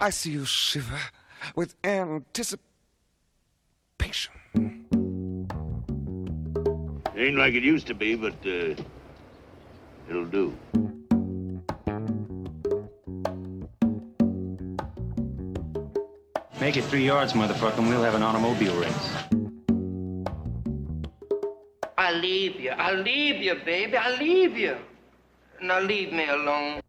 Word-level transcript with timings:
I 0.00 0.10
see 0.10 0.30
you 0.30 0.44
shiver 0.44 1.00
with 1.54 1.74
anticipation. 1.84 2.60
Ain't 7.16 7.36
like 7.36 7.54
it 7.54 7.62
used 7.62 7.86
to 7.86 7.94
be, 7.94 8.16
but 8.16 8.34
uh, 8.44 8.74
it'll 10.10 10.26
do. 10.26 10.52
Make 16.60 16.76
it 16.76 16.84
three 16.84 17.06
yards, 17.06 17.32
motherfucker, 17.34 17.78
and 17.78 17.88
we'll 17.88 18.02
have 18.02 18.14
an 18.14 18.22
automobile 18.22 18.74
race. 18.80 19.10
I'll 21.96 22.18
leave 22.18 22.60
you. 22.60 22.70
I'll 22.70 23.00
leave 23.00 23.36
you, 23.36 23.54
baby. 23.64 23.96
I'll 23.96 24.18
leave 24.18 24.56
you. 24.56 24.76
Now 25.62 25.80
leave 25.80 26.12
me 26.12 26.28
alone. 26.28 26.83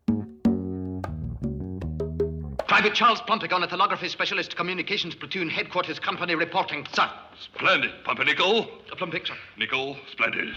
Private 2.76 2.94
Charles 2.94 3.22
Pluntagon, 3.22 3.64
a 3.64 3.68
telegraphy 3.68 4.10
specialist, 4.10 4.58
communications 4.58 5.16
platoon, 5.16 5.50
headquarters 5.50 5.98
company 5.98 6.36
reporting, 6.36 6.86
sir. 6.92 7.10
Splendid. 7.40 7.92
Pumpernickel. 8.04 8.68
A 8.92 8.98
plum 8.98 9.12
picture. 9.12 9.34
Nickel. 9.58 9.96
Splendid. 10.12 10.54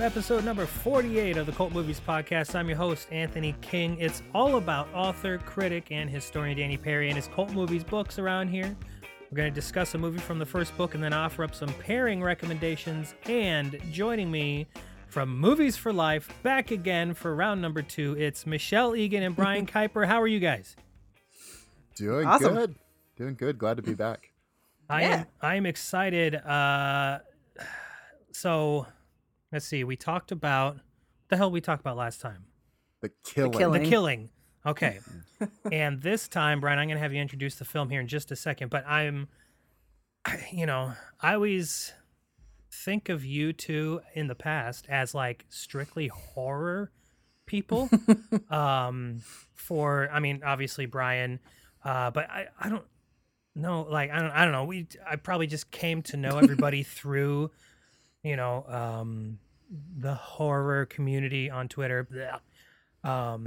To 0.00 0.06
episode 0.06 0.46
number 0.46 0.64
48 0.64 1.36
of 1.36 1.44
the 1.44 1.52
Cult 1.52 1.72
Movies 1.74 2.00
Podcast. 2.00 2.54
I'm 2.54 2.68
your 2.68 2.78
host, 2.78 3.06
Anthony 3.12 3.54
King. 3.60 3.98
It's 4.00 4.22
all 4.34 4.56
about 4.56 4.88
author, 4.94 5.36
critic, 5.36 5.88
and 5.90 6.08
historian 6.08 6.56
Danny 6.56 6.78
Peary 6.78 7.08
and 7.08 7.16
his 7.16 7.28
cult 7.28 7.52
movies 7.52 7.84
books 7.84 8.18
around 8.18 8.48
here. 8.48 8.74
We're 9.30 9.36
going 9.36 9.52
to 9.52 9.54
discuss 9.54 9.94
a 9.94 9.98
movie 9.98 10.18
from 10.18 10.38
the 10.38 10.46
first 10.46 10.74
book 10.78 10.94
and 10.94 11.04
then 11.04 11.12
offer 11.12 11.44
up 11.44 11.54
some 11.54 11.68
pairing 11.74 12.22
recommendations. 12.22 13.14
And 13.26 13.78
joining 13.92 14.30
me 14.30 14.68
from 15.08 15.38
Movies 15.38 15.76
for 15.76 15.92
Life, 15.92 16.30
back 16.42 16.70
again 16.70 17.12
for 17.12 17.34
round 17.36 17.60
number 17.60 17.82
two, 17.82 18.16
it's 18.18 18.46
Michelle 18.46 18.96
Egan 18.96 19.22
and 19.22 19.36
Brian 19.36 19.66
Kuiper. 19.66 20.06
How 20.06 20.22
are 20.22 20.26
you 20.28 20.40
guys? 20.40 20.76
Doing 21.94 22.26
Awesome. 22.26 22.54
good. 22.54 22.74
Doing 23.16 23.34
good. 23.34 23.58
Glad 23.58 23.76
to 23.76 23.82
be 23.82 23.92
back. 23.92 24.30
I 24.88 25.02
Yeah. 25.02 25.08
am 25.20 25.26
I 25.42 25.54
am 25.56 25.66
excited. 25.66 26.36
Uh, 26.36 27.18
so 28.32 28.86
let's 29.52 29.66
see. 29.66 29.84
We 29.84 29.96
talked 29.96 30.32
about 30.32 30.78
the 31.28 31.36
hell 31.36 31.50
we 31.50 31.60
talked 31.60 31.80
about 31.80 31.96
last 31.96 32.20
time. 32.20 32.44
The 33.00 33.10
killing. 33.24 33.52
killing. 33.52 33.82
The 33.82 33.88
killing. 33.88 34.28
Okay. 34.66 35.00
and 35.72 36.02
this 36.02 36.28
time, 36.28 36.60
Brian, 36.60 36.78
I'm 36.78 36.88
going 36.88 36.96
to 36.96 37.02
have 37.02 37.12
you 37.12 37.20
introduce 37.20 37.54
the 37.56 37.64
film 37.64 37.88
here 37.88 38.00
in 38.00 38.08
just 38.08 38.30
a 38.30 38.36
second. 38.36 38.68
But 38.68 38.86
I'm, 38.86 39.28
you 40.52 40.66
know, 40.66 40.92
I 41.20 41.34
always 41.34 41.92
think 42.72 43.08
of 43.08 43.24
you 43.24 43.52
two 43.52 44.00
in 44.14 44.26
the 44.26 44.34
past 44.34 44.86
as 44.88 45.14
like 45.14 45.46
strictly 45.48 46.08
horror 46.08 46.90
people. 47.46 47.90
um, 48.50 49.20
for 49.54 50.08
I 50.12 50.20
mean, 50.20 50.42
obviously 50.44 50.86
Brian, 50.86 51.40
uh, 51.84 52.10
but 52.10 52.28
I 52.30 52.48
I 52.58 52.68
don't 52.68 52.84
know. 53.54 53.86
Like 53.88 54.10
I 54.10 54.20
don't 54.20 54.30
I 54.30 54.44
don't 54.44 54.52
know. 54.52 54.64
We 54.64 54.86
I 55.08 55.16
probably 55.16 55.46
just 55.46 55.70
came 55.70 56.02
to 56.02 56.16
know 56.16 56.38
everybody 56.38 56.82
through, 56.98 57.50
you 58.22 58.36
know, 58.36 58.64
um, 58.68 59.38
the 59.98 60.14
horror 60.14 60.86
community 60.86 61.50
on 61.50 61.68
Twitter. 61.68 62.04
Blah. 62.10 62.40
Um, 63.02 63.46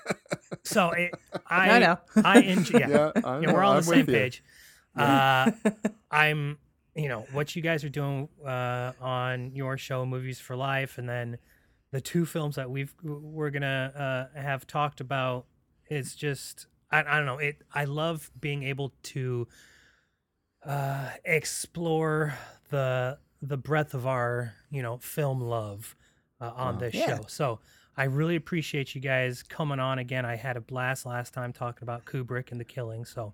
so 0.64 0.90
it, 0.90 1.12
I 1.46 1.78
know. 1.78 1.98
I 2.22 2.40
enjoy. 2.40 2.78
Yeah, 2.78 2.88
Yeah, 2.88 3.12
yeah, 3.40 3.52
we're 3.52 3.62
all 3.62 3.70
on 3.72 3.76
I'm 3.76 3.82
the 3.82 3.82
same 3.82 3.98
with 4.06 4.08
you. 4.08 4.14
page. 4.14 4.42
Uh, 4.96 5.50
I'm, 6.10 6.58
you 6.94 7.08
know, 7.08 7.26
what 7.32 7.54
you 7.56 7.62
guys 7.62 7.84
are 7.84 7.88
doing 7.88 8.28
uh, 8.44 8.92
on 9.00 9.52
your 9.54 9.78
show, 9.78 10.04
Movies 10.04 10.40
for 10.40 10.56
Life, 10.56 10.98
and 10.98 11.08
then 11.08 11.38
the 11.92 12.00
two 12.00 12.26
films 12.26 12.56
that 12.56 12.70
we've 12.70 12.94
we're 13.02 13.50
gonna 13.50 14.28
uh, 14.34 14.38
have 14.40 14.66
talked 14.66 15.00
about. 15.00 15.46
It's 15.88 16.14
just 16.14 16.66
I, 16.90 17.00
I 17.00 17.16
don't 17.16 17.26
know. 17.26 17.38
It 17.38 17.62
I 17.72 17.84
love 17.84 18.30
being 18.38 18.62
able 18.64 18.92
to 19.04 19.46
uh, 20.66 21.10
explore 21.24 22.34
the 22.70 23.18
the 23.40 23.56
breadth 23.56 23.94
of 23.94 24.06
our 24.06 24.54
you 24.70 24.82
know 24.82 24.98
film 24.98 25.40
love 25.40 25.94
uh, 26.40 26.50
on 26.54 26.74
Wow. 26.74 26.80
this 26.80 26.94
Yeah. 26.94 27.16
show. 27.18 27.24
So 27.28 27.60
I 27.96 28.04
really 28.04 28.36
appreciate 28.36 28.94
you 28.94 29.00
guys 29.00 29.42
coming 29.42 29.80
on 29.80 29.98
again. 29.98 30.24
I 30.24 30.36
had 30.36 30.56
a 30.56 30.60
blast 30.60 31.04
last 31.06 31.34
time 31.34 31.52
talking 31.52 31.82
about 31.82 32.04
Kubrick 32.04 32.50
and 32.52 32.60
the 32.60 32.64
killing. 32.64 33.04
So 33.04 33.32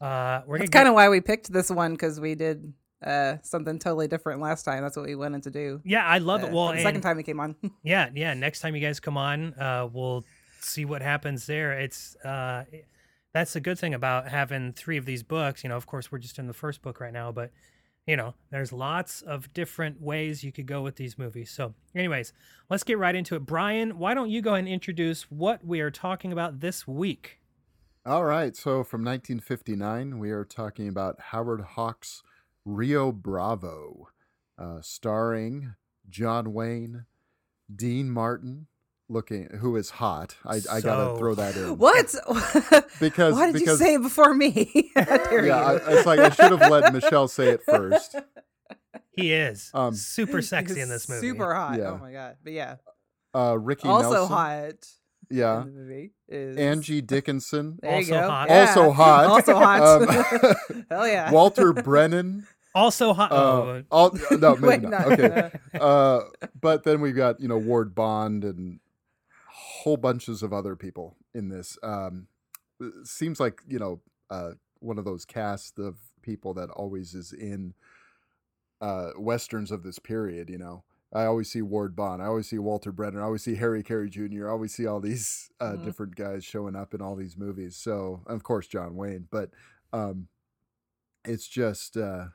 uh, 0.00 0.42
we're 0.46 0.58
That's 0.58 0.70
kind 0.70 0.88
of 0.88 0.94
why 0.94 1.08
we 1.08 1.20
picked 1.20 1.52
this 1.52 1.70
one 1.70 1.92
because 1.92 2.20
we 2.20 2.34
did 2.34 2.72
uh, 3.04 3.36
something 3.42 3.78
totally 3.78 4.06
different 4.08 4.40
last 4.40 4.64
time. 4.64 4.82
That's 4.82 4.96
what 4.96 5.06
we 5.06 5.14
wanted 5.14 5.42
to 5.44 5.50
do. 5.50 5.80
yeah, 5.84 6.04
I 6.04 6.18
love 6.18 6.42
uh, 6.44 6.46
it. 6.48 6.52
Well, 6.52 6.72
the 6.72 6.82
second 6.82 7.00
time 7.00 7.16
we 7.16 7.22
came 7.22 7.40
on. 7.40 7.56
Yeah, 7.82 8.10
yeah. 8.14 8.34
Next 8.34 8.60
time 8.60 8.74
you 8.74 8.80
guys 8.80 9.00
come 9.00 9.16
on, 9.16 9.54
uh, 9.54 9.88
we'll 9.90 10.24
see 10.60 10.84
what 10.84 11.02
happens 11.02 11.46
there. 11.46 11.72
It's 11.72 12.16
uh, 12.24 12.64
that's 13.32 13.52
the 13.54 13.60
good 13.60 13.78
thing 13.78 13.94
about 13.94 14.28
having 14.28 14.72
three 14.72 14.98
of 14.98 15.04
these 15.06 15.22
books. 15.22 15.62
You 15.64 15.68
know, 15.70 15.76
of 15.76 15.86
course, 15.86 16.12
we're 16.12 16.18
just 16.18 16.38
in 16.38 16.46
the 16.46 16.52
first 16.54 16.82
book 16.82 17.00
right 17.00 17.12
now, 17.12 17.32
but 17.32 17.50
you 18.08 18.16
know, 18.16 18.32
there's 18.50 18.72
lots 18.72 19.20
of 19.20 19.52
different 19.52 20.00
ways 20.00 20.42
you 20.42 20.50
could 20.50 20.64
go 20.64 20.80
with 20.80 20.96
these 20.96 21.18
movies. 21.18 21.50
So, 21.50 21.74
anyways, 21.94 22.32
let's 22.70 22.82
get 22.82 22.96
right 22.96 23.14
into 23.14 23.36
it. 23.36 23.40
Brian, 23.44 23.98
why 23.98 24.14
don't 24.14 24.30
you 24.30 24.40
go 24.40 24.54
ahead 24.54 24.60
and 24.60 24.68
introduce 24.68 25.24
what 25.24 25.62
we 25.62 25.80
are 25.80 25.90
talking 25.90 26.32
about 26.32 26.60
this 26.60 26.88
week? 26.88 27.38
All 28.06 28.24
right. 28.24 28.56
So 28.56 28.82
from 28.82 29.04
1959, 29.04 30.18
we 30.18 30.30
are 30.30 30.46
talking 30.46 30.88
about 30.88 31.20
Howard 31.20 31.60
Hawks' 31.60 32.22
Rio 32.64 33.12
Bravo, 33.12 34.08
uh, 34.56 34.80
starring 34.80 35.74
John 36.08 36.54
Wayne, 36.54 37.04
Dean 37.74 38.08
Martin, 38.08 38.68
looking 39.08 39.48
who 39.60 39.76
is 39.76 39.90
hot. 39.90 40.36
I, 40.44 40.60
I 40.70 40.80
gotta 40.80 41.16
throw 41.18 41.34
that 41.34 41.56
in. 41.56 41.78
what? 41.78 42.14
Because- 43.00 43.34
why 43.34 43.50
did 43.52 43.60
you 43.62 43.76
say 43.76 43.94
it 43.94 44.02
before 44.02 44.34
me? 44.34 44.92
Yeah. 44.96 45.56
I, 45.64 45.74
it's 45.92 46.06
like 46.06 46.18
I 46.20 46.30
should 46.30 46.58
have 46.58 46.70
let 46.70 46.92
Michelle 46.92 47.28
say 47.28 47.48
it 47.50 47.60
first. 47.66 48.14
He 49.12 49.32
is 49.32 49.70
Um, 49.74 49.94
super 49.94 50.42
sexy 50.42 50.80
in 50.80 50.88
this 50.88 51.08
movie. 51.08 51.26
Super 51.26 51.54
hot. 51.54 51.78
Yeah. 51.78 51.90
Oh 51.92 51.98
my 51.98 52.12
god. 52.12 52.36
But 52.42 52.52
yeah, 52.52 52.76
Uh, 53.34 53.56
Ricky 53.58 53.88
also 53.88 54.10
Nelson, 54.10 54.28
hot. 54.36 54.74
yeah, 55.30 55.60
In 55.62 55.66
the 55.66 55.72
movie 55.80 56.12
is 56.28 56.56
Angie 56.56 57.00
Dickinson, 57.00 57.78
There 57.82 58.00
you 58.00 58.14
Also 58.14 58.28
hot. 58.28 58.48
Yeah. 58.48 58.60
Also 58.60 58.90
hot. 58.92 59.24
Also 59.26 59.54
hot. 59.54 59.80
Um, 59.80 60.84
Hell 60.90 61.08
yeah. 61.08 61.30
Walter 61.32 61.72
Brennan. 61.72 62.46
Also 62.74 63.12
hot. 63.12 63.32
Uh, 63.32 63.34
oh, 63.34 63.82
all, 63.90 64.18
no, 64.30 64.54
maybe 64.56 64.66
Wait, 64.66 64.82
not. 64.82 65.08
no. 65.08 65.14
Okay. 65.14 65.50
Uh, 65.80 66.20
but 66.60 66.84
then 66.84 67.00
we've 67.00 67.16
got 67.16 67.40
you 67.40 67.48
know 67.48 67.58
Ward 67.58 67.94
Bond 67.94 68.44
and 68.44 68.78
whole 69.82 69.96
bunches 69.96 70.42
of 70.42 70.52
other 70.52 70.76
people 70.76 71.16
in 71.34 71.48
this. 71.48 71.78
Um, 71.82 72.26
seems 73.04 73.40
like 73.40 73.60
you 73.66 73.78
know 73.78 74.00
uh, 74.30 74.52
one 74.80 74.98
of 74.98 75.04
those 75.04 75.24
casts 75.24 75.78
of 75.78 75.96
people 76.22 76.54
that 76.54 76.70
always 76.70 77.14
is 77.14 77.32
in 77.32 77.74
uh, 78.80 79.10
westerns 79.16 79.70
of 79.70 79.82
this 79.82 79.98
period. 79.98 80.48
You 80.50 80.58
know, 80.58 80.84
I 81.12 81.24
always 81.24 81.50
see 81.50 81.62
Ward 81.62 81.96
Bond. 81.96 82.22
I 82.22 82.26
always 82.26 82.48
see 82.48 82.58
Walter 82.58 82.92
Brennan. 82.92 83.20
I 83.20 83.24
always 83.24 83.42
see 83.42 83.56
Harry 83.56 83.82
Carey 83.82 84.08
Jr. 84.10 84.48
I 84.48 84.52
always 84.52 84.74
see 84.74 84.86
all 84.86 85.00
these 85.00 85.50
uh, 85.60 85.72
Mhm. 85.72 85.84
different 85.84 86.16
guys 86.16 86.44
showing 86.44 86.76
up 86.76 86.94
in 86.94 87.00
all 87.02 87.16
these 87.16 87.36
movies. 87.36 87.76
So 87.76 88.22
of 88.26 88.42
course 88.42 88.66
John 88.66 88.94
Wayne, 88.96 89.26
but 89.30 89.50
um, 89.92 90.28
it's 91.24 91.48
just 91.48 91.96
uh, 91.96 92.26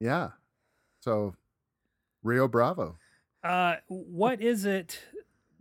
yeah. 0.00 0.30
So 1.00 1.34
Rio 2.22 2.46
Bravo. 2.48 2.98
Uh, 3.42 3.76
what 3.88 4.40
is 4.40 4.64
it? 4.64 5.00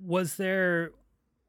Was 0.03 0.35
there 0.37 0.91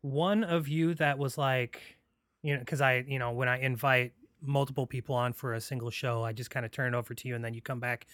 one 0.03 0.45
of 0.45 0.69
you 0.69 0.95
that 0.95 1.19
was 1.19 1.39
like, 1.39 1.97
you 2.43 2.55
know, 2.55 2.61
because 2.61 2.81
I, 2.81 3.05
you 3.07 3.19
know, 3.19 3.33
when 3.33 3.49
I 3.49 3.61
invite 3.61 4.13
multiple 4.41 4.87
people 4.87 5.15
on 5.15 5.33
for 5.33 5.55
a 5.55 5.61
single 5.61 5.91
show, 5.91 6.25
I 6.25 6.33
just 6.33 6.51
kind 6.51 6.67
of 6.67 6.73
turn 6.73 6.95
it 6.95 6.97
over 6.97 7.15
to 7.15 7.29
you, 7.29 7.35
and 7.35 7.45
then 7.45 7.55
you 7.55 7.63
come 7.63 7.81
back 7.81 8.07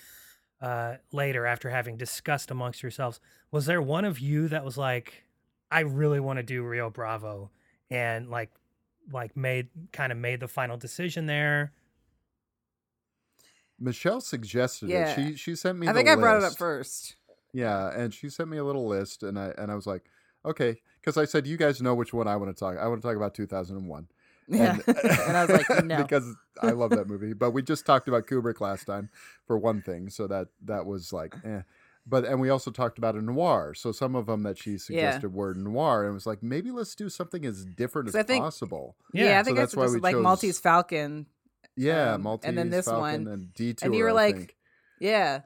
uh, 0.60 0.96
later 1.12 1.46
after 1.46 1.70
having 1.70 1.96
discussed 1.96 2.50
amongst 2.50 2.82
yourselves. 2.82 3.20
Was 3.50 3.66
there 3.66 3.80
one 3.82 4.04
of 4.04 4.18
you 4.18 4.48
that 4.48 4.64
was 4.64 4.76
like, 4.76 5.24
I 5.70 5.80
really 5.80 6.20
want 6.20 6.38
to 6.38 6.42
do 6.42 6.62
Rio 6.62 6.90
Bravo, 6.90 7.50
and 7.90 8.28
like, 8.28 8.50
like 9.10 9.36
made 9.36 9.68
kind 9.92 10.12
of 10.12 10.18
made 10.18 10.40
the 10.40 10.48
final 10.48 10.76
decision 10.76 11.26
there? 11.26 11.72
Michelle 13.78 14.20
suggested 14.20 14.90
Yeah. 14.90 15.10
it. 15.12 15.14
She 15.30 15.36
she 15.36 15.56
sent 15.56 15.78
me. 15.78 15.86
I 15.86 15.92
the 15.92 15.98
think 15.98 16.08
I 16.08 16.16
brought 16.16 16.38
it 16.38 16.44
up 16.44 16.56
first. 16.58 17.16
Yeah, 17.52 17.90
and 17.96 18.12
she 18.12 18.28
sent 18.28 18.48
me 18.50 18.58
a 18.58 18.64
little 18.64 18.86
list, 18.86 19.22
and 19.22 19.38
I 19.38 19.54
and 19.56 19.70
I 19.70 19.74
was 19.74 19.86
like, 19.86 20.04
okay, 20.44 20.76
because 21.08 21.16
I 21.20 21.24
said 21.30 21.46
you 21.46 21.56
guys 21.56 21.80
know 21.80 21.94
which 21.94 22.12
one 22.12 22.28
I 22.28 22.36
want 22.36 22.54
to 22.54 22.58
talk. 22.58 22.76
I 22.78 22.86
want 22.86 23.00
to 23.00 23.08
talk 23.08 23.16
about 23.16 23.34
2001, 23.34 24.08
Yeah. 24.48 24.78
And 24.86 25.36
I 25.36 25.44
was 25.46 25.50
like, 25.68 25.84
no. 25.84 26.02
because 26.02 26.34
I 26.60 26.70
love 26.72 26.90
that 26.90 27.06
movie. 27.08 27.32
But 27.32 27.52
we 27.52 27.62
just 27.62 27.86
talked 27.86 28.08
about 28.08 28.26
Kubrick 28.26 28.60
last 28.60 28.84
time 28.84 29.08
for 29.46 29.56
one 29.58 29.80
thing, 29.82 30.10
so 30.10 30.26
that 30.26 30.48
that 30.64 30.84
was 30.86 31.12
like, 31.12 31.34
eh. 31.44 31.62
But 32.06 32.24
and 32.24 32.40
we 32.40 32.48
also 32.50 32.70
talked 32.70 32.96
about 32.98 33.14
a 33.16 33.22
noir. 33.22 33.74
So 33.74 33.92
some 33.92 34.14
of 34.14 34.26
them 34.26 34.42
that 34.44 34.58
she 34.58 34.78
suggested 34.78 35.32
were 35.32 35.52
noir, 35.54 36.02
and 36.04 36.10
it 36.10 36.14
was 36.14 36.26
like 36.26 36.42
maybe 36.42 36.70
let's 36.70 36.94
do 36.94 37.08
something 37.08 37.44
as 37.44 37.64
different 37.64 38.08
as 38.08 38.14
'Cause 38.14 38.20
I 38.20 38.22
think- 38.22 38.44
possible. 38.44 38.96
Yeah, 39.12 39.24
Yeah, 39.30 39.40
I 39.40 39.42
think 39.42 39.56
so 39.56 39.60
that's 39.62 39.72
that's 39.72 39.76
why 39.76 39.84
just 39.84 39.94
we 39.94 40.00
like 40.00 40.14
chose- 40.14 40.22
Maltese 40.22 40.58
Falcon. 40.60 41.26
Yeah, 41.76 42.14
Um, 42.14 42.22
Maltese 42.22 42.48
and 42.48 42.56
then 42.58 42.70
this 42.70 42.86
Falcon 42.86 43.00
one, 43.00 43.26
and 43.32 43.54
Detour. 43.54 43.86
and 43.86 43.94
you 43.94 44.04
were 44.04 44.10
I 44.10 44.12
like, 44.14 44.36
think. 44.36 44.56
Yeah. 45.00 45.40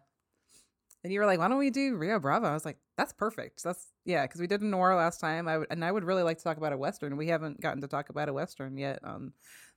And 1.05 1.12
you 1.12 1.19
were 1.20 1.26
like, 1.26 1.41
why 1.41 1.49
don't 1.49 1.59
we 1.59 1.70
do 1.70 1.97
Rio 1.97 2.20
Bravo? 2.20 2.47
I 2.47 2.55
was 2.55 2.64
like, 2.64 2.79
that's 3.02 3.12
perfect. 3.12 3.64
That's 3.64 3.88
yeah, 4.04 4.25
because 4.25 4.40
we 4.40 4.46
did 4.46 4.60
a 4.60 4.64
noir 4.64 4.94
last 4.94 5.19
time. 5.20 5.49
I 5.49 5.58
would, 5.58 5.66
and 5.70 5.84
I 5.84 5.90
would 5.90 6.04
really 6.04 6.22
like 6.22 6.38
to 6.38 6.44
talk 6.44 6.56
about 6.56 6.72
a 6.72 6.76
western. 6.76 7.16
We 7.16 7.26
haven't 7.26 7.60
gotten 7.60 7.81
to 7.81 7.88
talk 7.88 8.10
about 8.10 8.28
a 8.28 8.32
western 8.32 8.78
yet 8.78 9.00
on 9.02 9.32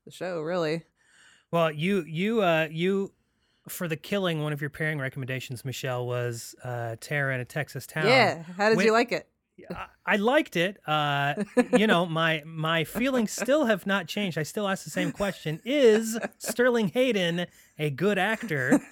the 0.06 0.12
show, 0.12 0.42
really. 0.42 0.84
Well, 1.50 1.72
you 1.72 2.04
you 2.08 2.42
uh 2.44 2.68
you 2.70 3.14
for 3.68 3.88
the 3.88 3.96
killing, 3.96 4.44
one 4.44 4.54
of 4.54 4.62
your 4.62 4.70
pairing 4.70 5.00
recommendations, 5.00 5.66
Michelle, 5.66 6.06
was 6.06 6.54
uh 6.64 6.98
Terror 7.00 7.32
in 7.32 7.40
a 7.40 7.46
Texas 7.46 7.88
Town. 7.88 8.06
Yeah. 8.06 8.44
How 8.58 8.70
did 8.70 8.78
Wait- 8.78 8.86
you 8.86 8.92
like 8.92 9.12
it? 9.12 9.28
I- 9.72 9.88
I 10.06 10.16
liked 10.18 10.56
it. 10.56 10.78
Uh, 10.86 11.34
you 11.78 11.88
know, 11.88 12.06
my 12.06 12.44
my 12.46 12.84
feelings 12.84 13.32
still 13.32 13.66
have 13.66 13.88
not 13.88 14.08
changed. 14.08 14.38
I 14.38 14.44
still 14.44 14.68
ask 14.68 14.84
the 14.84 14.92
same 14.92 15.12
question: 15.12 15.62
Is 15.66 16.20
Sterling 16.38 16.90
Hayden 16.90 17.48
a 17.80 17.90
good 17.90 18.20
actor? 18.20 18.80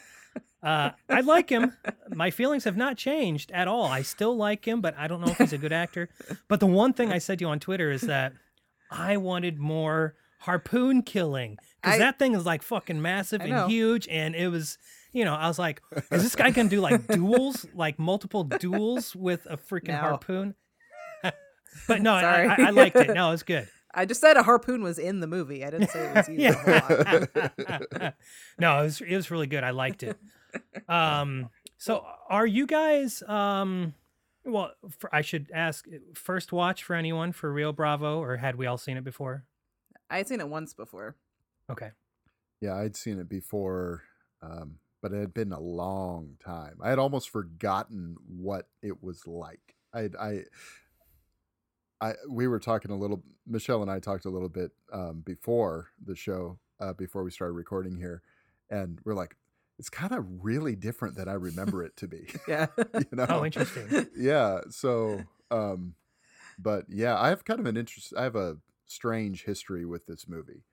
Uh, 0.64 0.92
I 1.10 1.20
like 1.22 1.50
him. 1.50 1.74
My 2.10 2.32
feelings 2.32 2.64
have 2.64 2.78
not 2.78 2.96
changed 2.98 3.52
at 3.52 3.68
all. 3.68 3.86
I 3.86 4.02
still 4.02 4.36
like 4.38 4.66
him, 4.66 4.80
but 4.80 4.96
I 4.98 5.08
don't 5.08 5.20
know 5.20 5.28
if 5.32 5.38
he's 5.38 5.52
a 5.54 5.58
good 5.58 5.74
actor. 5.74 6.08
But 6.48 6.60
the 6.62 6.68
one 6.68 6.94
thing 6.94 7.12
I 7.12 7.18
said 7.18 7.40
to 7.40 7.46
you 7.46 7.50
on 7.50 7.60
Twitter 7.60 7.92
is 7.92 8.02
that 8.02 8.32
I 8.90 9.18
wanted 9.18 9.60
more 9.60 10.16
harpoon 10.40 11.02
killing 11.02 11.58
because 11.82 12.00
that 12.00 12.18
thing 12.20 12.34
is 12.36 12.46
like 12.46 12.64
fucking 12.64 13.02
massive 13.02 13.42
and 13.42 13.70
huge, 13.70 14.08
and 14.08 14.36
it 14.36 14.48
was. 14.48 14.78
You 15.16 15.26
know, 15.26 15.36
I 15.36 15.48
was 15.48 15.60
like, 15.60 15.80
is 16.12 16.24
this 16.24 16.36
guy 16.36 16.50
gonna 16.50 16.70
do 16.70 16.82
like 16.82 17.06
duels, 17.14 17.68
like 17.76 18.00
multiple 18.00 18.46
duels 18.46 19.16
with 19.16 19.46
a 19.48 19.58
freaking 19.58 19.90
No. 19.90 19.98
harpoon? 19.98 20.56
but 21.88 22.02
no, 22.02 22.16
I, 22.16 22.46
I, 22.46 22.56
I 22.64 22.70
liked 22.72 22.96
it. 22.96 23.14
No, 23.14 23.28
it 23.28 23.32
was 23.34 23.44
good. 23.44 23.68
I 23.94 24.06
just 24.06 24.22
said 24.22 24.38
a 24.38 24.44
harpoon 24.44 24.82
was 24.82 24.98
in 24.98 25.20
the 25.20 25.28
movie. 25.28 25.64
I 25.64 25.70
didn't 25.70 25.90
say 25.92 26.00
it 26.00 26.16
was 26.16 26.30
used 26.30 26.68
lot. 26.68 28.16
no, 28.58 28.80
it 28.80 28.84
was 28.84 29.02
it 29.02 29.16
was 29.16 29.30
really 29.30 29.46
good. 29.46 29.64
I 29.64 29.70
liked 29.70 30.02
it. 30.02 30.18
Um, 30.88 31.50
so 31.78 32.06
are 32.30 32.46
you 32.46 32.68
guys? 32.68 33.24
Um, 33.24 33.94
well, 34.46 34.72
for, 35.00 35.14
I 35.14 35.22
should 35.22 35.50
ask 35.54 35.86
first 36.14 36.52
watch 36.52 36.84
for 36.84 36.96
anyone 36.96 37.32
for 37.32 37.52
Rio 37.52 37.72
Bravo, 37.72 38.20
or 38.20 38.38
had 38.38 38.56
we 38.56 38.66
all 38.66 38.78
seen 38.78 38.98
it 38.98 39.04
before? 39.04 39.46
I'd 40.10 40.28
seen 40.28 40.40
it 40.40 40.48
once 40.50 40.74
before. 40.74 41.16
Okay. 41.72 41.92
Yeah, 42.62 42.76
I'd 42.76 42.96
seen 42.96 43.20
it 43.20 43.30
before, 43.30 44.04
um, 44.42 44.78
but 45.02 45.12
it 45.12 45.20
had 45.20 45.34
been 45.34 45.52
a 45.52 45.60
long 45.60 46.38
time. 46.44 46.78
I 46.82 46.90
had 46.90 47.00
almost 47.00 47.30
forgotten 47.30 48.16
what 48.28 48.68
it 48.82 49.02
was 49.02 49.26
like. 49.26 49.76
I, 49.94 50.10
I, 50.20 50.40
I, 52.02 52.14
we 52.30 52.48
were 52.48 52.60
talking 52.60 52.92
a 52.92 52.98
little. 52.98 53.24
Michelle 53.48 53.82
and 53.82 53.92
I 53.92 54.00
talked 54.00 54.26
a 54.26 54.30
little 54.30 54.50
bit 54.50 54.72
um, 54.92 55.22
before 55.26 55.90
the 56.04 56.16
show, 56.16 56.60
uh, 56.80 56.94
before 56.94 57.24
we 57.24 57.32
started 57.32 57.54
recording 57.54 57.98
here, 57.98 58.22
and 58.70 59.00
we're 59.06 59.14
like, 59.14 59.36
it's 59.84 59.90
kind 59.90 60.14
of 60.14 60.26
really 60.46 60.78
different 60.78 61.18
than 61.18 61.28
I 61.28 61.34
remember 61.34 61.84
it 61.84 61.98
to 61.98 62.08
be. 62.08 62.30
Yeah. 62.48 62.68
you 62.94 63.06
know? 63.12 63.26
Oh, 63.28 63.44
interesting. 63.46 64.08
yeah. 64.18 64.62
So, 64.70 65.20
um, 65.52 65.96
but 66.58 66.86
yeah, 66.88 67.20
I 67.20 67.28
have 67.28 67.44
kind 67.44 67.60
of 67.60 67.66
an 67.66 67.76
interest. 67.76 68.14
I 68.18 68.24
have 68.24 68.38
a 68.38 68.56
strange 68.86 69.44
history 69.44 69.84
with 69.86 70.06
this 70.06 70.26
movie 70.26 70.64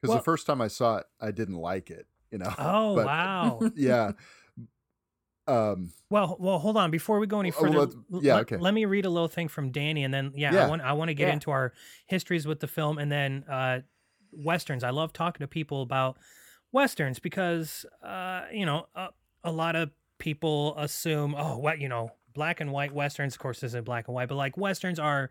because 0.00 0.08
Well- 0.08 0.16
the 0.16 0.24
first 0.24 0.46
time 0.46 0.62
I 0.62 0.68
saw 0.68 0.96
it, 0.96 1.06
I 1.20 1.32
didn't 1.32 1.56
like 1.56 1.90
it. 1.90 2.06
You 2.30 2.38
know. 2.38 2.54
Oh 2.56 2.94
But- 2.96 3.04
wow. 3.04 3.60
yeah. 3.74 4.12
Um. 5.46 5.92
Well, 6.08 6.38
well, 6.40 6.58
hold 6.58 6.78
on. 6.78 6.90
Before 6.90 7.18
we 7.18 7.26
go 7.26 7.38
any 7.40 7.52
Oh, 7.52 7.60
further, 7.60 7.78
let's- 7.80 7.96
yeah, 8.22 8.36
let, 8.36 8.40
okay. 8.52 8.56
let 8.56 8.72
me 8.72 8.86
read 8.86 9.04
a 9.04 9.10
little 9.10 9.28
thing 9.28 9.48
from 9.48 9.70
Danny, 9.70 10.02
and 10.02 10.14
then 10.14 10.32
yeah, 10.34 10.64
I 10.64 10.66
want 10.68 10.80
I 10.80 10.94
want 10.94 11.10
to 11.10 11.14
get 11.14 11.26
Yeah. 11.28 11.34
into 11.34 11.50
our 11.50 11.74
histories 12.06 12.46
with 12.46 12.60
the 12.60 12.66
film, 12.66 12.96
and 12.96 13.12
then 13.12 13.44
uh, 13.50 13.80
westerns. 14.32 14.82
I 14.82 14.90
love 14.90 15.12
talking 15.12 15.44
to 15.44 15.46
people 15.48 15.82
about 15.82 16.16
westerns 16.72 17.18
because 17.18 17.86
uh, 18.02 18.42
you 18.52 18.66
know 18.66 18.86
a, 18.94 19.08
a 19.44 19.52
lot 19.52 19.76
of 19.76 19.90
people 20.18 20.74
assume 20.78 21.34
oh 21.36 21.58
what 21.58 21.80
you 21.80 21.88
know 21.88 22.10
black 22.34 22.60
and 22.60 22.72
white 22.72 22.92
westerns. 22.92 23.34
Of 23.34 23.40
course, 23.40 23.62
isn't 23.62 23.84
black 23.84 24.08
and 24.08 24.14
white, 24.14 24.28
but 24.28 24.36
like 24.36 24.56
westerns 24.56 24.98
are 24.98 25.30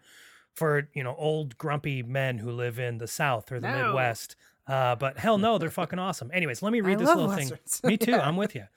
for 0.53 0.89
you 0.93 1.03
know 1.03 1.15
old 1.17 1.57
grumpy 1.57 2.01
men 2.03 2.37
who 2.37 2.51
live 2.51 2.79
in 2.79 2.97
the 2.97 3.07
South 3.07 3.51
or 3.51 3.59
the 3.59 3.69
No. 3.69 3.85
Midwest. 3.87 4.35
Uh, 4.67 4.95
but 4.95 5.17
hell 5.19 5.37
no, 5.37 5.57
they're 5.59 5.69
fucking 5.69 5.99
awesome. 5.99 6.31
Anyways, 6.33 6.63
let 6.63 6.73
me 6.73 6.81
read 6.81 6.97
I 6.97 6.99
this 7.01 7.07
little 7.09 7.27
westerns. 7.27 7.79
thing. 7.79 7.89
Me 7.91 7.97
too. 7.97 8.11
Yeah. 8.13 8.27
I'm 8.27 8.37
with 8.37 8.55
you. 8.55 8.65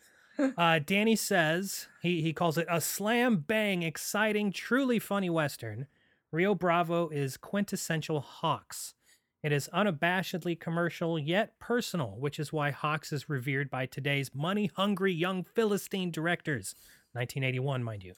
Uh, 0.56 0.78
Danny 0.78 1.16
says 1.16 1.88
he 2.00 2.22
he 2.22 2.32
calls 2.32 2.56
it 2.58 2.66
a 2.70 2.80
slam 2.80 3.38
bang, 3.38 3.82
exciting, 3.82 4.52
truly 4.52 5.00
funny 5.00 5.28
western. 5.28 5.88
Rio 6.30 6.54
Bravo 6.54 7.08
is 7.08 7.36
quintessential 7.36 8.20
Hawks. 8.20 8.94
It 9.42 9.52
is 9.52 9.68
unabashedly 9.72 10.58
commercial 10.58 11.18
yet 11.18 11.58
personal, 11.60 12.16
which 12.18 12.40
is 12.40 12.52
why 12.52 12.72
Hawks 12.72 13.12
is 13.12 13.28
revered 13.28 13.70
by 13.70 13.86
today's 13.86 14.34
money 14.34 14.70
hungry 14.74 15.12
young 15.12 15.44
Philistine 15.44 16.10
directors. 16.10 16.74
1981, 17.12 17.84
mind 17.84 18.02
you. 18.02 18.14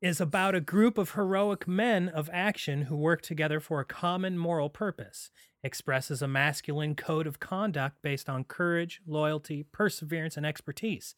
Is 0.00 0.20
about 0.20 0.54
a 0.54 0.60
group 0.60 0.98
of 0.98 1.12
heroic 1.12 1.66
men 1.66 2.08
of 2.08 2.30
action 2.32 2.82
who 2.82 2.96
work 2.96 3.22
together 3.22 3.58
for 3.58 3.80
a 3.80 3.84
common 3.84 4.38
moral 4.38 4.70
purpose. 4.70 5.30
Expresses 5.62 6.22
a 6.22 6.28
masculine 6.28 6.94
code 6.94 7.26
of 7.26 7.38
conduct 7.38 8.00
based 8.00 8.30
on 8.30 8.44
courage, 8.44 9.02
loyalty, 9.06 9.66
perseverance, 9.72 10.36
and 10.38 10.46
expertise. 10.46 11.14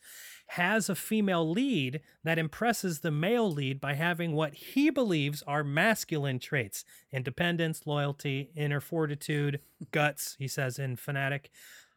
Has 0.48 0.88
a 0.88 0.96
female 0.96 1.48
lead 1.48 2.00
that 2.24 2.38
impresses 2.38 3.00
the 3.00 3.12
male 3.12 3.50
lead 3.50 3.80
by 3.80 3.94
having 3.94 4.32
what 4.32 4.54
he 4.54 4.90
believes 4.90 5.42
are 5.46 5.62
masculine 5.62 6.40
traits 6.40 6.84
independence, 7.12 7.86
loyalty, 7.86 8.50
inner 8.56 8.80
fortitude, 8.80 9.60
guts, 9.92 10.36
he 10.38 10.48
says 10.48 10.78
in 10.78 10.96
Fanatic. 10.96 11.50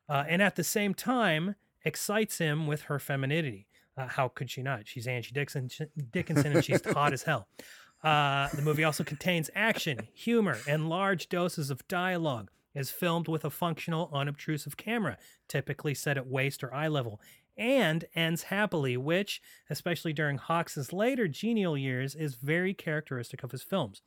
Uh, 0.08 0.24
and 0.28 0.42
at 0.42 0.56
the 0.56 0.64
same 0.64 0.94
time, 0.94 1.56
excites 1.84 2.38
him 2.38 2.68
with 2.68 2.84
her 2.84 3.00
femininity. 3.00 3.68
Uh, 3.98 4.08
how 4.08 4.28
could 4.28 4.52
she 4.52 4.62
not? 4.62 4.88
She's 4.88 5.08
Angie 5.08 5.32
Dickinson, 5.34 6.52
and 6.52 6.64
she's 6.64 6.86
hot 6.86 7.14
as 7.14 7.24
hell. 7.24 7.48
Uh, 8.06 8.50
the 8.54 8.62
movie 8.62 8.84
also 8.84 9.04
contains 9.04 9.50
action, 9.56 10.08
humor, 10.14 10.60
and 10.68 10.88
large 10.88 11.28
doses 11.28 11.72
of 11.72 11.86
dialogue. 11.88 12.52
Is 12.76 12.92
filmed 12.92 13.30
with 13.30 13.46
a 13.46 13.50
functional, 13.50 14.10
unobtrusive 14.14 14.76
camera, 14.76 15.18
typically 15.48 15.94
set 15.94 16.18
at 16.18 16.28
waist 16.28 16.62
or 16.62 16.74
eye 16.74 16.90
level, 16.90 17.22
and 17.58 18.04
ends 18.16 18.44
happily, 18.44 18.98
which, 18.98 19.42
especially 19.70 20.12
during 20.12 20.38
Hawks's 20.38 20.92
later 20.92 21.30
genial 21.30 21.78
years, 21.78 22.16
is 22.16 22.36
very 22.36 22.74
characteristic 22.74 23.44
of 23.44 23.52
his 23.52 23.64
films. 23.64 24.02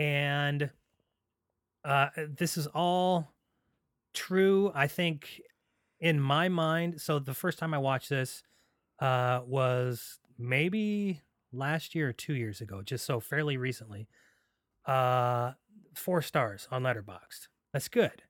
And 0.00 0.70
uh, 1.84 2.08
this 2.16 2.56
is 2.56 2.66
all 2.66 3.32
true, 4.14 4.72
I 4.74 4.88
think, 4.88 5.40
in 6.00 6.18
my 6.20 6.48
mind. 6.48 7.00
So 7.00 7.20
the 7.20 7.34
first 7.34 7.60
time 7.60 7.72
I 7.72 7.78
watched 7.78 8.08
this 8.08 8.42
uh, 8.98 9.42
was 9.46 10.18
maybe 10.36 11.20
last 11.52 11.94
year 11.94 12.08
or 12.08 12.12
two 12.12 12.34
years 12.34 12.60
ago, 12.60 12.82
just 12.82 13.04
so 13.04 13.20
fairly 13.20 13.56
recently. 13.56 14.08
Uh, 14.86 15.52
four 15.94 16.22
stars 16.22 16.66
on 16.70 16.82
Letterboxd. 16.82 17.48
That's 17.72 17.88
good. 17.88 18.22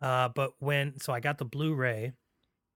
Uh, 0.00 0.28
but 0.28 0.52
when 0.58 0.98
so 1.00 1.12
I 1.12 1.20
got 1.20 1.38
the 1.38 1.44
Blu-ray 1.44 2.12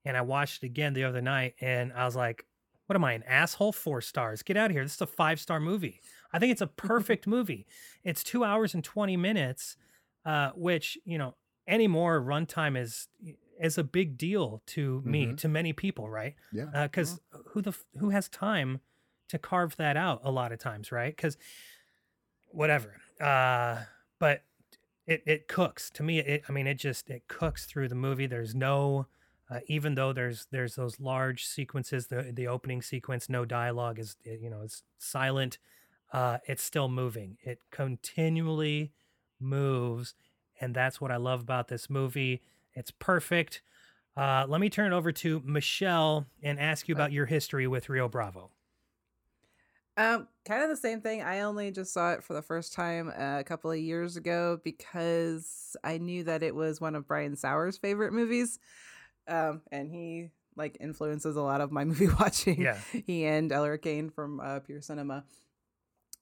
and 0.04 0.16
I 0.16 0.22
watched 0.22 0.62
it 0.62 0.66
again 0.66 0.94
the 0.94 1.04
other 1.04 1.20
night, 1.20 1.54
and 1.60 1.92
I 1.92 2.04
was 2.06 2.16
like, 2.16 2.44
"What 2.86 2.96
am 2.96 3.04
I, 3.04 3.12
an 3.12 3.22
asshole? 3.24 3.72
Four 3.72 4.00
stars? 4.00 4.42
Get 4.42 4.56
out 4.56 4.66
of 4.70 4.72
here! 4.72 4.82
This 4.82 4.94
is 4.94 5.00
a 5.02 5.06
five-star 5.06 5.60
movie. 5.60 6.00
I 6.32 6.38
think 6.38 6.52
it's 6.52 6.62
a 6.62 6.66
perfect 6.88 7.26
movie. 7.26 7.66
It's 8.04 8.24
two 8.24 8.42
hours 8.42 8.74
and 8.74 8.82
twenty 8.82 9.16
minutes, 9.18 9.76
uh, 10.24 10.50
which 10.54 10.96
you 11.04 11.18
know 11.18 11.36
any 11.66 11.86
more 11.86 12.20
runtime 12.20 12.76
is 12.80 13.08
is 13.60 13.76
a 13.76 13.84
big 13.84 14.16
deal 14.16 14.62
to 14.68 15.02
me, 15.04 15.26
Mhm. 15.26 15.36
to 15.38 15.48
many 15.48 15.74
people, 15.74 16.08
right? 16.08 16.34
Yeah. 16.52 16.86
because 16.86 17.20
who 17.48 17.60
the 17.60 17.76
who 17.98 18.08
has 18.10 18.28
time 18.30 18.80
to 19.30 19.38
carve 19.38 19.76
that 19.76 19.96
out 19.96 20.20
a 20.24 20.30
lot 20.30 20.52
of 20.52 20.58
times 20.58 20.92
right? 20.92 21.14
Because 21.14 21.36
whatever 22.52 22.96
uh 23.20 23.78
but 24.18 24.42
it 25.06 25.22
it 25.26 25.48
cooks. 25.48 25.90
To 25.90 26.02
me 26.02 26.18
it 26.18 26.42
i 26.48 26.52
mean 26.52 26.66
it 26.66 26.74
just 26.74 27.10
it 27.10 27.26
cooks 27.28 27.66
through 27.66 27.88
the 27.88 27.94
movie. 27.94 28.26
There's 28.26 28.54
no 28.54 29.06
uh, 29.50 29.60
even 29.66 29.94
though 29.94 30.12
there's 30.12 30.46
there's 30.50 30.76
those 30.76 31.00
large 31.00 31.44
sequences 31.44 32.06
the 32.06 32.30
the 32.32 32.46
opening 32.46 32.82
sequence 32.82 33.28
no 33.28 33.44
dialogue 33.44 33.98
is 33.98 34.16
you 34.24 34.48
know 34.48 34.62
it's 34.62 34.82
silent 34.98 35.58
uh 36.12 36.38
it's 36.46 36.62
still 36.62 36.88
moving. 36.88 37.36
It 37.42 37.60
continually 37.70 38.92
moves 39.40 40.14
and 40.60 40.74
that's 40.74 41.00
what 41.00 41.10
i 41.10 41.16
love 41.16 41.40
about 41.40 41.68
this 41.68 41.88
movie. 41.88 42.42
It's 42.74 42.90
perfect. 42.90 43.62
Uh, 44.16 44.44
let 44.48 44.60
me 44.60 44.68
turn 44.68 44.92
it 44.92 44.96
over 44.96 45.12
to 45.12 45.40
Michelle 45.44 46.26
and 46.42 46.58
ask 46.58 46.88
you 46.88 46.94
about 46.94 47.12
your 47.12 47.26
history 47.26 47.66
with 47.66 47.88
Rio 47.88 48.08
Bravo. 48.08 48.50
Um, 49.96 50.28
kind 50.46 50.62
of 50.62 50.70
the 50.70 50.76
same 50.76 51.00
thing. 51.00 51.22
I 51.22 51.40
only 51.40 51.70
just 51.70 51.92
saw 51.92 52.12
it 52.12 52.24
for 52.24 52.32
the 52.32 52.42
first 52.42 52.72
time 52.72 53.08
a 53.08 53.44
couple 53.44 53.70
of 53.70 53.78
years 53.78 54.16
ago 54.16 54.58
because 54.64 55.76
I 55.84 55.98
knew 55.98 56.24
that 56.24 56.42
it 56.42 56.54
was 56.54 56.80
one 56.80 56.94
of 56.94 57.06
Brian 57.06 57.36
Saur's 57.36 57.76
favorite 57.76 58.12
movies, 58.12 58.58
um, 59.28 59.62
and 59.70 59.90
he 59.90 60.30
like 60.56 60.76
influences 60.80 61.36
a 61.36 61.42
lot 61.42 61.60
of 61.60 61.72
my 61.72 61.84
movie 61.86 62.08
watching. 62.08 62.60
Yeah. 62.60 62.78
he 63.06 63.24
and 63.24 63.50
Elric 63.50 63.82
Kane 63.82 64.10
from 64.10 64.40
uh, 64.40 64.60
Pure 64.60 64.82
Cinema. 64.82 65.24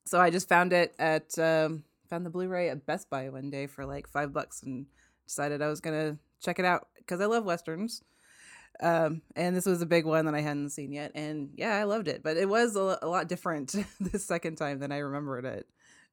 So 0.07 0.21
I 0.21 0.31
just 0.31 0.49
found 0.49 0.73
it 0.73 0.95
at 0.99 1.39
um, 1.39 1.85
found 2.09 2.25
the 2.25 2.31
Blu-ray 2.31 2.71
at 2.71 2.87
Best 2.87 3.11
Buy 3.11 3.29
one 3.29 3.51
day 3.51 3.67
for 3.67 3.85
like 3.85 4.09
five 4.09 4.33
bucks 4.33 4.63
and 4.63 4.87
decided 5.27 5.61
I 5.61 5.69
was 5.69 5.81
gonna 5.81 6.17
check 6.41 6.59
it 6.59 6.65
out 6.65 6.89
because 6.97 7.21
I 7.21 7.27
love 7.27 7.45
westerns. 7.45 8.03
Um, 8.81 9.23
and 9.35 9.57
this 9.57 9.67
was 9.67 9.83
a 9.83 9.87
big 9.87 10.05
one 10.05 10.27
that 10.27 10.35
I 10.35 10.41
hadn't 10.41 10.71
seen 10.71 10.93
yet, 10.93 11.13
and 11.15 11.51
yeah, 11.57 11.75
I 11.77 11.85
loved 11.85 12.07
it. 12.09 12.23
But 12.23 12.37
it 12.37 12.49
was 12.49 12.77
a, 12.77 12.99
a 13.03 13.09
lot 13.09 13.29
different 13.29 13.75
this 14.01 14.25
second 14.25 14.57
time 14.57 14.79
than 14.79 14.93
I 14.93 14.99
remembered 14.99 15.45
it 15.45 15.67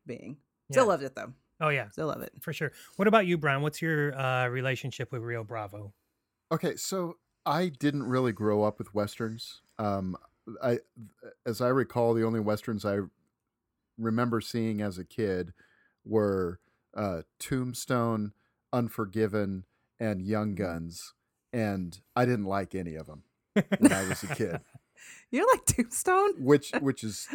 being. 0.06 0.38
Still 0.72 0.88
loved 0.88 1.04
it 1.04 1.16
though. 1.16 1.34
Oh 1.62 1.70
yeah, 1.70 1.90
Still 1.90 2.08
love 2.08 2.22
it. 2.22 2.34
for 2.42 2.52
sure. 2.54 2.72
What 2.96 3.08
about 3.08 3.28
you, 3.28 3.38
Brian? 3.38 3.62
What's 3.62 3.82
your 3.82 4.18
uh, 4.20 4.48
relationship 4.48 5.12
with 5.12 5.22
Rio 5.22 5.44
Bravo? 5.44 5.94
Okay, 6.52 6.76
so 6.76 7.18
I 7.46 7.70
didn't 7.70 8.04
really 8.04 8.32
grow 8.32 8.64
up 8.64 8.78
with 8.80 8.94
westerns. 8.94 9.62
Um, 9.80 10.18
I, 10.62 10.80
as 11.46 11.62
I 11.62 11.70
recall, 11.70 12.14
the 12.14 12.26
only 12.26 12.40
westerns 12.40 12.84
I 12.84 13.00
remember 13.98 14.42
seeing 14.42 14.82
as 14.82 14.98
a 14.98 15.06
kid 15.06 15.54
were 16.04 16.60
uh, 16.96 17.22
Tombstone, 17.40 18.34
Unforgiven, 18.74 19.66
and 20.00 20.22
Young 20.22 20.56
Guns, 20.56 21.14
and 21.56 22.00
I 22.16 22.26
didn't 22.26 22.46
like 22.46 22.76
any 22.76 22.96
of 22.96 23.08
them 23.08 23.24
when 23.80 23.92
I 23.94 24.08
was 24.08 24.24
a 24.24 24.28
kid. 24.28 24.60
You 25.30 25.42
don't 25.42 25.54
like 25.54 25.66
Tombstone? 25.66 26.34
Which, 26.44 26.72
which 26.80 27.04
is 27.04 27.28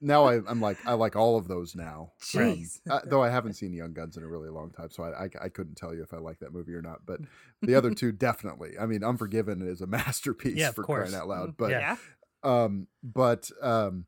now 0.00 0.24
I, 0.24 0.40
I'm 0.48 0.60
like 0.60 0.76
I 0.86 0.94
like 0.94 1.14
all 1.16 1.36
of 1.38 1.46
those 1.48 1.74
now. 1.76 2.12
Um, 2.34 2.40
Jeez. 2.40 2.80
uh, 2.90 3.00
though 3.04 3.22
I 3.22 3.30
haven't 3.30 3.54
seen 3.54 3.72
Young 3.72 3.92
Guns 3.92 4.16
in 4.16 4.22
a 4.22 4.26
really 4.26 4.48
long 4.50 4.70
time, 4.70 4.90
so 4.90 5.04
I, 5.04 5.24
I 5.24 5.28
I 5.44 5.48
couldn't 5.48 5.76
tell 5.76 5.94
you 5.94 6.02
if 6.02 6.12
I 6.12 6.18
like 6.18 6.40
that 6.40 6.52
movie 6.52 6.74
or 6.74 6.82
not. 6.82 7.06
But 7.06 7.20
the 7.62 7.74
other 7.74 7.94
two 7.94 8.10
definitely. 8.28 8.72
I 8.78 8.86
mean, 8.86 9.04
Unforgiven 9.04 9.62
is 9.62 9.80
a 9.80 9.86
masterpiece 9.86 10.56
Yeah, 10.56 10.70
of 10.70 10.74
for 10.74 10.82
course. 10.82 11.10
crying 11.10 11.20
out 11.22 11.28
loud. 11.28 11.56
But 11.56 11.70
Yeah. 11.70 11.96
um, 12.42 12.88
but 13.02 13.50
um, 13.62 14.06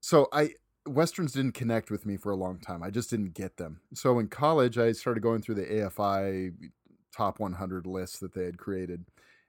so 0.00 0.28
I 0.32 0.50
westerns 0.86 1.32
didn't 1.32 1.52
connect 1.52 1.90
with 1.90 2.06
me 2.06 2.16
for 2.16 2.30
a 2.30 2.36
long 2.36 2.58
time. 2.58 2.82
I 2.82 2.90
just 2.90 3.10
didn't 3.10 3.34
get 3.34 3.56
them. 3.56 3.80
So 3.94 4.18
in 4.18 4.28
college, 4.28 4.78
I 4.78 4.92
started 4.92 5.22
going 5.22 5.42
through 5.42 5.56
the 5.56 5.66
AFI 5.66 6.52
top 7.14 7.38
100 7.38 7.86
lists 7.86 8.18
that 8.18 8.34
they 8.34 8.44
had 8.44 8.58
created, 8.58 9.06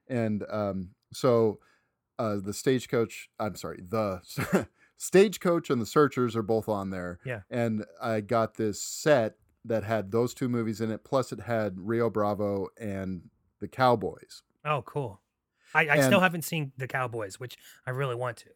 and 0.08 0.44
um, 0.50 0.92
so 1.12 1.60
uh, 2.20 2.38
the 2.42 2.54
stagecoach. 2.54 3.30
I'm 3.40 3.56
sorry, 3.56 3.82
the 3.88 4.22
stagecoach 4.98 5.70
and 5.70 5.82
the 5.82 5.86
searchers 5.86 6.36
are 6.36 6.44
both 6.44 6.70
on 6.70 6.90
there. 6.90 7.20
Yeah. 7.26 7.42
and 7.50 7.86
I 8.02 8.22
got 8.22 8.56
this 8.56 8.82
set 8.82 9.36
that 9.66 9.84
had 9.84 10.12
those 10.12 10.34
two 10.34 10.48
movies 10.48 10.80
in 10.80 10.92
it. 10.92 11.04
Plus, 11.04 11.32
it 11.32 11.42
had 11.42 11.80
Rio 11.80 12.10
Bravo 12.10 12.68
and 12.80 13.30
the 13.60 13.68
Cowboys. 13.68 14.44
Oh, 14.64 14.84
cool. 14.84 15.22
I, 15.74 15.90
I 15.90 16.02
still 16.02 16.22
haven't 16.22 16.44
seen 16.44 16.72
the 16.78 16.88
Cowboys, 16.88 17.40
which 17.40 17.58
I 17.86 17.90
really 17.90 18.16
want 18.16 18.38
to. 18.38 18.50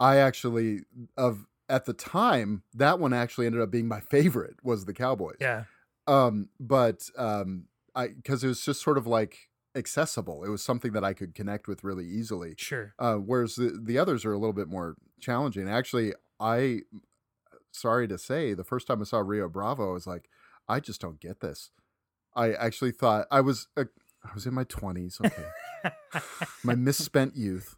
I 0.00 0.16
actually 0.16 0.80
of 1.16 1.46
at 1.68 1.84
the 1.84 1.92
time 1.92 2.62
that 2.74 2.98
one 2.98 3.12
actually 3.12 3.46
ended 3.46 3.60
up 3.60 3.70
being 3.70 3.88
my 3.88 4.00
favorite 4.00 4.56
was 4.62 4.84
the 4.84 4.92
Cowboys. 4.92 5.36
Yeah. 5.40 5.64
Um, 6.06 6.48
but 6.58 7.08
um, 7.16 7.66
I 7.96 8.08
because 8.08 8.44
it 8.44 8.48
was 8.48 8.64
just 8.64 8.82
sort 8.82 8.98
of 8.98 9.06
like 9.06 9.48
accessible. 9.74 10.44
It 10.44 10.48
was 10.50 10.62
something 10.62 10.92
that 10.92 11.04
I 11.04 11.12
could 11.12 11.34
connect 11.34 11.66
with 11.66 11.82
really 11.82 12.06
easily. 12.06 12.54
Sure. 12.56 12.94
Uh, 12.98 13.16
whereas 13.16 13.56
the 13.56 13.78
the 13.82 13.98
others 13.98 14.24
are 14.24 14.32
a 14.32 14.38
little 14.38 14.52
bit 14.52 14.68
more 14.68 14.96
challenging. 15.20 15.68
Actually, 15.68 16.12
I 16.38 16.80
sorry 17.72 18.06
to 18.08 18.18
say, 18.18 18.54
the 18.54 18.64
first 18.64 18.86
time 18.86 19.00
I 19.00 19.04
saw 19.04 19.18
Rio 19.18 19.48
Bravo, 19.48 19.90
I 19.90 19.92
was 19.92 20.06
like, 20.06 20.28
I 20.68 20.80
just 20.80 21.00
don't 21.00 21.20
get 21.20 21.40
this. 21.40 21.70
I 22.34 22.52
actually 22.52 22.92
thought 22.92 23.26
I 23.30 23.40
was 23.40 23.68
uh, 23.76 23.84
I 24.24 24.34
was 24.34 24.46
in 24.46 24.54
my 24.54 24.64
twenties. 24.64 25.18
Okay, 25.24 25.90
my 26.62 26.74
misspent 26.74 27.36
youth. 27.36 27.76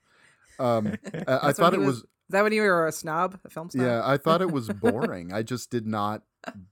Um, 0.58 0.96
I, 1.26 1.48
I 1.48 1.52
thought 1.52 1.74
it 1.74 1.80
was 1.80 1.98
Is 1.98 2.04
that 2.30 2.42
when 2.42 2.52
you 2.52 2.62
were 2.62 2.86
a 2.86 2.92
snob, 2.92 3.38
a 3.44 3.50
film 3.50 3.70
snob? 3.70 3.86
yeah, 3.86 4.02
I 4.04 4.16
thought 4.16 4.42
it 4.42 4.50
was 4.50 4.68
boring. 4.80 5.32
I 5.32 5.42
just 5.42 5.70
did 5.70 5.86
not 5.86 6.22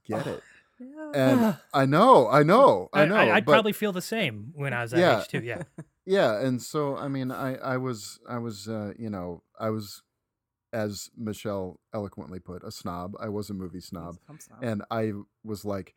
get 0.05 0.27
it. 0.27 0.43
Yeah. 0.79 1.11
And 1.13 1.57
I 1.73 1.85
know, 1.85 2.27
I 2.29 2.43
know, 2.43 2.89
I 2.93 3.05
know. 3.05 3.15
I, 3.15 3.35
would 3.35 3.45
but 3.45 3.51
probably 3.53 3.73
feel 3.73 3.91
the 3.91 4.01
same 4.01 4.51
when 4.55 4.73
I 4.73 4.81
was 4.83 4.91
that 4.91 4.99
Yeah. 4.99 5.21
age 5.21 5.27
too. 5.27 5.41
Yeah. 5.43 5.63
yeah, 6.05 6.39
and 6.39 6.61
so 6.61 6.95
I 6.95 7.07
mean, 7.07 7.31
I 7.31 7.55
I 7.55 7.77
was 7.77 8.19
I 8.29 8.37
was 8.37 8.67
uh, 8.67 8.93
you 8.97 9.09
know 9.09 9.43
I 9.59 9.69
was, 9.71 10.03
as 10.71 11.09
Michelle 11.17 11.79
eloquently 11.93 12.39
put, 12.39 12.63
a 12.63 12.71
snob. 12.71 13.15
I 13.19 13.29
was 13.29 13.49
a 13.49 13.53
movie 13.53 13.81
snob, 13.81 14.17
snob. 14.39 14.59
and 14.61 14.83
I 14.91 15.13
was 15.43 15.65
like, 15.65 15.95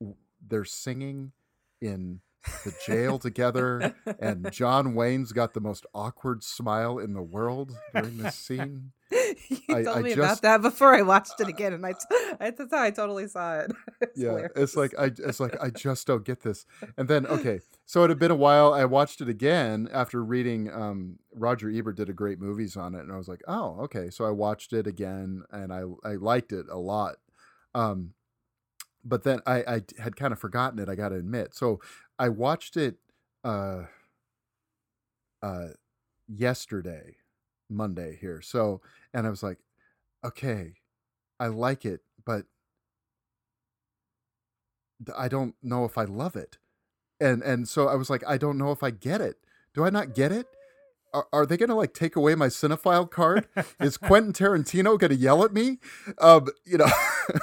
w- 0.00 0.16
they're 0.46 0.64
singing 0.66 1.32
in 1.80 2.20
the 2.64 2.74
jail 2.86 3.18
together, 3.18 3.94
and 4.18 4.50
John 4.52 4.94
Wayne's 4.94 5.32
got 5.32 5.54
the 5.54 5.60
most 5.60 5.84
awkward 5.94 6.42
smile 6.42 6.98
in 6.98 7.12
the 7.14 7.22
world 7.22 7.72
during 7.94 8.18
this 8.18 8.36
scene. 8.36 8.92
you 9.10 9.58
I- 9.68 9.82
told 9.82 9.98
I 9.98 10.02
me 10.02 10.10
just- 10.14 10.18
about 10.18 10.42
that 10.42 10.62
before 10.62 10.94
I 10.94 11.02
watched 11.02 11.40
it 11.40 11.48
again, 11.48 11.72
and 11.72 11.84
I, 11.84 11.94
I 12.40 12.50
that's 12.50 12.72
how 12.72 12.82
I 12.82 12.90
totally 12.90 13.26
saw 13.28 13.58
it. 13.58 13.72
It's 14.02 14.18
yeah 14.18 14.28
hilarious. 14.28 14.52
it's 14.56 14.76
like 14.76 14.94
i 14.98 15.04
it's 15.04 15.38
like 15.40 15.62
i 15.62 15.68
just 15.68 16.06
don't 16.06 16.24
get 16.24 16.40
this 16.40 16.64
and 16.96 17.06
then 17.06 17.26
okay 17.26 17.60
so 17.84 18.02
it 18.02 18.08
had 18.08 18.18
been 18.18 18.30
a 18.30 18.34
while 18.34 18.72
i 18.72 18.84
watched 18.86 19.20
it 19.20 19.28
again 19.28 19.88
after 19.92 20.24
reading 20.24 20.72
um 20.72 21.18
roger 21.34 21.68
ebert 21.70 21.96
did 21.96 22.08
a 22.08 22.12
great 22.14 22.40
movies 22.40 22.76
on 22.78 22.94
it 22.94 23.00
and 23.00 23.12
i 23.12 23.16
was 23.16 23.28
like 23.28 23.42
oh 23.46 23.76
okay 23.82 24.08
so 24.08 24.24
i 24.24 24.30
watched 24.30 24.72
it 24.72 24.86
again 24.86 25.42
and 25.52 25.70
i 25.70 25.82
i 26.02 26.14
liked 26.14 26.50
it 26.50 26.64
a 26.70 26.78
lot 26.78 27.16
um 27.74 28.14
but 29.04 29.22
then 29.22 29.40
i 29.46 29.56
i 29.68 29.82
had 29.98 30.16
kind 30.16 30.32
of 30.32 30.38
forgotten 30.38 30.78
it 30.78 30.88
i 30.88 30.94
gotta 30.94 31.16
admit 31.16 31.54
so 31.54 31.78
i 32.20 32.28
watched 32.28 32.76
it 32.76 32.96
uh 33.42 33.82
uh 35.42 35.68
yesterday 36.28 37.16
monday 37.68 38.16
here 38.20 38.40
so 38.40 38.80
and 39.12 39.26
i 39.26 39.30
was 39.30 39.42
like 39.42 39.58
okay 40.24 40.74
i 41.40 41.48
like 41.48 41.84
it 41.84 42.02
but 42.24 42.44
I 45.16 45.28
don't 45.28 45.54
know 45.62 45.84
if 45.84 45.96
I 45.96 46.04
love 46.04 46.36
it. 46.36 46.58
And 47.20 47.42
and 47.42 47.68
so 47.68 47.88
I 47.88 47.94
was 47.94 48.10
like, 48.10 48.22
I 48.26 48.38
don't 48.38 48.58
know 48.58 48.72
if 48.72 48.82
I 48.82 48.90
get 48.90 49.20
it. 49.20 49.36
Do 49.74 49.84
I 49.84 49.90
not 49.90 50.14
get 50.14 50.32
it? 50.32 50.46
Are, 51.12 51.26
are 51.32 51.46
they 51.46 51.56
gonna 51.56 51.74
like 51.76 51.94
take 51.94 52.16
away 52.16 52.34
my 52.34 52.48
cinephile 52.48 53.10
card? 53.10 53.46
Is 53.80 53.96
Quentin 53.98 54.32
Tarantino 54.32 54.98
gonna 54.98 55.14
yell 55.14 55.44
at 55.44 55.52
me? 55.52 55.78
Um, 56.18 56.48
you 56.64 56.78
know, 56.78 56.90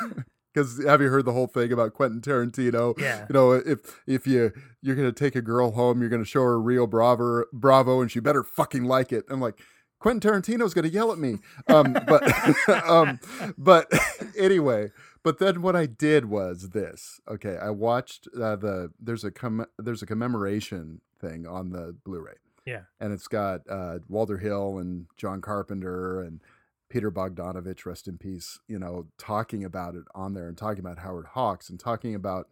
because 0.58 0.84
have 0.86 1.02
you 1.02 1.10
heard 1.10 1.26
the 1.26 1.34
whole 1.34 1.48
thing 1.48 1.72
about 1.72 1.94
Quentin 1.94 2.22
Tarantino? 2.22 2.98
Yeah. 3.00 3.26
You 3.30 3.34
know, 3.34 3.52
if 3.52 4.02
if 4.08 4.26
you 4.26 4.52
you're 4.82 4.96
gonna 4.96 5.12
take 5.12 5.36
a 5.36 5.42
girl 5.42 5.72
home, 5.72 6.00
you're 6.02 6.10
gonna 6.10 6.26
show 6.26 6.42
her 6.42 6.60
Rio 6.60 6.88
Bravo, 6.88 7.44
Bravo, 7.54 8.02
and 8.02 8.12
she 8.12 8.20
better 8.20 8.44
fucking 8.44 8.84
like 8.86 9.12
it. 9.14 9.26
I'm 9.30 9.40
like, 9.40 9.60
Quentin 10.00 10.32
Tarantino's 10.32 10.74
gonna 10.74 10.88
yell 10.88 11.12
at 11.12 11.20
me. 11.20 11.38
Um, 11.68 11.94
but 12.08 12.70
um, 12.90 13.20
but 13.58 13.88
anyway, 14.38 14.92
but 15.24 15.38
then 15.40 15.62
what 15.62 15.76
I 15.76 15.86
did 15.86 16.26
was 16.26 16.70
this. 16.70 17.20
Okay, 17.30 17.58
I 17.58 17.70
watched 17.70 18.28
uh, 18.36 18.56
the 18.56 18.92
there's 19.00 19.24
a 19.24 19.32
com- 19.32 19.68
there's 19.78 20.02
a 20.02 20.08
commemoration 20.08 21.02
thing 21.22 21.46
on 21.48 21.72
the 21.72 21.96
Blu-ray, 22.06 22.36
Yeah. 22.66 22.82
and 23.00 23.12
it's 23.12 23.28
got 23.28 23.62
uh, 23.70 24.00
Walter 24.08 24.38
Hill 24.38 24.78
and 24.78 25.08
John 25.18 25.42
Carpenter 25.42 26.22
and 26.22 26.42
Peter 26.90 27.12
Bogdanovich, 27.12 27.86
rest 27.86 28.08
in 28.08 28.18
peace. 28.18 28.60
You 28.68 28.80
know, 28.80 29.08
talking 29.18 29.64
about 29.64 29.96
it 29.96 30.06
on 30.16 30.34
there 30.34 30.48
and 30.48 30.58
talking 30.58 30.80
about 30.80 31.00
Howard 31.00 31.28
Hawks 31.28 31.70
and 31.70 31.80
talking 31.80 32.16
about 32.16 32.48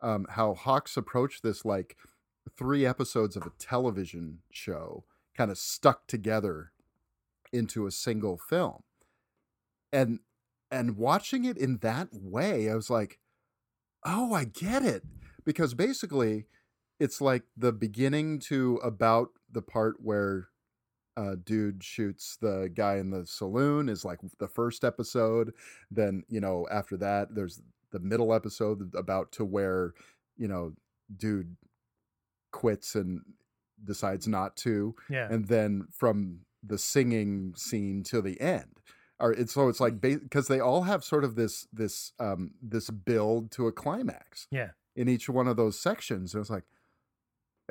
um, 0.00 0.26
how 0.30 0.54
Hawks 0.54 0.96
approached 0.96 1.42
this 1.42 1.64
like 1.64 1.96
three 2.56 2.86
episodes 2.86 3.36
of 3.36 3.46
a 3.46 3.52
television 3.58 4.38
show 4.50 5.04
kind 5.36 5.50
of 5.50 5.58
stuck 5.58 6.06
together 6.06 6.72
into 7.52 7.86
a 7.86 7.90
single 7.90 8.38
film 8.38 8.82
and 9.92 10.20
and 10.70 10.96
watching 10.96 11.44
it 11.44 11.56
in 11.56 11.78
that 11.78 12.08
way 12.12 12.70
i 12.70 12.74
was 12.74 12.90
like 12.90 13.18
oh 14.04 14.32
i 14.32 14.44
get 14.44 14.84
it 14.84 15.02
because 15.44 15.74
basically 15.74 16.46
it's 16.98 17.20
like 17.20 17.42
the 17.56 17.72
beginning 17.72 18.38
to 18.38 18.76
about 18.84 19.28
the 19.50 19.62
part 19.62 19.96
where 20.00 20.48
uh 21.16 21.34
dude 21.44 21.82
shoots 21.82 22.36
the 22.40 22.70
guy 22.74 22.96
in 22.96 23.10
the 23.10 23.26
saloon 23.26 23.88
is 23.88 24.04
like 24.04 24.18
the 24.38 24.48
first 24.48 24.84
episode 24.84 25.52
then 25.90 26.22
you 26.28 26.40
know 26.40 26.66
after 26.70 26.96
that 26.96 27.34
there's 27.34 27.60
the 27.90 27.98
middle 27.98 28.32
episode 28.32 28.94
about 28.94 29.32
to 29.32 29.44
where 29.44 29.92
you 30.36 30.46
know 30.46 30.72
dude 31.16 31.56
quits 32.52 32.94
and 32.94 33.20
decides 33.84 34.28
not 34.28 34.56
to 34.56 34.94
Yeah. 35.08 35.26
and 35.30 35.46
then 35.48 35.86
from 35.92 36.40
the 36.62 36.78
singing 36.78 37.54
scene 37.56 38.02
to 38.04 38.20
the 38.20 38.40
end 38.40 38.76
or 39.18 39.32
it's 39.32 39.52
so 39.54 39.68
it's 39.68 39.80
like 39.80 40.00
because 40.00 40.46
they 40.48 40.60
all 40.60 40.82
have 40.82 41.02
sort 41.02 41.24
of 41.24 41.34
this 41.34 41.66
this 41.72 42.12
um 42.20 42.52
this 42.62 42.90
build 42.90 43.50
to 43.52 43.66
a 43.66 43.72
climax 43.72 44.46
Yeah. 44.50 44.70
in 44.94 45.08
each 45.08 45.28
one 45.28 45.48
of 45.48 45.56
those 45.56 45.80
sections 45.80 46.34
it 46.34 46.38
was 46.38 46.50
like 46.50 46.64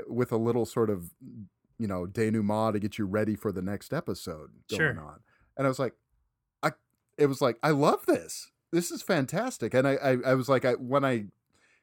with 0.08 0.32
a 0.32 0.38
little 0.38 0.66
sort 0.66 0.90
of 0.90 1.12
you 1.80 1.88
know 1.88 2.06
denouement 2.06 2.74
to 2.74 2.80
get 2.80 2.98
you 3.00 3.06
ready 3.06 3.36
for 3.36 3.52
the 3.52 3.62
next 3.62 3.94
episode 3.94 4.52
going 4.70 4.80
Sure. 4.80 5.00
on 5.00 5.20
and 5.58 5.66
i 5.66 5.70
was 5.70 5.80
like 5.80 5.94
i 6.62 6.72
it 7.18 7.26
was 7.26 7.42
like 7.42 7.58
I 7.64 7.72
love 7.72 8.06
this. 8.06 8.50
This 8.72 8.92
is 8.92 9.02
fantastic. 9.02 9.74
And 9.74 9.86
I 9.88 9.96
I, 9.96 10.18
I 10.28 10.34
was 10.36 10.48
like 10.48 10.64
I 10.64 10.74
when 10.74 11.04
I 11.04 11.26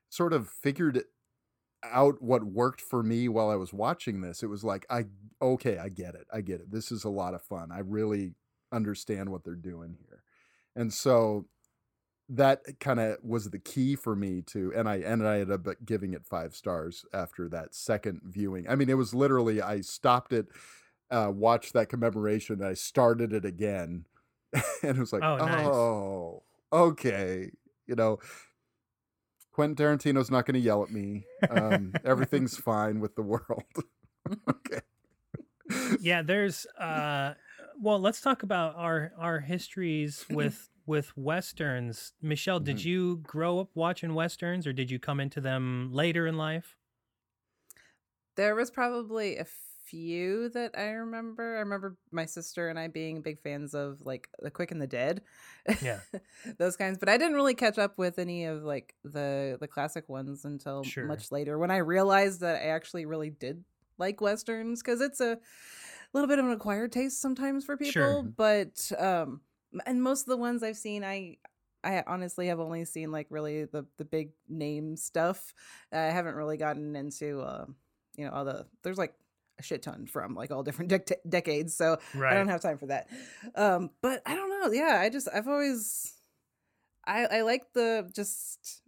sort 0.09 0.33
of 0.33 0.49
figured 0.49 1.03
out 1.85 2.23
what 2.23 2.43
worked 2.45 2.81
for 2.81 3.03
me 3.03 3.29
while 3.29 3.51
I 3.51 3.57
was 3.57 3.73
watching 3.73 4.21
this, 4.23 4.43
it 4.43 4.47
was 4.47 4.65
like 4.65 4.87
I 4.89 5.05
okay, 5.43 5.77
I 5.79 5.89
get 5.91 6.15
it. 6.15 6.27
I 6.33 6.41
get 6.41 6.61
it. 6.61 6.71
This 6.71 6.91
is 6.91 7.05
a 7.05 7.11
lot 7.11 7.35
of 7.35 7.43
fun. 7.43 7.71
I 7.71 7.81
really 7.81 8.35
understand 8.73 9.29
what 9.31 9.45
they're 9.45 9.55
doing 9.55 9.97
here. 10.07 10.23
And 10.75 10.93
so 10.93 11.47
that 12.29 12.81
kind 12.81 12.99
of 12.99 13.19
was 13.23 13.51
the 13.51 13.59
key 13.59 13.95
for 13.95 14.17
me 14.17 14.43
to 14.43 14.73
and 14.75 14.89
I 14.89 14.97
and 14.97 15.27
I 15.27 15.41
ended 15.41 15.69
up 15.69 15.77
giving 15.85 16.13
it 16.13 16.25
5 16.27 16.57
stars 16.57 17.05
after 17.13 17.49
that 17.51 17.75
second 17.75 18.21
viewing. 18.25 18.69
I 18.69 18.75
mean, 18.75 18.89
it 18.89 18.97
was 18.97 19.15
literally 19.15 19.63
I 19.63 19.81
stopped 19.81 20.33
it 20.33 20.47
uh 21.11 21.31
watched 21.33 21.73
that 21.75 21.89
commemoration 21.89 22.57
and 22.57 22.65
I 22.67 22.75
started 22.75 23.33
it 23.33 23.45
again 23.45 24.07
and 24.83 24.97
it 24.97 24.99
was 24.99 25.13
like, 25.13 25.23
Oh, 25.23 25.37
nice. 25.37 25.67
"Oh, 25.67 26.43
okay." 26.73 27.51
You 27.87 27.95
know, 27.95 28.19
Quentin 29.53 29.77
Tarantino's 29.77 30.31
not 30.31 30.45
going 30.45 30.55
to 30.55 30.61
yell 30.61 30.83
at 30.83 30.91
me. 30.91 31.25
Um, 31.49 31.93
everything's 32.05 32.57
fine 32.73 33.01
with 33.01 33.15
the 33.15 33.23
world. 33.23 33.63
okay. 34.51 34.81
yeah 36.01 36.23
there's 36.23 36.67
uh 36.81 37.35
well 37.81 38.01
let's 38.01 38.21
talk 38.21 38.43
about 38.43 38.75
our 38.77 39.13
our 39.19 39.41
histories 39.41 40.25
with 40.31 40.69
with 40.87 41.17
westerns 41.17 42.13
michelle 42.23 42.61
did 42.61 42.77
Mhm. 42.79 42.85
you 42.85 43.17
grow 43.19 43.59
up 43.59 43.71
watching 43.75 44.15
westerns 44.15 44.67
or 44.67 44.73
did 44.73 44.91
you 44.91 44.99
come 44.99 45.21
into 45.21 45.41
them 45.41 45.91
later 45.93 46.27
in 46.27 46.37
life 46.37 46.77
There 48.37 48.55
was 48.55 48.71
probably 48.71 49.39
a 49.39 49.47
few 49.85 50.49
that 50.51 50.77
I 50.77 50.91
remember. 50.91 51.57
I 51.57 51.61
remember 51.61 51.97
my 52.11 52.27
sister 52.27 52.69
and 52.69 52.79
I 52.79 52.89
being 52.89 53.23
big 53.23 53.41
fans 53.41 53.73
of 53.73 54.01
like 54.03 54.29
The 54.41 54.51
Quick 54.51 54.73
and 54.73 54.83
the 54.83 54.87
Dead. 54.87 55.23
Yeah. 55.81 56.01
Those 56.59 56.77
kinds, 56.77 56.99
but 56.99 57.09
I 57.09 57.17
didn't 57.17 57.35
really 57.35 57.55
catch 57.55 57.79
up 57.79 57.97
with 57.97 58.19
any 58.19 58.45
of 58.45 58.63
like 58.63 58.95
the 59.05 59.57
the 59.61 59.69
classic 59.69 60.09
ones 60.09 60.45
until 60.45 60.83
Sure. 60.83 61.07
much 61.07 61.31
later 61.33 61.57
when 61.59 61.71
I 61.71 61.79
realized 61.79 62.41
that 62.41 62.57
I 62.57 62.67
actually 62.69 63.07
really 63.07 63.31
did 63.31 63.65
like 63.97 64.21
westerns 64.21 64.83
cuz 64.83 65.01
it's 65.01 65.21
a 65.21 65.39
little 66.13 66.29
bit 66.29 66.39
of 66.39 66.45
an 66.47 66.51
acquired 66.53 66.93
taste 66.93 67.21
sometimes 67.21 67.65
for 67.65 67.77
people, 67.77 67.93
Sure. 67.93 68.23
but 68.25 68.93
um 68.99 69.41
and 69.85 70.03
most 70.03 70.23
of 70.23 70.29
the 70.29 70.37
ones 70.37 70.63
I've 70.63 70.77
seen 70.77 71.05
I 71.05 71.37
I 71.85 72.03
honestly 72.07 72.49
have 72.49 72.59
only 72.61 72.85
seen 72.85 73.13
like 73.13 73.29
really 73.31 73.65
the 73.65 73.87
the 73.97 74.05
big 74.05 74.31
name 74.49 74.97
stuff. 74.97 75.55
I 75.93 75.97
haven't 75.97 76.35
really 76.35 76.57
gotten 76.57 76.97
into 76.97 77.41
uh, 77.41 77.67
you 78.17 78.25
know 78.25 78.33
all 78.33 78.45
the 78.45 78.67
there's 78.83 78.99
like 78.99 79.15
a 79.59 79.63
shit 79.63 79.83
ton 79.83 80.07
from 80.07 80.35
like 80.35 80.51
all 80.51 80.63
different 80.63 80.91
dec- 80.91 81.17
decades, 81.29 81.75
so 81.75 81.99
I 82.33 82.35
don't 82.35 82.49
have 82.49 82.61
time 82.61 82.79
for 82.79 82.87
that. 82.87 83.09
Um, 83.55 83.91
but 84.03 84.23
I 84.27 84.35
don't 84.35 84.51
know. 84.51 84.73
Yeah, 84.73 84.99
I 85.01 85.09
just 85.11 85.29
I've 85.33 85.49
always 85.49 86.15
I 87.07 87.27
I 87.27 87.41
like 87.43 87.73
the 87.73 88.11
just 88.15 88.83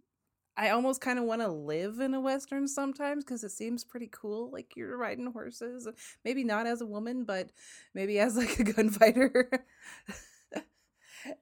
I 0.57 0.71
almost 0.71 0.99
kind 0.99 1.17
of 1.17 1.23
want 1.23 1.41
to 1.41 1.47
live 1.47 2.01
in 2.01 2.13
a 2.13 2.19
western 2.19 2.67
sometimes 2.67 3.23
because 3.23 3.45
it 3.45 3.51
seems 3.51 3.85
pretty 3.85 4.09
cool. 4.11 4.51
Like 4.51 4.75
you're 4.75 4.97
riding 4.97 5.31
horses, 5.31 5.87
maybe 6.25 6.43
not 6.43 6.67
as 6.67 6.81
a 6.81 6.85
woman, 6.85 7.23
but 7.23 7.49
maybe 7.93 8.19
as 8.19 8.35
like 8.35 8.59
a 8.59 8.63
gunfighter. 8.73 9.49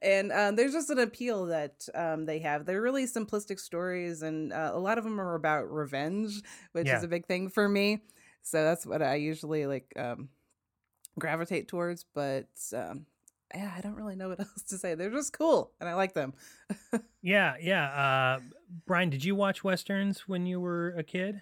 And 0.02 0.32
um, 0.32 0.56
there's 0.56 0.74
just 0.74 0.90
an 0.90 1.00
appeal 1.00 1.46
that 1.48 1.88
um, 1.96 2.26
they 2.26 2.40
have. 2.40 2.66
They're 2.66 2.82
really 2.82 3.06
simplistic 3.06 3.60
stories, 3.60 4.22
and 4.22 4.52
uh, 4.54 4.72
a 4.74 4.80
lot 4.80 4.98
of 4.98 5.04
them 5.04 5.20
are 5.20 5.36
about 5.36 5.72
revenge, 5.72 6.42
which 6.72 6.88
Yeah. 6.88 6.98
is 6.98 7.04
a 7.04 7.08
big 7.08 7.26
thing 7.26 7.50
for 7.50 7.68
me. 7.70 8.02
So 8.42 8.64
that's 8.64 8.86
what 8.86 9.02
I 9.02 9.16
usually 9.16 9.66
like 9.66 9.92
um, 9.98 10.30
gravitate 11.20 11.68
towards. 11.68 12.06
But 12.14 12.48
um, 12.74 13.06
yeah, 13.54 13.72
I 13.76 13.82
don't 13.82 13.96
really 13.96 14.16
know 14.16 14.30
what 14.30 14.40
else 14.48 14.64
to 14.70 14.78
say. 14.78 14.96
They're 14.96 15.10
just 15.12 15.34
cool, 15.34 15.72
and 15.80 15.88
I 15.90 15.94
like 15.96 16.14
them. 16.14 16.34
yeah 17.24 17.56
yeah 17.60 17.86
uh 17.88 18.40
brian 18.86 19.10
did 19.10 19.24
you 19.24 19.36
watch 19.36 19.64
westerns 19.64 20.28
when 20.28 20.46
you 20.46 20.60
were 20.62 20.94
a 20.98 21.04
kid 21.04 21.42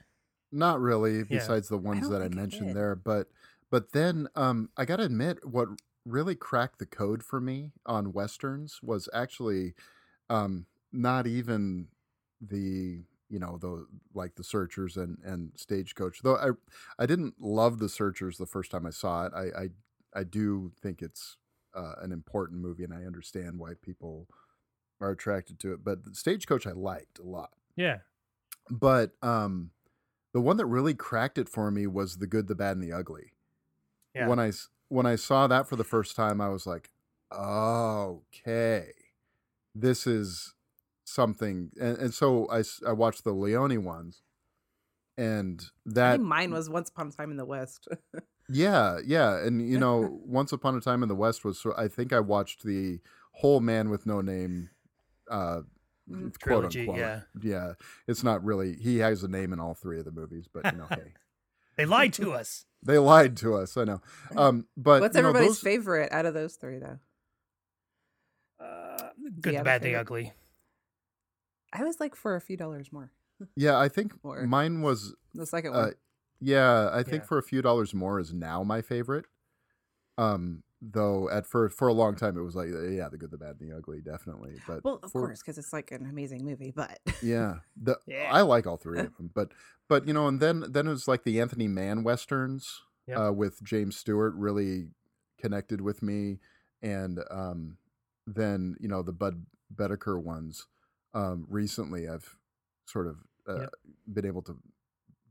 Not 0.52 0.80
really, 0.80 1.24
besides 1.24 1.68
the 1.68 1.78
ones 1.78 2.02
don't 2.04 2.12
that 2.12 2.22
I 2.22 2.26
think 2.26 2.38
I 2.38 2.42
mentioned 2.42 2.76
there. 2.76 2.96
But 2.96 3.28
but 3.70 3.92
then 3.92 4.28
um, 4.36 4.70
I 4.78 4.86
got 4.86 4.98
to 4.98 5.04
admit, 5.04 5.46
what 5.46 5.68
really 6.06 6.36
cracked 6.36 6.80
the 6.80 6.86
code 6.86 7.24
for 7.24 7.42
me 7.42 7.72
on 7.86 8.14
westerns 8.14 8.80
was 8.84 9.10
actually 9.14 9.74
um, 10.30 10.66
not 10.92 11.28
even 11.28 11.88
the 12.42 13.04
you 13.30 13.40
know 13.40 13.58
the 13.58 13.88
like 14.14 14.36
the 14.36 14.44
Searchers 14.44 14.98
and 14.98 15.18
and 15.24 15.52
Stagecoach. 15.56 16.22
Though 16.22 16.38
I 16.38 16.50
I 17.02 17.06
didn't 17.06 17.36
love 17.40 17.80
the 17.80 17.90
Searchers 17.90 18.38
the 18.38 18.46
first 18.46 18.72
time 18.72 18.86
I 18.86 18.92
saw 18.92 19.26
it. 19.26 19.34
I 19.36 19.64
I, 19.64 19.70
I 20.14 20.24
do 20.24 20.72
think 20.82 21.02
it's 21.02 21.38
uh, 21.76 21.96
an 22.02 22.12
important 22.12 22.62
movie, 22.62 22.84
and 22.84 22.94
I 22.94 23.04
understand 23.04 23.60
why 23.60 23.74
people 23.82 24.28
are 25.02 25.12
attracted 25.12 25.60
to 25.60 25.74
it. 25.74 25.84
But 25.84 26.04
the 26.04 26.14
Stagecoach 26.16 26.68
I 26.68 26.72
liked 26.72 27.20
a 27.20 27.24
lot 27.24 27.52
yeah 27.76 27.98
but 28.70 29.12
um 29.22 29.72
the 30.34 30.42
one 30.42 30.58
that 30.58 30.66
really 30.66 30.94
cracked 30.94 31.38
it 31.38 31.50
for 31.50 31.72
me 31.72 31.88
was 31.88 32.18
the 32.18 32.28
good 32.28 32.48
the 32.48 32.56
bad 32.56 32.78
and 32.78 32.84
the 32.84 32.92
ugly 32.92 33.34
yeah 34.14 34.28
when 34.28 34.40
i 34.40 34.52
when 34.90 35.06
i 35.06 35.16
saw 35.16 35.48
that 35.48 35.68
for 35.68 35.76
the 35.76 35.84
first 35.84 36.16
time 36.16 36.40
i 36.42 36.50
was 36.50 36.66
like 36.68 36.90
okay 37.32 38.92
this 39.74 40.08
is 40.08 40.54
something 41.04 41.70
and, 41.80 41.98
and 41.98 42.14
so 42.14 42.48
I 42.50 42.92
watched 42.94 43.24
the 43.24 43.32
leone 43.32 43.84
ones 43.84 44.22
and 45.18 45.62
I 45.88 45.92
that 45.94 46.12
think 46.14 46.24
mine 46.24 46.52
was 46.52 46.70
Once 46.70 46.90
Upon 46.90 47.08
a 47.08 47.12
Time 47.12 47.32
in 47.32 47.38
the 47.38 47.46
West. 47.46 47.88
yeah 48.50 49.00
yeah 49.06 49.38
and 49.46 49.68
you 49.68 49.78
know 49.80 50.20
once 50.24 50.52
upon 50.52 50.76
a 50.76 50.82
time 50.82 51.02
in 51.02 51.10
the 51.10 51.16
west 51.16 51.44
was 51.44 51.60
so 51.60 51.74
i 51.78 51.88
think 51.88 52.14
i 52.14 52.20
watched 52.20 52.64
the 52.64 53.00
whole 53.32 53.60
man 53.60 53.90
with 53.90 54.06
no 54.06 54.22
name 54.22 54.70
uh 55.30 55.62
Mm. 56.08 56.40
quote 56.40 56.66
unquote 56.66 57.00
yeah. 57.00 57.22
yeah 57.42 57.74
it's 58.08 58.24
not 58.24 58.46
really 58.46 58.76
he 58.76 59.00
has 59.00 59.24
a 59.24 59.28
name 59.28 59.52
in 59.52 59.60
all 59.60 59.74
three 59.74 59.98
of 59.98 60.06
the 60.06 60.12
movies 60.12 60.46
but 60.54 60.72
you 60.72 60.78
know 60.78 60.86
hey 60.92 61.14
they 61.78 61.86
lied 61.86 62.14
to 62.14 62.32
us 62.34 62.66
They 62.86 63.00
lied 63.00 63.36
to 63.38 63.56
us. 63.56 63.76
I 63.78 63.84
know. 63.84 64.02
Um, 64.38 64.68
but 64.78 65.02
What's 65.02 65.16
you 65.16 65.24
know, 65.24 65.30
everybody's 65.30 65.56
those- 65.56 65.60
favorite 65.62 66.12
out 66.12 66.28
of 66.28 66.34
those 66.36 66.56
three, 66.56 66.78
though? 66.78 67.00
uh, 68.64 69.10
you 69.18 69.32
good 69.42 69.58
the 69.58 69.64
bad 69.64 69.82
the 69.82 69.96
ugly 69.96 70.34
I 71.74 71.84
was 71.84 72.00
like 72.00 72.16
for 72.16 72.36
a 72.36 72.42
few 72.42 72.58
dollars 72.58 72.92
more. 72.92 73.12
Yeah, 73.58 73.78
I 73.78 73.90
think 73.90 74.14
Or- 74.24 74.46
mine 74.48 74.82
was. 74.82 75.14
The 75.34 75.46
second 75.46 75.74
Uh, 75.76 75.80
one. 75.80 75.94
yeah, 76.40 76.90
I 76.94 77.04
think 77.04 77.24
Yeah. 77.24 77.28
for 77.28 77.38
a 77.38 77.44
few 77.44 77.62
dollars 77.62 77.94
more 77.94 78.20
is 78.20 78.32
now 78.34 78.64
my 78.64 78.82
favorite. 78.82 79.26
Um, 80.18 80.64
though 80.82 81.30
at 81.30 81.48
first 81.48 81.78
for 81.78 81.88
a 81.88 81.94
long 81.94 82.16
time 82.16 82.38
it 82.38 82.42
was 82.44 82.56
like 82.56 82.68
yeah, 82.68 83.10
the 83.10 83.18
good, 83.18 83.32
the 83.32 83.38
bad, 83.38 83.56
and 83.60 83.70
the 83.72 83.76
ugly, 83.76 84.02
definitely. 84.02 84.56
But 84.68 84.84
well, 84.84 85.00
of 85.04 85.12
for- 85.12 85.22
course, 85.28 85.40
because 85.42 85.58
it's 85.58 85.74
like 85.74 85.92
an 85.92 86.06
amazing 86.06 86.44
movie. 86.46 86.72
But 86.76 87.00
yeah, 87.22 87.56
the 87.82 87.98
Yeah. 88.08 88.30
I 88.32 88.42
like 88.42 88.68
all 88.68 88.78
three 88.78 89.00
of 89.00 89.16
them. 89.18 89.32
But 89.34 89.52
but 89.88 90.08
you 90.08 90.14
know, 90.14 90.28
and 90.28 90.40
then 90.40 90.66
then 90.70 90.88
it 90.88 90.92
was 90.92 91.08
like 91.08 91.24
the 91.24 91.40
Anthony 91.42 91.68
Mann 91.68 92.04
westerns 92.04 92.82
Yep. 93.08 93.18
uh, 93.20 93.32
with 93.34 93.62
James 93.64 93.96
Stewart 93.96 94.34
really 94.36 94.88
connected 95.40 95.80
with 95.80 96.02
me, 96.02 96.40
and 96.82 97.20
um, 97.30 97.78
then 98.26 98.76
you 98.80 98.88
know 98.88 99.04
the 99.04 99.12
Budd 99.14 99.46
Boetticher 99.74 100.22
ones. 100.22 100.66
Um, 101.14 101.46
recently, 101.50 102.10
I've 102.10 102.36
sort 102.86 103.08
of 103.08 103.18
uh, 103.48 103.60
Yep. 103.62 103.70
been 104.14 104.26
able 104.26 104.42
to 104.42 104.58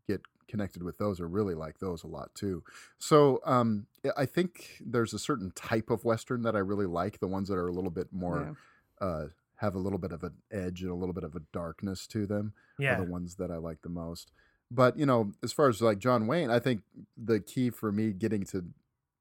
get 0.08 0.20
connected 0.48 0.82
with 0.82 0.98
those 0.98 1.20
or 1.20 1.28
really 1.28 1.54
like 1.54 1.78
those 1.78 2.02
a 2.02 2.06
lot 2.06 2.34
too. 2.34 2.62
So 2.98 3.40
um, 3.44 3.86
I- 4.16 4.26
think 4.26 4.78
there's 4.84 5.12
a 5.14 5.18
certain 5.18 5.50
type 5.52 5.90
of 5.90 6.04
western 6.04 6.42
that 6.42 6.54
I 6.56 6.60
really 6.60 6.86
like, 6.86 7.18
the 7.20 7.28
ones 7.28 7.48
that 7.48 7.56
are 7.56 7.68
a 7.68 7.72
little 7.72 7.90
bit 7.90 8.12
more 8.12 8.56
Yeah. 9.00 9.06
uh, 9.06 9.26
have 9.56 9.74
a 9.74 9.78
little 9.78 9.98
bit 9.98 10.12
of 10.12 10.22
an 10.24 10.34
edge 10.50 10.82
and 10.82 10.90
a 10.90 10.94
little 10.94 11.12
bit 11.14 11.24
of 11.24 11.34
a 11.36 11.40
darkness 11.52 12.06
to 12.08 12.26
them 12.26 12.52
yeah 12.78 12.94
are 13.00 13.04
the 13.04 13.10
ones 13.10 13.36
that 13.36 13.50
I 13.50 13.56
like 13.56 13.82
the 13.82 13.88
most. 13.88 14.32
But 14.70 14.98
you 14.98 15.06
know, 15.06 15.32
as 15.42 15.52
far 15.52 15.68
as 15.68 15.80
like 15.80 15.98
John 15.98 16.26
Wayne, 16.26 16.50
I 16.50 16.58
think 16.58 16.82
the 17.16 17.38
key 17.40 17.70
for 17.70 17.92
me 17.92 18.12
getting 18.12 18.44
to 18.46 18.64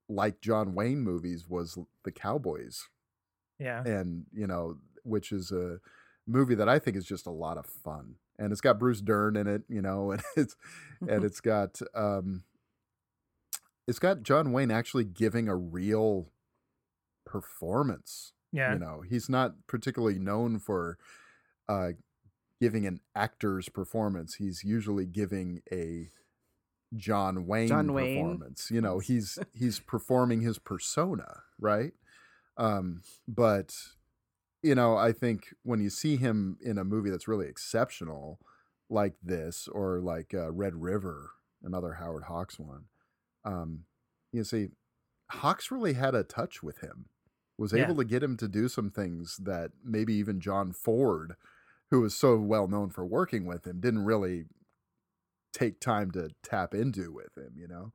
like 0.08 0.40
John 0.40 0.74
Wayne 0.74 1.00
movies 1.00 1.48
was 1.48 1.78
the 2.02 2.10
Cowboys, 2.12 2.88
yeah 3.58 3.82
and 3.84 4.26
you 4.32 4.46
know, 4.46 4.78
which 5.04 5.30
is 5.32 5.52
a 5.52 5.80
movie 6.26 6.54
that 6.56 6.68
I 6.68 6.78
think 6.78 6.96
is 6.96 7.04
just 7.04 7.26
a 7.26 7.30
lot 7.30 7.56
of 7.58 7.66
fun, 7.66 8.16
and 8.38 8.52
it's 8.52 8.60
got 8.60 8.78
Bruce 8.78 9.00
Dern 9.00 9.36
in 9.36 9.46
it, 9.46 9.62
you 9.68 9.82
know, 9.82 10.10
and 10.12 10.22
it's 10.36 10.56
and 11.08 11.24
it's 11.24 11.40
got 11.40 11.80
um, 11.94 12.44
it's 13.86 13.98
got 13.98 14.22
John 14.22 14.52
Wayne 14.52 14.70
actually 14.70 15.04
giving 15.04 15.48
a 15.48 15.56
real 15.56 16.28
performance 17.24 18.34
yeah. 18.54 18.72
you 18.72 18.78
know? 18.78 19.02
He's 19.06 19.28
not 19.28 19.54
particularly 19.66 20.18
known 20.18 20.58
for 20.58 20.96
uh 21.68 21.90
giving 22.60 22.86
an 22.86 23.00
actor's 23.14 23.68
performance. 23.68 24.36
He's 24.36 24.62
usually 24.64 25.06
giving 25.06 25.60
a 25.70 26.08
john 26.96 27.44
wayne 27.44 27.66
John 27.66 27.92
Wayne. 27.92 28.22
performance 28.22 28.70
you 28.70 28.80
know? 28.80 28.98
He's 29.10 29.38
he's 29.52 29.80
performing 29.80 30.40
his 30.40 30.58
persona 30.58 31.42
right? 31.58 31.92
Um 32.56 33.02
but 33.26 33.74
you 34.64 34.74
know 34.74 34.96
i 34.96 35.12
think 35.12 35.54
when 35.62 35.80
you 35.80 35.90
see 35.90 36.16
him 36.16 36.58
in 36.62 36.78
a 36.78 36.84
movie 36.84 37.10
that's 37.10 37.28
really 37.28 37.48
exceptional 37.48 38.40
like 38.90 39.14
this 39.22 39.68
or 39.68 40.00
like 40.00 40.34
uh, 40.34 40.50
red 40.52 40.74
river 40.74 41.32
another 41.62 41.94
howard 41.94 42.24
hawks 42.24 42.58
one 42.58 42.86
um 43.44 43.84
you 44.32 44.44
see 44.44 44.68
hawks 45.30 45.70
really 45.70 45.94
had 45.94 46.14
a 46.14 46.24
touch 46.24 46.62
with 46.62 46.78
him 46.78 47.06
was 47.58 47.72
Yeah. 47.72 47.80
able 47.82 47.96
to 47.96 48.04
get 48.04 48.22
him 48.22 48.36
to 48.38 48.48
do 48.48 48.68
some 48.68 48.90
things 48.90 49.38
that 49.38 49.72
maybe 49.84 50.14
even 50.14 50.40
John 50.40 50.72
Ford, 50.72 51.36
who 51.90 52.00
was 52.00 52.16
so 52.16 52.36
well 52.38 52.66
known 52.68 52.90
for 52.90 53.06
working 53.06 53.46
with 53.46 53.66
him, 53.66 53.80
didn't 53.80 54.04
really 54.04 54.46
take 55.52 55.80
time 55.80 56.10
to 56.12 56.30
tap 56.42 56.74
into 56.74 57.12
with 57.12 57.36
him, 57.36 57.54
you 57.56 57.68
know? 57.68 57.92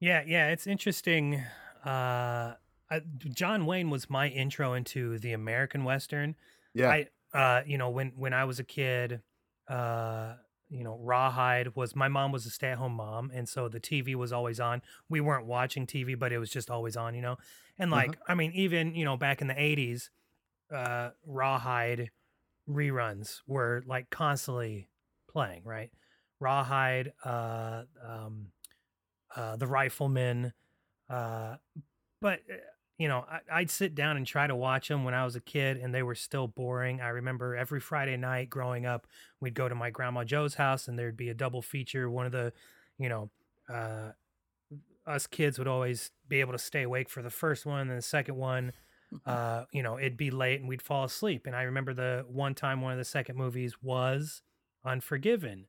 Yeah, 0.00 0.22
yeah, 0.26 0.48
it's 0.50 0.66
interesting. 0.66 1.42
Uh, 1.84 2.54
I, 2.90 3.00
John 3.18 3.66
Wayne 3.66 3.90
was 3.90 4.08
my 4.08 4.28
intro 4.28 4.74
into 4.74 5.18
the 5.18 5.32
American 5.32 5.84
Western. 5.84 6.36
Yeah. 6.74 6.90
I, 6.90 7.08
uh, 7.36 7.62
you 7.66 7.78
know, 7.78 7.90
when 7.90 8.12
when 8.16 8.32
I 8.32 8.44
was 8.44 8.58
a 8.58 8.64
kid, 8.64 9.22
uh, 9.68 10.34
you 10.68 10.84
know, 10.84 10.98
Rawhide 10.98 11.74
was 11.76 11.94
my 11.96 12.08
mom 12.08 12.32
was 12.32 12.46
a 12.46 12.50
stay 12.50 12.68
at 12.70 12.78
home 12.78 12.94
mom, 12.94 13.30
and 13.34 13.48
so 13.48 13.68
the 13.68 13.80
TV 13.80 14.14
was 14.14 14.32
always 14.32 14.60
on. 14.60 14.82
We 15.08 15.20
weren't 15.20 15.46
watching 15.46 15.86
TV, 15.86 16.14
but 16.18 16.32
it 16.32 16.38
was 16.38 16.50
just 16.50 16.70
always 16.70 16.96
on, 16.96 17.14
you 17.14 17.22
know. 17.22 17.36
And 17.78 17.90
Uh-huh. 17.92 18.00
like, 18.02 18.18
I 18.28 18.34
mean, 18.34 18.52
even 18.52 18.94
you 18.94 19.04
know, 19.04 19.16
back 19.16 19.40
in 19.40 19.48
the 19.48 19.54
'80s, 19.54 20.10
uh, 20.72 21.10
Rawhide 21.24 22.10
reruns 22.68 23.40
were 23.46 23.82
like 23.86 24.10
constantly 24.10 24.88
playing, 25.30 25.62
right? 25.64 25.90
Rawhide, 26.40 27.12
uh, 27.24 27.84
um, 28.04 28.52
uh, 29.34 29.56
the 29.56 29.66
Rifleman, 29.66 30.52
uh, 31.08 31.56
but 32.20 32.40
uh, 32.50 32.56
you 32.98 33.08
know, 33.08 33.20
I, 33.28 33.40
I'd 33.50 33.70
sit 33.70 33.94
down 33.94 34.16
and 34.16 34.26
try 34.26 34.46
to 34.46 34.56
watch 34.56 34.88
them 34.88 35.04
when 35.04 35.14
I 35.14 35.24
was 35.24 35.36
a 35.36 35.40
kid, 35.40 35.76
and 35.78 35.94
they 35.94 36.02
were 36.02 36.14
still 36.14 36.46
boring. 36.48 37.00
I 37.00 37.08
remember 37.08 37.54
every 37.56 37.80
Friday 37.80 38.16
night 38.16 38.50
growing 38.50 38.86
up, 38.86 39.06
we'd 39.40 39.54
go 39.54 39.68
to 39.68 39.74
my 39.74 39.90
grandma 39.90 40.24
Joe's 40.24 40.54
house, 40.54 40.88
and 40.88 40.98
there'd 40.98 41.16
be 41.16 41.28
a 41.28 41.34
double 41.34 41.62
feature. 41.62 42.10
One 42.10 42.26
of 42.26 42.32
the, 42.32 42.52
you 42.98 43.08
know, 43.08 43.30
uh, 43.68 44.12
us 45.06 45.26
kids 45.26 45.58
would 45.58 45.68
always 45.68 46.10
be 46.26 46.40
able 46.40 46.52
to 46.52 46.58
stay 46.58 46.82
awake 46.82 47.08
for 47.08 47.22
the 47.22 47.30
first 47.30 47.66
one, 47.66 47.88
and 47.88 47.98
the 47.98 48.02
second 48.02 48.36
one, 48.36 48.72
uh, 49.26 49.64
you 49.72 49.82
know, 49.82 49.98
it'd 49.98 50.16
be 50.16 50.30
late 50.30 50.60
and 50.60 50.68
we'd 50.68 50.82
fall 50.82 51.04
asleep. 51.04 51.46
And 51.46 51.54
I 51.56 51.62
remember 51.62 51.94
the 51.94 52.24
one 52.28 52.54
time 52.54 52.80
one 52.80 52.92
of 52.92 52.98
the 52.98 53.04
second 53.04 53.36
movies 53.36 53.82
was 53.82 54.42
Unforgiven. 54.84 55.66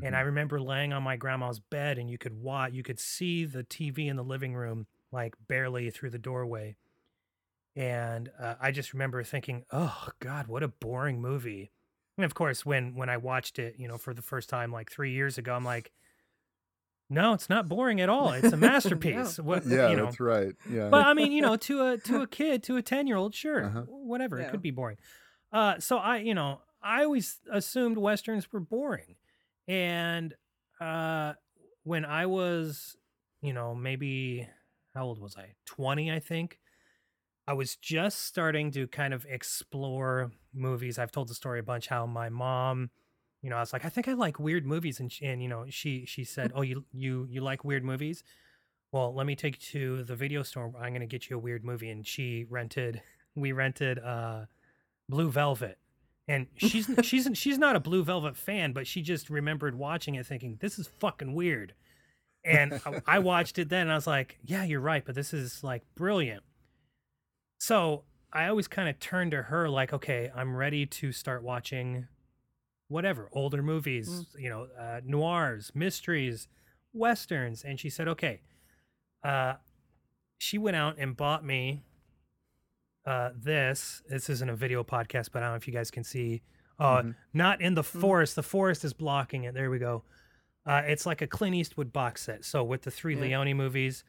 And 0.00 0.16
I 0.16 0.20
Mhm. 0.20 0.22
remember 0.22 0.60
laying 0.60 0.92
on 0.92 1.02
my 1.02 1.16
grandma's 1.16 1.60
bed 1.60 1.98
and 1.98 2.10
you 2.10 2.18
could 2.18 2.34
watch, 2.34 2.72
you 2.72 2.82
could 2.82 3.00
see 3.00 3.44
the 3.44 3.64
TV 3.64 4.08
in 4.08 4.16
the 4.16 4.24
living 4.24 4.54
room 4.54 4.86
like 5.12 5.34
barely 5.46 5.90
through 5.90 6.10
the 6.10 6.18
doorway. 6.18 6.76
And 7.76 8.30
uh, 8.38 8.54
I 8.60 8.70
just 8.70 8.92
remember 8.92 9.22
thinking, 9.22 9.64
"Oh 9.70 10.08
God, 10.20 10.46
what 10.48 10.62
a 10.62 10.68
boring 10.68 11.20
movie." 11.20 11.70
And 12.18 12.24
of 12.24 12.34
course, 12.34 12.66
when 12.66 12.94
when 12.94 13.08
I 13.08 13.16
watched 13.16 13.58
it, 13.58 13.76
you 13.78 13.88
know, 13.88 13.96
for 13.98 14.12
the 14.12 14.20
first 14.22 14.48
time 14.50 14.70
like 14.72 14.90
three 14.90 15.12
years 15.12 15.38
ago, 15.38 15.54
I'm 15.54 15.64
like, 15.64 15.90
"No, 17.08 17.32
it's 17.32 17.48
not 17.48 17.68
boring 17.68 18.00
at 18.00 18.08
all. 18.10 18.32
It's 18.32 18.52
a 18.52 18.56
masterpiece." 18.68 19.38
What 19.38 19.64
yeah, 19.66 19.88
you 19.90 19.96
know? 19.96 20.04
that's 20.06 20.20
right. 20.20 20.54
Yeah. 20.70 20.88
but 20.90 21.06
I 21.06 21.14
mean, 21.18 21.32
you 21.32 21.40
know, 21.40 21.56
to 21.56 21.86
a 21.88 21.98
to 21.98 22.20
a 22.20 22.26
kid, 22.26 22.62
to 22.64 22.76
a 22.76 22.82
ten 22.82 23.06
year 23.06 23.16
old, 23.16 23.34
sure, 23.34 23.64
Uh-huh. 23.64 23.82
whatever, 23.88 24.38
it 24.38 24.50
could 24.50 24.62
be 24.62 24.70
boring. 24.70 24.98
Uh, 25.50 25.78
so 25.78 25.96
I, 25.98 26.18
you 26.18 26.34
know, 26.34 26.60
I 26.82 27.04
always 27.04 27.40
assumed 27.50 27.96
westerns 27.96 28.52
were 28.52 28.60
boring, 28.60 29.16
and 29.66 30.34
uh, 30.80 31.34
when 31.84 32.04
I 32.04 32.26
was, 32.26 32.96
you 33.40 33.52
know, 33.54 33.74
maybe 33.74 34.46
how 34.94 35.04
old 35.04 35.20
was 35.20 35.36
I? 35.36 35.52
Twenty, 35.66 36.10
I 36.12 36.18
think. 36.18 36.58
I 37.46 37.54
was 37.54 37.76
just 37.76 38.20
starting 38.20 38.70
to 38.72 38.86
kind 38.86 39.12
of 39.12 39.26
explore 39.28 40.30
movies. 40.54 40.98
I've 40.98 41.10
told 41.10 41.28
the 41.28 41.34
story 41.34 41.58
a 41.58 41.62
bunch 41.62 41.88
how 41.88 42.06
my 42.06 42.28
mom, 42.28 42.90
you 43.42 43.50
know, 43.50 43.56
I 43.56 43.60
was 43.60 43.72
like, 43.72 43.84
I 43.84 43.88
think 43.88 44.06
I 44.06 44.12
like 44.12 44.38
weird 44.38 44.64
movies, 44.64 45.00
and 45.00 45.10
she, 45.10 45.24
and 45.26 45.42
you 45.42 45.48
know, 45.48 45.64
she 45.68 46.04
she 46.06 46.24
said, 46.24 46.52
"Oh, 46.54 46.62
you 46.62 46.84
you 46.92 47.26
you 47.30 47.40
like 47.40 47.64
weird 47.64 47.84
movies." 47.84 48.22
Well, 48.92 49.14
let 49.14 49.26
me 49.26 49.34
take 49.34 49.54
you 49.54 49.80
to 49.80 50.04
the 50.04 50.14
video 50.14 50.42
store. 50.42 50.70
I'm 50.78 50.90
going 50.90 51.00
to 51.00 51.06
get 51.06 51.30
you 51.30 51.36
a 51.36 51.38
weird 51.38 51.64
movie. 51.64 51.88
And 51.88 52.06
she 52.06 52.44
rented, 52.48 53.00
we 53.34 53.52
rented 53.52 53.98
uh, 53.98 54.44
Blue 55.08 55.30
Velvet. 55.30 55.78
And 56.28 56.46
she's 56.56 56.88
she's 57.02 57.28
she's 57.32 57.58
not 57.58 57.74
a 57.74 57.80
Blue 57.80 58.04
Velvet 58.04 58.36
fan, 58.36 58.72
but 58.72 58.86
she 58.86 59.02
just 59.02 59.28
remembered 59.28 59.74
watching 59.74 60.14
it, 60.14 60.26
thinking 60.26 60.58
this 60.60 60.78
is 60.78 60.86
fucking 60.86 61.34
weird. 61.34 61.74
And 62.44 62.80
I, 62.86 63.02
I 63.06 63.18
watched 63.20 63.58
it 63.58 63.68
then, 63.68 63.82
and 63.82 63.92
I 63.92 63.94
was 63.94 64.06
like, 64.06 64.38
yeah, 64.44 64.64
you're 64.64 64.80
right, 64.80 65.04
but 65.04 65.14
this 65.14 65.32
is 65.32 65.62
like 65.62 65.82
brilliant. 65.94 66.42
So 67.58 68.04
I 68.32 68.46
always 68.48 68.68
kind 68.68 68.88
of 68.88 68.98
turned 68.98 69.30
to 69.32 69.42
her, 69.42 69.68
like, 69.68 69.92
okay, 69.92 70.30
I'm 70.34 70.56
ready 70.56 70.86
to 70.86 71.12
start 71.12 71.42
watching 71.42 72.08
whatever 72.88 73.28
older 73.32 73.62
movies, 73.62 74.26
you 74.38 74.50
know, 74.50 74.66
uh, 74.78 75.00
noirs, 75.04 75.70
mysteries, 75.74 76.48
westerns. 76.92 77.62
And 77.64 77.78
she 77.78 77.88
said, 77.88 78.08
okay, 78.08 78.40
uh, 79.24 79.54
she 80.38 80.58
went 80.58 80.76
out 80.76 80.96
and 80.98 81.16
bought 81.16 81.44
me 81.44 81.84
uh, 83.06 83.30
this. 83.36 84.02
This 84.08 84.28
isn't 84.28 84.48
a 84.50 84.56
video 84.56 84.82
podcast, 84.82 85.30
but 85.32 85.42
I 85.42 85.46
don't 85.46 85.52
know 85.52 85.56
if 85.56 85.66
you 85.68 85.72
guys 85.72 85.90
can 85.90 86.04
see. 86.04 86.42
Uh, 86.78 87.02
Mhm. 87.02 87.14
Not 87.32 87.60
in 87.60 87.74
the 87.74 87.84
forest. 87.84 88.34
The 88.34 88.42
forest 88.42 88.84
is 88.84 88.92
blocking 88.92 89.44
it. 89.44 89.54
There 89.54 89.70
we 89.70 89.78
go. 89.78 90.02
Uh, 90.66 90.82
it's 90.86 91.06
like 91.06 91.22
a 91.22 91.26
Clint 91.26 91.54
Eastwood 91.56 91.92
box 91.92 92.22
set. 92.22 92.44
So 92.44 92.62
with 92.62 92.82
the 92.82 92.90
three 92.90 93.14
Yeah. 93.16 93.38
Leone 93.38 93.56
movies 93.56 94.04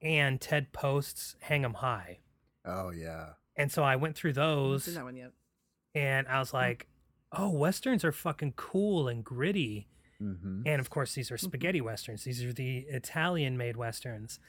and 0.00 0.40
Ted 0.40 0.72
Post's 0.72 1.36
Hang 1.40 1.64
'em 1.64 1.74
High. 1.74 2.18
oh 2.64 2.90
yeah. 2.90 3.34
And 3.56 3.70
so 3.70 3.82
I 3.82 3.96
went 3.96 4.16
through 4.16 4.32
those 4.32 4.84
seen 4.84 4.94
that 4.94 5.04
one 5.04 5.14
yet. 5.16 5.32
and 5.94 6.26
I 6.26 6.38
was 6.38 6.52
like, 6.54 6.86
oh, 7.32 7.50
westerns 7.50 8.04
are 8.04 8.12
fucking 8.12 8.52
cool 8.56 9.08
and 9.08 9.22
gritty. 9.24 9.86
hmm 10.18 10.62
And 10.66 10.80
of 10.80 10.90
course, 10.90 11.14
these 11.14 11.30
are 11.30 11.36
spaghetti 11.48 11.80
westerns. 11.80 12.24
These 12.24 12.42
are 12.44 12.52
the 12.52 12.78
Italian 12.88 13.56
made 13.56 13.76
westerns. 13.76 14.40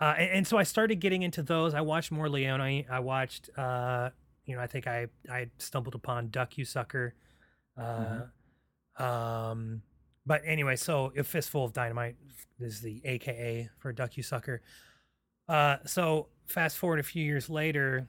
Uh, 0.00 0.14
and, 0.18 0.30
and 0.30 0.46
so 0.46 0.56
I 0.58 0.62
started 0.64 0.96
getting 1.00 1.22
into 1.22 1.42
those. 1.42 1.72
I 1.74 1.80
watched 1.80 2.10
more 2.12 2.28
Leone. 2.28 2.84
I 2.90 3.00
watched, 3.00 3.48
uh, 3.56 4.10
you 4.44 4.54
know, 4.56 4.62
I 4.62 4.66
think 4.66 4.86
I, 4.86 5.06
I 5.30 5.50
stumbled 5.58 5.94
upon 5.94 6.28
Duck 6.30 6.56
You 6.58 6.64
Sucker. 6.64 7.14
Uh, 7.76 8.22
um, 8.98 9.82
but 10.28 10.42
anyway, 10.44 10.76
so 10.76 11.10
A 11.16 11.24
Fistful 11.24 11.64
of 11.64 11.72
Dynamite 11.72 12.16
is 12.60 12.80
the 12.82 13.00
AKA 13.04 13.70
for 13.78 13.92
Duck 13.92 14.16
You 14.16 14.22
Sucker. 14.22 14.60
Uh, 15.48 15.78
so 15.86 16.28
fast 16.46 16.76
forward 16.76 17.00
a 17.00 17.02
few 17.02 17.24
years 17.24 17.48
later, 17.48 18.06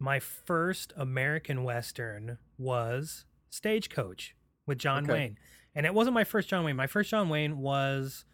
my 0.00 0.18
first 0.18 0.92
American 0.96 1.62
Western 1.62 2.38
was 2.58 3.24
Stagecoach 3.50 4.34
with 4.66 4.78
John 4.78 5.04
Okay. 5.04 5.12
Wayne. 5.12 5.38
And 5.74 5.86
it 5.86 5.94
wasn't 5.94 6.14
my 6.14 6.24
first 6.24 6.48
John 6.48 6.64
Wayne. 6.64 6.74
My 6.76 6.88
first 6.88 7.10
John 7.10 7.28
Wayne 7.28 7.58
was 7.58 8.24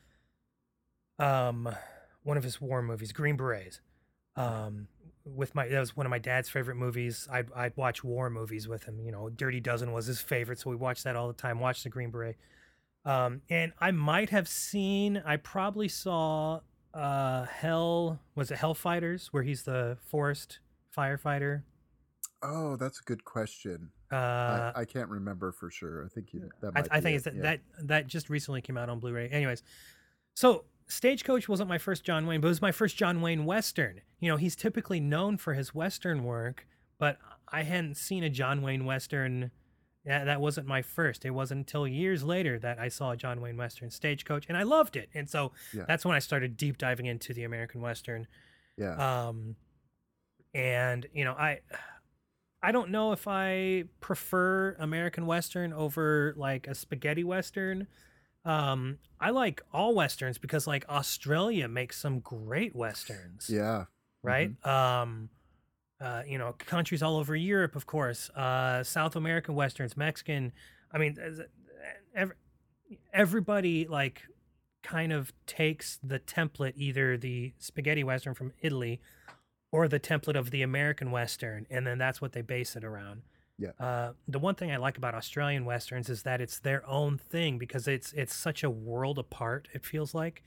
um 1.18 1.68
one 2.22 2.36
of 2.36 2.42
his 2.44 2.60
war 2.60 2.80
movies, 2.82 3.12
Green 3.12 3.36
Berets. 3.36 3.80
Um 4.34 4.88
with 5.26 5.54
my 5.54 5.66
that 5.66 5.80
was 5.80 5.96
one 5.96 6.06
of 6.06 6.10
my 6.10 6.18
dad's 6.18 6.48
favorite 6.48 6.76
movies. 6.76 7.28
I'd 7.30 7.52
I'd 7.54 7.76
watch 7.76 8.04
war 8.04 8.30
movies 8.30 8.68
with 8.68 8.84
him. 8.84 9.00
You 9.00 9.12
know, 9.12 9.28
Dirty 9.28 9.60
Dozen 9.60 9.92
was 9.92 10.06
his 10.06 10.20
favorite, 10.20 10.58
so 10.58 10.70
we 10.70 10.76
watched 10.76 11.04
that 11.04 11.16
all 11.16 11.28
the 11.28 11.34
time. 11.34 11.60
Watched 11.60 11.84
the 11.84 11.90
Green 11.90 12.10
Beret. 12.10 12.36
Um, 13.04 13.42
and 13.50 13.72
I 13.80 13.90
might 13.90 14.30
have 14.30 14.48
seen. 14.48 15.22
I 15.24 15.36
probably 15.36 15.88
saw 15.88 16.60
uh 16.94 17.44
Hell. 17.46 18.20
Was 18.34 18.50
it 18.50 18.58
Hellfighters, 18.58 19.28
where 19.28 19.42
he's 19.42 19.64
the 19.64 19.98
forest 20.00 20.60
firefighter? 20.96 21.62
Oh, 22.42 22.76
that's 22.76 23.00
a 23.00 23.02
good 23.02 23.24
question. 23.24 23.90
Uh, 24.12 24.16
I, 24.16 24.72
I 24.76 24.84
can't 24.84 25.08
remember 25.08 25.50
for 25.50 25.70
sure. 25.70 26.04
I 26.04 26.08
think 26.08 26.32
you, 26.32 26.48
that 26.60 26.72
I, 26.76 26.80
might 26.80 26.88
I 26.92 27.00
think 27.00 27.14
it, 27.14 27.16
it's 27.16 27.24
that, 27.24 27.34
yeah. 27.34 27.42
that 27.42 27.60
that 27.82 28.06
just 28.06 28.30
recently 28.30 28.60
came 28.60 28.78
out 28.78 28.88
on 28.88 29.00
Blu-ray. 29.00 29.28
Anyways, 29.30 29.62
so 30.34 30.64
Stagecoach 30.88 31.48
wasn't 31.48 31.68
my 31.68 31.78
first 31.78 32.04
John 32.04 32.26
Wayne, 32.26 32.40
but 32.40 32.46
it 32.48 32.50
was 32.50 32.62
my 32.62 32.72
first 32.72 32.96
John 32.96 33.20
Wayne 33.20 33.44
Western. 33.44 34.00
You 34.20 34.30
know, 34.30 34.36
he's 34.36 34.54
typically 34.56 35.00
known 35.00 35.36
for 35.36 35.54
his 35.54 35.74
Western 35.74 36.24
work, 36.24 36.66
but 36.98 37.18
I 37.52 37.62
hadn't 37.64 37.96
seen 37.96 38.22
a 38.22 38.30
John 38.30 38.62
Wayne 38.62 38.84
Western. 38.84 39.50
That 40.04 40.40
wasn't 40.40 40.68
my 40.68 40.82
first. 40.82 41.24
It 41.24 41.30
wasn't 41.30 41.58
until 41.58 41.88
years 41.88 42.22
later 42.22 42.60
that 42.60 42.78
I 42.78 42.86
saw 42.88 43.10
a 43.10 43.16
John 43.16 43.40
Wayne 43.40 43.56
Western 43.56 43.90
Stagecoach, 43.90 44.46
and 44.48 44.56
I 44.56 44.62
loved 44.62 44.94
it. 44.96 45.08
And 45.14 45.28
so 45.28 45.50
Yeah. 45.74 45.84
that's 45.88 46.04
when 46.04 46.14
I 46.14 46.20
started 46.20 46.56
deep 46.56 46.78
diving 46.78 47.06
into 47.06 47.34
the 47.34 47.42
American 47.42 47.80
Western. 47.80 48.28
Yeah. 48.76 48.94
Um, 49.26 49.56
and 50.54 51.06
you 51.12 51.24
know, 51.24 51.32
I 51.32 51.60
I 52.62 52.70
don't 52.72 52.90
know 52.90 53.10
if 53.12 53.26
I 53.26 53.84
prefer 54.00 54.76
American 54.78 55.26
Western 55.26 55.72
over 55.72 56.34
like 56.36 56.66
a 56.68 56.74
spaghetti 56.74 57.24
Western. 57.24 57.88
Um, 58.46 58.98
I 59.20 59.30
like 59.30 59.62
all 59.72 59.94
westerns 59.94 60.38
because 60.38 60.66
like 60.66 60.88
Australia 60.88 61.66
makes 61.68 61.98
some 62.00 62.20
great 62.20 62.76
westerns, 62.76 63.50
yeah. 63.50 63.84
right? 64.22 64.52
Um, 64.64 65.30
uh, 66.00 66.22
you 66.26 66.38
know, 66.38 66.54
countries 66.58 67.02
all 67.02 67.16
over 67.16 67.34
Europe, 67.34 67.74
of 67.74 67.86
course, 67.86 68.30
uh, 68.30 68.84
South 68.84 69.16
American 69.16 69.54
westerns, 69.54 69.96
Mexican. 69.96 70.52
I 70.92 70.98
mean, 70.98 71.14
there's- 71.14 71.40
ev- 72.14 72.32
everybody 73.12 73.86
like 73.88 74.22
kind 74.82 75.12
of 75.12 75.32
takes 75.46 75.98
the 76.02 76.20
template, 76.20 76.74
either 76.76 77.16
the 77.16 77.52
spaghetti 77.58 78.04
western 78.04 78.34
from 78.34 78.52
Italy 78.60 79.00
or 79.72 79.88
the 79.88 79.98
template 79.98 80.38
of 80.38 80.50
the 80.52 80.62
American 80.62 81.10
Western, 81.10 81.66
and 81.68 81.84
then 81.84 81.98
that's 81.98 82.20
what 82.20 82.32
they 82.32 82.42
base 82.42 82.76
it 82.76 82.84
around. 82.84 83.22
Yeah. 83.58 83.70
Uh, 83.80 84.12
the 84.28 84.38
one 84.38 84.54
thing 84.54 84.70
I 84.70 84.76
like 84.76 84.98
about 84.98 85.14
Australian 85.14 85.64
westerns 85.64 86.10
is 86.10 86.22
that 86.24 86.40
it's 86.40 86.58
their 86.58 86.86
own 86.86 87.16
thing 87.18 87.56
because 87.58 87.88
it's 87.88 88.12
it's 88.12 88.34
such 88.34 88.62
a 88.62 88.68
world 88.70 89.18
apart. 89.18 89.68
It 89.72 89.84
feels 89.84 90.14
like, 90.14 90.42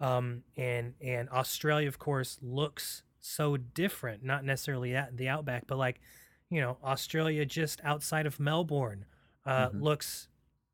um, 0.00 0.42
and 0.56 0.94
and 1.00 1.28
Australia, 1.30 1.86
of 1.88 1.98
course, 1.98 2.38
looks 2.42 3.02
so 3.20 3.56
different. 3.56 4.24
Not 4.24 4.44
necessarily 4.44 4.96
at 4.96 5.16
the 5.16 5.28
outback, 5.28 5.66
but 5.68 5.78
like, 5.78 6.00
you 6.48 6.60
know, 6.60 6.78
Australia 6.82 7.44
just 7.46 7.80
outside 7.84 8.26
of 8.26 8.40
Melbourne 8.40 9.04
uh, 9.46 9.68
Mhm. 9.68 9.80
looks 9.82 10.28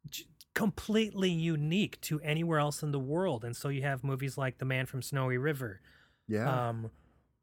j- 0.09 0.25
completely 0.55 1.31
unique 1.31 2.01
to 2.03 2.21
anywhere 2.21 2.59
else 2.59 2.83
in 2.83 2.91
the 2.93 2.99
world. 3.01 3.45
And 3.45 3.55
so 3.55 3.69
you 3.69 3.83
have 3.83 4.03
movies 4.03 4.39
like 4.39 4.59
The 4.59 4.65
Man 4.65 4.87
from 4.87 5.03
Snowy 5.03 5.37
River, 5.39 5.81
Yeah. 6.27 6.69
um, 6.69 6.91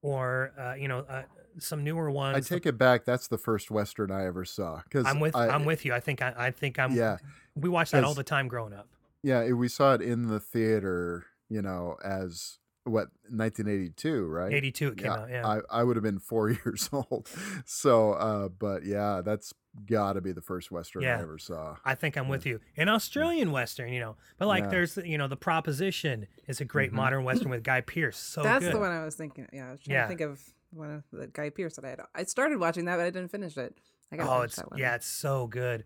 or 0.02 0.54
uh, 0.58 0.74
you 0.74 0.88
know, 0.88 1.00
uh, 1.02 1.24
some 1.60 1.84
newer 1.84 2.10
ones. 2.12 2.36
I 2.36 2.40
take 2.56 2.66
it 2.66 2.78
back. 2.78 3.06
That's 3.06 3.28
the 3.28 3.38
first 3.38 3.70
western 3.72 4.12
I 4.12 4.26
ever 4.26 4.46
saw. 4.46 4.82
Because 4.84 5.06
I'm 5.06 5.20
with 5.20 5.36
I, 5.36 5.50
I'm 5.50 5.66
with 5.66 5.86
you. 5.86 5.94
I 5.94 6.00
think 6.00 6.22
I, 6.22 6.34
I 6.38 6.52
think 6.52 6.80
I'm. 6.80 6.94
Yeah. 6.94 7.18
We 7.56 7.70
watched 7.70 7.92
that 7.92 8.04
all 8.04 8.14
the 8.14 8.24
time 8.24 8.48
growing 8.48 8.74
up. 8.74 8.88
Yeah, 9.22 9.42
it- 9.44 9.54
we 9.54 9.68
saw 9.68 9.94
it 9.94 10.02
in 10.02 10.28
the 10.28 10.40
theater. 10.40 11.26
You 11.50 11.62
know, 11.62 11.98
as 12.04 12.58
what 12.86 13.10
1982, 13.30 14.26
right? 14.26 14.52
82 14.54 14.88
it 14.90 14.98
came 14.98 15.12
out. 15.12 15.30
Yeah. 15.30 15.48
I, 15.48 15.60
I 15.70 15.84
would 15.84 15.96
have 15.96 16.04
been 16.04 16.20
four 16.20 16.50
years 16.66 16.90
old. 16.92 17.30
So, 17.66 18.14
uh, 18.14 18.48
but 18.50 18.84
yeah, 18.86 19.22
that's 19.24 19.54
got 19.86 20.14
to 20.14 20.22
be 20.22 20.32
the 20.32 20.42
first 20.42 20.72
western 20.72 21.02
Yeah. 21.04 21.18
I 21.18 21.22
ever 21.22 21.38
saw. 21.38 21.78
I 21.86 21.96
think 21.96 22.18
I'm 22.18 22.28
with 22.28 22.46
you. 22.46 22.60
An 22.78 22.90
Australian 22.90 23.52
western, 23.52 23.92
you 23.94 24.00
know, 24.00 24.16
but 24.38 24.48
like 24.48 24.64
Yeah. 24.66 24.70
there's 24.70 24.98
you 24.98 25.18
know 25.18 25.28
the 25.28 25.38
proposition 25.38 26.28
is 26.48 26.60
a 26.62 26.66
great 26.66 26.92
Mhm. 26.92 26.96
modern 26.96 27.24
western 27.24 27.50
with 27.50 27.64
Guy 27.64 27.82
Pearce. 27.82 28.18
So 28.18 28.44
That's 28.44 28.66
good. 28.66 28.74
the 28.74 28.80
one 28.80 28.92
I 28.92 29.04
was 29.06 29.16
thinking. 29.16 29.48
Yeah, 29.54 29.70
I 29.70 29.72
was 29.72 29.80
trying 29.82 29.96
Yeah. 29.96 30.02
to 30.04 30.08
think 30.08 30.22
of 30.22 30.42
one 30.74 30.92
of 30.92 31.04
the 31.12 31.28
Guy 31.28 31.50
Pearce 31.50 31.76
that 31.76 31.86
I 31.86 31.90
had. 31.90 32.02
I 32.16 32.24
started 32.24 32.60
watching 32.60 32.86
that, 32.86 32.98
but 32.98 33.04
I 33.04 33.10
didn't 33.10 33.30
finish 33.30 33.58
it. 33.58 33.78
I 34.12 34.18
got 34.18 34.28
oh, 34.28 34.42
it's 34.42 34.60
yeah, 34.76 34.96
it's 34.96 35.08
so 35.08 35.48
good. 35.48 35.86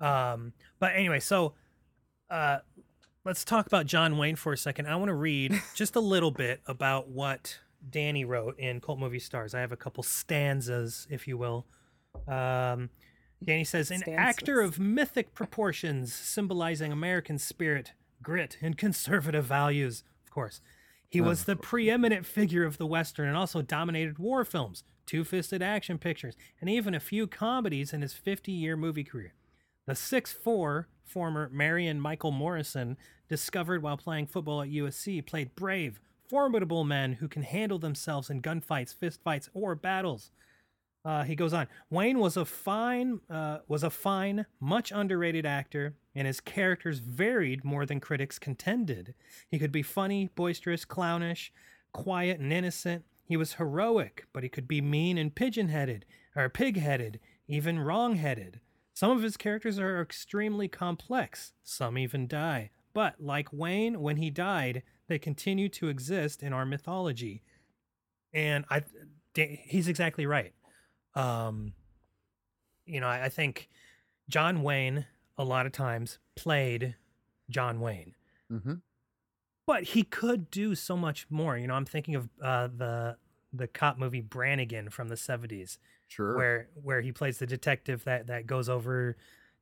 Um, 0.00 0.52
but 0.78 0.94
anyway, 0.94 1.20
so 1.20 1.54
uh, 2.30 2.58
let's 3.24 3.44
talk 3.44 3.66
about 3.66 3.86
John 3.86 4.16
Wayne 4.16 4.36
for 4.36 4.52
a 4.52 4.56
second. 4.56 4.86
I 4.86 4.96
want 4.96 5.08
to 5.08 5.14
read 5.14 5.60
just 5.74 5.96
a 5.96 6.00
little 6.00 6.30
bit 6.30 6.60
about 6.66 7.08
what 7.08 7.58
Danny 7.90 8.24
wrote 8.24 8.58
in 8.58 8.80
Cult 8.80 8.98
Movie 8.98 9.18
Stars. 9.18 9.54
I 9.54 9.60
have 9.60 9.72
a 9.72 9.76
couple 9.76 10.02
stanzas, 10.02 11.06
if 11.10 11.26
you 11.26 11.36
will. 11.36 11.66
Um, 12.26 12.90
Danny 13.42 13.64
says, 13.64 13.90
an 13.90 14.02
actor 14.08 14.60
of 14.60 14.78
mythic 14.78 15.32
proportions, 15.34 16.12
symbolizing 16.12 16.90
American 16.90 17.38
spirit, 17.38 17.92
grit, 18.22 18.58
and 18.60 18.76
conservative 18.76 19.44
values. 19.44 20.02
Of 20.24 20.32
course, 20.32 20.60
he 21.08 21.20
was 21.20 21.44
the 21.44 21.56
preeminent 21.56 22.26
figure 22.26 22.64
of 22.64 22.78
the 22.78 22.86
Western 22.86 23.28
and 23.28 23.36
also 23.36 23.62
dominated 23.62 24.18
war 24.18 24.44
films, 24.44 24.84
two 25.06 25.24
fisted 25.24 25.62
action 25.62 25.98
pictures, 25.98 26.36
and 26.60 26.68
even 26.68 26.94
a 26.94 27.00
few 27.00 27.26
comedies 27.26 27.92
in 27.92 28.02
his 28.02 28.12
50 28.12 28.52
year 28.52 28.76
movie 28.76 29.04
career. 29.04 29.34
The 29.86 29.94
6'4 29.94 30.84
former 31.08 31.48
Marion 31.52 32.00
Michael 32.00 32.30
Morrison, 32.30 32.96
discovered 33.28 33.82
while 33.82 33.96
playing 33.96 34.26
football 34.26 34.62
at 34.62 34.68
USC, 34.68 35.26
played 35.26 35.54
brave, 35.54 36.00
formidable 36.28 36.84
men 36.84 37.14
who 37.14 37.28
can 37.28 37.42
handle 37.42 37.78
themselves 37.78 38.30
in 38.30 38.42
gunfights, 38.42 38.94
fistfights, 38.94 39.48
or 39.54 39.74
battles. 39.74 40.30
Uh, 41.04 41.24
he 41.24 41.34
goes 41.34 41.54
on. 41.54 41.66
Wayne 41.90 42.18
was 42.18 42.36
a 42.36 42.44
fine, 42.44 43.20
uh, 43.30 43.58
was 43.66 43.82
a 43.82 43.90
fine, 43.90 44.46
much 44.60 44.92
underrated 44.92 45.46
actor, 45.46 45.94
and 46.18 46.26
his 46.26 46.40
characters 46.40 46.98
varied 46.98 47.64
more 47.64 47.86
than 47.86 48.00
critics 48.00 48.40
contended. 48.40 49.14
He 49.48 49.56
could 49.56 49.70
be 49.70 49.84
funny, 49.84 50.28
boisterous, 50.34 50.84
clownish, 50.84 51.52
quiet, 51.92 52.40
and 52.40 52.52
innocent. 52.52 53.04
He 53.22 53.36
was 53.36 53.54
heroic, 53.54 54.26
but 54.32 54.42
he 54.42 54.48
could 54.48 54.66
be 54.66 54.80
mean 54.80 55.16
and 55.16 55.32
pigeon-headed, 55.32 56.04
or 56.34 56.48
pig-headed, 56.48 57.20
even 57.46 57.78
wrong-headed. 57.78 58.58
Some 58.94 59.12
of 59.12 59.22
his 59.22 59.36
characters 59.36 59.78
are 59.78 60.02
extremely 60.02 60.66
complex. 60.66 61.52
Some 61.62 61.96
even 61.96 62.26
die. 62.26 62.70
But 62.92 63.20
like 63.20 63.52
Wayne, 63.52 64.00
when 64.00 64.16
he 64.16 64.28
died, 64.28 64.82
they 65.06 65.20
continue 65.20 65.68
to 65.68 65.86
exist 65.86 66.42
in 66.42 66.52
our 66.52 66.66
mythology. 66.66 67.44
And 68.32 68.64
I, 68.68 68.82
he's 69.36 69.86
exactly 69.86 70.26
right. 70.26 70.52
Um, 71.14 71.74
you 72.86 72.98
know, 72.98 73.06
I, 73.06 73.26
I 73.26 73.28
think 73.28 73.68
John 74.28 74.64
Wayne 74.64 75.06
a 75.38 75.44
lot 75.44 75.64
of 75.66 75.72
times 75.72 76.18
played 76.36 76.96
John 77.48 77.80
Wayne, 77.80 78.14
Mm-hmm. 78.52 78.74
but 79.66 79.82
he 79.84 80.02
could 80.02 80.50
do 80.50 80.74
so 80.74 80.96
much 80.96 81.26
more. 81.30 81.56
You 81.56 81.66
know, 81.68 81.74
I'm 81.74 81.84
thinking 81.84 82.14
of 82.16 82.28
uh, 82.42 82.68
the 82.68 83.16
the 83.52 83.66
cop 83.66 83.98
movie 83.98 84.20
Brannigan 84.20 84.90
from 84.90 85.08
the 85.08 85.14
70s, 85.14 85.78
Sure. 86.08 86.36
where 86.36 86.68
where 86.74 87.00
he 87.00 87.12
plays 87.12 87.38
the 87.38 87.46
detective 87.46 88.04
that 88.04 88.26
that 88.26 88.46
goes 88.46 88.68
over 88.68 89.16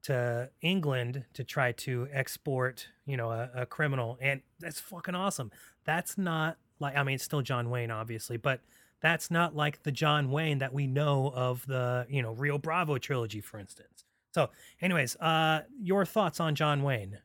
to 0.04 0.50
England 0.62 1.24
to 1.34 1.42
try 1.44 1.72
to 1.72 2.06
export, 2.12 2.88
you 3.06 3.16
know, 3.16 3.30
a, 3.32 3.50
a 3.54 3.66
criminal, 3.66 4.16
and 4.20 4.40
that's 4.60 4.78
fucking 4.80 5.14
awesome. 5.14 5.50
That's 5.84 6.16
not 6.16 6.58
like 6.80 6.96
I 6.96 7.02
mean, 7.02 7.16
it's 7.16 7.24
still 7.24 7.42
John 7.42 7.70
Wayne, 7.70 7.90
obviously, 7.90 8.36
but 8.36 8.60
that's 9.00 9.30
not 9.30 9.54
like 9.54 9.82
the 9.82 9.92
John 9.92 10.30
Wayne 10.30 10.58
that 10.58 10.72
we 10.72 10.86
know 10.86 11.30
of 11.34 11.66
the 11.66 12.06
you 12.08 12.22
know 12.22 12.32
Rio 12.32 12.56
Bravo 12.58 12.98
trilogy, 12.98 13.40
for 13.40 13.58
instance. 13.58 14.04
So, 14.36 14.50
anyways, 14.82 15.16
uh, 15.16 15.62
your 15.80 16.04
thoughts 16.04 16.40
on 16.40 16.54
John 16.54 16.82
Wayne? 16.82 17.20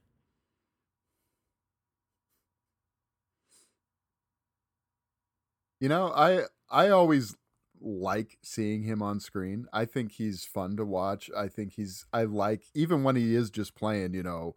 You 5.82 5.89
know, 5.89 6.13
I 6.15 6.43
I 6.69 6.88
always 6.88 7.36
like 7.82 8.38
seeing 8.41 8.84
him 8.84 9.02
on 9.02 9.19
screen. 9.19 9.65
I 9.74 9.84
think 9.84 10.13
he's 10.13 10.45
fun 10.45 10.78
to 10.78 10.86
watch. 10.86 11.30
I 11.36 11.50
think 11.50 11.74
he's 11.74 12.06
I 12.13 12.24
like 12.24 12.63
even 12.74 13.04
when 13.04 13.17
he 13.17 13.36
is 13.36 13.50
just 13.50 13.76
playing, 13.76 14.13
you 14.13 14.24
know, 14.24 14.56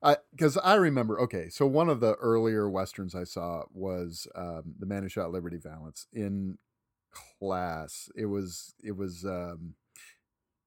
I 0.00 0.18
because 0.30 0.56
I 0.58 0.76
remember 0.76 1.20
okay, 1.22 1.48
so 1.48 1.66
one 1.66 1.88
of 1.88 1.98
the 1.98 2.14
earlier 2.14 2.70
westerns 2.70 3.16
I 3.16 3.24
saw 3.24 3.64
was 3.74 4.28
um, 4.36 4.76
The 4.78 4.86
Man 4.86 5.02
Who 5.02 5.08
Shot 5.08 5.32
Liberty 5.32 5.58
Valance 5.58 6.06
in 6.12 6.58
class. 7.40 8.08
It 8.14 8.26
was 8.26 8.76
it 8.80 8.96
was 8.96 9.24
um, 9.24 9.74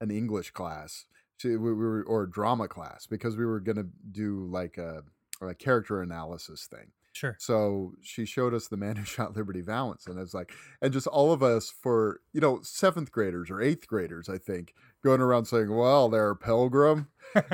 an 0.01 0.12
English 0.12 0.51
class. 0.51 1.05
So 1.43 1.49
we 1.49 1.58
we 1.58 1.73
were 1.73 2.03
or 2.03 2.25
drama 2.25 2.69
class 2.69 3.06
because 3.06 3.36
we 3.36 3.45
were 3.45 3.60
gonna 3.60 3.88
do 4.12 4.47
like 4.49 4.77
a, 4.77 5.03
a 5.41 5.53
character 5.53 6.01
analysis 6.01 6.67
thing. 6.67 6.91
Sure. 7.12 7.36
So 7.38 7.93
she 8.01 8.25
showed 8.25 8.53
us 8.53 8.67
the 8.67 8.77
man 8.77 8.95
who 8.95 9.03
shot 9.06 9.36
Liberty 9.36 9.60
Valance, 9.60 10.08
and 10.08 10.17
it's 10.17 10.34
like, 10.34 10.53
and 10.82 10.93
just 10.93 11.06
all 11.08 11.34
of 11.34 11.43
us 11.43 11.69
for 11.69 12.21
you 12.32 12.39
know 12.39 12.62
seventh 12.63 13.12
graders 13.12 13.51
or 13.51 13.62
eighth 13.62 13.88
graders, 13.88 14.29
I 14.29 14.38
think, 14.38 14.73
going 15.03 15.19
around 15.19 15.45
saying, 15.45 15.75
"Well, 15.75 16.08
they're 16.08 16.34
Pilgrim," 16.34 17.10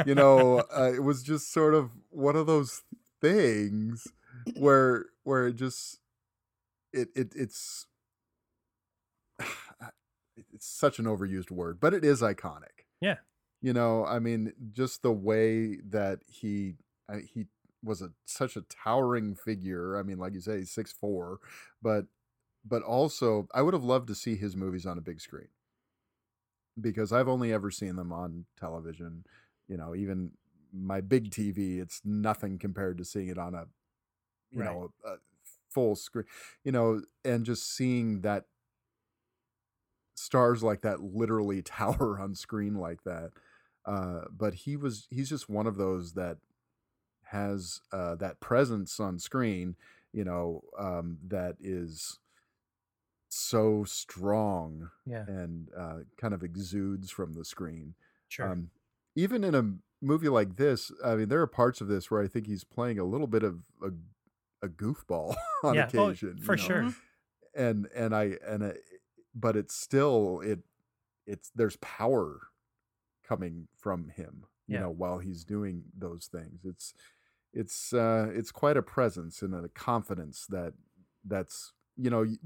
you 0.06 0.14
know, 0.14 0.60
uh, 0.78 0.92
it 0.94 1.04
was 1.04 1.24
just 1.24 1.52
sort 1.52 1.74
of 1.74 1.90
one 2.12 2.36
of 2.36 2.46
those 2.46 2.84
things 3.20 4.08
where 4.56 5.08
where 5.24 5.48
it 5.48 5.56
just 5.56 5.98
it 6.94 7.10
it 7.16 7.34
it's 7.36 7.88
it's 10.38 10.68
such 10.68 11.00
an 11.00 11.06
overused 11.06 11.50
word, 11.50 11.80
but 11.80 11.96
it 11.96 12.06
is 12.06 12.22
iconic. 12.22 12.86
Yeah. 13.02 13.16
You 13.62 13.74
know, 13.74 14.06
I 14.06 14.20
mean, 14.20 14.54
just 14.72 15.02
the 15.02 15.12
way 15.12 15.78
that 15.90 16.22
he 16.28 16.76
uh, 17.10 17.18
he 17.18 17.48
was 17.84 18.02
a 18.02 18.12
such 18.26 18.56
a 18.56 18.62
towering 18.62 19.36
figure. 19.36 19.98
I 19.98 20.04
mean, 20.04 20.18
like 20.18 20.34
you 20.34 20.40
say, 20.42 20.64
six 20.64 20.94
four, 20.94 21.40
but 21.82 22.06
but 22.66 22.84
also 22.84 23.48
I 23.54 23.62
would 23.62 23.74
have 23.74 23.84
loved 23.84 24.08
to 24.10 24.16
see 24.16 24.36
his 24.36 24.56
movies 24.56 24.86
on 24.86 24.98
a 24.98 25.02
big 25.02 25.22
screen 25.22 25.50
because 26.80 27.12
I've 27.12 27.28
only 27.28 27.52
ever 27.54 27.72
seen 27.72 27.96
them 27.96 28.12
on 28.12 28.46
television. 28.58 29.26
You 29.68 29.78
know, 29.78 29.96
even 29.96 30.32
my 30.74 31.02
big 31.02 31.32
TV, 31.32 31.80
it's 31.80 32.02
nothing 32.04 32.58
compared 32.60 32.98
to 33.00 33.06
seeing 33.06 33.30
it 33.30 33.38
on 33.38 33.54
a 33.56 33.66
you 34.52 34.62
Right. 34.62 34.64
know 34.64 34.92
a 35.06 35.16
full 35.70 35.96
screen. 35.96 36.26
You 36.64 36.74
know, 36.74 37.02
and 37.26 37.46
just 37.46 37.76
seeing 37.76 38.22
that 38.22 38.46
stars 40.16 40.64
like 40.64 40.82
that 40.82 41.02
literally 41.02 41.62
tower 41.64 42.20
on 42.20 42.36
screen 42.36 42.76
like 42.76 43.04
that. 43.04 43.32
Uh, 43.90 44.26
but 44.32 44.54
he 44.54 44.76
was 44.78 45.08
he's 45.10 45.30
just 45.30 45.50
one 45.50 45.66
of 45.68 45.78
those 45.78 46.14
that 46.14 46.38
has 47.24 47.82
uh, 47.92 48.16
that 48.16 48.40
presence 48.40 49.00
on 49.00 49.18
screen, 49.20 49.76
you 50.14 50.24
know, 50.24 50.62
um, 50.78 51.18
that 51.28 51.56
is 51.60 52.20
so 53.30 53.84
strong 53.84 54.90
Yeah. 55.06 55.26
and 55.28 55.68
uh, 55.78 56.00
kind 56.18 56.34
of 56.34 56.44
exudes 56.44 57.12
from 57.12 57.34
the 57.34 57.46
screen. 57.46 57.94
Sure. 58.28 58.52
Um, 58.52 58.70
even 59.16 59.44
in 59.44 59.54
a 59.56 59.74
movie 60.02 60.30
like 60.30 60.56
this, 60.58 60.92
I 61.04 61.16
mean, 61.16 61.30
there 61.30 61.42
are 61.42 61.48
parts 61.48 61.82
of 61.82 61.88
this 61.88 62.10
where 62.10 62.22
I 62.22 62.28
think 62.28 62.48
he's 62.48 62.64
playing 62.64 63.00
a 63.00 63.04
little 63.04 63.28
bit 63.28 63.44
of 63.44 63.60
a, 63.84 63.90
a 64.66 64.70
goofball 64.70 65.36
on 65.64 65.76
yeah. 65.76 65.90
oh, 65.96 66.06
occasion, 66.10 66.36
you 66.40 66.44
for 66.44 66.56
know? 66.56 66.64
sure. 66.64 66.94
and 67.56 67.88
and 67.96 68.16
I 68.16 68.38
and 68.48 68.64
I, 68.64 68.74
but 69.36 69.56
it's 69.56 69.76
still 69.76 70.42
it 70.42 70.60
it's 71.28 71.52
there's 71.56 71.76
power 71.78 72.40
coming 73.30 73.68
from 73.78 74.10
him 74.10 74.34
you 74.68 74.74
Yeah. 74.76 74.82
know 74.82 74.90
while 75.02 75.20
he's 75.20 75.44
doing 75.44 75.84
those 76.06 76.26
things 76.36 76.60
it's 76.66 76.94
it's 77.54 77.94
uh 77.94 78.28
it's 78.40 78.52
quite 78.52 78.78
a 78.78 78.82
presence 78.82 79.42
and 79.44 79.54
a 79.54 79.70
confidence 79.70 80.46
that 80.50 80.74
that's 81.34 81.74
you 81.96 82.10
know 82.10 82.24
you, 82.24 82.38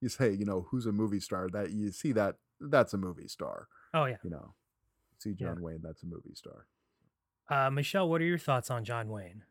you 0.00 0.08
say 0.08 0.30
you 0.32 0.44
know 0.44 0.66
who's 0.70 0.86
a 0.86 0.92
movie 0.92 1.20
star 1.28 1.48
that 1.52 1.70
you 1.70 1.90
see 1.90 2.12
that 2.12 2.36
that's 2.60 2.92
a 2.94 2.98
movie 2.98 3.28
star 3.28 3.66
Oh 3.92 4.04
yeah. 4.06 4.16
you 4.22 4.30
know 4.30 4.54
see 5.18 5.30
Yeah. 5.30 5.48
John 5.48 5.62
Wayne 5.62 5.80
that's 5.82 6.02
a 6.04 6.06
movie 6.06 6.34
star 6.34 6.66
Uh, 7.48 7.70
Michelle, 7.70 8.08
what 8.08 8.20
are 8.22 8.24
your 8.34 8.38
thoughts 8.38 8.70
on 8.70 8.84
John 8.84 9.08
Wayne? 9.08 9.42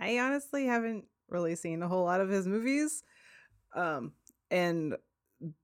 I 0.00 0.18
honestly 0.20 0.66
haven't 0.66 1.04
really 1.28 1.56
seen 1.56 1.82
a 1.82 1.88
whole 1.88 2.04
lot 2.04 2.20
of 2.20 2.28
his 2.28 2.46
movies. 2.46 3.02
Um, 3.74 4.12
and 4.50 4.94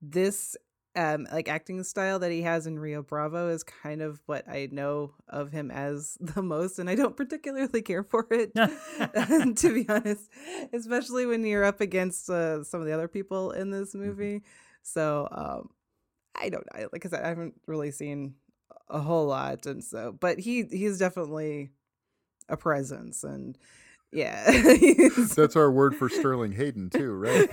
this 0.01 0.57
um 0.95 1.25
like 1.31 1.47
acting 1.47 1.83
style 1.83 2.19
that 2.19 2.31
he 2.31 2.41
has 2.41 2.67
in 2.67 2.77
Rio 2.77 3.01
Bravo 3.01 3.49
is 3.49 3.63
kind 3.63 4.01
of 4.01 4.21
what 4.25 4.47
I 4.47 4.67
know 4.71 5.13
of 5.29 5.51
him 5.51 5.71
as 5.71 6.17
the 6.19 6.41
most 6.41 6.79
and 6.79 6.89
I 6.89 6.95
don't 6.95 7.15
particularly 7.15 7.81
care 7.81 8.03
for 8.03 8.27
it 8.31 8.53
to 8.55 9.73
be 9.73 9.87
honest 9.87 10.29
especially 10.73 11.25
when 11.25 11.45
you're 11.45 11.63
up 11.63 11.81
against 11.81 12.29
uh, 12.29 12.63
some 12.63 12.81
of 12.81 12.87
the 12.87 12.93
other 12.93 13.07
people 13.07 13.51
in 13.51 13.71
this 13.71 13.95
movie. 13.95 14.43
So 14.83 15.27
um 15.31 15.69
I 16.35 16.49
don't 16.49 16.65
know 16.73 16.89
like 16.91 17.05
I 17.05 17.09
said 17.09 17.23
I 17.23 17.29
haven't 17.29 17.55
really 17.67 17.91
seen 17.91 18.35
a 18.89 18.99
whole 18.99 19.27
lot 19.27 19.65
and 19.65 19.83
so 19.83 20.11
but 20.19 20.39
he 20.39 20.63
he's 20.63 20.97
definitely 20.99 21.71
a 22.49 22.57
presence 22.57 23.23
and 23.23 23.57
yeah 24.11 24.51
That's 25.35 25.55
our 25.55 25.71
word 25.71 25.95
for 25.95 26.09
Sterling 26.09 26.51
Hayden 26.53 26.89
too, 26.89 27.11
right? 27.13 27.49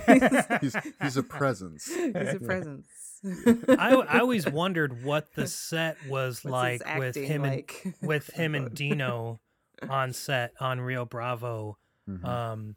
he's 0.61 0.75
he's 1.01 1.17
a 1.17 1.23
presence. 1.23 1.85
he's 1.85 2.33
a 2.33 2.39
presence 2.43 2.87
I, 3.67 3.95
I 3.95 4.19
always 4.19 4.47
wondered 4.49 5.03
what 5.03 5.33
the 5.35 5.45
set 5.47 5.97
was 6.07 6.43
What's 6.43 6.81
like 6.85 6.97
with 6.99 7.15
him 7.15 7.41
like? 7.43 7.81
and 7.83 7.93
with 8.07 8.27
him 8.27 8.55
and 8.55 8.73
Dino 8.73 9.39
on 9.89 10.13
set 10.13 10.53
on 10.59 10.79
Rio 10.81 11.05
Bravo. 11.05 11.77
Mhm. 12.09 12.23
Um, 12.25 12.75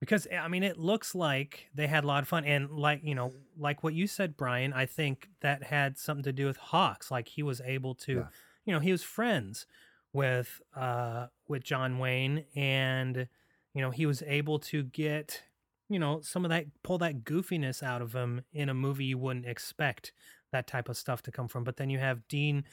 because 0.00 0.28
I 0.32 0.46
mean, 0.48 0.62
it 0.62 0.78
looks 0.78 1.14
like 1.14 1.68
they 1.74 1.86
had 1.88 2.04
a 2.04 2.06
lot 2.06 2.22
of 2.22 2.28
fun, 2.28 2.44
and 2.44 2.70
like 2.70 3.00
you 3.02 3.14
know, 3.16 3.32
like 3.58 3.82
what 3.82 3.94
you 3.94 4.06
said, 4.06 4.36
Brian. 4.36 4.72
I 4.72 4.86
think 4.86 5.28
that 5.40 5.64
had 5.64 5.98
something 5.98 6.22
to 6.24 6.32
do 6.32 6.46
with 6.46 6.56
Hawks. 6.56 7.10
Like 7.10 7.26
he 7.28 7.42
was 7.42 7.60
able 7.62 7.94
to, 7.96 8.12
Yeah. 8.12 8.26
you 8.64 8.72
know, 8.74 8.78
he 8.78 8.92
was 8.92 9.02
friends 9.02 9.66
with 10.12 10.60
uh 10.74 11.28
with 11.48 11.64
John 11.64 11.98
Wayne, 11.98 12.46
and 12.54 13.28
you 13.74 13.82
know, 13.82 13.90
he 13.90 14.06
was 14.06 14.22
able 14.22 14.58
to 14.60 14.82
get 14.84 15.42
you 15.88 15.98
know 15.98 16.20
some 16.20 16.44
of 16.44 16.50
that 16.50 16.66
pull 16.82 16.98
that 16.98 17.24
goofiness 17.24 17.82
out 17.82 18.02
of 18.02 18.14
him 18.14 18.42
in 18.52 18.68
a 18.68 18.74
movie 18.74 19.06
you 19.06 19.18
wouldn't 19.18 19.46
expect 19.46 20.12
that 20.52 20.66
type 20.66 20.88
of 20.88 20.96
stuff 20.96 21.22
to 21.22 21.32
come 21.32 21.48
from. 21.48 21.64
But 21.64 21.76
then 21.76 21.90
you 21.90 21.98
have 21.98 22.26
Dean 22.28 22.64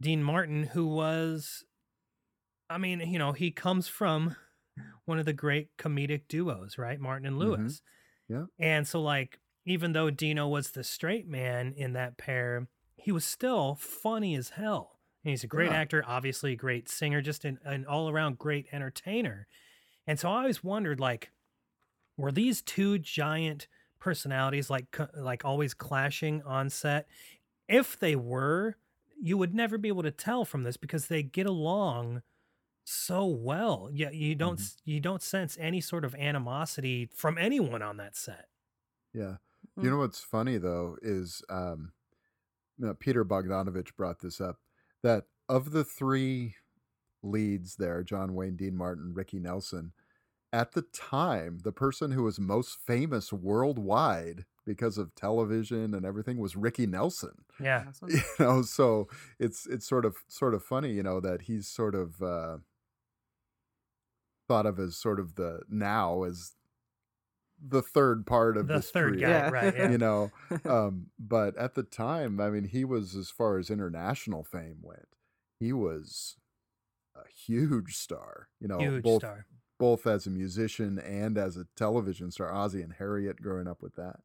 Dean 0.00 0.22
Martin, 0.22 0.64
who 0.64 0.86
was, 0.86 1.64
I 2.70 2.78
mean, 2.78 3.00
you 3.00 3.18
know, 3.18 3.32
he 3.32 3.50
comes 3.50 3.88
from 3.88 4.36
one 5.06 5.18
of 5.18 5.26
the 5.26 5.32
great 5.32 5.76
comedic 5.78 6.28
duos, 6.28 6.78
right? 6.78 7.00
Martin 7.00 7.26
and 7.26 7.38
Mhm. 7.40 7.40
Lewis. 7.40 7.82
Yeah. 8.28 8.46
And 8.58 8.88
so, 8.88 9.02
like, 9.02 9.40
even 9.66 9.92
though 9.92 10.10
Dino 10.10 10.48
was 10.48 10.72
the 10.72 10.84
straight 10.84 11.28
man 11.28 11.74
in 11.74 11.94
that 11.94 12.18
pair, 12.18 12.68
he 12.96 13.12
was 13.12 13.24
still 13.24 13.76
funny 13.76 14.34
as 14.36 14.50
hell. 14.50 14.97
And 15.28 15.32
he's 15.32 15.44
a 15.44 15.48
great 15.48 15.70
Yeah. 15.70 15.74
actor, 15.74 16.02
obviously 16.06 16.54
a 16.54 16.56
great 16.56 16.88
singer, 16.88 17.20
just 17.22 17.44
an, 17.44 17.60
an 17.64 17.86
all 17.86 18.08
around 18.08 18.38
great 18.38 18.66
entertainer. 18.72 19.46
And 20.06 20.18
so 20.18 20.30
I 20.30 20.38
always 20.38 20.64
wondered, 20.64 21.00
like, 21.00 21.32
were 22.16 22.32
these 22.32 22.62
two 22.62 22.98
giant 22.98 23.68
personalities 24.00 24.70
like 24.70 24.96
like 25.16 25.44
always 25.44 25.74
clashing 25.74 26.42
on 26.42 26.70
set? 26.70 27.08
If 27.68 27.98
they 27.98 28.16
were, 28.16 28.76
you 29.20 29.38
would 29.38 29.54
never 29.54 29.78
be 29.78 29.88
able 29.88 30.04
to 30.04 30.10
tell 30.12 30.44
from 30.44 30.64
this 30.64 30.76
because 30.76 31.08
they 31.08 31.22
get 31.22 31.46
along 31.46 32.22
so 32.84 33.26
well. 33.26 33.90
Yeah, 33.92 34.10
you 34.10 34.34
don't 34.36 34.60
s 34.60 34.78
you 34.84 35.00
don't 35.00 35.22
sense 35.22 35.58
any 35.60 35.80
sort 35.80 36.04
of 36.04 36.14
animosity 36.16 37.10
from 37.14 37.38
anyone 37.38 37.82
on 37.82 37.98
that 37.98 38.16
set. 38.16 38.48
Yeah. 39.12 39.36
Mm. 39.76 39.82
You 39.82 39.90
know 39.90 39.98
what's 39.98 40.20
funny 40.22 40.58
though 40.58 40.98
is 41.02 41.42
um, 41.48 41.92
you 42.78 42.86
know, 42.86 42.94
Peter 42.94 43.24
Bogdanovich 43.24 43.96
brought 43.96 44.20
this 44.20 44.40
up 44.40 44.60
that 45.02 45.24
of 45.48 45.72
the 45.72 45.84
three 45.84 46.56
leads 47.22 47.76
there, 47.76 48.02
John 48.02 48.34
Wayne, 48.34 48.56
Dean 48.56 48.76
Martin, 48.76 49.12
Ricky 49.14 49.38
Nelson, 49.38 49.92
at 50.52 50.72
the 50.72 50.82
time, 50.82 51.58
the 51.64 51.72
person 51.72 52.12
who 52.12 52.24
was 52.24 52.40
most 52.40 52.78
famous 52.78 53.32
worldwide 53.32 54.46
because 54.64 54.98
of 54.98 55.14
television 55.14 55.94
and 55.94 56.06
everything 56.06 56.38
was 56.38 56.56
Ricky 56.56 56.86
Nelson. 56.86 57.44
Yeah. 57.60 57.86
You 58.08 58.20
know, 58.38 58.62
so 58.62 59.08
it's 59.38 59.66
it's 59.66 59.86
sort 59.86 60.04
of 60.04 60.16
sort 60.28 60.54
of 60.54 60.62
funny, 60.64 60.92
you 60.92 61.02
know, 61.02 61.20
that 61.20 61.42
he's 61.42 61.68
sort 61.68 61.94
of 61.94 62.22
uh, 62.22 62.58
thought 64.46 64.66
of 64.66 64.78
as 64.78 64.96
sort 64.96 65.20
of 65.20 65.34
the 65.34 65.60
now 65.68 66.22
as 66.22 66.54
the 67.66 67.82
third 67.82 68.26
part 68.26 68.56
of 68.56 68.68
The 68.68 68.74
this 68.74 68.90
third 68.90 69.14
trio 69.14 69.26
guy, 69.28 69.30
Yeah. 69.30 69.50
right? 69.50 69.74
Yeah. 69.76 69.90
you 69.90 69.98
know 70.06 70.30
um 70.64 71.06
but 71.18 71.56
at 71.56 71.74
the 71.74 71.82
time 71.82 72.40
i 72.40 72.50
mean 72.50 72.64
he 72.64 72.84
was 72.84 73.14
as 73.16 73.30
far 73.30 73.58
as 73.58 73.70
international 73.70 74.44
fame 74.44 74.78
went 74.82 75.08
he 75.58 75.72
was 75.72 76.36
a 77.16 77.22
huge 77.28 77.96
star 77.96 78.48
you 78.60 78.68
know 78.68 78.78
Huge 78.78 79.02
both 79.02 79.22
star. 79.22 79.46
both 79.78 80.06
as 80.06 80.26
a 80.26 80.30
musician 80.30 80.98
and 81.00 81.36
as 81.36 81.56
a 81.56 81.66
television 81.76 82.30
star 82.30 82.52
ozzie 82.54 82.82
and 82.82 82.92
harriet 82.98 83.42
growing 83.42 83.66
up 83.66 83.82
with 83.82 83.94
that 83.96 84.20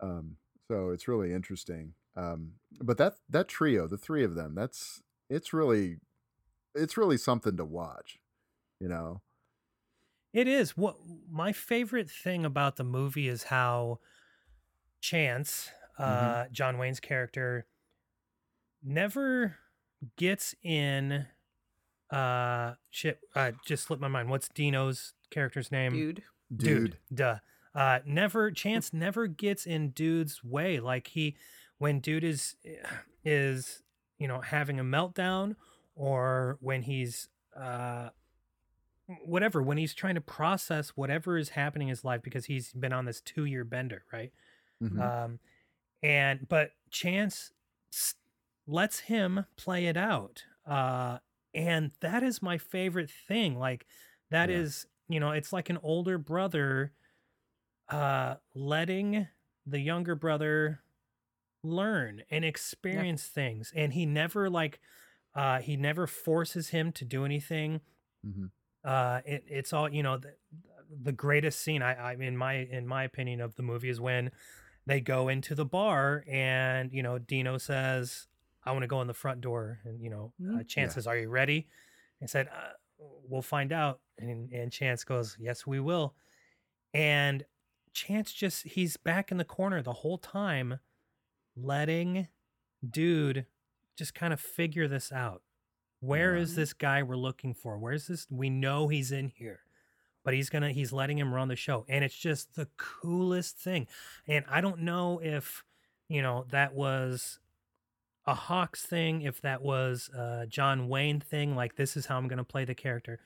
um 0.00 0.36
so 0.68 0.90
it's 0.90 1.08
really 1.08 1.32
interesting 1.32 1.94
um 2.16 2.52
but 2.82 2.98
that 2.98 3.14
that 3.28 3.48
trio 3.48 3.86
the 3.86 3.96
three 3.96 4.22
of 4.24 4.34
them 4.34 4.54
that's 4.54 5.02
it's 5.30 5.52
really 5.54 5.96
it's 6.74 6.96
really 6.98 7.16
something 7.16 7.56
to 7.56 7.64
watch 7.64 8.18
you 8.80 8.88
know 8.88 9.22
It 10.36 10.48
is. 10.48 10.76
What 10.76 10.96
my 11.32 11.52
favorite 11.52 12.10
thing 12.10 12.44
about 12.44 12.76
the 12.76 12.84
movie 12.84 13.26
is 13.26 13.44
how 13.44 14.00
Chance, 15.00 15.70
uh, 15.98 16.44
John 16.52 16.76
Wayne's 16.76 17.00
character, 17.00 17.64
never 18.84 19.56
gets 20.18 20.54
in. 20.62 21.24
Uh, 22.10 22.74
shit. 22.90 23.20
Uh, 23.34 23.52
just 23.64 23.84
slipped 23.84 24.02
my 24.02 24.08
mind. 24.08 24.28
What's 24.28 24.50
Dino's 24.50 25.14
character's 25.30 25.72
name? 25.72 25.92
Dude. 25.92 26.22
dude, 26.54 26.98
Duh. 27.14 27.38
Uh, 27.74 28.00
never 28.04 28.50
Chance 28.50 28.92
never 28.92 29.26
gets 29.26 29.64
in 29.64 29.88
Dude's 29.88 30.44
way. 30.44 30.80
Like 30.80 31.06
he, 31.06 31.38
when 31.78 32.00
Dude 32.00 32.24
is 32.24 32.56
is 33.24 33.82
you 34.18 34.28
know 34.28 34.42
having 34.42 34.78
a 34.78 34.84
meltdown, 34.84 35.56
or 35.94 36.58
when 36.60 36.82
he's 36.82 37.30
uh 37.58 38.10
whatever 39.24 39.62
when 39.62 39.78
he's 39.78 39.94
trying 39.94 40.16
to 40.16 40.20
process 40.20 40.90
whatever 40.90 41.38
is 41.38 41.50
happening 41.50 41.88
in 41.88 41.92
his 41.92 42.04
life 42.04 42.22
because 42.22 42.46
he's 42.46 42.72
been 42.72 42.92
on 42.92 43.04
this 43.04 43.20
two 43.20 43.44
year 43.44 43.64
bender, 43.64 44.04
right? 44.12 44.32
Mhm. 44.80 44.98
Um, 45.00 45.40
and 46.02 46.48
but 46.48 46.72
Chance 46.90 47.52
s- 47.92 48.14
lets 48.66 49.00
him 49.00 49.46
play 49.56 49.86
it 49.86 49.96
out. 49.96 50.44
Uh, 50.66 51.18
and 51.54 51.92
that 52.00 52.22
is 52.22 52.42
my 52.42 52.58
favorite 52.58 53.10
thing. 53.10 53.58
Like 53.58 53.86
that 54.30 54.50
is, 54.50 54.86
Yeah. 55.08 55.14
you 55.16 55.20
know, 55.20 55.32
it's 55.32 55.52
like 55.52 55.70
an 55.70 55.78
older 55.82 56.18
brother 56.18 56.94
uh 57.88 58.36
letting 58.54 59.28
the 59.66 59.78
younger 59.80 60.14
brother 60.14 60.80
learn 61.62 62.22
and 62.30 62.44
experience 62.44 63.26
things 63.28 63.72
and 63.76 63.92
he 63.94 64.06
never 64.06 64.50
like 64.50 64.80
uh 65.34 65.60
he 65.60 65.76
never 65.76 66.06
forces 66.06 66.70
him 66.70 66.92
to 66.92 67.04
do 67.04 67.24
anything 67.24 67.80
Mhm. 68.22 68.50
Uh 68.86 69.20
it, 69.26 69.44
it's 69.48 69.72
all 69.74 69.92
you 69.92 70.02
know 70.02 70.16
the, 70.18 70.34
the 71.02 71.12
greatest 71.12 71.60
scene 71.60 71.82
I, 71.82 71.94
I 71.94 72.12
in 72.14 72.36
my 72.36 72.54
in 72.54 72.86
my 72.86 73.04
opinion 73.04 73.40
of 73.42 73.54
the 73.56 73.62
movie 73.62 73.90
is 73.90 74.00
when 74.00 74.30
they 74.86 75.00
go 75.00 75.28
into 75.28 75.54
the 75.54 75.64
bar 75.66 76.24
and 76.30 76.92
you 76.92 77.02
know 77.02 77.18
dino 77.18 77.58
says 77.58 78.28
i 78.64 78.72
want 78.72 78.84
to 78.84 78.88
go 78.88 79.00
in 79.02 79.08
the 79.08 79.14
front 79.14 79.40
door 79.40 79.80
and 79.84 80.00
you 80.00 80.10
know 80.10 80.32
uh, 80.48 80.58
Mhm. 80.58 80.68
chance 80.68 80.90
Yeah. 80.90 80.94
says 80.94 81.06
are 81.08 81.16
you 81.18 81.28
ready 81.28 81.68
and 82.20 82.30
said 82.30 82.48
uh, 82.48 82.72
we'll 82.98 83.42
find 83.42 83.72
out 83.72 84.00
and 84.18 84.52
and 84.52 84.72
chance 84.72 85.04
goes 85.04 85.36
yes 85.40 85.66
we 85.66 85.80
will 85.80 86.14
and 86.94 87.44
chance 87.92 88.32
just 88.32 88.64
he's 88.64 88.96
back 88.96 89.30
in 89.32 89.38
the 89.38 89.44
corner 89.44 89.82
the 89.82 89.92
whole 89.92 90.18
time 90.18 90.78
letting 91.56 92.28
dude 92.88 93.46
just 93.96 94.14
kind 94.14 94.32
of 94.32 94.40
figure 94.40 94.86
this 94.86 95.10
out 95.10 95.42
Where 96.06 96.36
is 96.36 96.52
Yeah. 96.52 96.56
this 96.56 96.72
guy 96.72 97.02
we're 97.02 97.16
looking 97.16 97.54
for? 97.54 97.78
Where's 97.78 98.06
this 98.06 98.26
we 98.30 98.50
know 98.50 98.88
he's 98.88 99.12
in 99.12 99.28
here 99.28 99.60
but 100.24 100.34
he's 100.34 100.50
gonna 100.50 100.72
he's 100.72 100.92
letting 100.92 101.18
him 101.18 101.32
run 101.32 101.46
the 101.48 101.54
show 101.54 101.84
and 101.88 102.02
it's 102.04 102.16
just 102.18 102.56
the 102.56 102.66
coolest 102.76 103.56
thing 103.58 103.86
and 104.26 104.44
i 104.50 104.60
don't 104.60 104.80
know 104.80 105.20
if 105.22 105.62
you 106.08 106.20
know 106.20 106.44
that 106.50 106.74
was 106.74 107.38
a 108.26 108.34
hawks 108.34 108.82
thing 108.84 109.22
if 109.22 109.40
that 109.40 109.62
was 109.62 110.08
a 110.08 110.44
john 110.48 110.88
wayne 110.88 111.20
thing 111.20 111.54
like 111.54 111.76
this 111.76 111.96
is 111.96 112.06
how 112.06 112.16
i'm 112.16 112.26
gonna 112.26 112.42
play 112.42 112.64
the 112.64 112.74
character. 112.74 113.20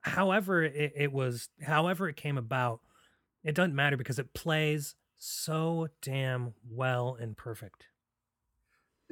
However 0.00 0.62
it, 0.62 0.92
it 0.96 1.12
was 1.12 1.50
however 1.62 2.08
it 2.08 2.16
came 2.16 2.38
about 2.38 2.80
it 3.42 3.54
doesn't 3.54 3.74
matter 3.74 3.98
because 3.98 4.18
it 4.18 4.32
plays 4.32 4.94
so 5.16 5.88
damn 6.00 6.54
well 6.70 7.16
and 7.20 7.36
perfect 7.36 7.86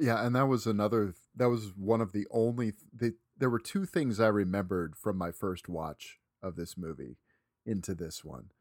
Yeah, 0.03 0.25
and 0.25 0.35
that 0.35 0.47
was 0.47 0.67
another. 0.67 1.13
That 1.33 1.49
was 1.49 1.71
one 1.77 2.01
of 2.01 2.11
the 2.11 2.27
only. 2.29 2.73
The, 2.93 3.15
there 3.37 3.49
were 3.49 3.59
two 3.59 3.85
things 3.85 4.19
I 4.19 4.27
remembered 4.27 4.97
from 4.97 5.17
my 5.17 5.31
first 5.31 5.69
watch 5.69 6.19
of 6.41 6.57
this 6.57 6.77
movie 6.77 7.17
into 7.65 7.95
this 7.95 8.23
one. 8.23 8.51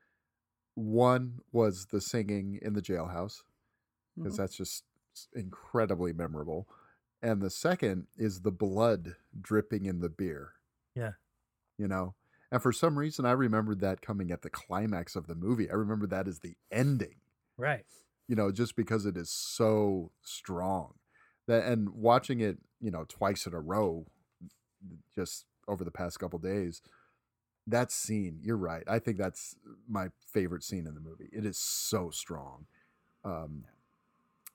One 0.74 1.40
was 1.50 1.86
the 1.86 2.00
singing 2.00 2.58
in 2.62 2.74
the 2.74 2.80
jailhouse 2.80 3.42
because 4.16 4.34
Mhm. 4.34 4.36
that's 4.36 4.56
just 4.56 4.84
incredibly 5.34 6.12
memorable, 6.12 6.68
and 7.20 7.42
the 7.42 7.50
second 7.50 8.06
is 8.16 8.42
the 8.42 8.52
blood 8.52 9.16
dripping 9.40 9.84
in 9.86 9.98
the 10.00 10.08
beer. 10.08 10.54
Yeah. 10.94 11.12
you 11.78 11.88
know. 11.88 12.14
And 12.52 12.62
for 12.62 12.70
some 12.72 12.98
reason, 12.98 13.24
I 13.24 13.32
remembered 13.32 13.80
that 13.80 14.02
coming 14.02 14.30
at 14.30 14.42
the 14.42 14.50
climax 14.50 15.16
of 15.16 15.26
the 15.26 15.34
movie. 15.34 15.70
I 15.70 15.74
remember 15.74 16.06
that 16.08 16.28
as 16.28 16.40
the 16.40 16.56
ending. 16.70 17.16
Right. 17.56 17.86
you 18.28 18.36
know, 18.36 18.52
just 18.52 18.76
because 18.76 19.04
it 19.06 19.16
is 19.16 19.30
so 19.30 20.12
strong. 20.22 20.94
That 21.46 21.64
and 21.66 21.90
watching 21.90 22.40
it, 22.40 22.58
you 22.80 22.90
know, 22.90 23.04
twice 23.08 23.46
in 23.46 23.54
a 23.54 23.60
row, 23.60 24.06
just 25.14 25.46
over 25.68 25.84
the 25.84 25.90
past 25.90 26.18
couple 26.18 26.38
days, 26.38 26.82
that 27.66 27.92
scene, 27.92 28.40
you're 28.42 28.56
right. 28.56 28.84
I 28.88 28.98
think 28.98 29.18
that's 29.18 29.56
my 29.88 30.08
favorite 30.26 30.64
scene 30.64 30.86
in 30.86 30.94
the 30.94 31.00
movie. 31.00 31.30
It 31.32 31.44
is 31.46 31.58
so 31.58 32.10
strong. 32.10 32.66
Um, 33.24 33.66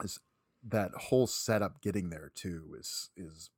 is 0.03 0.19
that 0.67 0.91
whole 0.95 1.27
setup 1.27 1.81
getting 1.81 2.09
there 2.09 2.31
too 2.35 2.75
is 2.79 3.09
is 3.17 3.51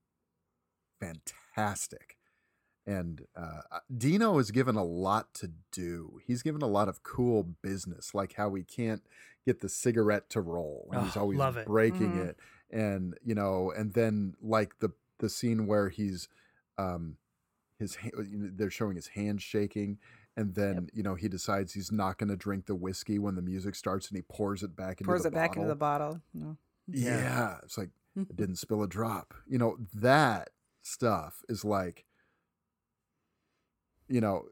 fantastic. 0.99 2.17
And 2.87 3.27
uh, 3.35 3.61
Dino 3.95 4.39
is 4.39 4.51
given 4.51 4.75
a 4.75 4.83
lot 4.83 5.33
to 5.35 5.51
do. 5.71 6.19
He's 6.25 6.41
given 6.41 6.61
a 6.61 6.67
lot 6.67 6.89
of 6.89 7.03
cool 7.03 7.43
business, 7.43 8.15
like 8.15 8.33
how 8.33 8.53
he 8.55 8.63
can't 8.63 9.03
get 9.45 9.59
the 9.61 9.69
cigarette 9.69 10.29
to 10.31 10.41
roll. 10.41 10.89
And 10.91 11.03
he's 11.03 11.15
Oh, 11.15 11.21
always 11.21 11.37
love 11.37 11.57
it. 11.57 11.67
breaking 11.67 12.15
Mhm. 12.15 12.29
it. 12.29 12.39
And, 12.71 13.15
you 13.23 13.33
know, 13.35 13.71
and 13.75 13.93
then 13.93 14.35
like 14.41 14.79
the 14.79 14.89
the 15.19 15.29
scene 15.29 15.65
where 15.67 15.89
he's 15.89 16.27
um 16.77 17.17
his 17.77 17.95
ha- 17.95 18.09
you 18.29 18.37
know, 18.37 18.49
they're 18.53 18.69
showing 18.69 18.95
his 18.95 19.07
hand 19.07 19.41
shaking 19.41 19.97
and 20.37 20.53
then 20.55 20.87
you 20.93 21.01
know 21.03 21.15
he 21.15 21.27
decides 21.27 21.73
he's 21.73 21.91
not 21.91 22.17
going 22.17 22.29
to 22.29 22.35
drink 22.35 22.65
the 22.67 22.75
whiskey 22.75 23.17
when 23.19 23.35
the 23.35 23.41
music 23.41 23.75
starts 23.75 24.07
and 24.07 24.15
he 24.17 24.21
pours 24.21 24.63
it 24.63 24.75
back 24.75 25.01
into 25.01 25.09
Pours 25.09 25.23
the 25.23 25.29
it 25.29 25.33
back 25.33 25.51
bottle. 25.51 25.63
into 25.63 25.73
the 25.73 25.75
bottle. 25.79 26.21
No. 26.33 26.57
Yeah. 26.87 27.57
It's 27.63 27.77
like 27.77 27.89
it 28.15 28.35
didn't 28.35 28.57
spill 28.57 28.83
a 28.83 28.87
drop. 28.87 29.33
You 29.47 29.57
know, 29.57 29.77
that 29.95 30.49
stuff 30.81 31.41
is 31.49 31.65
like 31.65 32.05
you 34.07 34.21
know, 34.21 34.45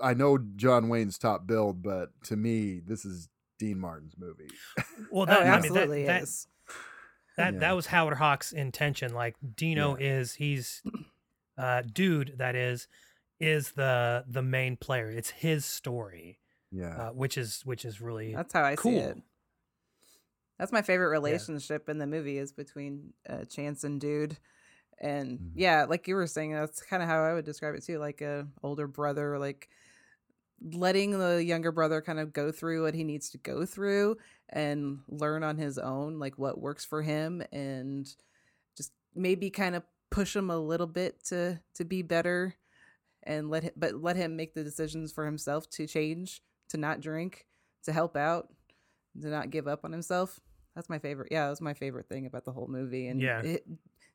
I 0.00 0.14
know 0.14 0.38
John 0.56 0.88
Wayne's 0.88 1.18
top 1.18 1.46
build, 1.46 1.82
but 1.82 2.10
to 2.24 2.36
me, 2.36 2.80
this 2.84 3.04
is 3.04 3.28
Dean 3.58 3.78
Martin's 3.78 4.14
movie. 4.18 4.50
Well, 5.10 5.22
Oh, 5.22 5.26
that, 5.26 5.32
I 5.32 5.36
mean, 5.40 5.46
that, 5.50 5.58
absolutely 5.58 6.04
that, 6.06 6.22
is. 6.22 6.46
That 7.36 7.54
Yeah. 7.54 7.60
that 7.60 7.72
was 7.76 7.86
Howard 7.86 8.16
Hawks' 8.18 8.52
intention. 8.52 9.14
Like 9.14 9.36
Dino 9.54 9.94
is 9.94 10.34
he's 10.34 10.82
uh 11.58 11.82
dude 11.82 12.34
that 12.38 12.54
is 12.54 12.88
is 13.40 13.72
the 13.72 14.24
the 14.26 14.42
main 14.42 14.76
player. 14.76 15.10
It's 15.10 15.30
his 15.30 15.64
story, 15.64 16.38
Yeah. 16.70 17.08
uh, 17.08 17.10
which 17.12 17.36
is 17.38 17.62
which 17.64 17.84
is 17.84 18.00
really 18.00 18.34
That's 18.34 18.52
how 18.52 18.64
I 18.64 18.76
cool. 18.76 18.92
see 18.92 18.98
it. 18.98 19.18
That's 20.58 20.72
my 20.72 20.82
favorite 20.82 21.10
relationship 21.10 21.88
in 21.88 21.98
the 21.98 22.06
movie 22.06 22.38
is 22.38 22.52
between 22.52 23.12
uh, 23.28 23.44
Chance 23.44 23.84
and 23.84 24.00
Dude. 24.00 24.38
And 24.98 25.38
Mhm. 25.38 25.50
yeah, 25.54 25.84
like 25.84 26.08
you 26.08 26.14
were 26.14 26.26
saying, 26.26 26.52
that's 26.52 26.80
kind 26.82 27.02
of 27.02 27.08
how 27.10 27.22
I 27.22 27.34
would 27.34 27.44
describe 27.44 27.74
it 27.74 27.84
too. 27.84 27.98
Like 27.98 28.22
a 28.22 28.48
older 28.62 28.86
brother, 28.86 29.38
like 29.38 29.68
letting 30.62 31.18
the 31.18 31.44
younger 31.44 31.72
brother 31.72 32.00
kind 32.00 32.18
of 32.18 32.32
go 32.32 32.50
through 32.50 32.82
what 32.84 32.94
he 32.94 33.04
needs 33.04 33.30
to 33.30 33.38
go 33.38 33.66
through 33.66 34.16
and 34.48 35.00
learn 35.08 35.42
on 35.42 35.56
his 35.58 35.78
own, 35.78 36.18
like 36.18 36.38
what 36.38 36.60
works 36.60 36.84
for 36.84 37.02
him, 37.02 37.42
and 37.52 38.08
just 38.76 38.92
maybe 39.14 39.50
kind 39.50 39.74
of 39.74 39.82
push 40.10 40.34
him 40.34 40.50
a 40.50 40.58
little 40.58 40.86
bit 40.86 41.22
to 41.24 41.60
to 41.74 41.84
be 41.84 42.02
better, 42.02 42.54
and 43.24 43.50
let 43.50 43.64
him, 43.64 43.72
but 43.76 43.94
let 43.94 44.16
him 44.16 44.36
make 44.36 44.54
the 44.54 44.64
decisions 44.64 45.12
for 45.12 45.26
himself 45.26 45.68
to 45.70 45.86
change, 45.86 46.42
to 46.68 46.76
not 46.76 47.00
drink, 47.00 47.46
to 47.84 47.92
help 47.92 48.16
out, 48.16 48.48
to 49.20 49.28
not 49.28 49.50
give 49.50 49.66
up 49.68 49.84
on 49.84 49.92
himself. 49.92 50.40
That's 50.74 50.88
my 50.88 50.98
favorite. 50.98 51.28
Yeah, 51.30 51.48
that's 51.48 51.60
my 51.60 51.74
favorite 51.74 52.08
thing 52.08 52.26
about 52.26 52.44
the 52.44 52.52
whole 52.52 52.68
movie. 52.68 53.08
And 53.08 53.20
Yeah. 53.20 53.40
it, 53.40 53.66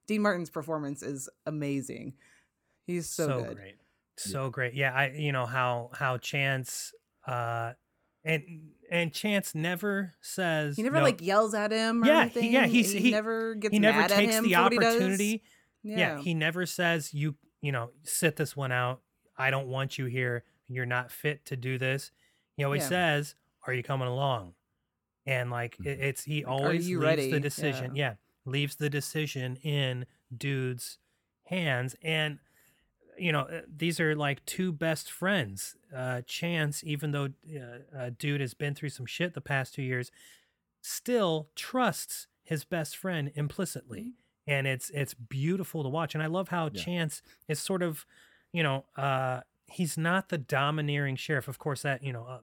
Dean 0.08 0.22
Martin's 0.22 0.50
performance 0.50 1.02
is 1.02 1.28
amazing. 1.46 2.14
He's 2.86 3.10
so, 3.10 3.44
good. 3.44 3.58
great 3.58 3.81
so 4.24 4.50
great 4.50 4.74
yeah 4.74 4.94
i 4.94 5.08
you 5.16 5.32
know 5.32 5.46
how 5.46 5.90
how 5.94 6.18
chance 6.18 6.94
uh 7.28 7.72
and 8.24 8.44
and 8.92 9.14
chance 9.14 9.56
never 9.56 10.14
says 10.22 10.76
He 10.76 10.84
never 10.84 10.98
no. 10.98 11.04
like 11.04 11.22
yells 11.22 11.54
at 11.54 11.72
him. 11.72 12.04
Or 12.04 12.06
Yeah, 12.08 12.26
he- 12.26 12.50
yeah, 12.50 12.66
he's- 12.68 12.92
he, 12.92 13.00
he- 13.00 13.12
never 13.12 13.56
gets 13.56 13.72
he 13.72 13.80
never 13.80 14.08
takes 14.08 14.40
the 14.42 14.56
opportunity 14.56 15.44
Yeah. 15.84 15.98
yeah 15.98 16.18
he 16.22 16.34
never 16.34 16.66
says 16.66 17.14
you 17.14 17.36
you 17.62 17.72
know 17.72 17.90
sit 18.04 18.36
this 18.36 18.56
one 18.56 18.72
out 18.72 19.02
i 19.38 19.50
don't 19.50 19.68
want 19.68 19.98
you 19.98 20.06
here 20.06 20.44
you're 20.68 20.86
not 20.86 21.12
fit 21.12 21.46
to 21.46 21.56
do 21.56 21.78
this 21.78 22.12
he 22.58 22.64
always 22.64 22.84
Yeah. 22.84 22.90
says 22.90 23.36
are 23.66 23.74
you 23.74 23.82
coming 23.84 24.08
along 24.08 24.54
and 25.26 25.50
like 25.52 25.78
it, 25.80 26.00
Mhm. 26.00 26.04
it's 26.04 26.24
he 26.24 26.44
always 26.46 26.88
leaves 26.88 27.02
ready?" 27.02 27.32
the 27.32 27.40
decision 27.40 27.96
Yeah. 27.96 28.10
yeah 28.12 28.16
leaves 28.46 28.76
the 28.76 28.90
decision 28.90 29.56
in 29.58 30.06
dude's 30.36 30.98
hands 31.46 31.96
and 32.04 32.40
you 33.18 33.32
know 33.32 33.42
uh, 33.42 33.62
these 33.68 34.00
are 34.00 34.16
like 34.16 34.44
two 34.46 34.72
best 34.72 35.12
friends 35.12 35.76
uh 35.96 36.22
chance 36.26 36.84
even 36.84 37.12
though 37.12 37.30
uh, 37.56 37.98
uh, 37.98 38.10
dude 38.18 38.42
has 38.42 38.54
been 38.54 38.74
through 38.74 38.90
some 38.90 39.06
shit 39.06 39.34
the 39.34 39.42
past 39.42 39.76
two 39.76 39.84
years 39.84 40.12
still 40.82 41.50
trusts 41.56 42.28
his 42.44 42.64
best 42.64 42.98
friend 42.98 43.32
implicitly. 43.36 44.14
And 44.48 44.66
it's 44.68 44.90
it's 44.90 45.14
beautiful 45.14 45.84
to 45.84 45.90
watch. 45.90 46.16
And 46.16 46.24
i 46.24 46.28
love 46.28 46.50
how 46.50 46.70
Yeah. 46.74 46.82
chance 46.82 47.22
is 47.48 47.60
sort 47.60 47.84
of 47.84 48.06
you 48.52 48.64
know 48.64 48.86
uh 48.98 49.42
he's 49.68 49.98
not 49.98 50.30
the 50.30 50.38
domineering 50.38 51.16
sheriff. 51.16 51.48
Of 51.48 51.60
course 51.60 51.84
that 51.84 52.04
you 52.04 52.12
know 52.12 52.26
uh, 52.26 52.40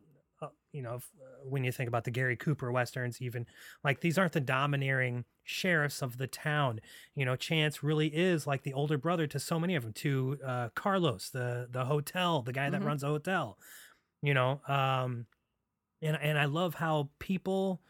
you 0.73 0.83
know 0.83 0.97
if, 0.97 1.11
uh, 1.21 1.49
when 1.49 1.65
you 1.65 1.73
think 1.73 1.89
about 1.89 2.05
the 2.05 2.11
gary 2.11 2.37
cooper 2.37 2.71
westerns 2.71 3.21
even 3.23 3.47
like 3.85 4.01
these 4.01 4.19
aren't 4.19 4.33
the 4.33 4.41
domineering 4.41 5.25
sheriffs 5.45 6.03
of 6.03 6.19
the 6.19 6.27
town 6.27 6.81
you 7.15 7.25
know 7.25 7.37
chance 7.37 7.83
really 7.83 8.09
is 8.09 8.47
like 8.47 8.63
the 8.63 8.73
older 8.75 8.99
brother 8.99 9.27
to 9.27 9.39
so 9.39 9.59
many 9.59 9.75
of 9.75 9.83
them 9.83 9.93
to 9.93 10.39
uh 10.47 10.69
carlos 10.75 11.31
the 11.31 11.67
the 11.71 11.85
hotel 11.87 12.43
the 12.43 12.53
guy 12.53 12.69
that 12.69 12.81
Mhm. 12.83 12.87
runs 12.87 13.01
the 13.03 13.09
hotel 13.09 13.59
you 14.23 14.35
know 14.35 14.61
um 14.69 15.27
and 16.03 16.19
and 16.21 16.39
i 16.39 16.45
love 16.45 16.75
how 16.75 17.09
people 17.19 17.81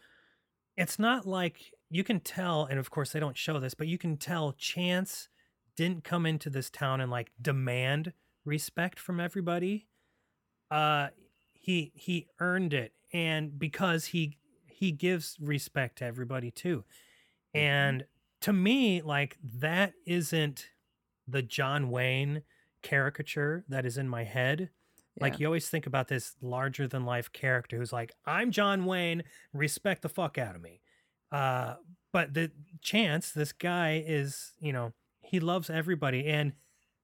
it's 0.77 0.97
not 0.97 1.25
like 1.27 1.73
you 1.89 2.03
can 2.03 2.19
tell 2.21 2.65
and 2.65 2.79
of 2.79 2.89
course 2.89 3.11
they 3.11 3.19
don't 3.19 3.37
show 3.37 3.59
this 3.59 3.73
but 3.73 3.87
you 3.87 3.97
can 3.97 4.15
tell 4.15 4.53
chance 4.53 5.27
didn't 5.75 6.03
come 6.03 6.25
into 6.25 6.49
this 6.49 6.69
town 6.69 7.01
and 7.01 7.11
like 7.11 7.31
demand 7.41 8.13
respect 8.45 8.99
from 8.99 9.19
everybody 9.19 9.87
uh 10.71 11.07
he 11.59 11.91
he 11.93 12.27
earned 12.39 12.73
it 12.73 12.93
and 13.13 13.59
because 13.59 14.05
he 14.05 14.37
he 14.65 14.91
gives 14.91 15.37
respect 15.39 15.97
to 15.99 16.05
everybody 16.05 16.49
too. 16.49 16.83
And 17.53 18.05
to 18.41 18.53
me 18.53 19.01
like 19.01 19.37
that 19.43 19.93
isn't 20.05 20.69
the 21.27 21.41
john 21.41 21.89
wayne 21.89 22.41
caricature 22.81 23.65
that 23.67 23.85
is 23.85 23.97
in 23.97 24.07
my 24.07 24.23
head. 24.23 24.69
Like 25.21 25.37
you 25.37 25.47
always 25.47 25.67
think 25.67 25.85
about 25.85 26.07
this 26.07 26.35
larger 26.41 26.87
than 26.87 27.03
life 27.03 27.29
character 27.33 27.77
who's 27.77 27.91
like, 27.91 28.13
I'm 28.25 28.51
John 28.51 28.85
Wayne, 28.85 29.23
respect 29.51 30.01
the 30.01 30.07
fuck 30.07 30.37
out 30.37 30.55
of 30.55 30.61
me. 30.61 30.79
Uh, 31.29 31.75
but 32.13 32.33
the 32.33 32.51
chance, 32.81 33.31
this 33.31 33.51
guy 33.51 34.01
is, 34.05 34.53
you 34.61 34.71
know, 34.71 34.93
he 35.21 35.39
loves 35.41 35.69
everybody, 35.69 36.25
and 36.25 36.53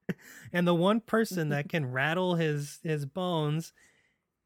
and 0.52 0.66
the 0.66 0.74
one 0.74 1.00
person 1.00 1.50
that 1.50 1.68
can 1.68 1.92
rattle 1.92 2.36
his 2.36 2.80
his 2.82 3.04
bones 3.06 3.72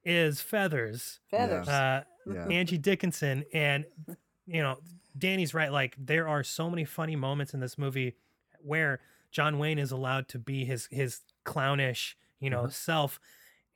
is 0.05 0.41
Feathers, 0.41 1.21
Feathers. 1.31 1.69
uh, 1.69 2.05
Yeah. 2.27 2.47
Angie 2.49 2.79
Dickinson, 2.79 3.45
and 3.53 3.85
you 4.47 4.63
know, 4.63 4.79
Danny's 5.17 5.55
right. 5.55 5.73
Like 5.73 5.95
there 5.99 6.29
are 6.29 6.43
so 6.43 6.69
many 6.71 6.85
funny 6.85 7.17
moments 7.17 7.55
in 7.55 7.61
this 7.61 7.77
movie 7.79 8.17
where 8.63 9.01
John 9.31 9.59
Wayne 9.59 9.79
is 9.79 9.91
allowed 9.93 10.29
to 10.29 10.39
be 10.39 10.65
his 10.65 10.87
his 10.91 11.21
clownish, 11.45 12.17
you 12.41 12.51
know, 12.51 12.69
self, 12.69 13.21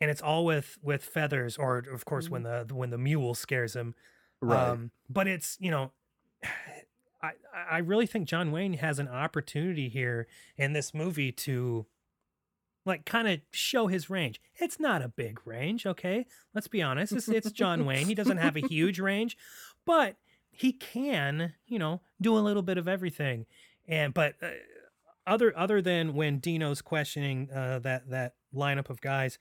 and 0.01 0.11
it's 0.11 0.21
all 0.23 0.45
with 0.45 0.79
with 0.83 1.03
feathers, 1.05 1.57
or 1.57 1.79
of 1.79 2.05
course 2.05 2.29
when 2.29 2.43
the 2.43 2.67
when 2.73 2.91
the 2.91 2.99
mule 2.99 3.35
scares 3.35 3.75
him. 3.75 3.95
Right. 4.41 4.69
Um, 4.69 4.91
but 5.09 5.27
it's 5.27 5.57
you 5.61 5.71
know, 5.71 5.93
I 7.23 7.33
I 7.71 7.79
really 7.79 8.07
think 8.07 8.29
John 8.29 8.53
Wayne 8.53 8.75
has 8.75 8.99
an 8.99 9.09
opportunity 9.09 9.89
here 9.89 10.27
in 10.59 10.73
this 10.75 10.93
movie 10.93 11.33
to 11.33 11.87
like 12.85 13.05
kind 13.05 13.29
of 13.29 13.41
show 13.51 13.87
his 13.87 14.11
range. 14.11 14.41
It's 14.57 14.79
not 14.79 15.03
a 15.03 15.09
big 15.09 15.41
range, 15.47 15.87
okay? 15.87 16.27
Let's 16.55 16.69
be 16.69 16.83
honest. 16.83 17.13
It's, 17.13 17.29
it's 17.29 17.51
John 17.51 17.85
Wayne. 17.87 18.07
He 18.07 18.15
doesn't 18.15 18.39
have 18.39 18.57
a 18.57 18.61
huge 18.61 19.01
range, 19.01 19.37
but 19.87 20.17
he 20.51 20.73
can, 20.73 21.55
you 21.67 21.79
know, 21.79 22.01
do 22.21 22.37
a 22.37 22.41
little 22.41 22.63
bit 22.63 22.79
of 22.79 22.87
everything. 22.87 23.47
And 23.89 24.15
but 24.15 24.35
uh, 24.43 24.49
other 25.27 25.57
other 25.57 25.83
than 25.83 26.15
when 26.15 26.39
Dino's 26.39 26.83
questioning 26.83 27.51
uh, 27.51 27.81
that 27.81 28.09
that 28.11 28.35
lineup 28.55 28.91
of 28.91 29.01
guys, 29.01 29.39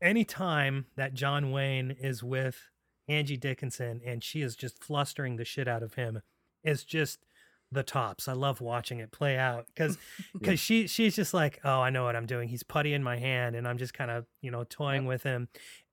anytime 0.00 0.86
that 0.96 1.14
John 1.14 1.50
Wayne 1.52 1.90
is 1.90 2.22
with 2.22 2.70
Angie 3.08 3.36
Dickinson 3.36 4.00
and 4.04 4.22
she 4.24 4.42
is 4.42 4.56
just 4.56 4.82
flustering 4.82 5.36
the 5.36 5.44
shit 5.44 5.68
out 5.68 5.82
of 5.82 5.94
him, 5.94 6.22
is 6.64 6.84
just 6.84 7.24
the 7.72 7.82
tops. 7.82 8.28
I 8.28 8.32
love 8.32 8.60
watching 8.60 8.98
it 8.98 9.12
play 9.12 9.36
out 9.38 9.66
because 9.66 9.96
because 10.32 10.58
she 10.66 10.86
she's 10.86 11.14
just 11.16 11.32
like, 11.34 11.60
oh, 11.64 11.80
I 11.80 11.90
know 11.90 12.04
what 12.04 12.16
I'm 12.16 12.26
doing. 12.26 12.48
He's 12.48 12.62
putty 12.62 12.92
in 12.94 13.02
my 13.02 13.16
hand, 13.16 13.56
and 13.56 13.66
I'm 13.68 13.78
just 13.78 13.94
kind 13.94 14.10
of 14.10 14.26
you 14.40 14.50
know 14.50 14.64
toying 14.64 15.06
with 15.06 15.22
him. 15.22 15.48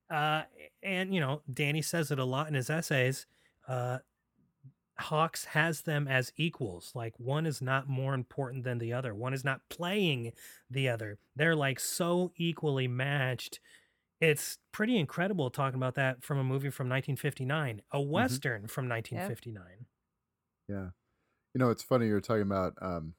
Uh, 0.10 0.44
and 0.82 1.14
you 1.14 1.20
know, 1.20 1.42
Danny 1.54 1.82
says 1.82 2.12
it 2.12 2.20
a 2.20 2.26
lot 2.26 2.48
in 2.48 2.54
his 2.54 2.70
essays. 2.70 3.26
Uh, 3.68 4.00
Hawks 5.00 5.46
has 5.46 5.82
them 5.82 6.08
as 6.08 6.32
equals. 6.38 6.92
Like 6.96 7.14
one 7.20 7.46
is 7.46 7.62
not 7.62 7.88
more 7.88 8.16
important 8.16 8.64
than 8.64 8.80
the 8.80 8.94
other. 8.94 9.14
One 9.14 9.34
is 9.34 9.44
not 9.44 9.62
playing 9.70 10.32
the 10.72 10.90
other. 10.90 11.20
They're 11.36 11.56
like 11.56 11.80
so 11.80 12.32
equally 12.38 12.88
matched 12.88 13.60
it's 14.20 14.58
pretty 14.72 14.98
incredible 14.98 15.52
talking 15.52 15.78
about 15.78 15.94
that 15.94 16.24
from 16.24 16.40
a 16.40 16.44
movie 16.44 16.72
from 16.72 16.90
1959, 16.90 17.84
a 17.92 17.98
Mm-hmm. 17.98 18.10
western 18.10 18.68
from 18.68 18.90
1959. 18.90 19.86
Yeah. 20.68 20.88
You 21.58 21.64
know, 21.66 21.72
it's 21.72 21.82
funny 21.82 22.06
you're 22.06 22.22
talking 22.22 22.44
about 22.44 22.76
um, 22.84 23.16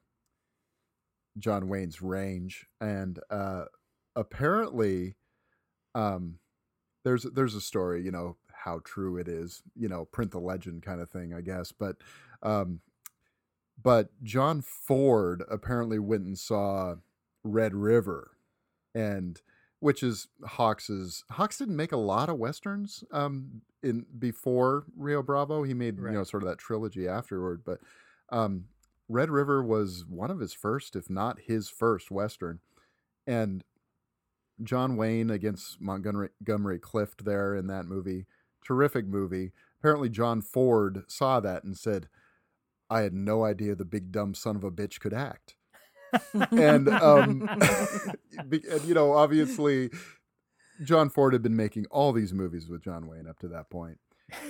John 1.40 1.68
Wayne's 1.68 2.00
range, 2.00 2.66
and 2.80 3.18
uh, 3.32 3.64
apparently, 4.14 5.16
um, 5.96 6.38
there's 7.02 7.24
there's 7.24 7.56
a 7.56 7.60
story. 7.60 8.04
You 8.04 8.12
know 8.12 8.36
how 8.52 8.80
true 8.84 9.16
it 9.16 9.26
is. 9.26 9.64
You 9.74 9.88
know, 9.88 10.04
print 10.04 10.30
the 10.30 10.38
legend 10.38 10.84
kind 10.84 11.00
of 11.00 11.10
thing, 11.10 11.34
I 11.34 11.40
guess. 11.40 11.72
But 11.72 11.96
um, 12.40 12.78
but 13.82 14.10
John 14.22 14.60
Ford 14.60 15.42
apparently 15.50 15.98
went 15.98 16.22
and 16.22 16.38
saw 16.38 16.94
Red 17.42 17.74
River, 17.74 18.36
and 18.94 19.42
which 19.80 20.04
is 20.04 20.28
Hawks's. 20.46 21.24
Hawks 21.32 21.58
didn't 21.58 21.74
make 21.74 21.90
a 21.90 21.96
lot 21.96 22.28
of 22.28 22.38
westerns 22.38 23.02
um, 23.10 23.62
in 23.82 24.06
before 24.16 24.84
Rio 24.96 25.24
Bravo. 25.24 25.64
He 25.64 25.74
made 25.74 25.98
you 25.98 26.12
know 26.12 26.22
sort 26.22 26.44
of 26.44 26.48
that 26.48 26.58
trilogy 26.58 27.08
afterward, 27.08 27.62
but 27.64 27.80
um, 28.30 28.64
Red 29.08 29.30
River 29.30 29.62
was 29.62 30.04
one 30.08 30.30
of 30.30 30.40
his 30.40 30.52
first, 30.52 30.96
if 30.96 31.08
not 31.08 31.40
his 31.46 31.68
first 31.68 32.10
western, 32.10 32.60
and 33.26 33.64
John 34.62 34.96
Wayne 34.96 35.30
against 35.30 35.80
Montgomery 35.80 36.30
Montgomery 36.40 36.78
Clift 36.78 37.24
there 37.24 37.54
in 37.54 37.66
that 37.68 37.86
movie, 37.86 38.26
terrific 38.64 39.06
movie. 39.06 39.52
Apparently, 39.80 40.08
John 40.08 40.42
Ford 40.42 41.04
saw 41.08 41.40
that 41.40 41.64
and 41.64 41.76
said, 41.76 42.08
"I 42.90 43.00
had 43.00 43.14
no 43.14 43.44
idea 43.44 43.74
the 43.74 43.84
big 43.84 44.10
dumb 44.10 44.34
son 44.34 44.56
of 44.56 44.64
a 44.64 44.70
bitch 44.70 45.00
could 45.00 45.14
act." 45.14 45.54
and 46.52 46.88
um 46.88 47.48
and 48.38 48.84
you 48.84 48.94
know 48.94 49.12
obviously 49.12 49.90
john 50.82 51.08
ford 51.08 51.32
had 51.32 51.42
been 51.42 51.56
making 51.56 51.86
all 51.90 52.12
these 52.12 52.32
movies 52.32 52.68
with 52.68 52.82
john 52.82 53.06
wayne 53.06 53.26
up 53.26 53.38
to 53.38 53.48
that 53.48 53.68
point 53.70 53.98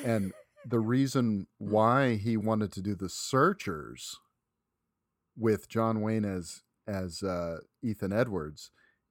and 0.05 0.33
the 0.67 0.81
reason 0.81 1.47
why 1.59 2.15
he 2.17 2.37
wanted 2.37 2.73
to 2.73 2.81
do 2.83 2.95
the 2.95 3.09
searchers 3.09 4.17
with 5.37 5.69
john 5.69 6.01
wayne 6.01 6.25
as 6.25 6.63
as 6.87 7.23
uh 7.23 7.59
ethan 7.83 8.13
edwards 8.13 8.71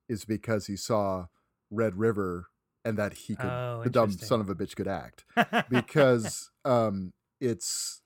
is 0.09 0.25
because 0.25 0.67
he 0.67 0.75
saw 0.75 1.25
red 1.71 1.95
river 1.95 2.47
and 2.85 2.97
that 2.97 3.13
he 3.13 3.35
could 3.35 3.49
Oh, 3.49 3.81
the 3.83 3.89
dumb 3.89 4.11
son 4.11 4.39
of 4.41 4.49
a 4.49 4.55
bitch 4.55 4.75
could 4.75 4.87
act 4.87 5.25
because 5.69 6.49
um 6.65 7.13
it's 7.39 8.01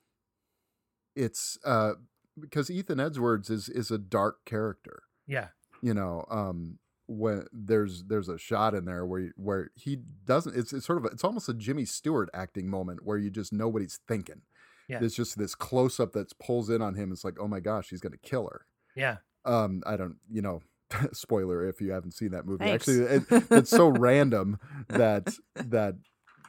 it's 1.16 1.58
uh 1.66 1.94
because 2.39 2.72
Ethan 2.72 3.00
Edwards 3.00 3.50
is 3.50 3.68
is 3.70 3.92
a 3.92 3.98
dark 3.98 4.38
character. 4.46 5.04
yeah. 5.28 5.50
You 5.82 5.94
know, 5.94 6.26
um 6.30 6.80
when 7.12 7.45
there's 7.51 8.03
there's 8.05 8.30
a 8.30 8.38
shot 8.38 8.74
in 8.74 8.86
there 8.86 9.05
where 9.05 9.32
where 9.36 9.72
he 9.76 9.97
doesn't 10.26 10.55
it's 10.55 10.72
it's 10.72 10.86
sort 10.86 10.97
of 10.97 11.05
a, 11.05 11.07
it's 11.09 11.24
almost 11.24 11.49
a 11.49 11.53
Jimmy 11.53 11.86
Stewart 11.86 12.30
acting 12.34 12.70
moment 12.70 13.03
where 13.03 13.18
you 13.18 13.30
just 13.30 13.51
know 13.51 13.68
what 13.68 13.82
he's 13.82 13.99
thinking. 14.07 14.41
Yeah. 14.88 14.99
There's 14.99 15.16
just 15.16 15.38
this 15.38 15.55
close 15.55 15.99
up 15.99 16.14
that 16.14 16.38
pulls 16.39 16.70
in 16.70 16.82
on 16.82 16.95
him. 16.95 17.12
It's 17.12 17.24
like, 17.24 17.38
oh 17.39 17.47
my 17.47 17.59
gosh, 17.59 17.89
he's 17.89 18.01
gonna 18.01 18.18
kill 18.18 18.47
her. 18.47 18.66
Yeah. 18.95 19.18
Um, 19.45 19.84
I 19.86 19.97
don't, 19.97 20.18
you 20.30 20.41
know, 20.41 20.62
spoiler 21.14 21.68
if 21.68 21.82
you 21.82 21.91
haven't 21.91 22.14
seen 22.14 22.32
that 22.32 22.45
movie. 22.45 22.66
Thanks. 22.66 22.88
Actually, 22.88 23.03
it, 23.05 23.43
it's 23.51 23.70
so 23.70 23.88
random 23.88 24.59
that 24.88 25.34
that 25.55 25.95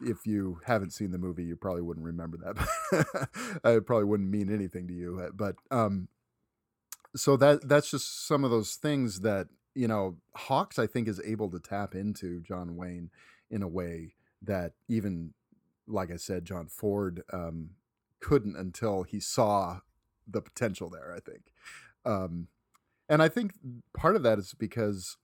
if 0.04 0.26
you 0.26 0.60
haven't 0.64 0.92
seen 0.92 1.10
the 1.10 1.18
movie, 1.18 1.44
you 1.44 1.56
probably 1.56 1.82
wouldn't 1.82 2.06
remember 2.06 2.38
that. 2.38 3.58
it 3.64 3.80
probably 3.86 4.04
wouldn't 4.04 4.30
mean 4.30 4.52
anything 4.52 4.88
to 4.88 4.94
you. 4.94 5.30
But 5.34 5.56
um, 5.70 6.08
so 7.14 7.36
that 7.36 7.68
that's 7.68 7.90
just 7.90 8.26
some 8.26 8.44
of 8.44 8.50
those 8.50 8.74
things 8.74 9.20
that 9.20 9.48
you 9.74 9.88
know 9.88 10.16
Hawks 10.34 10.78
I 10.78 10.86
think 10.86 11.08
is 11.08 11.20
able 11.24 11.50
to 11.50 11.58
tap 11.58 11.94
into 11.94 12.40
John 12.40 12.76
Wayne 12.76 13.10
in 13.50 13.62
a 13.62 13.68
way 13.68 14.14
that 14.42 14.72
even 14.88 15.34
like 15.86 16.10
I 16.10 16.16
said, 16.16 16.44
John 16.44 16.68
Ford 16.68 17.22
um, 17.32 17.70
couldn't 18.20 18.56
until 18.56 19.02
he 19.02 19.20
saw 19.20 19.80
the 20.26 20.40
potential 20.40 20.88
there. 20.88 21.14
I 21.14 21.20
think. 21.20 21.42
Um, 22.04 22.48
and 23.08 23.22
I 23.22 23.28
think 23.28 23.52
part 23.94 24.16
of 24.16 24.22
that 24.22 24.38
is 24.38 24.54
because 24.58 25.16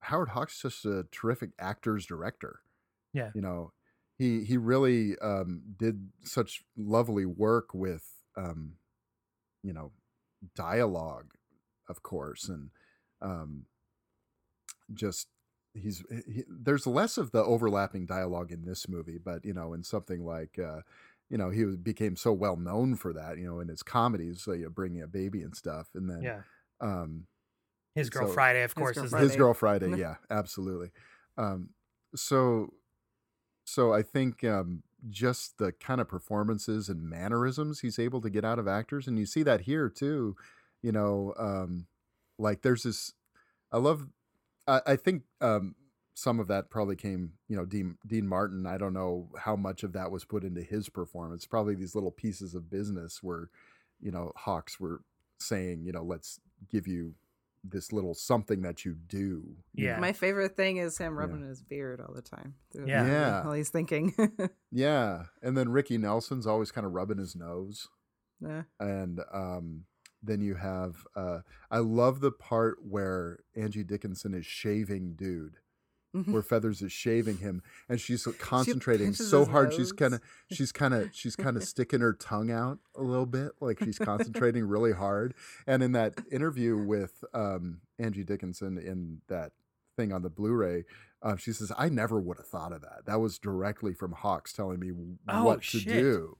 Howard 0.00 0.30
Hawks 0.30 0.56
is 0.56 0.60
just 0.60 0.84
a 0.84 1.06
terrific 1.10 1.50
actor's 1.58 2.04
director. 2.06 2.60
Yeah. 3.12 3.30
You 3.34 3.40
know, 3.40 3.72
he 4.18 4.44
he 4.44 4.56
really 4.56 5.16
um, 5.20 5.62
did 5.78 6.08
such 6.22 6.64
lovely 6.76 7.24
work 7.24 7.72
with 7.72 8.04
um, 8.36 8.74
you 9.62 9.72
know 9.72 9.92
dialogue, 10.54 11.32
of 11.88 12.02
course, 12.02 12.48
and 12.48 12.70
um, 13.22 13.64
just 14.92 15.28
he's 15.74 16.04
he, 16.26 16.44
there's 16.48 16.86
less 16.86 17.16
of 17.18 17.30
the 17.32 17.42
overlapping 17.42 18.06
dialogue 18.06 18.52
in 18.52 18.64
this 18.64 18.88
movie, 18.88 19.18
but 19.18 19.44
you 19.44 19.54
know, 19.54 19.72
in 19.72 19.82
something 19.84 20.24
like. 20.24 20.58
Uh, 20.58 20.80
you 21.30 21.38
know, 21.38 21.48
he 21.48 21.64
was, 21.64 21.78
became 21.78 22.16
so 22.16 22.32
well 22.34 22.54
known 22.54 22.94
for 22.96 23.14
that. 23.14 23.38
You 23.38 23.46
know, 23.46 23.58
in 23.58 23.68
his 23.68 23.82
comedies, 23.82 24.42
so 24.42 24.52
you're 24.52 24.68
bringing 24.68 25.00
a 25.00 25.06
baby 25.06 25.40
and 25.42 25.56
stuff, 25.56 25.88
and 25.94 26.08
then 26.08 26.20
Yeah. 26.22 26.42
um, 26.82 27.26
His 27.94 28.10
Girl 28.10 28.28
So- 28.28 28.34
Friday, 28.34 28.62
of 28.62 28.70
His 28.70 28.74
course, 28.74 28.94
Girl 28.96 29.04
is 29.06 29.10
Friday. 29.10 29.26
his 29.28 29.36
girl 29.36 29.54
Friday, 29.54 29.90
Yeah. 29.90 29.96
yeah, 29.96 30.14
absolutely. 30.28 30.90
Um, 31.38 31.70
so, 32.14 32.74
so 33.64 33.94
I 33.94 34.02
think 34.02 34.44
um, 34.44 34.82
just 35.08 35.56
the 35.56 35.72
kind 35.72 36.00
of 36.02 36.08
performances 36.08 36.90
and 36.90 37.02
mannerisms 37.08 37.80
he's 37.80 37.98
able 37.98 38.20
to 38.20 38.28
get 38.30 38.44
out 38.44 38.58
of 38.58 38.68
actors, 38.68 39.08
and 39.08 39.18
you 39.18 39.24
see 39.24 39.42
that 39.44 39.62
here 39.62 39.88
too. 39.88 40.36
You 40.82 40.92
know, 40.92 41.32
um, 41.38 41.86
like 42.38 42.60
there's 42.60 42.82
this. 42.82 43.14
I 43.72 43.78
love. 43.78 44.08
I, 44.66 44.80
I 44.86 44.96
think 44.96 45.22
um, 45.40 45.74
some 46.14 46.40
of 46.40 46.48
that 46.48 46.70
probably 46.70 46.96
came. 46.96 47.32
You 47.48 47.56
know, 47.56 47.64
Dean 47.64 47.96
Dean 48.06 48.26
Martin. 48.26 48.66
I 48.66 48.78
don't 48.78 48.94
know 48.94 49.28
how 49.38 49.56
much 49.56 49.82
of 49.82 49.92
that 49.92 50.10
was 50.10 50.24
put 50.24 50.44
into 50.44 50.62
his 50.62 50.88
performance. 50.88 51.46
Probably 51.46 51.74
these 51.74 51.94
little 51.94 52.10
pieces 52.10 52.54
of 52.54 52.70
business 52.70 53.22
where, 53.22 53.50
you 54.00 54.10
know, 54.10 54.32
Hawks 54.36 54.78
were 54.80 55.02
saying, 55.38 55.84
you 55.84 55.92
know, 55.92 56.02
let's 56.02 56.40
give 56.70 56.86
you 56.86 57.14
this 57.66 57.92
little 57.92 58.14
something 58.14 58.62
that 58.62 58.84
you 58.84 58.94
do. 58.94 59.56
Yeah. 59.74 59.98
My 59.98 60.12
favorite 60.12 60.56
thing 60.56 60.76
is 60.76 60.98
him 60.98 61.16
rubbing 61.16 61.48
his 61.48 61.62
beard 61.62 62.00
all 62.00 62.14
the 62.14 62.22
time. 62.22 62.54
through 62.70 62.84
the 62.84 62.90
Yeah. 62.90 63.06
Yeah. 63.06 63.44
While 63.44 63.54
he's 63.54 63.70
thinking. 63.70 64.14
Yeah, 64.76 65.26
and 65.40 65.56
then 65.56 65.68
Ricky 65.68 65.98
Nelson's 65.98 66.48
always 66.48 66.72
kind 66.72 66.84
of 66.84 66.94
rubbing 66.94 67.18
his 67.18 67.36
nose, 67.36 67.86
yeah. 68.40 68.62
and 68.80 69.20
um, 69.32 69.84
then 70.26 70.40
you 70.40 70.54
have 70.54 71.06
uh, 71.16 71.40
I 71.70 71.78
love 71.78 72.20
the 72.20 72.32
part 72.32 72.78
where 72.86 73.40
Angie 73.56 73.84
Dickinson 73.84 74.34
is 74.34 74.46
shaving 74.46 75.14
dude, 75.14 75.56
where 76.26 76.42
Feathers 76.42 76.80
is 76.82 76.92
shaving 76.92 77.38
him, 77.38 77.62
and 77.88 78.00
she's 78.00 78.24
concentrating 78.38 79.08
pinches 79.08 79.30
so 79.30 79.44
hard. 79.44 79.72
She's 79.74 79.92
kind 79.92 80.14
of 80.14 80.20
she's 80.52 80.70
kind 80.72 80.94
of 80.94 81.10
she's 81.14 81.34
kind 81.36 81.56
of 81.56 81.64
sticking 81.72 82.00
her 82.00 82.12
tongue 82.12 82.50
out 82.50 82.78
a 82.96 83.02
little 83.02 83.26
bit, 83.26 83.52
like 83.60 83.78
she's 83.82 83.98
concentrating 83.98 84.64
really 84.64 84.92
hard. 84.92 85.34
And 85.66 85.82
in 85.82 85.92
that 85.92 86.14
interview 86.30 86.76
with 86.76 87.24
um, 87.34 87.80
Angie 87.98 88.24
Dickinson 88.24 88.78
in 88.78 89.20
that 89.28 89.52
thing 89.96 90.12
on 90.12 90.22
the 90.22 90.30
Blu-ray, 90.30 90.84
uh, 91.22 91.36
she 91.36 91.52
says, 91.52 91.72
"I 91.76 91.88
never 91.88 92.20
would 92.20 92.36
have 92.38 92.46
thought 92.46 92.72
of 92.72 92.80
that. 92.82 93.06
That 93.06 93.20
was 93.20 93.38
directly 93.38 93.94
from 93.94 94.12
Hawks 94.12 94.52
telling 94.52 94.78
me 94.80 94.90
Oh, 95.28 95.44
what 95.44 95.62
to 95.62 95.78
shit. 95.78 95.92
do." 95.92 96.36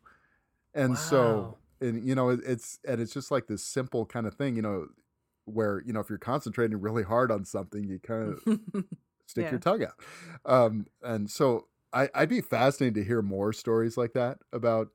And 0.76 0.90
Wow. 0.94 0.96
so, 0.96 1.58
and 1.84 2.06
you 2.08 2.14
know, 2.14 2.30
it's 2.30 2.78
and 2.86 3.00
it's 3.00 3.12
just 3.12 3.30
like 3.30 3.46
this 3.46 3.64
simple 3.64 4.06
kind 4.06 4.26
of 4.26 4.34
thing, 4.34 4.56
you 4.56 4.62
know, 4.62 4.88
where 5.44 5.82
you 5.84 5.92
know 5.92 6.00
if 6.00 6.08
you're 6.08 6.18
concentrating 6.18 6.80
really 6.80 7.02
hard 7.04 7.30
on 7.30 7.44
something, 7.44 7.84
you 7.84 7.98
kind 7.98 8.34
of 8.46 8.84
stick 9.26 9.44
Yeah. 9.44 9.50
your 9.52 9.60
tongue 9.60 9.84
out. 9.84 10.00
Um, 10.44 10.86
and 11.02 11.30
so 11.30 11.68
I, 11.92 12.08
I'd 12.14 12.28
be 12.28 12.40
fascinated 12.40 12.94
to 12.96 13.04
hear 13.04 13.22
more 13.22 13.52
stories 13.52 13.96
like 13.96 14.12
that 14.14 14.38
about 14.52 14.88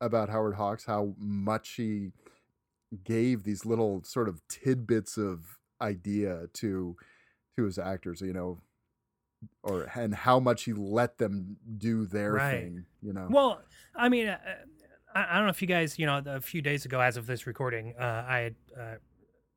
about 0.00 0.28
Howard 0.30 0.54
Hawks, 0.54 0.84
how 0.86 1.14
much 1.18 1.70
he 1.70 2.12
gave 3.04 3.44
these 3.44 3.66
little 3.66 4.02
sort 4.04 4.28
of 4.28 4.40
tidbits 4.48 5.16
of 5.18 5.58
idea 5.80 6.48
to 6.54 6.96
to 7.56 7.64
his 7.64 7.78
actors, 7.78 8.20
you 8.20 8.32
know, 8.32 8.60
or 9.62 9.84
and 9.94 10.14
how 10.14 10.40
much 10.40 10.64
he 10.64 10.72
let 10.72 11.18
them 11.18 11.56
do 11.76 12.06
their 12.06 12.34
Right. 12.34 12.60
thing, 12.62 12.86
you 13.02 13.12
know. 13.12 13.28
Well, 13.30 13.62
I 13.94 14.08
mean, 14.08 14.28
uh, 14.28 14.38
I, 15.18 15.26
I 15.30 15.36
don't 15.36 15.44
know 15.46 15.50
if 15.50 15.60
you 15.62 15.68
guys, 15.68 15.98
you 15.98 16.06
know, 16.06 16.22
a 16.26 16.40
few 16.40 16.62
days 16.62 16.84
ago, 16.84 17.00
as 17.00 17.16
of 17.16 17.26
this 17.26 17.46
recording, 17.46 17.94
uh, 17.98 18.24
I 18.28 18.38
had 18.38 18.54
uh, 18.78 18.94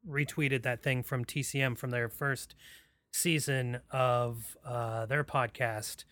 retweeted 0.10 0.64
that 0.64 0.82
thing 0.84 1.04
from 1.04 1.26
TCM 1.26 1.78
from 1.78 1.92
their 1.92 2.10
first 2.10 2.56
season 3.14 3.80
of 3.92 4.58
uh, 4.66 5.06
their 5.06 5.24
podcast, 5.24 6.06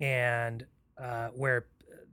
and 0.00 0.66
uh, 1.00 1.28
where 1.28 1.66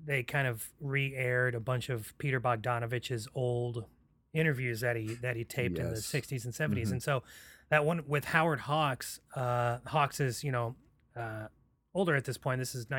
they 0.05 0.23
kind 0.23 0.47
of 0.47 0.69
re-aired 0.79 1.55
a 1.55 1.59
bunch 1.59 1.89
of 1.89 2.17
Peter 2.17 2.39
Bogdanovich's 2.39 3.27
old 3.35 3.85
interviews 4.33 4.81
that 4.81 4.95
he 4.95 5.15
that 5.15 5.35
he 5.35 5.43
taped 5.43 5.77
in 5.77 5.89
the 5.89 5.95
60s 6.01 6.45
and 6.45 6.53
70s, 6.53 6.87
Mhm. 6.87 6.91
and 6.93 7.03
so 7.03 7.23
that 7.69 7.85
one 7.85 8.03
with 8.07 8.25
Howard 8.25 8.61
Hawks, 8.61 9.19
uh, 9.35 9.79
Hawks 9.85 10.19
is 10.19 10.43
you 10.43 10.51
know 10.51 10.75
uh, 11.15 11.47
older 11.93 12.15
at 12.15 12.25
this 12.25 12.37
point. 12.37 12.59
This 12.59 12.73
is 12.75 12.89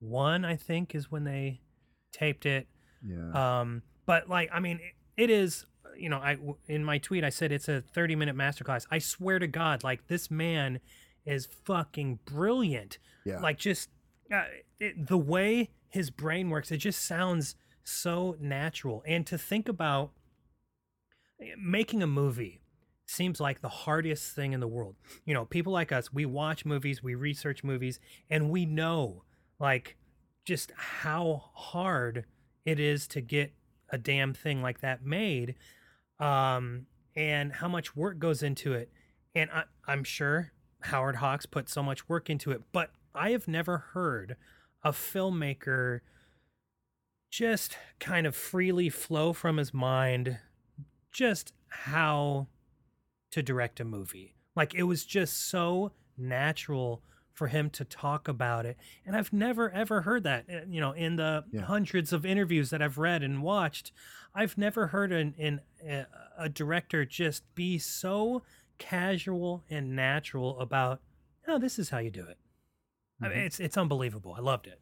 1971, 0.00 0.44
I 0.44 0.56
think, 0.56 0.94
is 0.94 1.10
when 1.10 1.24
they 1.24 1.60
taped 2.12 2.46
it. 2.46 2.66
yeah. 3.04 3.60
Um, 3.60 3.82
but 4.06 4.28
like, 4.28 4.50
I 4.52 4.60
mean, 4.60 4.80
it, 5.16 5.24
it 5.24 5.30
is. 5.30 5.66
You 5.96 6.08
know, 6.08 6.18
I 6.18 6.38
in 6.66 6.84
my 6.84 6.98
tweet 6.98 7.24
I 7.24 7.30
said 7.30 7.52
it's 7.52 7.68
a 7.68 7.80
30 7.80 8.16
minute 8.16 8.36
masterclass. 8.36 8.86
I 8.90 8.98
swear 8.98 9.38
to 9.38 9.46
God, 9.46 9.82
like 9.82 10.06
this 10.06 10.30
man 10.30 10.80
is 11.26 11.46
fucking 11.64 12.20
brilliant. 12.24 12.98
Yeah. 13.24 13.40
Like 13.40 13.58
just 13.58 13.90
uh, 14.32 14.44
it, 14.78 15.08
the 15.08 15.18
way 15.18 15.70
his 15.88 16.10
brain 16.10 16.48
works, 16.48 16.70
it 16.70 16.78
just 16.78 17.04
sounds 17.04 17.56
so 17.84 18.36
natural. 18.40 19.02
And 19.06 19.26
to 19.26 19.36
think 19.36 19.68
about 19.68 20.12
eh, 21.40 21.54
making 21.58 22.02
a 22.02 22.06
movie 22.06 22.62
seems 23.06 23.40
like 23.40 23.60
the 23.60 23.68
hardest 23.68 24.34
thing 24.34 24.52
in 24.52 24.60
the 24.60 24.68
world. 24.68 24.94
You 25.24 25.34
know, 25.34 25.44
people 25.44 25.72
like 25.72 25.90
us, 25.92 26.12
we 26.12 26.24
watch 26.24 26.64
movies, 26.64 27.02
we 27.02 27.14
research 27.14 27.64
movies, 27.64 27.98
and 28.30 28.50
we 28.50 28.64
know 28.64 29.24
like 29.60 29.96
just 30.44 30.72
how 30.76 31.50
hard 31.54 32.24
it 32.64 32.80
is 32.80 33.06
to 33.06 33.20
get 33.20 33.52
a 33.90 33.98
damn 33.98 34.32
thing 34.34 34.62
like 34.62 34.80
that 34.80 35.04
made 35.04 35.54
um 36.18 36.86
and 37.16 37.52
how 37.52 37.68
much 37.68 37.96
work 37.96 38.18
goes 38.18 38.42
into 38.42 38.72
it. 38.72 38.90
And 39.34 39.50
I, 39.52 39.64
i'm 39.86 40.02
sure 40.02 40.52
howard 40.80 41.16
hawks 41.16 41.46
put 41.46 41.68
so 41.68 41.82
much 41.82 42.08
work 42.08 42.30
into 42.30 42.50
it 42.50 42.62
but 42.72 42.90
i 43.14 43.30
have 43.30 43.46
never 43.46 43.78
heard 43.92 44.36
a 44.82 44.92
filmmaker 44.92 46.00
just 47.30 47.76
kind 48.00 48.26
of 48.26 48.34
freely 48.34 48.88
flow 48.88 49.32
from 49.32 49.56
his 49.56 49.72
mind 49.72 50.38
just 51.12 51.52
how 51.68 52.48
to 53.30 53.42
direct 53.42 53.80
a 53.80 53.84
movie. 53.84 54.34
Like 54.56 54.74
it 54.74 54.82
was 54.82 55.04
just 55.04 55.48
so 55.48 55.92
natural 56.18 57.02
for 57.32 57.48
him 57.48 57.70
to 57.70 57.84
talk 57.84 58.28
about 58.28 58.66
it 58.66 58.76
and 59.06 59.16
i've 59.16 59.32
never 59.32 59.70
ever 59.70 60.02
heard 60.02 60.22
that 60.24 60.44
uh, 60.52 60.60
you 60.68 60.80
know 60.80 60.92
in 60.92 61.16
the 61.16 61.44
Yeah. 61.52 61.62
hundreds 61.64 62.12
of 62.12 62.26
interviews 62.26 62.70
that 62.70 62.82
i've 62.82 62.98
read 62.98 63.22
and 63.22 63.42
watched 63.42 63.92
i've 64.34 64.58
never 64.58 64.88
heard 64.88 65.12
an, 65.12 65.34
an, 65.38 65.60
a, 65.86 66.06
a 66.38 66.48
director 66.48 67.04
just 67.04 67.42
be 67.54 67.78
so 67.78 68.42
casual 68.78 69.64
and 69.70 69.94
natural 69.94 70.58
about 70.60 71.00
oh 71.48 71.58
this 71.58 71.78
is 71.78 71.90
how 71.90 71.98
you 71.98 72.10
do 72.10 72.24
it 72.26 72.38
I 73.22 73.28
mean, 73.28 73.38
Mhm. 73.38 73.46
it's 73.46 73.60
it's 73.60 73.76
unbelievable 73.76 74.34
i 74.36 74.40
loved 74.40 74.66
it 74.66 74.80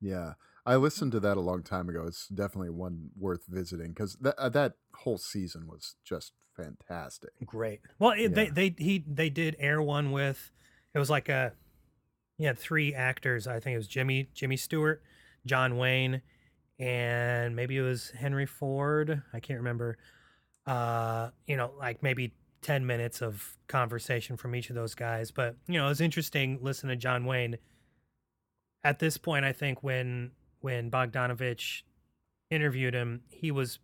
Yeah, 0.00 0.34
I 0.64 0.76
listened 0.76 1.12
to 1.12 1.20
that 1.20 1.36
a 1.36 1.40
long 1.40 1.62
time 1.62 1.88
ago. 1.88 2.06
It's 2.06 2.26
definitely 2.28 2.70
one 2.70 3.10
worth 3.18 3.44
visiting 3.46 3.88
because 3.92 4.14
that 4.16 4.38
uh, 4.38 4.48
that 4.50 4.74
whole 4.94 5.18
season 5.18 5.66
was 5.66 5.96
just 6.04 6.32
fantastic. 6.56 7.30
great 7.44 7.80
well 7.98 8.12
it, 8.16 8.34
they 8.34 8.48
they 8.48 8.74
he 8.78 9.04
they 9.06 9.30
did 9.30 9.56
air 9.58 9.80
one 9.82 10.10
with 10.12 10.50
it 10.94 10.98
was 10.98 11.10
like 11.10 11.28
a 11.28 11.52
had 12.46 12.58
three 12.58 12.94
actors. 12.94 13.46
I 13.46 13.60
think 13.60 13.74
it 13.74 13.78
was 13.78 13.88
jimmy 13.88 14.28
jimmy 14.34 14.56
stewart 14.56 15.02
john 15.46 15.76
wayne 15.76 16.22
and 16.78 17.54
maybe 17.54 17.76
it 17.76 17.82
was 17.82 18.10
henry 18.10 18.46
ford. 18.46 19.22
I 19.32 19.40
can't 19.40 19.58
remember. 19.58 19.98
Uh 20.66 21.30
you 21.46 21.56
know 21.56 21.72
like 21.78 22.02
maybe 22.02 22.34
10 22.62 22.86
minutes 22.86 23.22
of 23.22 23.56
conversation 23.68 24.36
from 24.36 24.54
each 24.54 24.68
of 24.68 24.76
those 24.76 24.94
guys. 24.94 25.30
But 25.30 25.56
you 25.66 25.78
know 25.78 25.86
it 25.86 25.90
was 25.90 26.00
interesting 26.00 26.58
listening 26.60 26.96
to 26.96 26.96
john 26.96 27.24
wayne. 27.24 27.58
At 28.82 28.98
this 28.98 29.18
point 29.18 29.44
i 29.44 29.52
think 29.52 29.82
when 29.82 30.32
when 30.60 30.90
bogdanovich 30.90 31.82
interviewed 32.50 32.94
him 32.94 33.22
he 33.28 33.50
was 33.50 33.78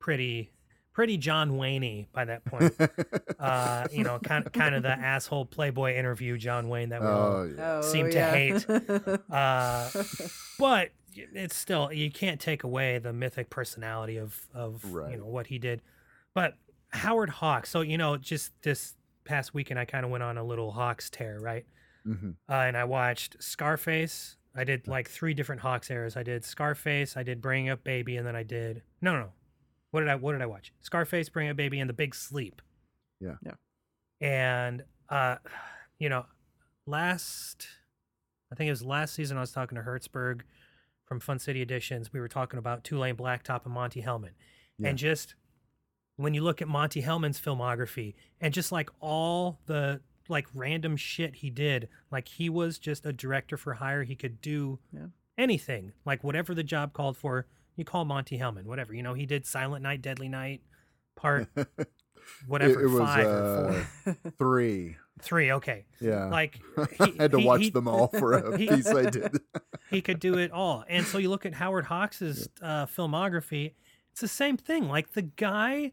pretty 0.00 0.50
pretty 0.92 1.16
john 1.16 1.56
wayne 1.56 2.06
by 2.12 2.24
that 2.24 2.44
point 2.44 2.72
uh, 3.38 3.88
you 3.90 4.04
know, 4.04 4.18
kind 4.20 4.46
of, 4.46 4.52
kind 4.52 4.74
of 4.74 4.82
the 4.82 4.90
asshole 4.90 5.44
Playboy 5.46 5.96
interview 5.96 6.38
John 6.38 6.68
Wayne 6.68 6.90
that 6.90 7.00
we 7.00 7.06
all 7.08 7.32
Oh 7.38 7.44
yeah, 7.56 7.78
Oh, 7.78 7.80
seem 7.82 8.08
to 8.10 8.18
yeah. 8.18 8.30
hate. 8.30 8.66
Uh, 9.30 9.90
but 10.58 10.90
it's 11.14 11.56
still 11.56 11.92
you 11.92 12.10
can't 12.10 12.40
take 12.40 12.62
away 12.62 12.98
the 12.98 13.12
mythic 13.12 13.50
personality 13.50 14.16
of 14.16 14.46
of 14.54 14.84
you 15.10 15.16
know 15.16 15.26
what 15.26 15.48
he 15.48 15.58
did. 15.58 15.82
But 16.34 16.54
Howard 16.90 17.30
Hawks. 17.30 17.70
So 17.70 17.80
you 17.80 17.98
know, 17.98 18.16
just 18.16 18.52
this 18.62 18.94
past 19.24 19.54
weekend, 19.54 19.80
I 19.80 19.84
kind 19.84 20.04
of 20.04 20.10
went 20.10 20.22
on 20.22 20.38
a 20.38 20.44
little 20.44 20.70
Hawks 20.72 21.10
tear, 21.10 21.38
right? 21.40 21.66
hmm 22.04 22.30
Uh, 22.48 22.52
and 22.54 22.76
I 22.76 22.84
watched 22.84 23.42
Scarface. 23.42 24.36
I 24.54 24.64
did 24.64 24.86
like 24.86 25.08
three 25.08 25.34
different 25.34 25.62
Hawks 25.62 25.90
eras. 25.90 26.16
I 26.16 26.22
did 26.22 26.44
Scarface. 26.44 27.16
I 27.16 27.22
did 27.22 27.40
Bring 27.40 27.68
Up 27.70 27.82
Baby, 27.82 28.16
and 28.18 28.26
then 28.26 28.36
I 28.36 28.42
did 28.44 28.82
no, 29.00 29.14
no. 29.18 29.30
No. 29.92 29.98
What 29.98 30.00
did 30.00 30.08
I 30.10 30.14
What 30.16 30.32
did 30.32 30.42
I 30.42 30.46
watch? 30.46 30.72
Scarface, 30.80 31.28
Bring 31.28 31.48
a 31.48 31.54
Baby, 31.54 31.80
and 31.80 31.88
The 31.88 31.94
Big 31.94 32.14
Sleep. 32.14 32.60
Yeah. 33.20 33.34
Yeah. 33.44 33.52
And 34.20 34.84
uh, 35.08 35.36
you 35.98 36.08
know, 36.08 36.26
last 36.86 37.66
I 38.50 38.54
think 38.54 38.68
it 38.68 38.72
was 38.72 38.84
last 38.84 39.14
season. 39.14 39.36
I 39.36 39.40
was 39.40 39.52
talking 39.52 39.76
to 39.76 39.82
Hertzberg 39.82 40.42
from 41.06 41.20
Fun 41.20 41.38
City 41.38 41.62
Editions. 41.62 42.12
We 42.12 42.20
were 42.20 42.28
talking 42.28 42.58
about 42.58 42.84
Two-Lane 42.84 43.16
Blacktop 43.16 43.64
and 43.64 43.72
Monte 43.74 44.02
Hellman, 44.02 44.30
Yeah. 44.78 44.90
and 44.90 44.98
just 44.98 45.34
when 46.16 46.34
you 46.34 46.42
look 46.42 46.60
at 46.60 46.68
Monte 46.68 47.02
Hellman's 47.02 47.40
filmography 47.40 48.14
and 48.40 48.52
just 48.52 48.70
like 48.72 48.90
all 49.00 49.58
the 49.66 50.00
like 50.28 50.46
random 50.54 50.96
shit 50.96 51.36
he 51.36 51.50
did, 51.50 51.88
like 52.10 52.28
he 52.28 52.48
was 52.48 52.78
just 52.78 53.04
a 53.06 53.12
director 53.12 53.56
for 53.56 53.74
hire. 53.74 54.04
He 54.04 54.14
could 54.14 54.40
do 54.40 54.78
Yeah. 54.92 55.06
anything, 55.38 55.92
like 56.04 56.22
whatever 56.22 56.54
the 56.54 56.62
job 56.62 56.92
called 56.92 57.16
for. 57.16 57.46
You 57.76 57.84
call 57.84 58.04
Monte 58.04 58.38
Hellman, 58.38 58.64
whatever. 58.64 58.92
You 58.94 59.02
know, 59.02 59.14
he 59.14 59.26
did 59.26 59.46
Silent 59.46 59.82
Night, 59.82 60.02
Deadly 60.02 60.28
Night, 60.28 60.60
part 61.16 61.48
whatever 62.46 62.82
it 62.84 62.90
was, 62.90 62.98
five 63.00 63.26
or 63.26 63.86
four, 64.04 64.12
uh, 64.12 64.30
three. 64.38 64.96
three. 65.20 65.52
Okay, 65.52 65.84
Yeah, 66.00 66.26
like 66.26 66.60
I 67.00 67.12
had 67.18 67.30
to 67.32 67.38
he- 67.38 67.46
watch 67.46 67.60
he- 67.62 67.70
them 67.70 67.88
all 67.88 68.08
for 68.08 68.32
a 68.34 68.58
he- 68.58 68.66
piece 68.68 68.86
I 68.88 69.08
did. 69.10 69.38
he 69.90 70.00
could 70.02 70.20
do 70.20 70.38
it 70.38 70.50
all. 70.52 70.84
And 70.88 71.06
so 71.06 71.18
you 71.18 71.30
look 71.30 71.46
at 71.46 71.54
Howard 71.54 71.86
Hawks's 71.86 72.48
uh, 72.60 72.86
filmography, 72.86 73.72
it's 74.10 74.20
the 74.20 74.28
same 74.28 74.56
thing. 74.56 74.88
Like 74.88 75.12
the 75.12 75.22
guy 75.22 75.92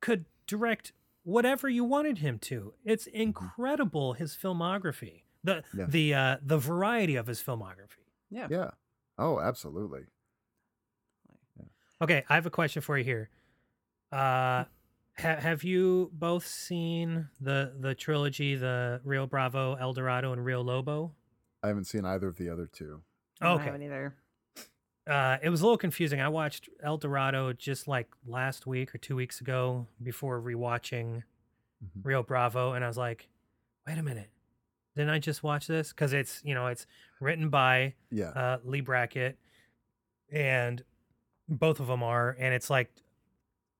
could 0.00 0.24
direct 0.46 0.92
whatever 1.22 1.68
you 1.68 1.84
wanted 1.84 2.18
him 2.18 2.38
to. 2.40 2.74
It's 2.84 3.06
incredible 3.06 4.14
his 4.14 4.36
filmography. 4.36 5.22
The 5.44 5.62
Yeah. 5.76 5.86
the 5.88 6.14
uh, 6.14 6.36
the 6.44 6.58
variety 6.58 7.14
of 7.16 7.26
his 7.28 7.40
filmography. 7.42 8.06
yeah. 8.30 8.48
yeah. 8.50 8.70
Oh, 9.18 9.38
absolutely. 9.40 10.02
Okay, 12.02 12.24
I 12.28 12.34
have 12.34 12.46
a 12.46 12.50
question 12.50 12.82
for 12.82 12.98
you 12.98 13.04
here. 13.04 13.30
Uh, 14.10 14.64
ha- 15.16 15.36
have 15.38 15.62
you 15.62 16.10
both 16.12 16.46
seen 16.46 17.28
the 17.40 17.72
the 17.78 17.94
trilogy, 17.94 18.56
the 18.56 19.00
Rio 19.04 19.26
Bravo, 19.26 19.74
El 19.76 19.92
Dorado, 19.92 20.32
and 20.32 20.44
Rio 20.44 20.60
Lobo? 20.62 21.12
I 21.62 21.68
haven't 21.68 21.84
seen 21.84 22.04
either 22.04 22.26
of 22.28 22.36
the 22.36 22.48
other 22.48 22.66
two. 22.66 23.02
I 23.40 23.46
don't 23.48 23.60
Okay. 23.60 23.70
have 23.70 23.80
either. 23.82 24.16
uh, 25.06 25.38
it 25.42 25.48
was 25.48 25.60
a 25.60 25.64
little 25.64 25.78
confusing. 25.78 26.20
I 26.20 26.28
watched 26.28 26.68
El 26.82 26.96
Dorado 26.98 27.52
just 27.52 27.88
like 27.88 28.08
last 28.26 28.66
week 28.66 28.94
or 28.94 28.98
two 28.98 29.16
weeks 29.16 29.40
ago 29.40 29.86
before 30.02 30.40
rewatching 30.40 31.22
Mhm. 31.84 32.04
Rio 32.04 32.22
Bravo, 32.22 32.72
and 32.72 32.84
I 32.84 32.88
was 32.88 32.96
like, 32.98 33.28
"Wait 33.86 33.98
a 33.98 34.02
minute, 34.02 34.30
didn't 34.96 35.10
I 35.10 35.18
just 35.18 35.42
watch 35.42 35.66
this?" 35.68 35.90
Because 35.90 36.12
it's 36.12 36.44
you 36.44 36.54
know 36.54 36.66
it's 36.66 36.86
written 37.20 37.48
by 37.48 37.94
Yeah, 38.10 38.28
uh, 38.30 38.58
Leigh 38.64 38.80
Brackett, 38.80 39.38
and 40.30 40.84
both 41.48 41.80
of 41.80 41.86
them 41.86 42.02
are, 42.02 42.36
and 42.38 42.54
it's 42.54 42.70
like 42.70 42.90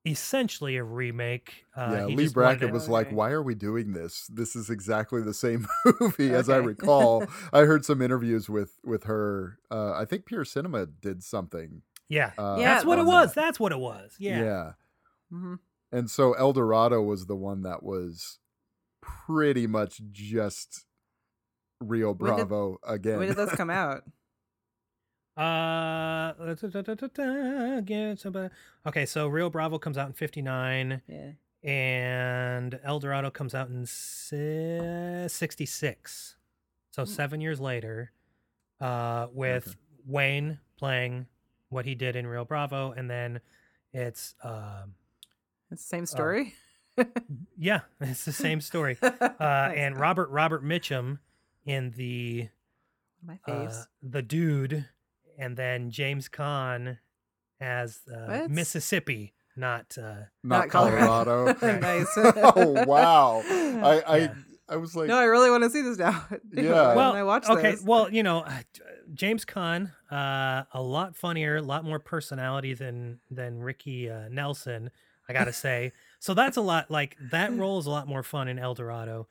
essentially 0.05 0.75
a 0.77 0.83
remake. 0.83 1.65
Uh, 1.75 2.05
yeah. 2.09 2.15
Leigh 2.15 2.27
Brackett 2.27 2.67
to- 2.67 2.73
was 2.73 2.89
like, 2.89 3.09
"Why 3.11 3.31
are 3.31 3.41
we 3.41 3.55
doing 3.55 3.93
this? 3.93 4.27
This 4.27 4.55
is 4.55 4.69
exactly 4.69 5.21
the 5.21 5.33
same 5.33 5.65
movie 5.99 6.33
as 6.33 6.49
I 6.49 6.57
recall." 6.57 7.25
I 7.53 7.61
heard 7.61 7.85
some 7.85 8.01
interviews 8.01 8.49
with 8.49 8.79
with 8.83 9.05
her. 9.05 9.59
Uh, 9.71 9.93
I 9.93 10.05
think 10.05 10.25
Pure 10.25 10.45
Cinema 10.45 10.85
did 10.87 11.23
something. 11.23 11.81
yeah, 12.09 12.31
Uh, 12.37 12.57
Yeah, 12.59 12.73
that's 12.75 12.85
what 12.85 12.99
it 12.99 13.05
was. 13.05 13.33
that. 13.33 13.41
That's 13.41 13.59
what 13.59 13.71
it 13.71 13.79
was. 13.79 14.15
Yeah. 14.19 14.39
yeah. 14.43 14.71
hmm 15.31 15.55
And 15.91 16.09
so 16.11 16.33
El 16.33 16.53
Dorado 16.53 17.01
was 17.01 17.25
the 17.27 17.35
one 17.35 17.61
that 17.63 17.81
was 17.81 18.39
pretty 19.01 19.67
much 19.67 20.01
just 20.11 20.85
Rio 21.79 22.13
When 22.13 22.35
did- 22.35 22.47
Bravo 22.49 22.77
again. 22.85 23.17
When 23.19 23.27
did 23.29 23.37
those 23.37 23.51
come 23.51 23.69
out? 23.69 24.03
Uh, 25.35 26.33
da- 26.55 26.81
da- 26.81 26.93
da- 27.07 27.77
again, 27.77 28.17
somebody- 28.17 28.53
okay, 28.85 29.05
so 29.05 29.27
Rio 29.27 29.49
Bravo 29.49 29.79
comes 29.79 29.97
out 29.97 30.07
in 30.07 30.13
'59, 30.13 31.01
Yeah. 31.07 31.31
and 31.63 32.79
El 32.83 32.99
Dorado 32.99 33.31
comes 33.31 33.55
out 33.55 33.69
in 33.69 33.85
'66. 35.29 36.35
So 36.91 37.05
seven 37.05 37.41
years 37.41 37.59
later, 37.59 38.11
uh, 38.79 39.27
with 39.31 39.67
Okay. 39.69 39.77
Wayne 40.05 40.59
playing 40.77 41.27
what 41.69 41.85
he 41.85 41.95
did 41.95 42.15
in 42.15 42.27
Rio 42.27 42.45
Bravo, 42.45 42.91
and 42.91 43.09
then 43.09 43.41
it's 43.91 44.35
um, 44.43 44.93
It's 45.71 45.81
the 45.83 45.87
same 45.87 46.05
story. 46.05 46.53
yeah, 47.57 47.81
it's 47.99 48.25
the 48.25 48.31
same 48.33 48.61
story. 48.61 48.97
Uh, 49.39 49.71
and 49.75 49.99
Robert 49.99 50.29
Robert 50.29 50.63
Mitchum 50.63 51.17
in 51.65 51.91
the 51.91 52.49
my 53.25 53.39
uh, 53.47 53.65
face. 53.67 53.87
the 54.01 54.21
dude, 54.21 54.85
and 55.37 55.57
then 55.57 55.91
James 55.91 56.29
Caan 56.29 56.97
as 57.59 58.01
uh, 58.13 58.47
Mississippi, 58.49 59.33
not 59.55 59.97
uh, 59.97 60.01
Not 60.01 60.27
Not 60.43 60.69
Colorado. 60.69 61.53
Colorado. 61.53 61.79
nice. 61.79 62.07
oh 62.17 62.85
wow! 62.85 63.43
I 63.47 64.03
I, 64.05 64.17
Yeah. 64.17 64.33
I 64.69 64.77
was 64.77 64.95
like, 64.95 65.07
no, 65.07 65.17
I 65.17 65.25
really 65.25 65.49
want 65.49 65.63
to 65.63 65.69
see 65.69 65.81
this 65.81 65.97
now. 65.97 66.25
Yeah. 66.51 66.95
well. 66.95 67.13
I 67.13 67.23
watch 67.23 67.49
okay, 67.49 67.71
this. 67.71 67.83
well, 67.83 68.11
you 68.11 68.23
know, 68.23 68.39
uh, 68.39 68.61
James 69.13 69.43
Caan, 69.45 69.91
uh, 70.09 70.63
a 70.73 70.81
lot 70.81 71.15
funnier, 71.15 71.57
a 71.57 71.61
lot 71.61 71.83
more 71.83 71.99
personality 71.99 72.73
than 72.73 73.19
than 73.29 73.59
Ricky 73.59 74.09
uh, 74.09 74.29
Nelson. 74.29 74.89
I 75.27 75.33
gotta 75.33 75.53
say, 75.53 75.93
so 76.19 76.33
that's 76.33 76.57
a 76.57 76.61
lot. 76.61 76.89
Like 76.91 77.17
that 77.31 77.55
role 77.55 77.79
is 77.79 77.85
a 77.85 77.89
lot 77.91 78.07
more 78.07 78.23
fun 78.23 78.47
in 78.47 78.59
El 78.59 78.73
Dorado. 78.73 79.27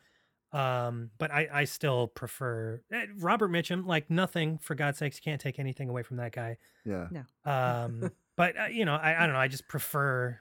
Um, 0.53 1.11
but 1.19 1.31
I, 1.31 1.49
I 1.53 1.65
still 1.65 2.09
prefer 2.09 2.83
eh, 2.93 3.07
Robert 3.19 3.51
Mitchum. 3.51 3.87
Like 3.87 4.11
nothing, 4.11 4.59
for 4.59 4.75
God's 4.75 4.99
sakes, 4.99 5.17
you 5.17 5.23
can't 5.23 5.41
take 5.41 5.59
anything 5.59 5.89
away 5.89 6.03
from 6.03 6.19
that 6.19 6.33
guy. 6.33 6.59
Yeah. 6.85 7.07
No. 7.11 7.51
Um, 7.51 8.11
but 8.37 8.59
uh, 8.59 8.65
you 8.67 8.85
know, 8.85 8.95
I, 8.95 9.17
I 9.17 9.27
don't 9.27 9.35
know. 9.35 9.41
I 9.41 9.49
just 9.49 9.67
prefer 9.67 10.39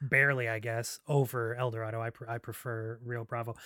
barely, 0.00 0.48
I 0.48 0.58
guess, 0.58 1.00
over 1.06 1.54
El 1.54 1.70
Dorado. 1.70 2.00
I 2.00 2.10
pre- 2.10 2.28
I 2.28 2.38
prefer 2.38 2.98
Rio 3.04 3.24
Bravo. 3.24 3.56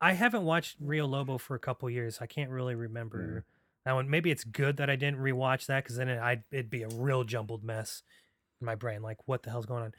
I 0.00 0.12
haven't 0.12 0.42
watched 0.42 0.76
Rio 0.80 1.06
Lobo 1.06 1.38
for 1.38 1.54
a 1.54 1.58
couple 1.58 1.88
years. 1.88 2.18
I 2.20 2.26
can't 2.26 2.50
really 2.50 2.74
remember 2.74 3.44
that 3.84 3.92
one. 3.92 4.10
Maybe 4.10 4.30
it's 4.30 4.44
good 4.44 4.76
that 4.78 4.90
I 4.90 4.96
didn't 4.96 5.20
rewatch 5.20 5.66
that 5.66 5.84
because 5.84 5.96
then 5.96 6.08
it, 6.08 6.18
I'd 6.18 6.42
it'd 6.50 6.68
be 6.68 6.82
a 6.82 6.88
real 6.88 7.24
jumbled 7.24 7.64
mess 7.64 8.02
in 8.60 8.66
my 8.66 8.74
brain. 8.74 9.02
Like, 9.02 9.18
what 9.26 9.42
the 9.42 9.50
hell's 9.50 9.66
going 9.66 9.84
on? 9.84 9.94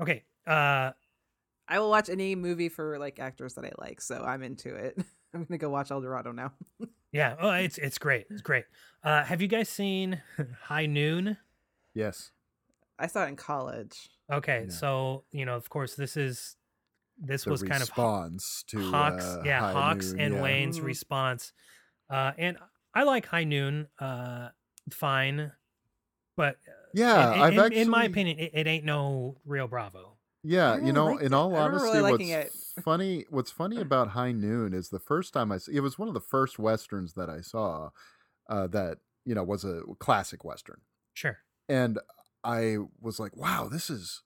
Okay. 0.00 0.24
Uh, 0.46 0.92
I 1.68 1.78
will 1.80 1.90
watch 1.90 2.08
any 2.08 2.34
movie 2.34 2.68
for 2.68 2.98
like 2.98 3.18
actors 3.18 3.54
that 3.54 3.64
I 3.64 3.72
like, 3.78 4.00
so 4.00 4.22
I'm 4.24 4.42
into 4.42 4.74
it. 4.74 4.96
I'm 5.34 5.44
gonna 5.44 5.58
go 5.58 5.68
watch 5.70 5.90
El 5.90 6.00
Dorado 6.00 6.32
now. 6.32 6.52
yeah. 7.12 7.36
Oh, 7.40 7.50
it's 7.50 7.78
it's 7.78 7.98
great. 7.98 8.26
It's 8.30 8.42
great. 8.42 8.64
Uh, 9.02 9.24
have 9.24 9.42
you 9.42 9.48
guys 9.48 9.68
seen 9.68 10.22
High 10.62 10.86
Noon? 10.86 11.36
Yes. 11.94 12.30
I 12.98 13.06
saw 13.08 13.24
it 13.24 13.28
in 13.28 13.36
college. 13.36 14.08
Okay, 14.32 14.64
Yeah. 14.68 14.72
so 14.74 15.24
you 15.32 15.44
know, 15.44 15.56
of 15.56 15.68
course, 15.68 15.94
this 15.94 16.16
is 16.16 16.56
this 17.18 17.44
The 17.44 17.50
was 17.50 17.62
kind 17.62 17.74
of 17.82 17.88
response 17.88 18.64
to 18.68 18.90
Hawks, 18.90 19.24
uh, 19.24 19.42
yeah, 19.44 19.60
High 19.60 19.72
Hawks 19.72 20.12
Noon, 20.12 20.20
and 20.20 20.34
yeah. 20.34 20.42
Wayne's 20.42 20.80
response. 20.80 21.52
Uh, 22.10 22.32
and 22.38 22.56
I 22.94 23.02
like 23.04 23.26
High 23.26 23.44
Noon, 23.44 23.88
uh, 23.98 24.48
fine, 24.90 25.52
but 26.36 26.56
uh, 26.68 26.72
Yeah, 26.94 27.34
in, 27.34 27.40
I've 27.40 27.52
in, 27.54 27.58
actually, 27.60 27.80
in 27.80 27.88
my 27.90 28.04
opinion, 28.04 28.38
it, 28.38 28.50
it 28.54 28.66
ain't 28.66 28.84
no 28.84 29.36
Rio 29.44 29.66
Bravo. 29.66 30.15
Yeah, 30.48 30.78
you 30.84 30.92
know, 30.92 31.18
in 31.18 31.34
all 31.34 31.54
honesty, 31.54 31.98
really 31.98 32.10
what's 32.12 32.74
funny, 32.84 33.24
what's 33.30 33.50
funny 33.50 33.80
about 33.80 34.08
High 34.08 34.32
Noon 34.32 34.72
is 34.72 34.90
the 34.90 35.00
first 35.00 35.32
time 35.32 35.50
I, 35.50 35.58
it 35.72 35.80
was 35.80 35.98
one 35.98 36.08
of 36.08 36.14
the 36.14 36.20
first 36.20 36.58
westerns 36.58 37.14
that 37.14 37.28
I 37.28 37.40
saw, 37.40 37.90
uh, 38.48 38.66
that 38.68 38.98
you 39.24 39.34
know 39.34 39.42
was 39.42 39.64
a 39.64 39.82
classic 39.98 40.44
western, 40.44 40.80
Sure. 41.14 41.38
and 41.68 41.98
I 42.44 42.76
was 43.00 43.18
like, 43.18 43.36
wow, 43.36 43.68
this 43.70 43.90
is 43.90 44.22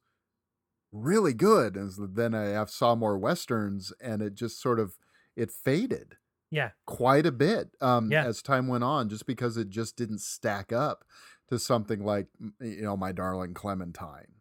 really 0.93 1.33
good. 1.33 1.77
And 1.77 1.91
then 2.17 2.35
I 2.35 2.63
saw 2.67 2.95
more 2.95 3.17
westerns, 3.19 3.93
and 4.01 4.21
it 4.23 4.35
just 4.35 4.61
sort 4.61 4.79
of 4.81 4.99
it 5.37 5.51
faded 5.51 6.17
Yeah. 6.51 6.73
quite 6.87 7.25
a 7.27 7.33
bit 7.33 7.71
um, 7.81 8.11
Yeah. 8.11 8.25
as 8.25 8.43
time 8.43 8.67
went 8.69 8.85
on, 8.85 9.09
just 9.09 9.27
because 9.27 9.57
it 9.57 9.71
just 9.71 9.97
didn't 9.97 10.21
stack 10.21 10.73
up 10.73 11.05
to 11.49 11.59
something 11.59 12.05
like 12.05 12.29
you 12.61 12.83
know 12.83 12.97
my 12.97 13.13
darling 13.13 13.55
Clementine, 13.55 14.35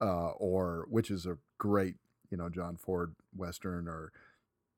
uh, 0.00 0.30
or 0.30 0.86
which 0.88 1.10
is 1.10 1.26
a 1.26 1.38
great 1.58 1.96
you 2.30 2.36
know 2.36 2.48
John 2.48 2.76
Ford 2.76 3.14
western, 3.34 3.88
or 3.88 4.12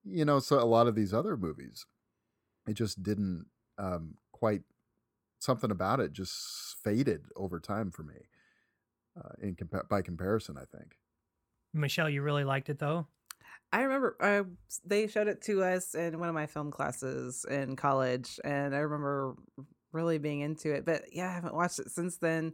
you 0.05 0.25
know 0.25 0.39
so 0.41 0.59
a 0.59 0.65
lot 0.65 0.87
of 0.87 0.95
these 0.95 1.15
other 1.15 1.37
movies, 1.37 1.87
it 2.67 2.75
just 2.75 3.03
didn't 3.03 3.47
um, 3.79 4.15
quite 4.33 4.63
something 5.39 5.71
about 5.71 6.01
it 6.01 6.13
just 6.13 6.77
faded 6.83 7.27
over 7.37 7.59
time 7.59 7.91
for 7.91 8.03
me. 8.03 8.29
Uh, 9.19 9.29
in 9.43 9.55
compa- 9.55 9.87
by 9.89 10.01
comparison, 10.01 10.57
I 10.57 10.65
think. 10.75 10.97
Michelle, 11.75 12.09
you 12.09 12.23
really 12.23 12.45
liked 12.45 12.71
it 12.71 12.79
though. 12.79 13.07
I 13.73 13.83
remember 13.83 14.17
uh, 14.21 14.45
they 14.85 15.07
showed 15.07 15.29
it 15.29 15.43
to 15.43 15.63
us 15.63 15.95
in 15.95 16.19
one 16.19 16.29
of 16.29 16.35
my 16.35 16.47
film 16.47 16.71
classes 16.71 17.47
in 17.51 17.77
college, 17.77 18.39
and 18.45 18.75
I 18.75 18.79
remember 18.79 19.35
really 19.93 20.19
being 20.19 20.41
into 20.41 20.73
it. 20.73 20.85
But 20.85 21.05
yeah, 21.13 21.29
I 21.29 21.33
haven't 21.33 21.55
watched 21.55 21.79
it 21.79 21.91
since 21.91 22.19
then. 22.19 22.53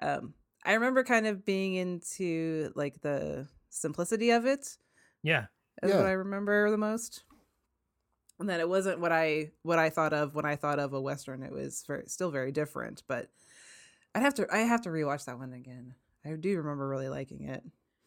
Um, 0.00 0.34
I 0.64 0.74
remember 0.74 1.04
kind 1.04 1.26
of 1.26 1.44
being 1.44 1.74
into 1.74 2.72
like 2.74 3.00
the 3.00 3.48
simplicity 3.70 4.30
of 4.30 4.46
it. 4.46 4.76
Yeah. 5.22 5.46
Is 5.82 5.90
Yeah. 5.90 5.98
what 5.98 6.06
I 6.06 6.12
remember 6.12 6.70
the 6.70 6.78
most. 6.78 7.22
And 8.40 8.48
that 8.48 8.60
it 8.60 8.68
wasn't 8.68 9.00
what 9.00 9.12
I 9.12 9.50
what 9.62 9.78
I 9.78 9.90
thought 9.90 10.12
of 10.12 10.34
when 10.34 10.44
I 10.44 10.56
thought 10.56 10.78
of 10.78 10.92
a 10.92 11.00
western. 11.00 11.42
It 11.42 11.52
was 11.52 11.84
very, 11.86 12.04
still 12.06 12.30
very 12.30 12.52
different. 12.52 13.02
But 13.08 13.30
I'd 14.14 14.22
have 14.22 14.34
to 14.34 14.46
I 14.52 14.58
have 14.58 14.82
to 14.82 14.90
rewatch 14.90 15.24
that 15.24 15.38
one 15.38 15.52
again. 15.52 15.94
I 16.24 16.32
do 16.32 16.56
remember 16.56 16.88
really 16.88 17.08
liking 17.08 17.48
it. 17.48 17.62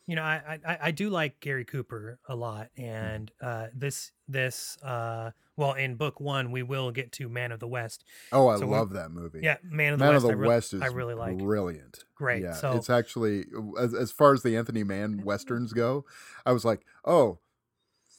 You 0.08 0.16
know, 0.16 0.24
I, 0.24 0.60
I 0.68 0.78
I 0.84 0.92
do 0.92 1.10
like 1.10 1.40
Gary 1.40 1.64
Cooper 1.64 2.20
a 2.28 2.36
lot, 2.36 2.70
and 2.78 3.32
uh, 3.42 3.68
this 3.74 4.12
this 4.28 4.78
uh, 4.82 5.32
well, 5.62 5.74
in 5.74 5.96
book 5.96 6.20
one, 6.20 6.52
we 6.52 6.64
will 6.64 6.92
get 6.92 7.12
to 7.14 7.30
Man 7.30 7.52
of 7.52 7.60
the 7.60 7.68
West. 7.68 8.04
Oh, 8.32 8.48
I 8.50 8.58
So 8.58 8.68
love 8.68 8.90
that 8.92 9.12
movie. 9.12 9.40
Yeah, 9.42 9.58
Man 9.64 9.94
of 9.94 10.00
the 10.00 10.06
Man 10.06 10.14
West. 10.16 10.26
of 10.26 10.30
I 10.30 10.34
the 10.34 10.38
re- 10.38 10.48
West 10.48 10.74
is 10.74 10.82
I 10.82 10.88
really 10.88 11.14
like. 11.14 11.38
brilliant. 11.38 12.04
Great, 12.16 12.44
Yeah, 12.44 12.54
so- 12.54 12.74
it's 12.74 12.90
actually 12.90 13.46
as 13.80 13.94
as 13.94 14.12
far 14.12 14.34
as 14.34 14.44
the 14.44 14.58
Anthony 14.58 14.84
Mann 14.84 15.22
westerns 15.24 15.74
go, 15.74 16.06
I 16.46 16.52
was 16.52 16.66
like, 16.66 16.86
oh, 17.06 17.40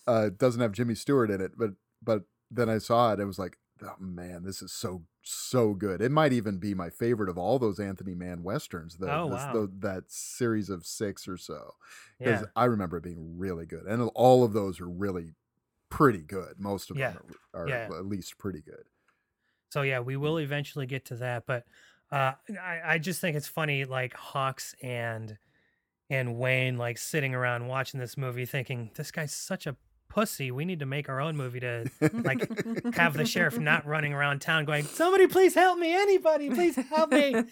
uh, 0.09 0.24
it 0.28 0.38
doesn't 0.38 0.61
have 0.61 0.72
Jimmy 0.72 0.95
Stewart 0.95 1.30
in 1.30 1.40
it, 1.40 1.53
but 1.59 1.72
but 2.03 2.22
then 2.51 2.68
I 2.68 2.78
saw 2.78 3.12
it, 3.12 3.20
it 3.20 3.24
was 3.24 3.38
like, 3.38 3.59
oh 3.82 3.95
man, 3.99 4.43
this 4.45 4.62
is 4.62 4.72
so 4.72 5.03
so 5.24 5.72
good. 5.74 6.01
It 6.01 6.11
might 6.11 6.32
even 6.32 6.59
be 6.59 6.74
my 6.74 6.90
favorite 6.90 7.28
of 7.28 7.38
all 7.38 7.61
those 7.61 7.78
Anthony 7.78 8.12
Mann 8.14 8.43
westerns. 8.43 8.97
The, 8.97 9.07
Oh, 9.14 9.26
wow. 9.26 9.53
the- 9.53 9.70
that 9.78 10.11
series 10.11 10.68
of 10.68 10.84
six 10.84 11.28
or 11.28 11.36
so, 11.36 11.74
because 12.18 12.40
Yeah, 12.43 12.47
I 12.57 12.64
remember 12.64 12.97
it 12.97 13.05
being 13.05 13.38
really 13.38 13.64
good, 13.66 13.84
and 13.86 14.11
all 14.16 14.43
of 14.43 14.53
those 14.53 14.80
are 14.80 14.88
really 14.88 15.34
pretty 15.93 16.22
good. 16.22 16.55
Most 16.59 16.90
of 16.90 16.97
Yeah. 16.97 17.12
them 17.12 17.34
are, 17.55 17.64
are 17.64 17.68
Yeah. 17.68 17.84
at 17.99 18.07
least 18.07 18.38
pretty 18.38 18.61
good. 18.62 18.84
so 19.70 19.82
yeah, 19.82 20.01
we 20.01 20.16
will 20.16 20.38
eventually 20.38 20.86
get 20.86 21.05
to 21.07 21.16
that, 21.16 21.45
but 21.47 21.64
uh, 22.11 22.32
I 22.61 22.80
I 22.84 22.99
just 22.99 23.20
think 23.20 23.36
it's 23.36 23.49
funny, 23.49 23.84
like 23.84 24.14
Hawks 24.14 24.74
and 24.82 25.38
and 26.11 26.36
Wayne 26.38 26.76
like 26.76 26.99
sitting 26.99 27.34
around 27.34 27.68
watching 27.68 27.99
this 28.01 28.16
movie, 28.18 28.45
thinking 28.45 28.90
this 28.97 29.11
guy's 29.11 29.32
such 29.34 29.66
a 29.66 29.76
pussy. 30.11 30.51
We 30.51 30.66
need 30.66 30.80
to 30.80 30.84
make 30.86 31.09
our 31.09 31.20
own 31.22 31.38
movie 31.38 31.61
to 31.61 31.86
like 32.12 32.40
have 32.95 33.14
the 33.14 33.24
sheriff 33.24 33.59
not 33.59 33.86
running 33.86 34.12
around 34.12 34.43
town 34.43 34.66
going, 34.66 34.84
"Somebody 34.84 35.26
please 35.26 35.55
help 35.55 35.78
me! 35.78 35.95
Anybody 35.95 36.51
please 36.51 36.76
help 36.76 37.11
me!" 37.11 37.34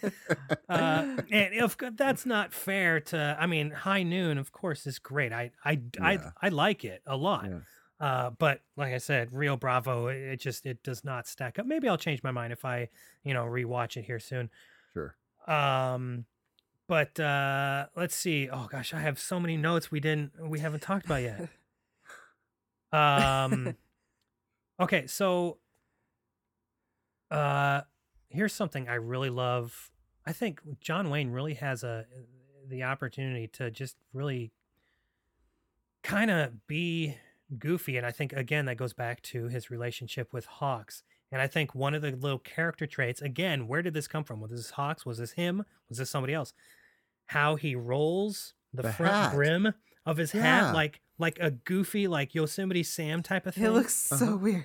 Uh, 0.68 1.16
and 1.32 1.54
if 1.54 1.76
that's 1.96 2.24
not 2.26 2.52
fair 2.52 3.00
to, 3.00 3.36
I 3.40 3.46
mean, 3.46 3.70
High 3.72 4.02
Noon, 4.04 4.38
of 4.38 4.52
course, 4.52 4.86
is 4.86 4.98
great. 4.98 5.32
I 5.32 5.50
I 5.64 5.80
I, 6.00 6.18
I 6.42 6.48
like 6.50 6.84
it 6.84 7.02
a 7.06 7.16
lot. 7.16 7.46
Yeah. 7.48 7.58
Uh, 8.00 8.30
but 8.30 8.62
like 8.76 8.94
I 8.94 8.98
said, 8.98 9.30
Rio 9.30 9.56
Bravo, 9.56 10.06
it 10.06 10.16
it 10.16 10.40
just 10.40 10.64
it 10.64 10.82
does 10.82 11.04
not 11.04 11.28
stack 11.28 11.58
up. 11.58 11.66
Maybe 11.66 11.88
I'll 11.88 11.98
change 11.98 12.22
my 12.22 12.30
mind 12.30 12.52
if 12.52 12.64
I, 12.64 12.88
you 13.24 13.34
know, 13.34 13.44
rewatch 13.44 13.96
it 13.98 14.06
here 14.06 14.18
soon. 14.18 14.50
Sure. 14.94 15.14
Um, 15.46 16.24
but 16.88 17.20
uh, 17.20 17.86
let's 17.94 18.16
see. 18.16 18.48
Oh 18.50 18.68
gosh, 18.70 18.94
I 18.94 19.00
have 19.00 19.18
so 19.18 19.38
many 19.38 19.56
notes 19.58 19.90
we 19.90 20.00
didn't 20.00 20.32
we 20.48 20.60
haven't 20.60 20.80
talked 20.80 21.06
about 21.06 21.22
yet. 21.22 21.48
Um, 22.92 23.76
okay, 24.80 25.06
so 25.06 25.58
uh, 27.30 27.82
here's 28.28 28.52
something 28.52 28.88
I 28.88 28.94
really 28.94 29.30
love. 29.30 29.90
I 30.26 30.32
think 30.32 30.60
John 30.80 31.08
Wayne 31.08 31.30
really 31.30 31.54
has 31.54 31.84
a 31.84 32.06
the 32.68 32.82
opportunity 32.82 33.46
to 33.48 33.70
just 33.70 33.96
really 34.12 34.50
kind 36.02 36.30
of 36.30 36.66
be 36.66 37.16
goofy, 37.58 37.96
and 37.96 38.06
I 38.06 38.10
think 38.12 38.32
again 38.32 38.64
that 38.66 38.76
goes 38.76 38.92
back 38.92 39.22
to 39.22 39.48
his 39.48 39.70
relationship 39.70 40.32
with 40.32 40.46
Hawks. 40.46 41.02
And 41.32 41.40
I 41.40 41.46
think 41.46 41.74
one 41.74 41.94
of 41.94 42.02
the 42.02 42.10
little 42.10 42.40
character 42.40 42.86
traits, 42.86 43.20
again, 43.22 43.68
where 43.68 43.82
did 43.82 43.94
this 43.94 44.08
come 44.08 44.24
from? 44.24 44.40
Was 44.40 44.50
this 44.50 44.70
Hawks? 44.70 45.06
Was 45.06 45.18
this 45.18 45.32
him? 45.32 45.64
Was 45.88 45.98
this 45.98 46.10
somebody 46.10 46.34
else? 46.34 46.52
How 47.26 47.54
he 47.54 47.76
rolls 47.76 48.54
the, 48.74 48.82
The 48.82 48.92
front 48.92 49.12
hat. 49.14 49.34
brim 49.34 49.74
of 50.04 50.16
his 50.16 50.34
Yeah. 50.34 50.42
hat, 50.66 50.74
like 50.74 51.00
like 51.18 51.38
a 51.38 51.50
goofy, 51.50 52.08
like 52.08 52.34
Yosemite 52.34 52.82
Sam 52.82 53.22
type 53.22 53.46
of 53.46 53.54
thing. 53.54 53.64
It 53.64 53.70
looks 53.70 53.94
so 53.94 54.16
Uh-huh. 54.16 54.36
weird. 54.38 54.64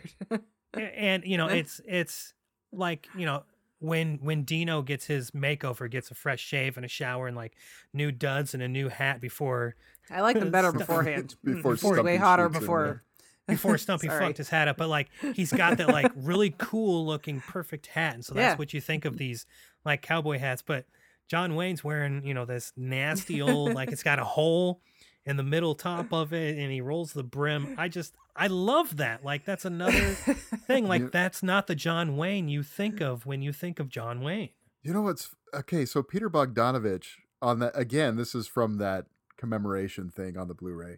A- 0.75 0.79
and 0.99 1.23
you 1.25 1.38
know 1.38 1.47
it's 1.59 1.81
it's 1.86 2.33
like 2.71 3.07
you 3.15 3.25
know 3.25 3.43
when 3.80 4.17
when 4.21 4.43
Dino 4.43 4.82
gets 4.82 5.05
his 5.05 5.32
makeover, 5.32 5.89
gets 5.89 6.09
a 6.11 6.15
fresh 6.15 6.41
shave 6.41 6.78
and 6.78 6.86
a 6.86 6.89
shower 6.89 7.28
and 7.28 7.36
like 7.36 7.53
new 7.93 8.11
duds 8.11 8.53
and 8.53 8.63
a 8.63 8.67
new 8.67 8.89
hat 8.89 9.19
before 9.21 9.76
I 10.09 10.21
like 10.21 10.39
them 10.39 10.51
better 10.51 10.71
beforehand. 10.73 11.36
Before 11.43 11.73
It's 11.73 11.84
way 11.84 12.17
hotter 12.17 12.49
before. 12.49 13.03
before 13.47 13.78
Stumpy 13.78 14.07
Sorry. 14.07 14.26
fucked 14.26 14.38
his 14.39 14.49
hat 14.49 14.67
up, 14.67 14.78
but 14.78 14.88
like 14.89 15.09
he's 15.36 15.51
got 15.53 15.78
that 15.78 15.89
like 15.89 16.11
really 16.15 16.53
cool 16.57 17.05
looking 17.05 17.41
perfect 17.41 17.88
hat, 17.88 18.15
and 18.15 18.26
so 18.26 18.34
that's 18.34 18.53
Yeah. 18.53 18.57
what 18.57 18.73
you 18.73 18.82
think 18.82 19.05
of 19.05 19.17
these 19.17 19.45
like 19.84 20.01
cowboy 20.01 20.39
hats. 20.39 20.63
But 20.63 20.86
John 21.28 21.53
Wayne's 21.55 21.84
wearing 21.84 22.23
you 22.26 22.34
know 22.34 22.45
this 22.45 22.71
nasty 22.76 23.41
old 23.41 23.73
like 23.73 23.91
it's 23.91 24.03
got 24.03 24.17
a 24.19 24.23
hole 24.23 24.82
in 25.26 25.38
the 25.38 25.43
middle 25.43 25.76
top 25.76 26.13
of 26.13 26.34
it, 26.34 26.57
and 26.57 26.71
he 26.71 26.82
rolls 26.82 27.13
the 27.13 27.23
brim. 27.23 27.76
I 27.78 27.88
just 27.88 28.15
I 28.36 28.47
love 28.47 28.97
that. 28.97 29.23
Like 29.23 29.45
that's 29.45 29.65
another 29.65 30.09
thing. 30.67 30.88
Like 30.88 31.11
that's 31.11 31.41
not 31.41 31.67
the 31.67 31.76
John 31.76 32.17
Wayne 32.17 32.47
you 32.47 32.63
think 32.63 33.01
of 33.01 33.26
when 33.26 33.41
you 33.41 33.51
think 33.51 33.80
of 33.80 33.89
John 33.89 34.21
Wayne. 34.21 34.49
You 34.84 34.93
know 34.93 35.01
what's 35.01 35.36
okay? 35.53 35.86
So 35.86 36.03
Peter 36.03 36.30
Bogdanovich 36.30 37.17
on 37.41 37.59
that 37.59 37.78
again. 37.78 38.17
This 38.17 38.36
is 38.36 38.47
from 38.47 38.78
that 38.78 39.05
commemoration 39.38 40.09
thing 40.09 40.38
on 40.38 40.47
the 40.47 40.53
Blu-ray. 40.53 40.97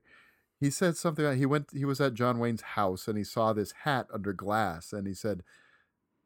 He 0.59 0.69
said 0.69 0.97
something. 0.97 1.23
Like 1.23 1.37
he 1.37 1.45
went. 1.45 1.67
He 1.71 1.85
was 1.85 2.01
at 2.01 2.13
John 2.13 2.39
Wayne's 2.39 2.61
house 2.61 3.07
and 3.07 3.17
he 3.17 3.23
saw 3.23 3.53
this 3.53 3.73
hat 3.83 4.07
under 4.13 4.33
glass, 4.33 4.91
and 4.91 5.07
he 5.07 5.13
said, 5.13 5.43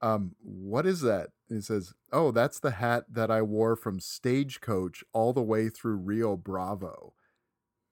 "Um, 0.02 0.36
what 0.41 0.88
is 0.88 1.02
that?" 1.02 1.30
And 1.49 1.58
he 1.58 1.62
says, 1.62 1.93
"Oh, 2.12 2.32
that's 2.32 2.60
the 2.60 2.72
hat 2.72 3.06
that 3.12 3.30
I 3.30 3.41
wore 3.41 3.76
from 3.76 3.99
Stagecoach 3.99 5.04
all 5.14 5.34
the 5.34 5.43
way 5.43 5.70
through 5.70 5.97
Rio 5.97 6.36
Bravo." 6.36 7.14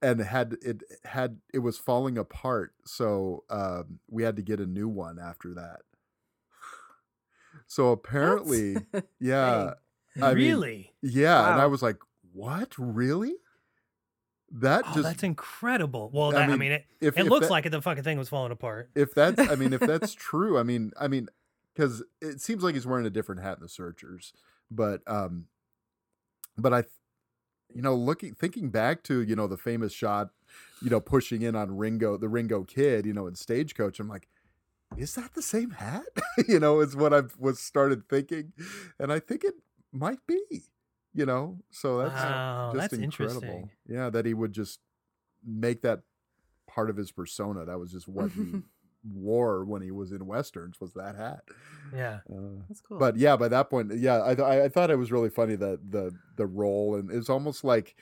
And 0.02 0.20
had 0.22 0.56
it 0.62 0.82
had 1.04 1.40
it 1.54 1.60
was 1.60 1.78
falling 1.78 2.18
apart, 2.18 2.74
so 2.86 3.44
um, 3.50 4.00
we 4.10 4.24
had 4.24 4.36
to 4.38 4.42
get 4.42 4.60
a 4.60 4.66
new 4.66 4.88
one 4.88 5.20
after 5.20 5.54
that. 5.56 5.82
So 7.68 7.90
apparently, 7.92 8.78
yeah, 9.20 9.74
I 10.22 10.34
mean, 10.34 10.46
really? 10.46 10.94
yeah, 11.02 11.52
and 11.54 11.62
I 11.62 11.66
was 11.68 11.82
like, 11.82 11.98
"What? 12.34 12.74
Really?" 12.78 13.36
That 14.52 14.84
Oh, 14.88 14.92
just 14.94 15.04
that's 15.04 15.24
incredible. 15.24 16.10
Well, 16.12 16.30
I 16.30 16.34
that, 16.34 16.42
I 16.44 16.48
mean, 16.48 16.60
mean, 16.60 16.72
it, 16.72 16.86
if- 17.02 17.18
it 17.18 17.26
if 17.26 17.30
looks 17.30 17.48
that- 17.48 17.52
like 17.52 17.66
it, 17.68 17.70
the 17.70 17.82
fucking 17.82 18.04
thing 18.04 18.18
was 18.18 18.30
falling 18.30 18.52
apart. 18.52 18.90
if 18.96 19.14
that's 19.14 19.40
i 19.40 19.54
mean 19.56 19.74
if 19.74 19.80
that's 19.80 20.14
true 20.16 20.58
i 20.58 20.64
mean 20.64 20.92
i 21.00 21.08
mean 21.08 21.28
because 21.76 22.02
it 22.20 22.42
seems 22.42 22.64
like 22.64 22.74
he's 22.74 22.88
wearing 22.88 23.06
a 23.06 23.12
different 23.12 23.42
hat 23.42 23.58
in 23.58 23.62
the 23.62 23.70
searchers 23.70 24.34
but 24.72 25.02
um 25.06 25.46
but 26.58 26.74
i 26.74 26.84
you 27.74 27.82
know 27.82 27.96
looking 27.96 28.34
thinking 28.34 28.70
back 28.70 29.04
to 29.04 29.22
you 29.22 29.36
know 29.36 29.48
the 29.48 29.58
famous 29.58 29.94
shot 29.94 30.30
you 30.82 30.90
know 30.90 31.00
pushing 31.00 31.42
in 31.42 31.56
on 31.56 31.78
ringo 31.78 32.18
the 32.18 32.30
ringo 32.30 32.64
kid 32.64 33.06
you 33.06 33.14
know 33.14 33.28
in 33.28 33.36
stagecoach 33.36 34.00
i'm 34.00 34.08
like 34.10 34.28
is 34.98 35.14
that 35.14 35.36
the 35.36 35.42
same 35.42 35.70
hat? 35.70 36.08
You 36.48 36.60
know 36.60 36.80
is 36.80 36.96
what 36.96 37.14
i 37.14 37.22
was 37.38 37.60
started 37.60 38.10
thinking 38.10 38.54
and 38.98 39.12
i 39.12 39.20
think 39.20 39.44
it 39.44 39.56
might 39.92 40.26
be 40.26 40.64
you 41.14 41.26
know? 41.26 41.58
So 41.72 41.98
that's 42.00 42.16
Wow, 42.16 42.70
just 42.72 42.92
that's 42.92 42.94
incredible. 43.02 43.70
Yeah 43.88 44.10
that 44.10 44.26
he 44.26 44.34
would 44.34 44.54
just 44.54 44.80
make 45.46 45.82
that 45.82 46.02
part 46.68 46.90
of 46.90 46.98
his 46.98 47.12
persona 47.12 47.66
that 47.66 47.80
was 47.80 47.92
just 47.92 48.08
what 48.08 48.32
he 48.32 48.62
wore 49.04 49.64
when 49.66 49.82
he 49.82 49.92
was 49.92 50.12
in 50.12 50.26
westerns 50.26 50.80
was 50.82 50.94
that 50.94 51.16
hat 51.16 51.42
Yeah. 51.96 52.20
uh, 52.32 52.62
That's 52.68 52.82
cool. 52.82 53.00
but 53.00 53.16
yeah 53.16 53.36
by 53.38 53.48
that 53.48 53.70
point 53.70 53.92
yeah 53.98 54.22
I, 54.24 54.36
th- 54.36 54.46
I 54.46 54.64
I 54.66 54.70
thought 54.70 54.92
it 54.92 54.98
was 54.98 55.12
really 55.12 55.30
funny 55.30 55.56
that 55.56 55.92
the 55.92 56.12
the 56.36 56.46
role 56.46 56.96
and 56.96 57.10
it's 57.10 57.30
almost 57.30 57.64
like 57.64 57.96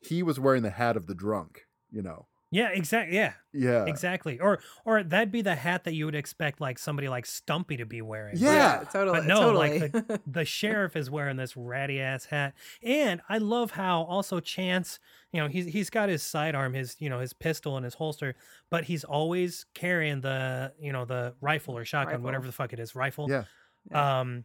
he 0.00 0.22
was 0.22 0.40
wearing 0.40 0.62
the 0.62 0.70
hat 0.70 0.96
of 0.96 1.06
the 1.06 1.14
drunk 1.14 1.62
you 1.90 2.02
know 2.02 2.26
Yeah, 2.54 2.68
exactly. 2.68 3.16
Yeah, 3.16 3.32
yeah 3.52 3.84
exactly. 3.86 4.38
Or 4.38 4.60
or 4.84 5.02
that'd 5.02 5.32
be 5.32 5.42
the 5.42 5.56
hat 5.56 5.82
that 5.84 5.94
you 5.94 6.04
would 6.06 6.14
expect 6.14 6.60
like 6.60 6.78
somebody 6.78 7.08
like 7.08 7.26
Stumpy 7.26 7.76
to 7.78 7.84
be 7.84 8.00
wearing. 8.00 8.36
Yeah. 8.36 8.84
totally. 8.92 9.18
But 9.18 9.26
no, 9.26 9.40
totally. 9.40 9.80
like 9.80 9.92
the, 9.92 10.20
the 10.24 10.44
sheriff 10.44 10.94
is 10.94 11.10
wearing 11.10 11.36
this 11.36 11.56
ratty 11.56 12.00
ass 12.00 12.26
hat, 12.26 12.54
and 12.80 13.20
I 13.28 13.38
love 13.38 13.72
how 13.72 14.02
also 14.02 14.38
Chance, 14.38 15.00
you 15.32 15.40
know, 15.40 15.48
he's 15.48 15.66
he's 15.66 15.90
got 15.90 16.08
his 16.08 16.22
sidearm, 16.22 16.74
his 16.74 16.94
you 17.00 17.10
know 17.10 17.18
his 17.18 17.32
pistol 17.32 17.76
in 17.76 17.82
his 17.82 17.94
holster, 17.94 18.36
but 18.70 18.84
he's 18.84 19.02
always 19.02 19.66
carrying 19.74 20.20
the 20.20 20.72
you 20.78 20.92
know 20.92 21.04
the 21.04 21.34
rifle 21.40 21.76
or 21.76 21.84
shotgun, 21.84 22.12
Rifle. 22.12 22.24
whatever 22.24 22.46
the 22.46 22.52
fuck 22.52 22.72
it 22.72 22.78
is, 22.78 22.94
rifle. 22.94 23.28
Yeah. 23.28 24.20
Um, 24.20 24.44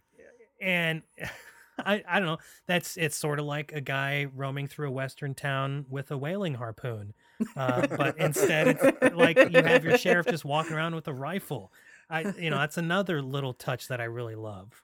and 0.59 1.03
I 1.77 2.03
I 2.07 2.19
don't 2.19 2.27
know. 2.27 2.39
That's 2.65 2.97
it's 2.97 3.15
sort 3.15 3.39
of 3.39 3.45
like 3.45 3.71
a 3.71 3.81
guy 3.81 4.25
roaming 4.35 4.67
through 4.67 4.87
a 4.87 4.91
western 4.91 5.35
town 5.35 5.85
with 5.89 6.09
a 6.09 6.17
whaling 6.17 6.55
harpoon, 6.55 7.13
uh, 7.55 7.87
but 7.97 8.17
instead 8.17 8.67
it's 8.67 9.15
like 9.15 9.43
you 9.49 9.63
have 9.63 9.83
your 9.83 9.93
sheriff 9.93 10.27
just 10.27 10.45
walking 10.45 10.73
around 10.75 10.95
with 10.95 11.07
a 11.07 11.13
rifle. 11.13 11.71
I 12.09 12.21
you 12.37 12.49
know 12.49 12.57
that's 12.57 12.77
another 12.77 13.21
little 13.21 13.53
touch 13.53 13.87
that 13.89 14.01
I 14.01 14.05
really 14.05 14.35
love. 14.35 14.83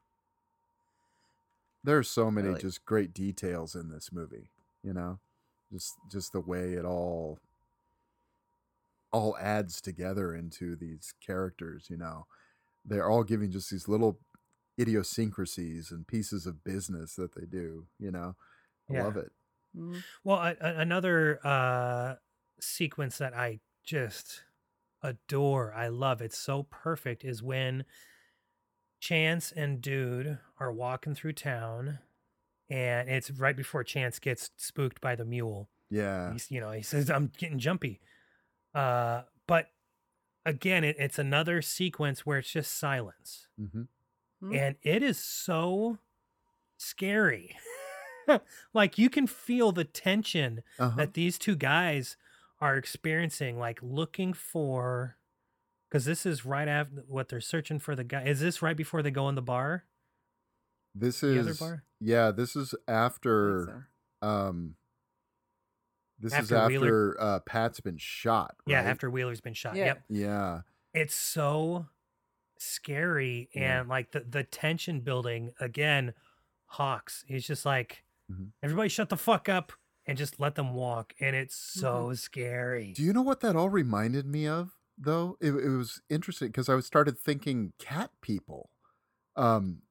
there's 1.84 2.10
so 2.10 2.32
many 2.32 2.50
Really. 2.50 2.62
just 2.62 2.86
great 2.86 3.14
details 3.14 3.76
in 3.76 3.90
this 3.90 4.12
movie 4.12 4.50
you 4.84 4.94
know 4.94 5.20
just 5.72 5.94
just 6.12 6.32
the 6.34 6.40
way 6.42 6.74
it 6.74 6.86
all 6.86 7.40
all 9.12 9.38
adds 9.38 9.82
together 9.82 10.34
into 10.36 10.76
these 10.76 11.14
characters 11.26 11.88
you 11.90 11.98
know 11.98 12.26
they're 12.86 13.10
all 13.10 13.24
giving 13.24 13.52
just 13.52 13.72
these 13.72 13.88
little 13.88 14.20
idiosyncrasies 14.80 15.92
and 15.92 16.08
pieces 16.08 16.46
of 16.46 16.64
business 16.64 17.16
that 17.16 17.36
they 17.36 17.46
do 17.46 17.88
you 18.00 18.12
know 18.12 18.36
i 18.90 18.94
Yeah. 18.94 19.04
love 19.04 19.18
it 19.18 19.32
Mhm. 19.78 20.04
Well, 20.24 20.38
a, 20.38 20.56
a- 20.62 20.76
another 20.80 21.40
uh, 21.46 22.16
sequence 22.60 23.18
that 23.18 23.34
I 23.34 23.60
just 23.84 24.44
adore, 25.02 25.74
I 25.74 25.88
love, 25.90 26.22
it's 26.22 26.38
so 26.38 26.64
perfect, 26.64 27.24
is 27.24 27.44
when 27.44 27.86
Chance 29.00 29.52
and 29.52 29.82
Dude 29.82 30.40
are 30.60 30.72
walking 30.72 31.14
through 31.16 31.34
town, 31.34 32.00
and 32.70 33.10
it's 33.10 33.30
right 33.32 33.56
before 33.56 33.84
Chance 33.84 34.20
gets 34.20 34.52
spooked 34.58 35.00
by 35.02 35.16
the 35.16 35.26
mule. 35.26 35.70
yeah 35.90 36.32
He's, 36.32 36.50
you 36.50 36.60
know, 36.60 36.72
he 36.72 36.82
says, 36.82 37.10
"I'm 37.12 37.32
getting 37.38 37.60
jumpy," 37.60 38.00
uh, 38.74 39.24
but 39.48 39.68
again, 40.46 40.84
it, 40.84 40.96
it's 41.00 41.20
another 41.20 41.62
sequence 41.62 42.26
where 42.26 42.40
it's 42.40 42.52
just 42.52 42.72
silence 42.78 43.48
Mhm. 43.60 43.88
and 44.52 44.76
it 44.82 45.04
is 45.04 45.18
so 45.20 45.98
scary. 46.78 47.56
like 48.74 48.98
you 48.98 49.10
can 49.10 49.28
feel 49.28 49.72
the 49.72 49.84
tension 49.84 50.64
uh-huh. 50.80 50.96
that 50.98 51.14
these 51.14 51.38
two 51.38 51.56
guys 51.56 52.18
are 52.66 52.78
experiencing, 52.78 53.60
like 53.60 53.80
looking 53.82 54.34
for. 54.34 55.18
Because 55.90 56.06
this 56.06 56.26
is 56.26 56.46
right 56.46 56.68
after 56.68 57.04
what 57.08 57.30
they're 57.30 57.40
searching 57.40 57.80
for 57.80 57.96
the 57.96 58.04
guy. 58.04 58.24
Is 58.24 58.40
this 58.40 58.62
right 58.62 58.76
before 58.76 59.02
they 59.04 59.12
go 59.12 59.30
in 59.30 59.36
the 59.36 59.42
bar? 59.42 59.86
this 60.98 61.20
the 61.20 61.40
other 61.42 61.50
is 61.52 61.60
bar? 61.60 61.84
yeah 62.00 62.32
this 62.32 62.56
is 62.56 62.74
after 62.88 63.86
so. 64.24 64.28
um 64.28 64.76
this 66.20 66.32
is 66.32 66.50
After 66.54 66.68
Wheeler- 66.70 67.18
uh 67.20 67.40
pat's 67.42 67.82
been 67.82 67.98
shot 67.98 68.56
Yeah, 68.66 68.80
after 68.82 69.10
Wheeler's 69.10 69.42
been 69.42 69.54
shot. 69.54 69.76
Yeah. 69.76 69.86
Yep. 69.86 70.04
yeah 70.10 70.62
It's 70.94 71.14
so 71.16 71.88
scary 72.58 73.50
Yeah. 73.54 73.82
and 73.82 73.90
like 73.90 74.12
the 74.12 74.22
the 74.22 74.44
tension 74.44 75.02
building 75.02 75.52
again. 75.60 76.14
Hawks. 76.68 77.24
He's 77.28 77.46
just 77.46 77.66
like, 77.66 78.04
Mhm. 78.32 78.52
everybody 78.64 78.88
shut 78.90 79.10
the 79.10 79.18
fuck 79.18 79.48
up 79.50 79.74
and 80.08 80.18
just 80.18 80.40
let 80.40 80.56
them 80.56 80.74
walk, 80.74 81.14
and 81.20 81.36
it's 81.36 81.56
so 81.56 82.06
Mm-hmm. 82.06 82.14
scary. 82.16 82.94
Do 82.96 83.04
you 83.04 83.14
know 83.14 83.22
what 83.22 83.40
that 83.42 83.56
all 83.56 83.70
reminded 83.70 84.26
me 84.26 84.48
of, 84.48 84.72
though? 84.98 85.38
It, 85.42 85.52
it 85.52 85.70
was 85.70 86.02
interesting 86.10 86.50
because 86.50 86.70
I 86.70 86.80
started 86.82 87.18
thinking 87.18 87.74
cat 87.80 88.12
people. 88.22 88.70
Um, 89.36 89.82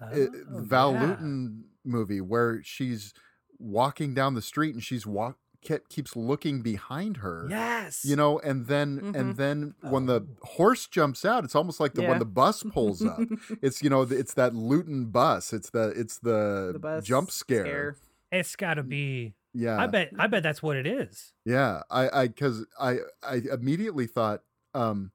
Oh, 0.00 0.08
the 0.10 0.44
Val 0.48 0.92
yeah. 0.92 1.02
Lewton 1.06 1.64
movie 1.84 2.20
where 2.20 2.60
she's 2.64 3.14
walking 3.60 4.12
down 4.12 4.34
the 4.34 4.42
street 4.42 4.74
and 4.74 4.82
she's 4.82 5.06
walk 5.06 5.38
ke- 5.64 5.88
keeps 5.88 6.16
looking 6.16 6.62
behind 6.62 7.18
her. 7.18 7.46
Yes. 7.48 8.04
You 8.04 8.16
know, 8.16 8.40
and 8.40 8.66
then 8.66 9.00
Mhm. 9.00 9.14
and 9.16 9.36
then 9.36 9.74
when 9.82 10.06
the 10.06 10.26
horse 10.42 10.88
jumps 10.88 11.24
out, 11.24 11.44
it's 11.44 11.54
almost 11.54 11.78
like 11.78 11.94
the 11.94 12.02
when 12.02 12.18
the 12.18 12.24
bus 12.24 12.64
pulls 12.64 13.06
up. 13.06 13.20
it's 13.62 13.82
you 13.84 13.88
know, 13.88 14.02
it's 14.02 14.34
that 14.34 14.52
Lewton 14.54 15.06
bus. 15.06 15.52
It's 15.52 15.70
the 15.70 15.90
it's 15.90 16.18
the, 16.18 16.70
the 16.72 16.78
bus 16.80 17.04
jump 17.04 17.30
scare. 17.30 17.96
it's 18.32 18.56
got 18.56 18.74
to 18.74 18.82
be. 18.82 19.34
Yeah. 19.54 19.78
I 19.80 19.86
bet. 19.86 20.10
I 20.18 20.26
bet 20.26 20.42
that's 20.42 20.62
what 20.62 20.76
it 20.76 20.86
is. 20.86 21.32
Yeah, 21.44 21.82
I 21.90 22.22
I 22.22 22.28
cuz 22.28 22.66
I 22.78 22.98
I 23.22 23.36
immediately 23.52 24.06
thought 24.06 24.42
um 24.74 25.12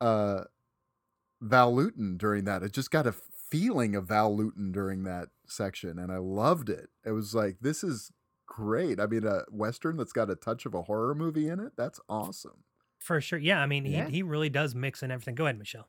uh 0.00 0.44
Val 1.40 1.74
Lewton 1.74 2.16
during 2.16 2.44
that. 2.44 2.62
It 2.62 2.72
just 2.72 2.90
got 2.90 3.06
a 3.06 3.12
feeling 3.12 3.94
of 3.94 4.06
Val 4.06 4.34
Lewton 4.36 4.72
during 4.72 5.02
that 5.04 5.28
section 5.46 5.98
and 5.98 6.10
I 6.12 6.16
loved 6.18 6.70
it. 6.70 6.90
It 7.04 7.10
was 7.12 7.34
like 7.34 7.58
this 7.60 7.84
is 7.84 8.12
great. 8.46 8.98
I 9.00 9.06
mean 9.06 9.26
a 9.26 9.42
western 9.50 9.96
that's 9.96 10.12
got 10.12 10.30
a 10.30 10.36
touch 10.36 10.64
of 10.66 10.74
a 10.74 10.82
horror 10.82 11.14
movie 11.14 11.48
in 11.48 11.60
it. 11.60 11.72
That's 11.76 12.00
awesome. 12.08 12.64
For 12.98 13.20
sure. 13.20 13.38
Yeah. 13.38 13.60
I 13.60 13.66
mean, 13.66 13.84
Yeah. 13.84 14.06
he 14.06 14.12
he 14.16 14.22
really 14.22 14.48
does 14.48 14.74
mix 14.74 15.02
in 15.02 15.10
everything. 15.10 15.34
Go 15.34 15.44
ahead, 15.44 15.58
Michelle. 15.58 15.88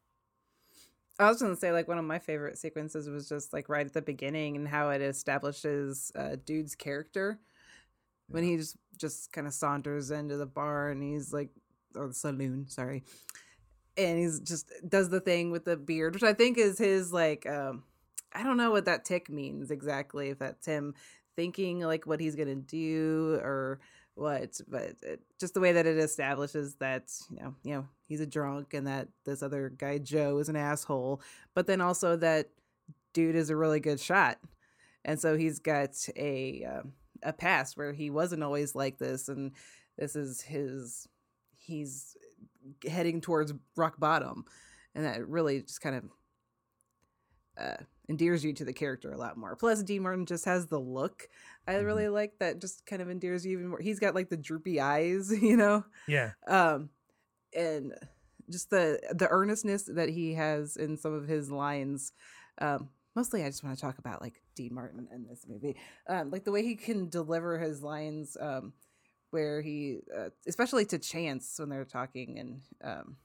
I 1.20 1.30
was 1.30 1.41
gonna 1.41 1.55
say 1.55 1.72
like 1.72 1.88
one 1.88 1.97
of 1.97 2.05
my 2.05 2.20
favorite 2.20 2.57
sequences 2.57 3.09
was 3.09 3.30
just 3.30 3.53
like 3.53 3.70
right 3.70 3.86
at 3.86 3.93
the 3.93 4.01
beginning 4.01 4.57
and 4.57 4.68
how 4.68 4.89
it 4.89 5.01
establishes 5.01 6.11
uh, 6.16 6.36
dude's 6.45 6.76
character 6.76 7.39
when 8.28 8.43
he 8.43 8.57
just 8.57 8.78
just 8.97 9.32
kind 9.32 9.47
of 9.47 9.53
saunters 9.53 10.11
into 10.11 10.38
the 10.38 10.45
bar 10.45 10.89
and 10.89 11.03
he's 11.03 11.34
like 11.34 11.49
or 11.95 12.07
the 12.07 12.13
saloon, 12.13 12.68
sorry, 12.68 13.03
and 13.97 14.20
he's 14.20 14.39
just 14.41 14.72
does 14.88 15.09
the 15.09 15.22
thing 15.22 15.51
with 15.51 15.66
the 15.66 15.78
beard, 15.78 16.13
which 16.13 16.24
I 16.24 16.34
think 16.34 16.57
is 16.57 16.78
his 16.78 17.13
like 17.13 17.45
um 17.45 17.84
I 18.34 18.43
don't 18.43 18.57
know 18.57 18.72
what 18.72 18.86
that 18.86 19.05
tick 19.05 19.30
means 19.30 19.72
exactly 19.72 20.30
if 20.30 20.39
that's 20.39 20.66
him 20.66 20.93
thinking 21.36 21.80
like 21.82 22.05
what 22.05 22.20
he's 22.20 22.36
gonna 22.36 22.55
do 22.55 23.39
or 23.41 23.80
what 24.16 24.59
but 24.68 24.95
it, 25.03 25.20
just 25.39 25.53
the 25.53 25.59
way 25.59 25.74
that 25.74 25.86
it 25.86 25.97
establishes 25.97 26.76
that 26.76 27.11
you 27.30 27.38
know 27.41 27.53
you 27.63 27.74
know 27.74 27.86
he's 28.07 28.22
a 28.22 28.26
drunk 28.26 28.74
and 28.74 28.88
that 28.88 29.09
this 29.26 29.43
other 29.43 29.70
guy 29.70 29.97
joe 29.97 30.38
is 30.38 30.47
an 30.47 30.55
asshole 30.55 31.22
but 31.53 31.68
then 31.68 31.82
also 31.82 32.16
that 32.16 32.47
dude 33.16 33.36
is 33.36 33.49
a 33.49 33.55
really 33.55 33.80
good 33.80 33.99
shot. 33.99 34.38
And 35.03 35.20
so 35.20 35.36
he's 35.36 35.57
got 35.57 35.95
a 36.16 36.66
um, 36.66 36.93
a 37.24 37.34
past 37.34 37.78
where 37.78 37.93
he 37.93 38.11
wasn't 38.11 38.43
always 38.43 38.76
like 38.76 38.99
this 38.99 39.30
and 39.30 39.53
this 39.97 40.16
is 40.16 40.41
his 40.41 41.07
he's 41.57 42.16
heading 42.88 43.22
towards 43.22 43.53
rock 43.76 43.99
bottom. 43.99 44.45
And 44.93 45.05
that 45.05 45.28
really 45.28 45.61
just 45.61 45.82
kind 45.82 45.95
of 45.95 46.03
uh 47.57 47.84
endears 48.07 48.43
you 48.45 48.53
to 48.53 48.65
the 48.65 48.73
character 48.73 49.11
a 49.11 49.17
lot 49.17 49.37
more. 49.37 49.55
Plus 49.55 49.81
dean 49.83 50.03
martin 50.03 50.25
just 50.25 50.45
has 50.45 50.67
the 50.67 50.79
look 50.79 51.27
i 51.67 51.73
Mhm. 51.73 51.85
really 51.85 52.07
like 52.09 52.37
that 52.39 52.61
just 52.61 52.85
kind 52.85 53.01
of 53.01 53.09
endears 53.09 53.45
you 53.45 53.53
even 53.57 53.67
more. 53.69 53.79
He's 53.79 53.99
got 53.99 54.13
like 54.15 54.29
the 54.29 54.37
droopy 54.37 54.79
eyes 54.79 55.31
you 55.41 55.57
know? 55.57 55.83
Yeah. 56.07 56.31
um 56.47 56.89
and 57.55 57.93
just 58.49 58.69
the 58.69 58.99
the 59.13 59.27
earnestness 59.29 59.83
that 59.85 60.09
he 60.09 60.33
has 60.33 60.77
in 60.77 60.97
some 60.97 61.13
of 61.13 61.27
his 61.27 61.49
lines. 61.49 62.13
Um 62.59 62.89
mostly 63.15 63.43
i 63.43 63.47
just 63.47 63.63
want 63.63 63.75
to 63.77 63.81
talk 63.81 63.97
about 63.97 64.21
like 64.21 64.41
dean 64.55 64.73
martin 64.73 65.07
in 65.13 65.25
this 65.27 65.45
movie. 65.47 65.75
Um 66.07 66.29
like 66.31 66.43
the 66.43 66.51
way 66.51 66.63
he 66.63 66.75
can 66.75 67.09
deliver 67.09 67.57
his 67.59 67.81
lines 67.81 68.37
um 68.39 68.73
where 69.31 69.61
he, 69.61 69.99
uh, 70.15 70.29
especially 70.47 70.85
to 70.85 70.97
Chance 70.97 71.59
when 71.59 71.67
they're 71.67 71.83
talking, 71.83 72.39
and 72.39 72.61
um, 72.81 73.17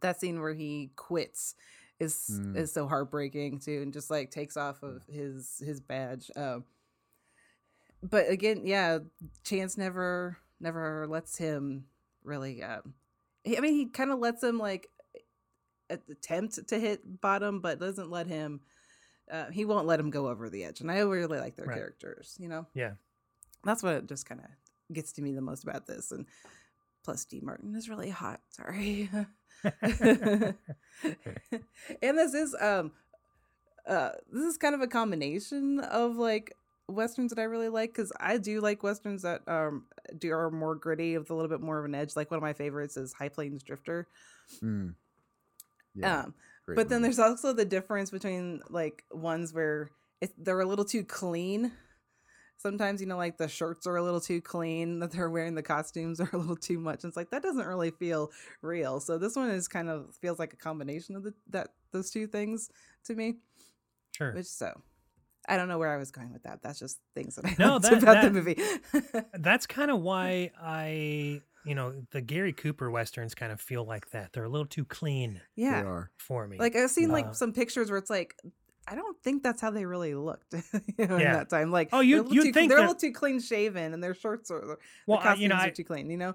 that 0.00 0.20
scene 0.20 0.40
where 0.42 0.52
he 0.52 0.90
quits 0.94 1.54
is 1.98 2.28
Mm. 2.42 2.56
is 2.56 2.72
so 2.72 2.86
heartbreaking 2.86 3.60
too, 3.60 3.80
and 3.82 3.92
just 3.92 4.10
like 4.10 4.30
takes 4.30 4.56
off 4.56 4.82
of 4.82 5.02
his 5.06 5.58
his 5.64 5.80
badge. 5.80 6.30
Um, 6.36 6.64
but 8.02 8.28
again, 8.28 8.62
yeah, 8.64 8.98
Chance 9.44 9.76
never 9.78 10.36
never 10.60 11.06
lets 11.06 11.36
him 11.36 11.86
really. 12.22 12.62
Um, 12.62 12.94
he- 13.44 13.56
I 13.56 13.60
mean, 13.60 13.74
he 13.74 13.86
kind 13.86 14.10
of 14.10 14.18
lets 14.18 14.42
him 14.42 14.58
like 14.58 14.90
attempt 15.88 16.66
to 16.68 16.78
hit 16.78 17.20
bottom, 17.20 17.60
but 17.60 17.78
doesn't 17.78 18.10
let 18.10 18.26
him. 18.26 18.60
Uh, 19.30 19.50
he 19.50 19.64
won't 19.64 19.86
let 19.86 19.98
him 20.00 20.10
go 20.10 20.28
over 20.28 20.48
the 20.50 20.64
edge, 20.64 20.80
and 20.80 20.90
I 20.90 20.98
really 21.00 21.38
like 21.38 21.56
their 21.56 21.66
Right. 21.66 21.76
characters. 21.76 22.36
You 22.40 22.48
know, 22.48 22.66
Yeah. 22.74 22.94
that's 23.64 23.82
what 23.82 24.06
just 24.06 24.26
kind 24.26 24.40
of 24.40 24.46
gets 24.92 25.12
to 25.14 25.22
me 25.22 25.32
the 25.32 25.40
most 25.40 25.62
about 25.64 25.86
this. 25.86 26.12
And 26.12 26.26
plus, 27.06 27.24
D. 27.24 27.40
Martin 27.40 27.74
is 27.76 27.88
really 27.88 28.10
hot. 28.10 28.40
Sorry. 28.50 29.08
and 29.64 30.54
this 32.02 32.34
is 32.34 32.54
um 32.60 32.90
uh 33.86 34.10
this 34.30 34.42
is 34.42 34.58
kind 34.58 34.74
of 34.74 34.80
a 34.80 34.88
combination 34.88 35.78
of 35.80 36.16
like 36.16 36.54
westerns 36.88 37.30
that 37.30 37.40
I 37.40 37.44
really 37.44 37.68
like 37.68 37.90
because 37.90 38.12
I 38.18 38.38
do 38.38 38.60
like 38.60 38.82
westerns 38.82 39.22
that 39.22 39.42
um 39.46 39.84
do 40.18 40.32
are 40.32 40.50
more 40.50 40.74
gritty 40.74 41.16
with 41.16 41.30
a 41.30 41.34
little 41.34 41.48
bit 41.48 41.60
more 41.60 41.78
of 41.78 41.84
an 41.84 41.94
edge. 41.94 42.16
Like 42.16 42.30
one 42.30 42.38
of 42.38 42.42
my 42.42 42.52
favorites 42.52 42.96
is 42.96 43.12
High 43.12 43.28
Plains 43.28 43.62
Drifter. 43.62 44.08
Mm. 44.60 44.94
Yeah, 45.94 46.22
um, 46.22 46.34
but 46.66 46.88
then 46.88 47.02
there's 47.02 47.20
also 47.20 47.52
the 47.52 47.64
difference 47.64 48.10
between 48.10 48.62
like 48.68 49.04
ones 49.12 49.54
where 49.54 49.90
it, 50.20 50.32
they're 50.36 50.58
a 50.58 50.66
little 50.66 50.84
too 50.84 51.04
clean. 51.04 51.70
Sometimes 52.58 53.00
you 53.00 53.06
know, 53.06 53.16
like 53.16 53.36
the 53.36 53.48
shirts 53.48 53.86
are 53.86 53.96
a 53.96 54.02
little 54.02 54.20
too 54.20 54.40
clean 54.40 54.98
that 55.00 55.10
they're 55.12 55.30
wearing. 55.30 55.54
The 55.54 55.62
costumes 55.62 56.20
are 56.20 56.30
a 56.32 56.36
little 56.38 56.56
too 56.56 56.78
much. 56.78 57.04
And 57.04 57.10
it's 57.10 57.16
like 57.16 57.30
that 57.30 57.42
doesn't 57.42 57.66
really 57.66 57.90
feel 57.90 58.30
real. 58.62 58.98
So 59.00 59.18
this 59.18 59.36
one 59.36 59.50
is 59.50 59.68
kind 59.68 59.88
of 59.88 60.14
feels 60.20 60.38
like 60.38 60.52
a 60.52 60.56
combination 60.56 61.16
of 61.16 61.22
the, 61.22 61.34
that 61.50 61.68
those 61.92 62.10
two 62.10 62.26
things 62.26 62.70
to 63.04 63.14
me. 63.14 63.36
Sure. 64.16 64.32
Which 64.32 64.46
so 64.46 64.80
I 65.48 65.56
don't 65.56 65.68
know 65.68 65.78
where 65.78 65.92
I 65.92 65.96
was 65.98 66.10
going 66.10 66.32
with 66.32 66.42
that. 66.44 66.60
That's 66.62 66.78
just 66.78 66.98
things 67.14 67.36
that 67.36 67.44
I 67.44 67.54
know 67.58 67.74
liked 67.76 67.84
that- 67.90 68.02
about 68.02 68.22
the 68.24 68.30
movie. 68.30 68.58
That's 69.34 69.66
kind 69.66 69.90
of 69.90 70.00
why 70.00 70.50
I, 70.60 71.42
you 71.64 71.74
know, 71.74 72.02
the 72.10 72.20
Gary 72.20 72.52
Cooper 72.52 72.90
westerns 72.90 73.34
kind 73.34 73.52
of 73.52 73.60
feel 73.60 73.84
like 73.84 74.10
that. 74.10 74.32
They're 74.32 74.44
a 74.44 74.48
little 74.48 74.66
too 74.66 74.84
clean 74.84 75.34
They 75.56 75.64
yeah, 75.64 75.82
are. 75.84 76.10
for 76.16 76.48
me. 76.48 76.58
like 76.58 76.74
I've 76.74 76.90
seen 76.90 77.10
Uh, 77.10 77.14
like 77.14 77.34
some 77.34 77.52
pictures 77.52 77.90
where 77.90 77.98
it's 77.98 78.10
like 78.10 78.34
I 78.88 78.94
don't 78.94 79.20
think 79.22 79.42
that's 79.42 79.60
how 79.60 79.70
they 79.70 79.84
really 79.84 80.14
looked 80.14 80.52
you 80.52 80.62
know, 81.06 81.16
in 81.16 81.22
that 81.24 81.50
time. 81.50 81.70
Like, 81.72 81.88
Oh, 81.92 82.00
you- 82.00 82.16
they're 82.16 82.20
a 82.20 82.22
little 82.28 82.34
you'd 82.36 82.44
too, 82.44 82.52
think 82.52 82.68
they're 82.70 82.78
a 82.78 82.82
little 82.82 82.94
too 82.94 83.12
clean 83.12 83.40
shaven, 83.40 83.92
and 83.94 84.02
their 84.02 84.14
shorts 84.14 84.50
are 84.50 84.60
the 84.60 84.76
Well, 85.06 85.18
I- 85.18 85.22
costumes 85.22 85.40
you 85.42 85.48
know, 85.48 85.56
are 85.56 85.60
I- 85.62 85.70
too 85.70 85.84
clean. 85.84 86.08
You 86.10 86.16
know, 86.18 86.34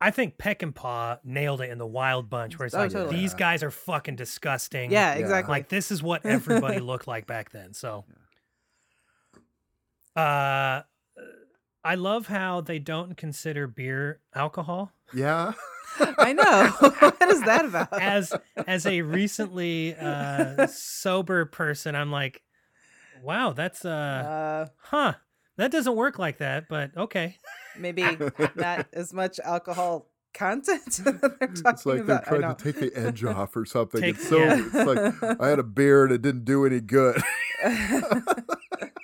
I 0.00 0.10
think 0.10 0.36
Peckinpah 0.36 1.20
nailed 1.22 1.60
it 1.60 1.70
in 1.70 1.78
the 1.78 1.86
Wild 1.86 2.28
Bunch, 2.28 2.58
where 2.58 2.66
it's 2.66 2.74
Oh, 2.74 2.78
like 2.80 2.90
totally. 2.90 3.14
these 3.16 3.32
Yeah. 3.34 3.38
guys 3.38 3.62
are 3.62 3.70
fucking 3.70 4.16
disgusting. 4.16 4.90
yeah, 4.90 5.14
Yeah. 5.14 5.20
exactly. 5.20 5.52
like 5.52 5.68
this 5.68 5.92
is 5.92 6.02
what 6.02 6.26
everybody 6.26 6.80
looked 6.80 7.06
like 7.06 7.26
back 7.28 7.50
then. 7.52 7.72
So, 7.72 8.04
uh, 10.16 10.82
I 11.84 11.96
love 11.96 12.28
how 12.28 12.60
they 12.60 12.78
don't 12.78 13.16
consider 13.16 13.66
beer 13.66 14.20
alcohol. 14.34 14.92
Yeah. 15.12 15.52
I 15.98 16.32
know. 16.32 16.68
what 16.98 17.30
is 17.30 17.40
that 17.42 17.64
about? 17.64 17.92
As 18.00 18.32
as 18.66 18.86
a 18.86 19.02
recently 19.02 19.94
uh, 19.96 20.66
sober 20.68 21.44
person, 21.44 21.94
I'm 21.94 22.10
like, 22.10 22.42
wow, 23.22 23.52
that's 23.52 23.84
uh, 23.84 23.88
uh, 23.88 24.66
huh, 24.78 25.14
that 25.56 25.70
doesn't 25.70 25.96
work 25.96 26.18
like 26.18 26.38
that. 26.38 26.68
But 26.68 26.96
okay, 26.96 27.36
maybe 27.76 28.18
not 28.54 28.86
as 28.92 29.12
much 29.12 29.40
alcohol 29.40 30.11
content 30.32 30.84
that 31.04 31.20
they're 31.20 31.48
It's 31.48 31.86
like 31.86 32.06
they're 32.06 32.16
about. 32.16 32.26
Trying 32.26 32.56
to 32.56 32.64
take 32.72 32.76
the 32.80 32.92
edge 32.98 33.24
off 33.24 33.56
or 33.56 33.64
something. 33.64 34.00
Take- 34.00 34.16
it's 34.16 34.28
so 34.28 34.38
yeah. 34.38 34.64
it's 34.64 34.74
like 35.22 35.40
I 35.40 35.48
had 35.48 35.58
a 35.58 35.64
beer 35.64 36.04
and 36.04 36.12
it 36.12 36.22
didn't 36.22 36.44
do 36.44 36.66
any 36.66 36.80
good. 36.80 37.20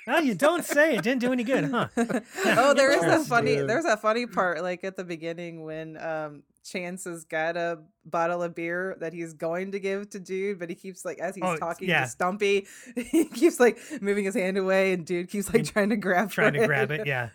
well, 0.06 0.22
you 0.22 0.34
don't 0.34 0.64
say 0.64 0.96
it 0.96 1.02
didn't 1.02 1.20
do 1.20 1.32
any 1.32 1.44
good, 1.44 1.70
huh? 1.70 1.88
oh, 1.96 2.74
there 2.74 2.92
is 2.92 3.00
that 3.02 3.26
funny. 3.26 3.56
There's 3.56 3.84
a 3.84 3.96
funny 3.96 4.26
part, 4.26 4.62
like 4.62 4.84
at 4.84 4.96
the 4.96 5.04
beginning 5.04 5.64
when 5.64 5.96
um 6.00 6.42
Chance 6.64 7.04
has 7.04 7.24
got 7.24 7.56
a 7.56 7.78
bottle 8.04 8.42
of 8.42 8.54
beer 8.54 8.96
that 9.00 9.14
he's 9.14 9.32
going 9.32 9.72
to 9.72 9.80
give 9.80 10.10
to 10.10 10.20
Dude, 10.20 10.58
but 10.58 10.68
he 10.68 10.74
keeps 10.74 11.02
like 11.04 11.18
as 11.18 11.34
he's 11.34 11.44
Oh, 11.44 11.56
talking 11.56 11.88
yeah. 11.88 12.02
to 12.02 12.08
Stumpy, 12.08 12.66
he 12.94 13.24
keeps 13.26 13.58
like 13.58 13.78
moving 14.02 14.24
his 14.24 14.34
hand 14.34 14.58
away, 14.58 14.92
and 14.92 15.06
Dude 15.06 15.30
keeps 15.30 15.52
like 15.52 15.64
trying 15.64 15.90
to 15.90 15.96
grab 15.96 16.30
trying 16.30 16.52
for 16.54 16.60
to 16.60 16.66
grab 16.66 16.90
it. 16.90 17.06
Yeah, 17.06 17.30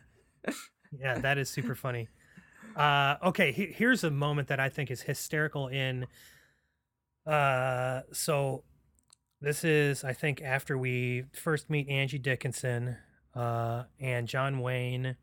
yeah, 1.00 1.18
that 1.20 1.38
is 1.38 1.50
super 1.50 1.74
funny. 1.74 2.10
Uh, 2.76 3.18
okay, 3.24 3.52
he- 3.52 3.72
here's 3.72 4.04
a 4.04 4.12
moment 4.12 4.48
that 4.48 4.60
I 4.60 4.70
think 4.70 4.90
is 4.92 5.02
hysterical. 5.04 5.68
In 5.68 6.08
uh, 7.26 8.02
so 8.12 8.64
this 9.42 9.64
is 9.64 10.04
I 10.04 10.14
think 10.14 10.42
after 10.42 10.78
we 10.78 11.26
first 11.34 11.70
meet 11.70 11.88
Angie 11.90 12.20
Dickinson, 12.20 12.98
uh, 13.36 13.84
and 14.00 14.28
John 14.28 14.60
Wayne. 14.60 15.16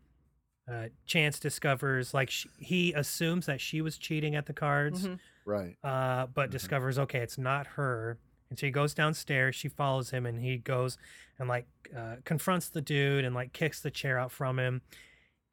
Uh, 0.71 0.87
Chance 1.05 1.41
discovers 1.41 2.15
like 2.15 2.31
sh 2.31 2.47
he 2.59 2.93
assumes 2.93 3.47
that 3.47 3.61
she 3.61 3.81
was 3.81 3.99
cheating 3.99 4.37
at 4.37 4.47
the 4.47 4.53
cards. 4.53 5.05
Mhm. 5.07 5.19
right. 5.45 5.77
uh, 5.83 6.27
but 6.27 6.49
Mhm. 6.49 6.53
discovers 6.53 6.97
okay, 6.99 7.19
it's 7.21 7.39
not 7.39 7.67
her, 7.69 8.19
and 8.51 8.59
so 8.59 8.67
he 8.67 8.71
goes 8.71 8.95
downstairs. 8.95 9.57
She 9.57 9.69
follows 9.69 10.11
him, 10.11 10.27
and 10.27 10.39
he 10.41 10.59
goes 10.59 10.97
and 11.41 11.49
like 11.49 11.67
uh, 11.97 12.17
confronts 12.25 12.69
the 12.69 12.81
dude 12.81 13.25
and 13.25 13.35
like 13.35 13.53
kicks 13.53 13.81
the 13.81 13.91
chair 13.91 14.17
out 14.19 14.31
from 14.31 14.61
him. 14.61 14.83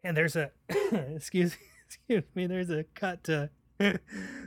And 0.03 0.15
there's 0.15 0.35
a 0.35 0.51
excuse 1.15 1.57
excuse 1.87 2.23
me, 2.35 2.47
there's 2.47 2.69
a 2.69 2.83
cut 2.95 3.23
to 3.25 3.49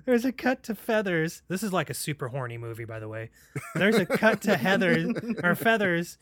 there's 0.07 0.25
a 0.25 0.33
cut 0.33 0.63
to 0.65 0.75
feathers. 0.75 1.43
This 1.49 1.63
is 1.63 1.73
like 1.73 1.89
a 1.89 1.95
super 1.95 2.29
horny 2.29 2.59
movie, 2.59 2.85
by 2.85 2.99
the 2.99 3.09
way. 3.09 3.31
There's 3.75 3.97
a 3.97 4.05
cut 4.07 4.41
to 4.43 4.57
Heather 4.57 5.13
or 5.45 5.55
feathers 5.55 6.19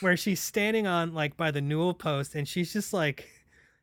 where 0.00 0.16
she's 0.16 0.40
standing 0.40 0.86
on 0.86 1.14
like 1.14 1.36
by 1.36 1.50
the 1.52 1.60
newel 1.60 1.94
post, 1.94 2.34
and 2.34 2.48
she's 2.48 2.72
just 2.72 2.92
like 2.92 3.28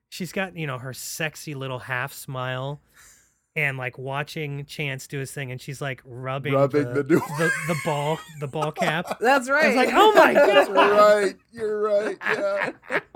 she's 0.09 0.31
got 0.31 0.55
you 0.57 0.67
know 0.67 0.77
her 0.77 0.93
sexy 0.93 1.55
little 1.55 1.79
half 1.79 2.11
smile 2.13 2.81
and 3.55 3.77
like 3.77 3.97
watching 3.97 4.65
chance 4.65 5.07
do 5.07 5.19
his 5.19 5.31
thing 5.31 5.49
and 5.49 5.61
she's 5.61 5.79
like 5.79 6.01
rubbing, 6.03 6.53
Rubbing 6.53 6.93
the, 6.93 7.03
the 7.03 7.13
new- 7.13 7.19
the, 7.37 7.49
the 7.69 7.75
ball 7.85 8.19
the 8.41 8.47
ball 8.47 8.71
cap 8.73 9.17
That's 9.21 9.49
right. 9.49 9.67
It's 9.67 9.77
like, 9.77 9.89
oh 9.93 10.11
my 10.13 10.33
god. 10.33 10.67
You're 10.67 10.91
right. 10.91 11.35
You're 11.53 11.81
right. 11.81 12.17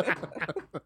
Yeah. 0.05 0.83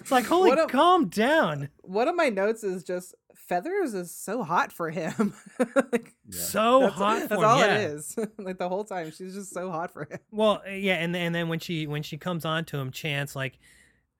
It's 0.00 0.10
like 0.10 0.24
holy 0.26 0.50
What 0.50 0.58
a- 0.60 0.66
calm 0.66 1.08
down 1.08 1.68
One 1.82 2.08
of 2.08 2.16
my 2.16 2.28
notes 2.28 2.62
is 2.64 2.84
just 2.84 3.14
feathers 3.34 3.94
is 3.94 4.12
so 4.14 4.42
hot 4.42 4.72
for 4.72 4.90
him. 4.90 5.32
like, 5.92 6.12
Yeah. 6.28 6.40
so 6.40 6.80
that's, 6.80 6.94
hot 6.94 7.22
for 7.22 7.28
that's 7.28 7.40
him, 7.40 7.44
all 7.48 7.58
yeah. 7.60 7.74
it 7.76 7.90
is. 7.92 8.18
like 8.38 8.58
the 8.58 8.68
whole 8.68 8.84
time, 8.84 9.12
she's 9.12 9.34
just 9.34 9.52
so 9.54 9.70
hot 9.70 9.92
for 9.92 10.04
him. 10.10 10.18
well 10.32 10.62
yeah 10.68 10.94
and, 10.94 11.14
and 11.16 11.34
then 11.34 11.48
when 11.48 11.58
she 11.60 11.86
when 11.86 12.02
she 12.02 12.16
comes 12.18 12.44
on 12.44 12.64
to 12.66 12.76
him 12.78 12.90
chance 12.90 13.36
like 13.36 13.58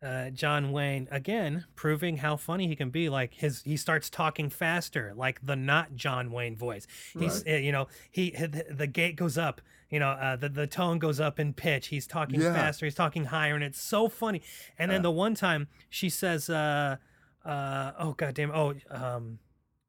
uh, 0.03 0.31
John 0.31 0.73
Wayne 0.73 1.09
again 1.11 1.65
proving 1.75 2.19
how 2.19 2.37
funny 2.37 2.69
he 2.69 2.77
can 2.77 2.91
be. 2.91 3.09
Like 3.09 3.35
his, 3.35 3.63
he 3.63 3.77
starts 3.77 4.11
talking 4.11 4.51
faster, 4.51 5.13
like 5.17 5.45
the 5.45 5.57
not 5.57 5.95
John 5.97 6.31
Wayne 6.31 6.57
voice. 6.57 6.87
He's, 7.19 7.45
uh, 7.47 7.51
you 7.53 7.73
know, 7.73 7.89
he 8.11 8.31
the, 8.31 8.67
the 8.71 8.87
gate 8.87 9.17
goes 9.17 9.39
up. 9.39 9.61
You 9.89 10.01
know, 10.01 10.09
uh, 10.11 10.35
the 10.37 10.49
the 10.49 10.67
tone 10.67 10.99
goes 10.99 11.21
up 11.21 11.39
in 11.39 11.55
pitch. 11.55 11.87
He's 11.89 12.07
talking 12.07 12.41
Yeah. 12.41 12.53
faster. 12.53 12.87
He's 12.87 12.95
talking 12.97 13.27
higher, 13.27 13.55
and 13.55 13.63
it's 13.65 13.81
so 13.81 14.09
funny. 14.09 14.43
And 14.79 14.91
then 14.91 15.01
Uh. 15.01 15.05
the 15.05 15.11
one 15.13 15.35
time 15.35 15.69
she 15.89 16.11
says, 16.11 16.51
uh, 16.51 16.97
uh, 17.45 17.93
"Oh 17.99 18.13
god 18.13 18.35
damn! 18.35 18.51
Oh, 18.51 18.75
um, 18.91 19.39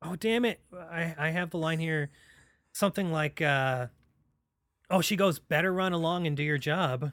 oh 0.04 0.16
damn 0.16 0.46
it! 0.46 0.62
I 0.72 1.16
I 1.18 1.30
have 1.32 1.50
the 1.50 1.58
line 1.58 1.80
here, 1.80 2.12
something 2.74 3.12
like, 3.12 3.42
uh, 3.42 3.88
oh, 4.92 5.02
she 5.02 5.16
goes, 5.16 5.40
better 5.40 5.74
run 5.74 5.94
along 5.94 6.28
and 6.28 6.38
do 6.38 6.44
your 6.44 6.60
job." 6.60 7.12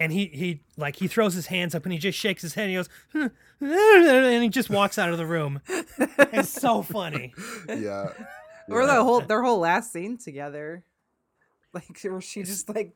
And 0.00 0.10
he 0.12 0.26
he 0.26 0.60
like 0.76 0.96
he 0.96 1.06
throws 1.06 1.34
his 1.34 1.46
hands 1.46 1.74
up 1.74 1.84
and 1.84 1.92
he 1.92 1.98
just 1.98 2.18
shakes 2.18 2.42
his 2.42 2.54
head 2.54 2.68
and 2.68 2.70
he 2.70 2.76
goes 2.76 3.30
and 4.34 4.42
he 4.42 4.48
just 4.48 4.70
walks 4.70 4.98
out 4.98 5.10
of 5.10 5.18
the 5.18 5.26
room 5.26 5.60
it's 6.32 6.48
so 6.48 6.82
funny 6.82 7.32
Yeah. 7.68 8.08
Or 8.68 8.86
the 8.86 9.02
whole 9.04 9.20
their 9.20 9.42
whole 9.42 9.58
last 9.58 9.92
scene 9.92 10.16
together, 10.16 10.84
like 11.74 12.00
where 12.02 12.20
she 12.20 12.42
just 12.44 12.68
like 12.68 12.92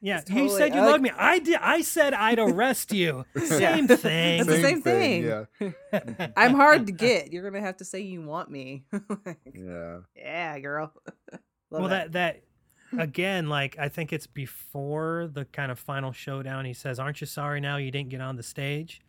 yeah 0.00 0.20
It's 0.20 0.30
you 0.30 0.48
said 0.50 0.74
you 0.74 0.80
I 0.80 0.86
loved 0.86 1.02
me 1.02 1.10
i 1.16 1.38
did 1.38 1.56
i 1.60 1.80
said 1.82 2.12
i'd 2.14 2.38
arrest 2.38 2.92
you 2.92 3.24
same 3.36 3.86
It's 3.88 4.02
thing 4.02 4.44
the 4.44 4.60
same 4.60 4.82
thing. 4.82 5.24
Yeah. 5.24 6.28
I'm 6.36 6.54
hard 6.54 6.86
to 6.86 6.92
get. 6.92 7.32
You're 7.32 7.42
gonna 7.48 7.64
have 7.64 7.76
to 7.78 7.84
say 7.84 8.00
you 8.00 8.22
want 8.22 8.50
me. 8.50 8.84
Like, 8.92 9.38
Yeah. 9.54 9.98
yeah, 10.16 10.58
girl. 10.58 10.92
Love 11.70 11.82
well 11.82 11.88
that 11.88 12.12
that 12.12 12.42
again 12.98 13.48
like 13.48 13.76
i 13.78 13.88
think 13.88 14.12
it's 14.12 14.26
before 14.26 15.28
the 15.32 15.44
kind 15.46 15.72
of 15.72 15.78
final 15.78 16.12
showdown 16.12 16.64
he 16.64 16.72
says 16.72 16.98
aren't 16.98 17.20
you 17.20 17.26
sorry 17.26 17.60
now 17.60 17.76
you 17.76 17.90
didn't 17.90 18.10
get 18.10 18.20
on 18.20 18.36
the 18.36 18.42
stage 18.42 19.00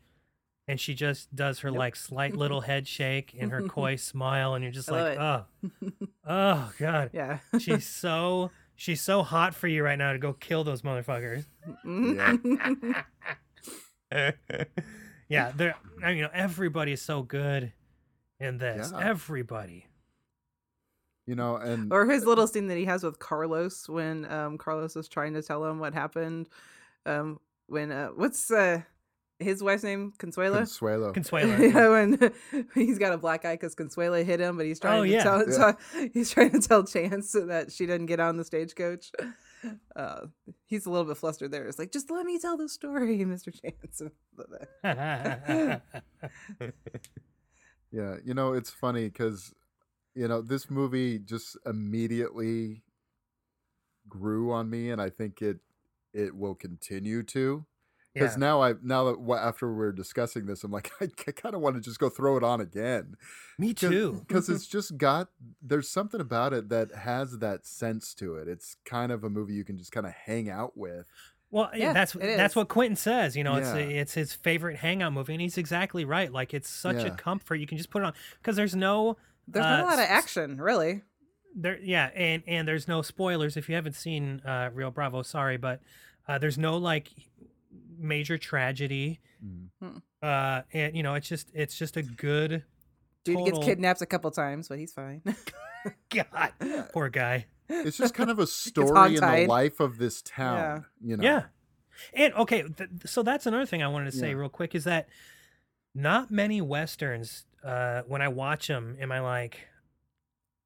and 0.67 0.79
she 0.79 0.95
just 0.95 1.35
does 1.35 1.59
her 1.59 1.71
like 1.71 1.95
slight 1.95 2.35
little 2.35 2.61
head 2.69 2.87
shake 2.87 3.35
and 3.39 3.51
her 3.51 3.61
coy 3.63 3.95
smile 3.97 4.55
and 4.55 4.63
you're 4.63 4.71
just 4.71 4.91
I 4.91 5.01
like 5.01 5.19
oh 5.19 5.45
oh 6.27 6.71
god 6.79 7.11
yeah. 7.13 7.39
she's 7.59 7.85
so 7.85 8.51
she's 8.75 9.01
so 9.01 9.23
hot 9.23 9.53
for 9.53 9.67
you 9.67 9.83
right 9.83 9.97
now 9.97 10.13
to 10.13 10.19
go 10.19 10.33
kill 10.33 10.63
those 10.63 10.81
motherfuckers. 10.81 11.45
Yeah, 15.27 15.51
there. 15.55 15.75
I 16.03 16.07
mean, 16.09 16.17
you 16.17 16.23
know, 16.23 16.29
everybody 16.33 16.91
is 16.91 17.01
so 17.01 17.23
good 17.23 17.73
in 18.39 18.57
this. 18.57 18.91
Yeah. 18.93 19.09
Everybody. 19.09 19.87
You 21.27 21.35
know, 21.35 21.55
and 21.55 21.91
Or 21.91 22.05
his 22.05 22.25
little 22.25 22.47
scene 22.47 22.67
that 22.67 22.77
he 22.77 22.85
has 22.85 23.03
with 23.03 23.17
Carlos 23.19 23.89
when 23.89 24.25
um 24.31 24.57
Carlos 24.57 24.95
is 24.95 25.07
trying 25.07 25.33
to 25.33 25.41
tell 25.41 25.65
him 25.65 25.79
what 25.79 25.93
happened. 25.93 26.49
Um 27.05 27.39
when 27.67 27.91
uh 27.91 28.09
what's 28.09 28.51
uh 28.51 28.81
his 29.39 29.61
wife's 29.61 29.83
name? 29.83 30.13
Consuelo? 30.17 30.59
Consuelo. 30.59 31.11
Consuelo. 31.11 31.57
yeah, 31.61 31.89
when 31.89 32.31
he's 32.73 32.97
got 32.97 33.11
a 33.11 33.17
black 33.17 33.43
eye 33.43 33.55
because 33.55 33.75
Consuelo 33.75 34.23
hit 34.23 34.39
him, 34.39 34.55
but 34.55 34.65
he's 34.65 34.79
trying 34.79 34.99
Oh, 35.01 35.03
to 35.03 35.09
yeah. 35.09 35.23
tell, 35.23 35.49
Yeah. 35.49 35.57
tell- 35.57 36.09
he's 36.13 36.29
trying 36.29 36.51
to 36.51 36.59
tell 36.59 36.83
Chance 36.85 37.33
that 37.33 37.69
she 37.71 37.85
didn't 37.85 38.05
get 38.05 38.21
on 38.21 38.37
the 38.37 38.45
stagecoach. 38.45 39.11
Uh, 39.95 40.27
he's 40.67 40.85
a 40.85 40.89
little 40.89 41.03
bit 41.05 41.17
flustered 41.17 41.51
there. 41.51 41.67
It's 41.67 41.77
like, 41.79 41.91
just 41.91 42.09
let 42.11 42.25
me 42.25 42.39
tell 42.39 42.55
the 42.55 42.69
story, 42.69 43.17
Mr. 43.25 43.51
Chance. 43.51 44.03
Yeah, 47.91 48.17
you 48.23 48.33
know, 48.33 48.53
it's 48.53 48.69
funny 48.69 49.05
because, 49.05 49.53
you 50.15 50.27
know, 50.27 50.41
this 50.41 50.69
movie 50.69 51.19
just 51.19 51.57
immediately 51.65 52.83
grew 54.07 54.51
on 54.51 54.69
me, 54.69 54.89
and 54.89 55.01
I 55.01 55.09
think 55.09 55.41
it 55.41 55.57
it 56.13 56.35
will 56.35 56.55
continue 56.55 57.21
to. 57.23 57.65
Because 58.13 58.35
yeah. 58.35 58.39
now 58.39 58.63
I 58.63 58.73
now 58.81 59.03
that 59.11 59.37
after 59.41 59.71
we're 59.73 59.91
discussing 59.91 60.45
this, 60.45 60.63
I'm 60.63 60.71
like 60.71 60.89
I, 61.01 61.07
kind 61.07 61.53
of 61.53 61.59
want 61.59 61.75
to 61.75 61.81
just 61.81 61.99
go 61.99 62.09
throw 62.09 62.37
it 62.37 62.43
on 62.43 62.61
again. 62.61 63.15
Me 63.59 63.73
too. 63.73 64.23
Because 64.27 64.47
it's 64.47 64.67
just 64.67 64.97
got 64.97 65.27
there's 65.61 65.89
something 65.89 66.21
about 66.21 66.53
it 66.53 66.69
that 66.69 66.95
has 66.95 67.39
that 67.39 67.65
sense 67.65 68.13
to 68.15 68.35
it. 68.35 68.47
It's 68.47 68.77
kind 68.85 69.11
of 69.11 69.25
a 69.25 69.29
movie 69.29 69.53
you 69.53 69.65
can 69.65 69.77
just 69.77 69.91
kind 69.91 70.05
of 70.05 70.13
hang 70.13 70.49
out 70.49 70.77
with. 70.77 71.07
Well, 71.51 71.69
eh, 71.73 71.79
Yeah, 71.79 71.93
that's 71.93 72.13
that's 72.13 72.55
what 72.55 72.69
Quentin 72.69 72.95
says. 72.95 73.35
You 73.35 73.43
know, 73.43 73.55
it's 73.55 73.67
Yeah. 73.67 73.79
it's 73.79 74.13
his 74.13 74.33
favorite 74.33 74.77
hangout 74.77 75.11
movie, 75.11 75.33
and 75.33 75.41
he's 75.41 75.57
exactly 75.57 76.05
right. 76.05 76.31
Like 76.31 76.53
it's 76.53 76.69
such 76.69 77.03
a 77.03 77.11
comfort. 77.11 77.55
You 77.55 77.67
can 77.67 77.77
just 77.77 77.89
put 77.89 78.01
it 78.01 78.05
on 78.05 78.13
because 78.41 78.55
there's 78.55 78.75
no 78.77 79.17
There's 79.47 79.65
uh, 79.65 79.69
not 79.69 79.79
a 79.81 79.85
lot 79.85 79.99
of 79.99 80.05
action, 80.09 80.59
really. 80.59 81.01
there 81.55 81.77
yeah 81.81 82.09
and 82.15 82.43
and 82.47 82.67
there's 82.67 82.87
no 82.87 83.01
spoilers 83.01 83.55
if 83.57 83.69
you 83.69 83.75
haven't 83.75 83.95
seen 83.95 84.41
uh 84.45 84.69
Rio 84.73 84.91
Bravo 84.91 85.21
sorry 85.21 85.55
but 85.57 85.79
uh 86.27 86.37
there's 86.37 86.57
no 86.57 86.77
like 86.77 87.09
major 87.97 88.37
tragedy 88.37 89.19
Mm. 89.43 90.01
uh 90.23 90.61
and 90.73 90.95
you 90.95 91.03
know 91.03 91.13
it's 91.13 91.27
just 91.29 91.51
it's 91.53 91.77
just 91.77 91.97
a 91.97 92.01
good 92.03 92.63
Dude 93.25 93.35
total- 93.37 93.45
gets 93.45 93.65
kidnapped 93.65 94.01
a 94.01 94.05
couple 94.05 94.31
times, 94.31 94.67
but 94.69 94.79
he's 94.79 94.93
fine. 94.93 95.21
god 96.09 96.51
poor 96.93 97.09
guy 97.09 97.45
It's 97.69 97.97
just 97.97 98.13
kind 98.13 98.29
of 98.31 98.39
a 98.39 98.47
story 98.63 99.15
in 99.15 99.21
the 99.21 99.45
life 99.47 99.79
of 99.79 99.97
this 99.97 100.21
town. 100.23 100.85
You 101.01 101.17
know. 101.17 101.23
yeah 101.23 101.43
and 102.13 102.33
okay 102.33 102.63
th- 102.63 102.89
so 103.05 103.21
that's 103.23 103.45
another 103.45 103.65
thing 103.65 103.81
i 103.83 103.87
wanted 103.87 104.11
to 104.11 104.17
say 104.17 104.29
Yeah. 104.29 104.35
real 104.35 104.49
quick 104.49 104.73
is 104.75 104.83
that 104.85 105.07
not 105.93 106.31
many 106.31 106.59
westerns 106.61 107.45
uh 107.65 108.01
when 108.07 108.21
i 108.21 108.27
watch 108.27 108.67
them 108.67 108.95
am 108.99 109.11
i 109.11 109.19
like 109.19 109.67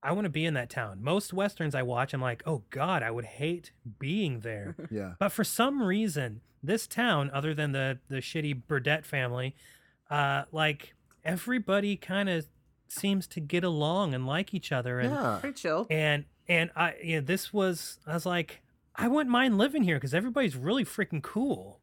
i 0.03 0.11
want 0.11 0.25
to 0.25 0.29
be 0.29 0.45
in 0.45 0.53
that 0.53 0.69
town 0.69 0.99
most 1.01 1.31
westerns 1.33 1.73
i 1.73 1.81
watch 1.81 2.13
i'm 2.13 2.21
like 2.21 2.43
oh 2.45 2.63
god 2.69 3.01
i 3.03 3.09
would 3.11 3.25
hate 3.25 3.71
being 3.99 4.41
there 4.41 4.75
Yeah. 4.91 5.13
But 5.19 5.29
for 5.29 5.43
some 5.43 5.81
reason, 5.83 6.41
this 6.61 6.87
town, 6.87 7.29
other 7.33 7.53
than 7.53 7.71
the 7.71 7.99
the 8.09 8.17
shitty 8.17 8.63
Burdette 8.67 9.05
family, 9.05 9.55
uh, 10.09 10.43
like 10.51 10.93
everybody 11.23 11.95
kind 11.95 12.27
of 12.27 12.45
seems 12.87 13.27
to 13.27 13.39
get 13.39 13.63
along 13.63 14.13
and 14.13 14.25
like 14.27 14.53
each 14.53 14.71
other, 14.71 14.99
and 14.99 15.11
Yeah. 15.13 15.37
Pretty 15.39 15.55
chill. 15.55 15.87
and 15.89 16.25
and 16.49 16.71
I, 16.75 16.95
yeah, 17.03 17.19
this 17.21 17.53
was 17.53 17.99
I 18.07 18.13
was 18.13 18.25
like, 18.25 18.61
I 18.95 19.07
wouldn't 19.07 19.29
mind 19.31 19.57
living 19.57 19.83
here 19.83 19.95
because 19.97 20.13
everybody's 20.13 20.55
really 20.57 20.83
freaking 20.83 21.21
cool. 21.23 21.79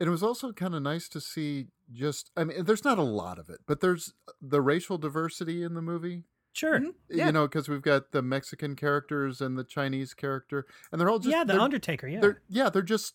And 0.00 0.08
it 0.08 0.10
was 0.10 0.22
also 0.22 0.52
kind 0.52 0.74
of 0.74 0.82
nice 0.82 1.08
to 1.10 1.20
see 1.20 1.68
just 1.92 2.30
I 2.36 2.44
mean 2.44 2.64
there's 2.64 2.84
not 2.84 2.98
a 2.98 3.02
lot 3.02 3.38
of 3.38 3.48
it, 3.48 3.60
but 3.66 3.80
there's 3.80 4.14
the 4.42 4.60
racial 4.60 4.98
diversity 4.98 5.62
in 5.62 5.74
the 5.74 5.82
movie. 5.82 6.24
Sure, 6.52 6.80
Mhm. 6.80 6.94
Yeah. 7.08 7.26
You 7.26 7.32
know, 7.32 7.46
because 7.46 7.68
we've 7.68 7.82
got 7.82 8.10
the 8.12 8.22
Mexican 8.22 8.74
characters 8.74 9.40
and 9.40 9.56
the 9.56 9.64
Chinese 9.64 10.12
character, 10.14 10.66
and 10.90 11.00
they're 11.00 11.08
all 11.08 11.18
just 11.18 11.30
yeah, 11.30 11.44
the 11.44 11.60
Undertaker, 11.60 12.08
yeah, 12.08 12.20
they're 12.20 12.42
yeah, 12.48 12.68
they're 12.70 12.82
just 12.82 13.14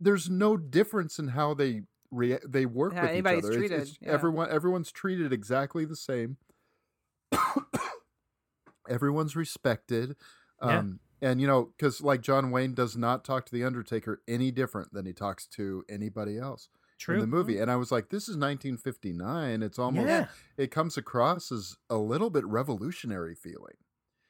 there's 0.00 0.30
no 0.30 0.56
difference 0.56 1.18
in 1.18 1.28
how 1.28 1.52
they 1.54 1.82
rea- 2.10 2.38
they 2.48 2.64
work 2.66 2.94
Yeah, 2.94 3.02
with 3.12 3.16
each 3.26 3.44
other. 3.44 3.52
Treated, 3.52 3.80
it's 3.82 3.98
yeah. 4.00 4.12
Everyone 4.12 4.48
everyone's 4.50 4.90
treated 4.90 5.32
exactly 5.32 5.84
the 5.84 5.96
same. 5.96 6.38
everyone's 8.88 9.36
respected. 9.36 10.16
Yeah. 10.62 10.78
Um 10.78 11.00
and 11.22 11.38
you 11.40 11.46
know, 11.46 11.72
because 11.76 12.00
like 12.00 12.22
John 12.22 12.50
Wayne 12.50 12.72
does 12.72 12.96
not 12.96 13.24
talk 13.24 13.44
to 13.46 13.52
the 13.52 13.62
Undertaker 13.64 14.22
any 14.26 14.50
different 14.50 14.92
than 14.94 15.04
he 15.04 15.12
talks 15.12 15.46
to 15.48 15.84
anybody 15.88 16.38
else 16.38 16.68
true. 17.00 17.14
in 17.16 17.20
the 17.20 17.26
movie. 17.26 17.58
And 17.58 17.70
I 17.70 17.76
was 17.76 17.90
like, 17.90 18.10
this 18.10 18.24
is 18.24 18.36
1959. 18.36 19.62
It's 19.62 19.78
almost 19.78 20.06
Yeah. 20.06 20.28
it 20.56 20.70
comes 20.70 20.96
across 20.96 21.50
as 21.50 21.76
a 21.88 21.96
little 21.96 22.30
bit 22.30 22.44
revolutionary 22.46 23.34
feeling. 23.34 23.76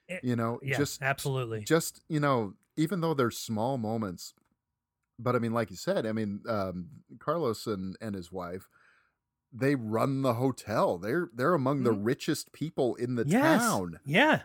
It- 0.09 0.25
you 0.25 0.35
know, 0.37 0.59
yeah, 0.63 0.77
just 0.79 1.03
absolutely. 1.03 1.63
just 1.65 2.01
you 2.09 2.19
know 2.21 2.55
even 2.77 3.01
though 3.01 3.15
there's 3.15 3.37
small 3.39 3.77
moments 3.79 4.33
but 5.19 5.37
i 5.37 5.39
mean 5.39 5.53
like 5.53 5.71
you 5.71 5.77
said 5.77 6.07
i 6.07 6.13
mean 6.13 6.41
um, 6.49 6.89
carlos 7.19 7.67
and 7.67 7.97
and 8.01 8.15
his 8.15 8.33
wife 8.33 8.69
they 9.53 9.75
run 9.75 10.23
the 10.23 10.35
hotel 10.35 10.97
they're 10.99 11.29
they're 11.35 11.55
among 11.55 11.83
the 11.83 11.91
Mhm. 11.93 12.01
richest 12.07 12.53
people 12.53 12.95
in 12.97 13.15
the 13.17 13.25
yes, 13.27 13.61
town 13.61 14.01
yeah, 14.05 14.43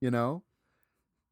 you 0.00 0.10
know 0.10 0.42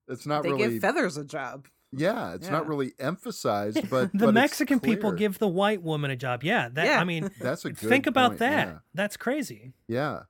it's 0.08 0.24
not 0.26 0.42
they 0.44 0.52
really 0.52 0.68
give 0.70 0.80
Feathers 0.80 1.16
a 1.16 1.24
job. 1.24 1.66
Yeah 1.92 2.34
it's 2.34 2.48
not 2.48 2.66
really 2.68 2.92
emphasized 2.98 3.88
but 3.90 4.12
the 4.12 4.18
but 4.18 4.28
it's 4.28 4.34
Mexican 4.34 4.80
people 4.80 5.12
give 5.12 5.38
the 5.38 5.48
white 5.48 5.82
woman 5.82 6.10
a 6.10 6.16
job. 6.16 6.42
Yeah, 6.44 6.68
that 6.70 6.86
Yeah. 6.86 7.00
I 7.00 7.04
mean, 7.04 7.30
that's 7.40 7.64
a 7.64 7.70
good 7.70 7.78
think 7.88 8.06
about 8.06 8.30
point, 8.30 8.38
that. 8.40 8.68
yeah. 8.68 8.78
That's 8.94 9.16
crazy. 9.16 9.72
Yeah. 9.88 10.20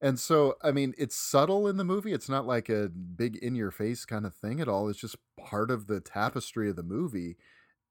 And 0.00 0.18
so, 0.18 0.56
I 0.62 0.72
mean, 0.72 0.94
it's 0.98 1.14
subtle 1.14 1.68
in 1.68 1.76
the 1.76 1.84
movie. 1.84 2.12
It's 2.12 2.28
not 2.28 2.44
like 2.44 2.68
a 2.68 2.88
big 2.88 3.36
in 3.36 3.54
your 3.54 3.70
face 3.70 4.04
kind 4.04 4.26
of 4.26 4.34
thing 4.34 4.60
at 4.60 4.66
all. 4.68 4.88
It's 4.88 4.98
just 4.98 5.14
part 5.38 5.70
of 5.70 5.86
the 5.86 6.00
tapestry 6.00 6.68
of 6.68 6.74
the 6.76 6.82
movie. 6.82 7.36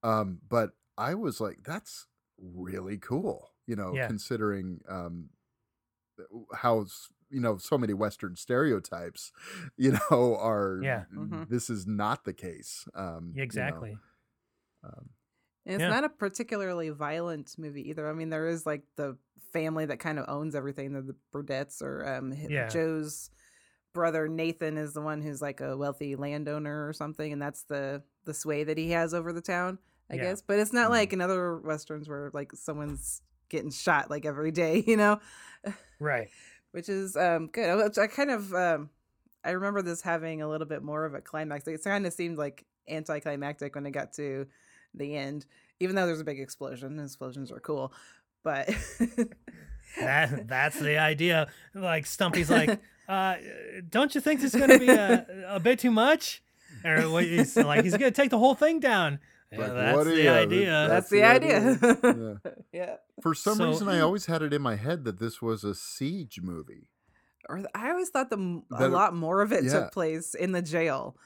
Um, 0.03 0.39
but 0.49 0.71
I 0.97 1.13
was 1.15 1.39
like, 1.39 1.59
that's 1.63 2.07
really 2.37 2.97
cool, 2.97 3.51
you 3.65 3.75
know, 3.77 3.93
Yeah. 3.95 4.07
considering 4.07 4.81
um, 4.89 5.29
how, 6.55 6.85
you 7.29 7.39
know, 7.39 7.57
so 7.57 7.77
many 7.77 7.93
Western 7.93 8.35
stereotypes, 8.35 9.31
you 9.77 9.91
know, 10.09 10.35
are, 10.37 10.79
Yeah. 10.83 11.05
Mhm. 11.13 11.47
this 11.49 11.69
is 11.69 11.85
not 11.87 12.25
the 12.25 12.33
case. 12.33 12.87
Um, 12.95 13.31
you 13.33 13.37
know, 13.39 13.43
Exactly. 13.43 13.97
um, 14.83 15.09
And 15.65 15.75
it's 15.75 15.81
Yeah. 15.81 15.89
not 15.89 16.03
a 16.03 16.09
particularly 16.09 16.89
violent 16.89 17.55
movie 17.57 17.87
either. 17.89 18.09
I 18.09 18.13
mean, 18.13 18.29
there 18.29 18.47
is 18.47 18.65
like 18.65 18.83
the 18.95 19.17
family 19.53 19.85
that 19.85 19.99
kind 19.99 20.17
of 20.17 20.25
owns 20.27 20.55
everything. 20.55 20.91
They're 20.93 21.01
the 21.03 21.15
Burdette's 21.31 21.81
or 21.83 22.07
um, 22.07 22.33
Yeah. 22.33 22.67
Joe's 22.67 23.29
brother 23.93 24.27
Nathan 24.27 24.77
is 24.77 24.93
the 24.93 25.01
one 25.01 25.21
who's 25.21 25.41
like 25.41 25.59
a 25.61 25.75
wealthy 25.77 26.15
landowner 26.15 26.87
or 26.87 26.93
something, 26.93 27.31
and 27.31 27.41
that's 27.41 27.63
the 27.63 28.01
the 28.23 28.33
sway 28.33 28.63
that 28.63 28.77
he 28.77 28.91
has 28.91 29.13
over 29.13 29.33
the 29.33 29.41
town, 29.41 29.77
I 30.09 30.15
Yeah. 30.15 30.23
guess. 30.23 30.41
But 30.41 30.59
it's 30.59 30.73
not 30.73 30.87
Mhm. 30.87 30.91
like 30.91 31.13
in 31.13 31.21
other 31.21 31.57
westerns 31.59 32.07
where 32.09 32.31
like 32.33 32.53
someone's 32.53 33.21
getting 33.51 33.69
shot 33.69 34.09
like 34.09 34.25
every 34.25 34.49
day, 34.51 34.83
you 34.87 34.97
know, 34.97 35.19
Right. 35.99 36.29
which 36.71 36.89
is 36.89 37.15
um 37.15 37.47
good. 37.47 37.77
Which 37.83 37.99
I 37.99 38.07
kind 38.07 38.31
of 38.31 38.51
um 38.55 38.89
I 39.43 39.51
remember 39.51 39.81
this 39.83 40.01
having 40.01 40.41
a 40.41 40.49
little 40.49 40.67
bit 40.67 40.81
more 40.81 41.05
of 41.05 41.13
a 41.13 41.21
climax. 41.21 41.67
It 41.67 41.83
kind 41.83 42.05
of 42.07 42.13
seemed 42.13 42.37
like 42.39 42.65
anticlimactic 42.89 43.75
when 43.75 43.85
it 43.85 43.91
got 43.91 44.13
to 44.13 44.47
the 44.95 45.15
end, 45.15 45.45
even 45.79 45.95
though 45.95 46.05
there's 46.07 46.19
a 46.21 46.23
big 46.25 46.39
explosion. 46.39 46.99
Explosions 46.99 47.51
are 47.51 47.59
cool, 47.59 47.93
but 48.43 48.69
That 49.99 50.47
that's 50.47 50.79
the 50.79 50.97
idea. 50.97 51.47
Like 51.75 52.05
Stumpy's 52.05 52.49
like, 52.49 52.79
uh, 53.09 53.35
don't 53.89 54.15
you 54.15 54.21
think 54.21 54.39
this 54.41 54.53
is 54.53 54.59
gonna 54.59 54.79
be 54.79 54.89
a, 54.89 55.25
a 55.49 55.59
bit 55.59 55.79
too 55.79 55.91
much? 55.91 56.41
Or 56.85 57.19
he's 57.21 57.57
like, 57.57 57.83
he's 57.83 57.93
gonna 57.97 58.11
take 58.11 58.29
the 58.29 58.39
whole 58.39 58.55
thing 58.55 58.79
down. 58.79 59.19
Yeah, 59.51 59.59
Like, 59.59 59.73
that's 59.73 59.95
what 59.97 60.03
the 60.05 60.13
is- 60.21 60.27
idea. 60.27 60.87
that's 60.87 61.09
the 61.09 61.23
idea. 61.23 61.79
Yeah. 62.43 62.51
yeah. 62.73 62.95
For 63.21 63.33
some 63.35 63.57
So- 63.57 63.67
reason, 63.67 63.89
I 63.89 63.99
always 63.99 64.25
had 64.27 64.41
it 64.41 64.53
in 64.53 64.61
my 64.61 64.75
head 64.75 65.03
that 65.05 65.19
this 65.19 65.41
was 65.41 65.63
a 65.63 65.75
siege 65.75 66.39
movie. 66.41 66.87
Or 67.49 67.61
I 67.75 67.89
always 67.91 68.09
thought 68.09 68.29
the 68.29 68.37
m- 68.37 68.63
a 68.71 68.79
That- 68.83 68.91
lot 68.91 69.13
more 69.15 69.41
of 69.41 69.51
it 69.51 69.63
yeah. 69.65 69.71
took 69.71 69.91
place 69.91 70.33
in 70.35 70.51
the 70.53 70.61
jail. 70.61 71.17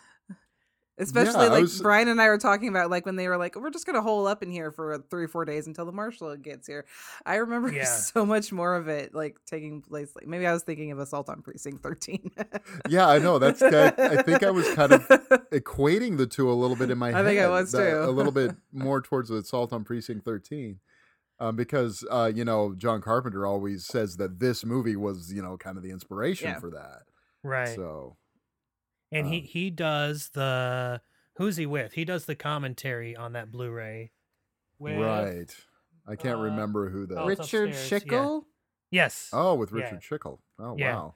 Especially 0.97 1.45
I 1.45 1.47
like 1.49 1.61
was- 1.63 1.81
Brian 1.81 2.07
and 2.07 2.21
I 2.21 2.27
were 2.29 2.37
talking 2.37 2.69
about 2.69 2.89
like 2.89 3.05
when 3.05 3.17
they 3.17 3.27
were 3.27 3.35
like, 3.37 3.55
we're 3.57 3.69
just 3.69 3.85
gonna 3.85 4.01
hole 4.01 4.27
up 4.27 4.41
in 4.41 4.49
here 4.49 4.71
for 4.71 4.97
three 5.09 5.25
or 5.25 5.27
four 5.27 5.43
days 5.43 5.67
until 5.67 5.85
the 5.85 5.91
marshal 5.91 6.35
gets 6.37 6.67
here. 6.67 6.85
I 7.25 7.35
remember 7.35 7.69
Yeah. 7.73 7.83
so 7.83 8.25
much 8.25 8.51
more 8.53 8.75
of 8.75 8.87
it 8.87 9.13
like 9.13 9.37
taking 9.45 9.81
place. 9.81 10.15
Like 10.15 10.25
maybe 10.27 10.47
I 10.47 10.53
was 10.53 10.63
thinking 10.63 10.91
of 10.91 10.99
Assault 10.99 11.27
on 11.29 11.41
Precinct 11.41 11.83
Thirteen. 11.83 12.31
Yeah, 12.89 13.07
I 13.09 13.19
know. 13.19 13.39
That's 13.39 13.59
that. 13.59 13.99
I 13.99 14.21
think 14.21 14.43
I 14.43 14.51
was 14.51 14.67
kind 14.73 14.91
of 14.93 15.01
equating 15.51 16.17
the 16.17 16.27
two 16.27 16.49
a 16.49 16.53
little 16.53 16.75
bit 16.75 16.89
in 16.89 16.97
my 16.97 17.09
I 17.09 17.11
head. 17.11 17.25
I 17.25 17.27
think 17.29 17.39
I 17.41 17.47
was 17.49 17.71
that- 17.73 17.89
too. 17.89 17.99
A 18.03 18.11
little 18.11 18.31
bit 18.31 18.55
more 18.71 19.01
towards 19.01 19.29
the 19.29 19.37
Assault 19.37 19.73
on 19.73 19.83
Precinct 19.83 20.23
13. 20.23 20.79
Um, 21.37 21.57
because 21.57 22.05
uh, 22.09 22.31
you 22.33 22.45
know, 22.45 22.73
John 22.77 23.01
Carpenter 23.01 23.45
always 23.45 23.85
says 23.85 24.15
that 24.17 24.39
this 24.39 24.63
movie 24.63 24.95
was, 24.95 25.33
you 25.33 25.41
know, 25.41 25.57
kind 25.57 25.75
of 25.75 25.83
the 25.83 25.91
inspiration 25.91 26.47
Yeah. 26.51 26.59
for 26.61 26.69
that. 26.71 27.01
right. 27.43 27.75
So 27.75 28.15
and 29.17 29.27
he 29.27 29.39
um, 29.39 29.43
he 29.45 29.69
does 29.69 30.29
the 30.29 31.01
who's 31.37 31.57
he 31.57 31.65
with? 31.65 31.93
He 31.93 32.05
does 32.05 32.25
the 32.25 32.35
commentary 32.35 33.15
on 33.15 33.33
that 33.33 33.51
Blu-ray. 33.51 34.11
With, 34.79 34.97
right. 34.97 35.55
I 36.07 36.15
can't 36.15 36.39
Uh, 36.39 36.43
remember 36.43 36.89
who 36.89 37.05
the. 37.05 37.19
oh, 37.19 37.25
Richard 37.27 37.41
upstairs, 37.69 37.91
yeah. 37.91 37.99
Schickel. 37.99 38.43
Yes. 38.91 39.29
Oh, 39.33 39.55
with 39.55 39.71
Yeah. 39.71 39.83
Richard 39.83 40.01
Schickel. 40.01 40.39
Oh 40.59 40.75
Yeah. 40.77 40.95
wow. 40.95 41.15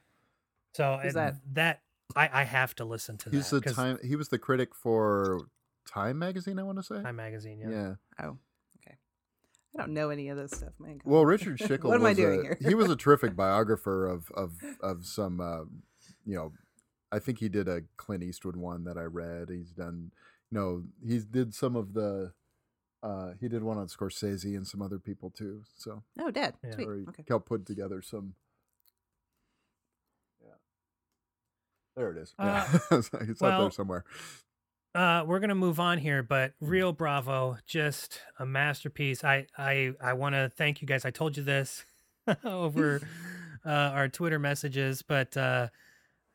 So 0.73 0.99
is 1.03 1.13
that? 1.15 1.35
that 1.53 1.81
I, 2.15 2.29
I 2.41 2.43
have 2.43 2.73
to 2.75 2.85
listen 2.85 3.17
to 3.19 3.29
He's 3.29 3.49
that. 3.49 3.57
the 3.57 3.61
'cause 3.67 3.75
time. 3.75 3.99
He 4.03 4.15
was 4.15 4.29
the 4.29 4.39
critic 4.39 4.73
for 4.73 5.41
Time 5.85 6.17
magazine. 6.19 6.57
I 6.59 6.63
want 6.63 6.77
to 6.77 6.83
say. 6.83 7.01
Time 7.01 7.15
magazine. 7.15 7.59
Yeah. 7.59 7.69
yeah. 7.69 7.93
Oh, 8.21 8.37
okay. 8.77 8.97
I 9.75 9.79
don't 9.81 9.93
know 9.93 10.09
any 10.09 10.29
of 10.29 10.37
this 10.37 10.51
stuff, 10.51 10.73
man. 10.79 11.01
Well, 11.03 11.25
Richard 11.25 11.57
Schickel. 11.59 11.85
What 11.85 11.95
am 11.99 12.05
I 12.05 12.13
doing 12.13 12.39
a- 12.39 12.43
here? 12.43 12.57
he 12.61 12.75
was 12.75 12.89
a 12.89 12.95
terrific 13.03 13.35
biographer 13.35 14.07
of 14.07 14.31
of 14.31 14.53
of 14.81 15.05
some. 15.05 15.39
Uh, 15.41 15.61
you 16.25 16.35
know, 16.35 16.53
I 17.11 17.19
think 17.19 17.39
he 17.39 17.49
did 17.49 17.67
a 17.67 17.81
Clint 17.97 18.23
Eastwood 18.23 18.55
one 18.55 18.83
that 18.83 18.97
I 18.97 19.03
read. 19.03 19.49
He's 19.49 19.71
done. 19.71 20.11
You 20.51 20.57
know, 20.59 20.83
he 21.05 21.19
did 21.19 21.53
some 21.53 21.75
of 21.75 21.93
the. 21.93 22.33
Uh, 23.01 23.31
he 23.39 23.47
did 23.47 23.63
one 23.63 23.77
on 23.77 23.87
Scorsese 23.87 24.55
and 24.57 24.67
some 24.67 24.81
other 24.81 24.99
people 24.99 25.29
too. 25.29 25.63
So 25.77 26.03
Oh, 26.19 26.31
dead. 26.31 26.55
Yeah. 26.63 26.71
Sweet. 26.73 26.85
where 26.87 26.95
he 26.97 27.05
Okay. 27.07 27.23
helped 27.27 27.47
put 27.47 27.65
together 27.65 28.01
some. 28.01 28.33
Yeah. 30.41 30.53
There 31.95 32.11
it 32.11 32.17
is. 32.17 32.33
Uh, 32.39 32.67
Yeah. 32.91 32.99
it's 33.21 33.41
out 33.41 33.59
there 33.59 33.71
somewhere. 33.71 34.03
Uh, 34.95 35.23
we're 35.25 35.39
gonna 35.39 35.55
move 35.55 35.79
on 35.79 35.99
here, 35.99 36.23
but 36.23 36.53
Rio 36.59 36.91
Bravo, 36.91 37.57
just 37.67 38.21
a 38.39 38.45
masterpiece. 38.45 39.23
I 39.23 39.45
I 39.57 39.93
I 40.01 40.13
want 40.13 40.33
to 40.35 40.51
thank 40.57 40.81
you 40.81 40.87
guys. 40.87 41.05
I 41.05 41.11
told 41.11 41.37
you 41.37 41.43
this 41.43 41.85
over 42.43 42.99
uh, 43.65 43.69
our 43.69 44.09
Twitter 44.09 44.39
messages, 44.39 45.03
but 45.03 45.37
uh, 45.37 45.69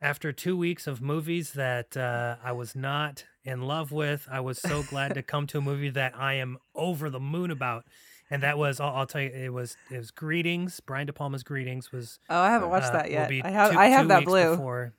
after 0.05 0.31
two 0.31 0.55
weeks 0.55 0.85
of 0.85 1.01
movies 1.01 1.53
that 1.53 1.97
uh, 1.97 2.35
I 2.43 2.51
was 2.51 2.75
not 2.75 3.25
in 3.43 3.63
love 3.63 3.91
with, 3.91 4.27
I 4.31 4.39
was 4.39 4.59
so 4.59 4.83
glad 4.83 5.15
to 5.15 5.23
come 5.23 5.47
to 5.47 5.57
a 5.57 5.61
movie 5.61 5.89
that 5.89 6.13
I 6.15 6.35
am 6.35 6.59
over 6.75 7.09
the 7.09 7.19
moon 7.19 7.49
about. 7.49 7.85
And 8.29 8.43
that 8.43 8.55
was, 8.59 8.79
I'll, 8.79 8.95
I'll 8.97 9.07
tell 9.07 9.21
you, 9.21 9.29
it 9.33 9.51
was 9.51 9.77
it 9.89 9.97
was 9.97 10.11
Greetings. 10.11 10.79
Brian 10.79 11.07
De 11.07 11.13
Palma's 11.13 11.41
Greetings 11.41 11.91
was 11.91 12.19
Oh, 12.29 12.39
I 12.39 12.51
haven't 12.51 12.69
watched 12.69 12.89
uh, 12.89 12.97
that 12.97 13.09
yet. 13.09 13.31
I 13.43 13.49
have. 13.49 13.71
two- 13.71 13.79
I 13.79 13.87
have 13.87 14.07
that 14.09 14.25
blue. 14.25 14.51
before. 14.51 14.93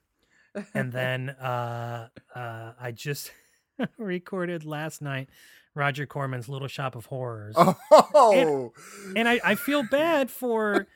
and 0.74 0.93
then 0.93 1.31
uh, 1.31 2.09
uh, 2.35 2.73
I 2.81 2.91
just 2.91 3.31
recorded 3.99 4.65
last 4.65 5.01
night 5.03 5.28
Roger 5.77 6.07
Corman's 6.07 6.48
Little 6.48 6.69
Shop 6.69 6.97
of 6.97 7.07
Horrors. 7.07 7.55
Oh, 8.19 8.73
And 9.15 9.28
I, 9.28 9.40
I 9.44 9.55
feel 9.55 9.82
bad 9.82 10.31
for 10.31 10.86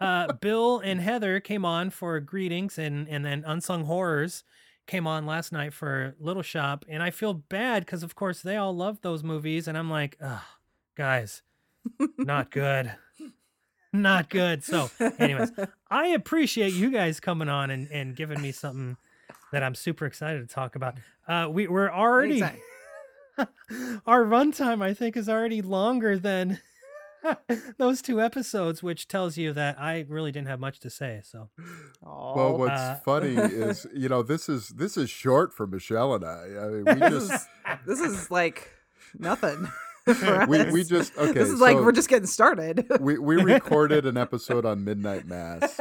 uh, 0.00 0.32
Bill 0.34 0.78
and 0.78 1.00
Heather 1.00 1.40
came 1.40 1.64
on 1.64 1.90
for 1.90 2.20
greetings 2.20 2.78
and, 2.78 3.08
and 3.08 3.24
then 3.24 3.42
Unsung 3.46 3.84
Horrors 3.84 4.44
came 4.86 5.06
on 5.06 5.24
last 5.26 5.52
night 5.52 5.72
for 5.72 6.14
Little 6.20 6.42
Shop. 6.42 6.84
And 6.88 7.02
I 7.02 7.10
feel 7.10 7.32
bad 7.34 7.84
because, 7.86 8.02
of 8.02 8.14
course, 8.14 8.42
they 8.42 8.56
all 8.56 8.76
love 8.76 9.00
those 9.00 9.24
movies. 9.24 9.66
And 9.66 9.76
I'm 9.76 9.90
like, 9.90 10.16
oh, 10.22 10.44
guys, 10.96 11.42
not 12.18 12.50
good. 12.50 12.92
Not 13.92 14.28
good. 14.28 14.62
So, 14.62 14.90
anyways, 15.18 15.50
I 15.90 16.08
appreciate 16.08 16.74
you 16.74 16.90
guys 16.90 17.20
coming 17.20 17.48
on 17.48 17.70
and, 17.70 17.88
and 17.90 18.14
giving 18.14 18.40
me 18.42 18.52
something 18.52 18.98
that 19.52 19.62
I'm 19.62 19.74
super 19.74 20.04
excited 20.04 20.46
to 20.46 20.54
talk 20.54 20.76
about. 20.76 20.96
Uh, 21.26 21.48
we, 21.50 21.66
we're 21.66 21.90
already, 21.90 22.42
Anytime. 22.42 22.60
our 24.06 24.24
runtime, 24.24 24.82
I 24.82 24.94
think, 24.94 25.16
is 25.16 25.28
already 25.28 25.62
longer 25.62 26.18
than 26.18 26.60
those 27.78 28.02
two 28.02 28.20
episodes, 28.20 28.82
which 28.82 29.08
tells 29.08 29.36
you 29.36 29.52
that 29.52 29.78
I 29.80 30.06
really 30.08 30.32
didn't 30.32 30.48
have 30.48 30.60
much 30.60 30.80
to 30.80 30.90
say. 30.90 31.20
So, 31.24 31.50
Well, 32.00 32.56
what's 32.58 32.72
Uh, 32.72 33.00
funny 33.04 33.34
is 33.36 33.86
you 33.94 34.08
know 34.08 34.22
this 34.22 34.48
is 34.48 34.68
this 34.70 34.96
is 34.96 35.10
short 35.10 35.52
for 35.52 35.66
Michelle 35.66 36.14
and 36.14 36.24
I. 36.24 36.44
I 36.60 36.66
mean, 36.68 36.84
we 36.84 36.94
this 36.94 37.28
just 37.28 37.32
is 37.32 37.48
this 37.86 38.00
is 38.00 38.30
like 38.30 38.70
nothing. 39.18 39.68
we, 40.48 40.70
we 40.70 40.84
just 40.84 41.16
okay. 41.18 41.32
This 41.32 41.48
is 41.48 41.60
like 41.60 41.76
we're 41.76 41.92
just 41.92 42.08
getting 42.08 42.28
started. 42.28 42.86
we 43.00 43.18
we 43.18 43.36
recorded 43.42 44.06
an 44.06 44.16
episode 44.16 44.64
on 44.64 44.84
midnight 44.84 45.26
mass. 45.26 45.80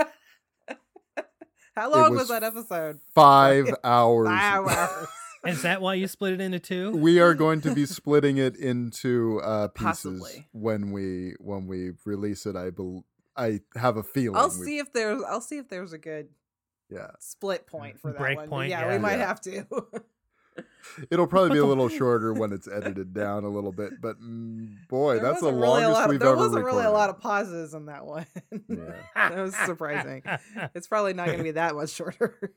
How 1.76 1.91
long 1.91 2.11
was, 2.11 2.22
was 2.22 2.27
that 2.30 2.41
episode? 2.44 2.99
Five 3.14 3.68
hours. 3.84 4.27
Five 4.30 4.65
hours. 4.68 5.07
Is 5.47 5.61
that 5.63 5.81
why 5.81 5.93
you 5.95 6.07
split 6.07 6.34
it 6.34 6.41
into 6.41 6.59
two? 6.59 6.91
We 6.91 7.19
are 7.19 7.34
going 7.34 7.61
to 7.61 7.73
be 7.73 7.85
splitting 7.85 8.38
it 8.38 8.55
into 8.55 9.39
uh, 9.43 9.67
pieces 9.76 10.19
Possibly. 10.22 10.47
when 10.51 10.91
we 10.91 11.35
when 11.39 11.67
we 11.67 11.91
release 12.05 12.45
it. 12.45 12.55
I 12.55 12.69
bel 12.69 13.05
I 13.38 13.61
have 13.76 13.97
a 13.97 14.03
feeling. 14.03 14.38
I'll 14.38 14.47
we- 14.49 14.65
see 14.65 14.77
if 14.80 14.91
there's. 14.93 15.22
I'll 15.27 15.41
see 15.41 15.57
if 15.57 15.67
there's 15.69 15.93
a 15.93 15.97
good 15.97 16.30
Yeah, 16.89 17.11
split 17.19 17.67
point 17.67 17.99
for 17.99 18.11
that 18.11 18.19
Break 18.19 18.38
one. 18.38 18.47
Point, 18.49 18.69
yeah, 18.69 18.81
yeah. 18.88 18.93
we 18.93 18.97
might 18.99 19.17
Yeah. 19.19 19.27
have 19.27 19.41
to. 19.41 19.65
it'll 21.11 21.27
probably 21.27 21.49
be 21.49 21.57
a 21.59 21.65
little 21.65 21.89
shorter 21.99 22.31
when 22.31 22.53
it's 22.53 22.67
edited 22.67 23.13
down 23.13 23.43
a 23.43 23.49
little 23.49 23.73
bit. 23.73 23.99
But 24.01 24.22
mm, 24.22 24.88
boy, 24.88 25.15
There 25.15 25.23
that's 25.23 25.41
the 25.41 25.47
wasn't 25.47 25.61
really 25.63 25.84
a 25.84 25.89
longest 25.89 25.91
lot 25.93 26.03
of- 26.05 26.09
we've 26.11 26.19
there 26.22 26.35
wasn't 26.38 26.63
really 26.65 26.85
a 26.85 26.91
lot 26.91 27.09
of 27.09 27.19
pauses 27.19 27.73
in 27.73 27.88
that 27.88 28.05
one. 28.05 28.26
Yeah. 28.69 28.77
that 29.15 29.35
was 29.38 29.53
surprising. 29.65 30.23
It's 30.73 30.88
probably 30.88 31.13
not 31.13 31.26
going 31.26 31.39
to 31.39 31.43
be 31.43 31.51
that 31.51 31.76
much 31.76 31.89
shorter. 31.89 32.53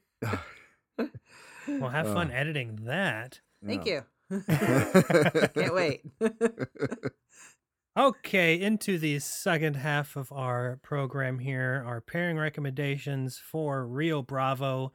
Well, 1.68 1.90
have 1.90 2.06
fun 2.06 2.30
editing 2.30 2.76
that. 2.84 3.40
Thank 3.64 3.86
Yeah. 3.86 4.02
you. 4.30 4.40
Can't 5.54 5.74
wait. 5.74 6.02
Okay, 7.96 8.60
into 8.60 8.96
the 8.98 9.18
second 9.18 9.74
half 9.74 10.14
of 10.16 10.30
our 10.30 10.78
program 10.82 11.40
here, 11.40 11.82
our 11.84 12.00
pairing 12.00 12.36
recommendations 12.38 13.38
for 13.38 13.84
Rio 13.86 14.22
Bravo. 14.22 14.92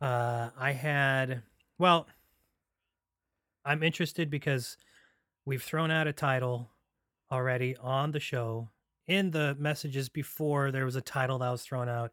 Uh, 0.00 0.48
I 0.58 0.72
had, 0.72 1.42
well, 1.78 2.06
I'm 3.66 3.82
interested 3.82 4.30
because 4.30 4.78
we've 5.44 5.62
thrown 5.62 5.90
out 5.90 6.06
a 6.06 6.12
title 6.12 6.70
already 7.30 7.76
on 7.76 8.12
the 8.12 8.20
show. 8.20 8.70
In 9.06 9.30
the 9.32 9.54
messages 9.58 10.08
before, 10.08 10.70
there 10.70 10.86
was 10.86 10.96
a 10.96 11.00
title 11.02 11.38
that 11.40 11.50
was 11.50 11.62
thrown 11.62 11.88
out. 11.88 12.12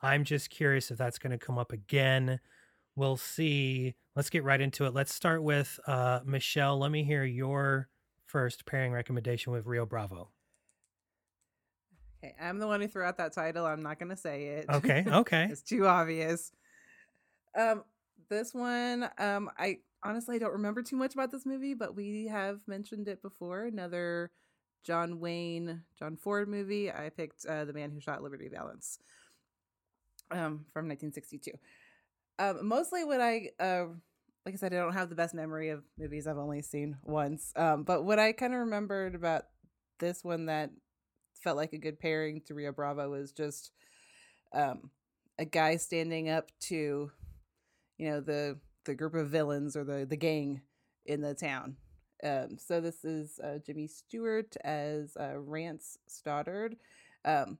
I'm 0.00 0.22
just 0.22 0.48
curious 0.48 0.90
if 0.92 0.98
that's 0.98 1.18
going 1.18 1.36
to 1.36 1.44
come 1.44 1.58
up 1.58 1.72
again. 1.72 2.38
We'll 2.96 3.18
see. 3.18 3.94
Let's 4.16 4.30
get 4.30 4.42
right 4.42 4.60
into 4.60 4.86
it. 4.86 4.94
Let's 4.94 5.14
start 5.14 5.42
with 5.42 5.78
uh, 5.86 6.20
Michelle. 6.24 6.78
Let 6.78 6.90
me 6.90 7.04
hear 7.04 7.24
your 7.24 7.88
first 8.24 8.64
pairing 8.64 8.92
recommendation 8.92 9.52
with 9.52 9.66
Rio 9.66 9.84
Bravo. 9.84 10.30
Okay, 12.24 12.34
I'm 12.40 12.58
the 12.58 12.66
one 12.66 12.80
who 12.80 12.88
threw 12.88 13.04
out 13.04 13.18
that 13.18 13.34
title. 13.34 13.66
I'm 13.66 13.82
not 13.82 13.98
going 13.98 14.08
to 14.08 14.16
say 14.16 14.46
it. 14.46 14.66
Okay, 14.70 15.04
okay. 15.08 15.46
it's 15.50 15.60
too 15.60 15.86
obvious. 15.86 16.52
Um, 17.54 17.84
this 18.30 18.54
one, 18.54 19.08
um, 19.18 19.50
I 19.58 19.78
honestly 20.02 20.36
I 20.36 20.38
don't 20.38 20.52
remember 20.52 20.82
too 20.82 20.96
much 20.96 21.12
about 21.12 21.30
this 21.30 21.44
movie, 21.44 21.74
but 21.74 21.94
we 21.94 22.28
have 22.28 22.60
mentioned 22.66 23.08
it 23.08 23.20
before. 23.20 23.64
Another 23.66 24.30
John 24.84 25.20
Wayne, 25.20 25.82
John 25.98 26.16
Ford 26.16 26.48
movie. 26.48 26.90
I 26.90 27.10
picked 27.10 27.44
uh, 27.44 27.66
The 27.66 27.74
Man 27.74 27.90
Who 27.90 28.00
Shot 28.00 28.22
Liberty 28.22 28.48
Valance 28.48 28.98
um, 30.30 30.64
from 30.72 30.88
1962. 30.88 31.52
Um, 32.38 32.66
mostly 32.66 33.04
what 33.04 33.20
I, 33.20 33.50
uh, 33.58 33.86
like 34.44 34.54
I 34.54 34.58
said, 34.58 34.72
I 34.72 34.76
don't 34.76 34.92
have 34.92 35.08
the 35.08 35.14
best 35.14 35.34
memory 35.34 35.70
of 35.70 35.82
movies 35.98 36.26
I've 36.26 36.38
only 36.38 36.62
seen 36.62 36.96
once. 37.02 37.52
Um, 37.56 37.82
but 37.82 38.04
what 38.04 38.18
I 38.18 38.32
kind 38.32 38.52
of 38.52 38.60
remembered 38.60 39.14
about 39.14 39.44
this 39.98 40.22
one 40.22 40.46
that 40.46 40.70
felt 41.42 41.56
like 41.56 41.72
a 41.72 41.78
good 41.78 41.98
pairing 41.98 42.42
to 42.42 42.54
Rio 42.54 42.72
Bravo 42.72 43.10
was 43.10 43.32
just 43.32 43.72
um, 44.52 44.90
a 45.38 45.44
guy 45.44 45.76
standing 45.76 46.28
up 46.28 46.50
to, 46.60 47.10
you 47.98 48.10
know, 48.10 48.20
the 48.20 48.58
the 48.84 48.94
group 48.94 49.14
of 49.14 49.28
villains 49.28 49.76
or 49.76 49.84
the 49.84 50.06
the 50.08 50.16
gang 50.16 50.60
in 51.06 51.20
the 51.20 51.34
town. 51.34 51.76
Um, 52.22 52.56
so 52.58 52.80
this 52.80 53.04
is 53.04 53.38
uh, 53.42 53.58
Jimmy 53.64 53.86
Stewart 53.86 54.56
as 54.64 55.16
uh, 55.18 55.38
Rance 55.38 55.98
Stoddard. 56.06 56.76
Um, 57.24 57.58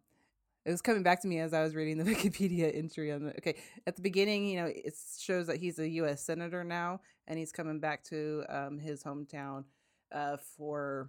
it 0.66 0.72
was 0.72 0.82
coming 0.82 1.04
back 1.04 1.22
to 1.22 1.28
me 1.28 1.38
as 1.38 1.54
I 1.54 1.62
was 1.62 1.76
reading 1.76 1.96
the 1.96 2.04
Wikipedia 2.14 2.76
entry 2.76 3.12
on 3.12 3.24
the. 3.24 3.30
Okay, 3.36 3.54
at 3.86 3.94
the 3.94 4.02
beginning, 4.02 4.46
you 4.48 4.60
know, 4.60 4.66
it 4.66 4.94
shows 5.18 5.46
that 5.46 5.58
he's 5.58 5.78
a 5.78 5.88
U.S. 5.88 6.24
senator 6.24 6.64
now, 6.64 7.00
and 7.28 7.38
he's 7.38 7.52
coming 7.52 7.78
back 7.78 8.02
to 8.04 8.44
um, 8.48 8.78
his 8.78 9.04
hometown 9.04 9.64
uh, 10.12 10.36
for 10.56 11.08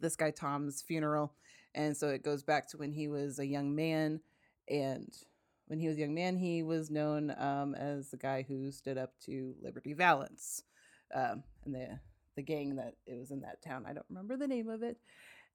this 0.00 0.16
guy 0.16 0.30
Tom's 0.30 0.80
funeral, 0.80 1.34
and 1.74 1.94
so 1.94 2.08
it 2.08 2.24
goes 2.24 2.42
back 2.42 2.66
to 2.70 2.78
when 2.78 2.92
he 2.92 3.08
was 3.08 3.38
a 3.38 3.46
young 3.46 3.74
man, 3.74 4.20
and 4.68 5.14
when 5.66 5.78
he 5.78 5.88
was 5.88 5.98
a 5.98 6.00
young 6.00 6.14
man, 6.14 6.38
he 6.38 6.62
was 6.62 6.90
known 6.90 7.34
um, 7.36 7.74
as 7.74 8.10
the 8.10 8.16
guy 8.16 8.42
who 8.48 8.72
stood 8.72 8.96
up 8.96 9.12
to 9.26 9.54
Liberty 9.62 9.92
Valance, 9.92 10.62
um, 11.14 11.42
and 11.66 11.74
the 11.74 12.00
the 12.36 12.42
gang 12.42 12.76
that 12.76 12.94
it 13.06 13.18
was 13.18 13.30
in 13.30 13.42
that 13.42 13.60
town. 13.60 13.84
I 13.86 13.92
don't 13.92 14.06
remember 14.08 14.38
the 14.38 14.48
name 14.48 14.70
of 14.70 14.82
it, 14.82 14.96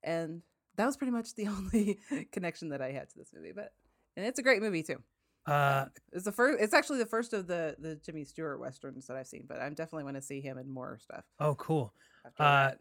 and 0.03 0.44
that 0.77 0.85
was 0.85 0.98
pretty 0.98 1.11
much 1.11 1.35
the 1.35 1.48
only 1.48 1.99
connection 2.31 2.69
that 2.69 2.81
I 2.81 2.91
had 2.91 3.10
to 3.10 3.18
this 3.18 3.31
movie. 3.34 3.52
But 3.56 3.72
and 4.15 4.26
it's 4.26 4.39
a 4.39 4.43
great 4.43 4.61
movie 4.61 4.84
too. 4.84 4.98
Uh, 5.45 5.85
it's 6.11 6.26
the 6.26 6.31
first. 6.31 6.61
It's 6.61 6.73
actually 6.73 6.99
the 6.99 7.06
first 7.07 7.34
of 7.34 7.48
the 7.48 7.76
the 7.80 7.95
Jimmy 7.95 8.26
Stewart 8.26 8.60
westerns 8.60 9.07
that 9.07 9.18
I've 9.18 9.27
seen. 9.27 9.45
But 9.48 9.60
I'm 9.61 9.73
definitely 9.73 10.03
want 10.03 10.18
to 10.18 10.22
see 10.22 10.41
him 10.41 10.57
in 10.57 10.69
more 10.69 10.98
stuff. 11.02 11.23
oh, 11.39 11.56
cool. 11.56 11.93
Uh. 12.39 12.72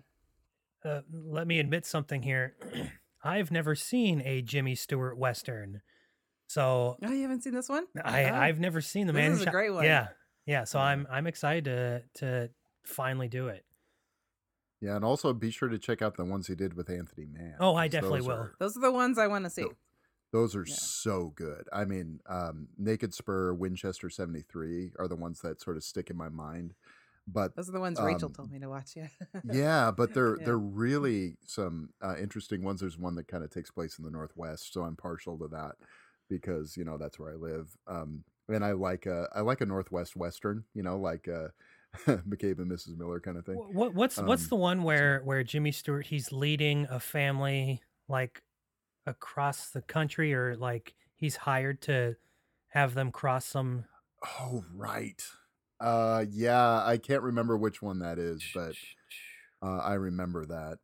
Uh, 0.83 1.03
let 1.13 1.47
me 1.47 1.59
admit 1.61 1.85
something 1.85 2.23
here. 2.23 2.57
I've 3.23 3.51
never 3.51 3.75
seen 3.75 4.23
a 4.25 4.41
Jimmy 4.41 4.75
Stewart 4.75 5.19
Western. 5.19 5.83
So 6.47 6.97
Oh, 7.05 7.13
you 7.13 7.21
haven't 7.21 7.43
seen 7.43 7.53
this 7.53 7.69
one? 7.69 7.85
I, 8.03 8.25
Oh. 8.25 8.35
I've 8.35 8.59
never 8.59 8.81
seen 8.81 9.07
the 9.07 9.13
This 9.13 9.21
man. 9.21 9.31
Who 9.33 9.37
is 9.43 9.47
a 9.47 9.51
great 9.51 9.75
one. 9.75 9.85
Yeah, 9.85 10.09
yeah. 10.47 10.65
So 10.65 10.79
I'm 10.79 11.07
I'm 11.11 11.27
excited 11.27 11.67
to 11.67 12.03
to 12.21 12.51
finally 12.87 13.29
do 13.29 13.49
it. 13.49 13.63
Yeah, 14.81 14.97
and 14.97 15.05
also 15.05 15.33
be 15.33 15.51
sure 15.51 15.69
to 15.69 15.79
check 15.79 16.01
out 16.03 16.17
the 16.17 16.25
ones 16.25 16.47
he 16.47 16.55
did 16.55 16.75
with 16.75 16.89
Anthony 16.89 17.27
Mann. 17.27 17.57
Oh, 17.61 17.75
I 17.75 17.89
definitely 17.89 18.21
those 18.21 18.29
will. 18.29 18.35
are- 18.35 18.55
Those 18.59 18.77
are 18.77 18.81
the 18.81 18.93
ones 18.93 19.19
I 19.19 19.27
want 19.27 19.45
to 19.45 19.51
see. 19.51 19.63
Tho- 19.63 19.77
those 20.33 20.55
are 20.57 20.65
Yeah. 20.67 20.75
so 20.79 21.33
good. 21.35 21.69
I 21.73 21.85
mean, 21.85 22.21
um, 22.27 22.69
Naked 22.79 23.13
Spur, 23.13 23.53
Winchester 23.53 24.09
73 24.09 24.93
are 24.99 25.09
the 25.09 25.17
ones 25.17 25.41
that 25.41 25.61
sort 25.61 25.77
of 25.77 25.83
stick 25.85 26.09
in 26.09 26.17
my 26.17 26.29
mind. 26.29 26.75
But 27.27 27.55
Those 27.55 27.69
are 27.69 27.73
the 27.73 27.81
ones 27.81 28.01
Rachel 28.01 28.27
um, 28.29 28.33
told 28.33 28.51
me 28.51 28.59
to 28.61 28.69
watch. 28.69 28.97
Yeah. 28.97 29.09
yeah, 29.45 29.91
but 29.91 30.15
they're 30.15 30.37
Yeah. 30.41 30.47
they're 30.47 30.59
really 30.59 31.37
some 31.47 31.91
uh, 32.01 32.17
interesting 32.19 32.63
ones. 32.63 32.81
There's 32.81 32.99
one 32.99 33.15
that 33.17 33.29
kind 33.29 33.45
of 33.45 33.51
takes 33.51 33.71
place 33.71 33.99
in 33.99 34.05
the 34.05 34.11
Northwest, 34.11 34.73
so 34.73 34.83
I'm 34.85 34.97
partial 34.97 35.37
to 35.39 35.49
that 35.49 35.77
because 36.29 36.77
you 36.77 36.85
know 36.85 36.97
that's 36.97 37.19
where 37.19 37.31
I 37.33 37.37
live. 37.37 37.77
Um, 37.87 38.25
and 38.49 38.65
I 38.65 38.73
like 38.73 39.07
a 39.07 39.29
I 39.35 39.43
like 39.43 39.61
a 39.61 39.67
Northwest 39.67 40.17
Western, 40.17 40.65
you 40.75 40.83
know, 40.83 40.99
like 40.99 41.29
uh, 41.29 41.49
McCabe 42.07 42.59
and 42.59 42.71
Mrs. 42.71 42.97
Miller 42.97 43.21
kind 43.21 43.37
of 43.37 43.45
thing. 43.45 43.57
What 43.57 43.95
what's 43.95 44.19
what's 44.19 44.45
Um, 44.45 44.49
the 44.49 44.57
one 44.57 44.83
where 44.83 45.21
where 45.21 45.43
Jimmy 45.43 45.73
Stewart 45.73 46.07
he's 46.07 46.33
leading 46.33 46.87
a 46.91 47.01
family 47.01 47.83
like 48.09 48.43
across 49.07 49.71
the 49.71 49.83
country 49.83 50.33
or 50.33 50.57
like 50.57 50.95
he's 51.17 51.37
hired 51.37 51.81
to 51.83 52.17
have 52.69 52.95
them 52.95 53.11
cross 53.11 53.45
some 53.45 53.85
Oh 54.41 54.65
right. 54.75 55.23
Uh, 55.81 56.27
yeah, 56.31 56.85
I 56.85 56.99
can't 56.99 57.23
remember 57.23 57.57
which 57.57 57.81
one 57.81 58.01
that 58.01 58.19
is, 58.19 58.45
but 58.55 58.75
uh, 59.63 59.79
I 59.79 59.95
remember 59.95 60.45
that. 60.47 60.79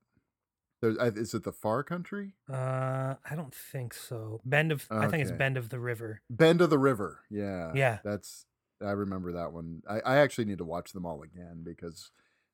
There's, 0.80 0.96
is 1.16 1.34
it 1.34 1.44
the 1.44 1.52
Far 1.52 1.82
Country? 1.82 2.34
uh 2.50 3.14
I 3.24 3.34
don't 3.34 3.54
think 3.54 3.94
so. 3.94 4.40
Bend 4.44 4.72
of 4.72 4.86
I 4.90 5.08
think 5.08 5.22
it's 5.22 5.32
Bend 5.32 5.56
of 5.56 5.70
the 5.70 5.78
River. 5.78 6.22
Bend 6.28 6.60
of 6.60 6.70
the 6.70 6.78
River. 6.78 7.20
Yeah. 7.30 7.72
Yeah. 7.74 7.98
That's 8.04 8.46
I 8.84 8.90
remember 8.90 9.32
that 9.32 9.52
one. 9.52 9.82
I, 9.88 10.00
I 10.00 10.16
actually 10.18 10.44
need 10.46 10.58
to 10.58 10.64
watch 10.64 10.92
them 10.92 11.06
all 11.06 11.22
again 11.22 11.62
because 11.64 12.10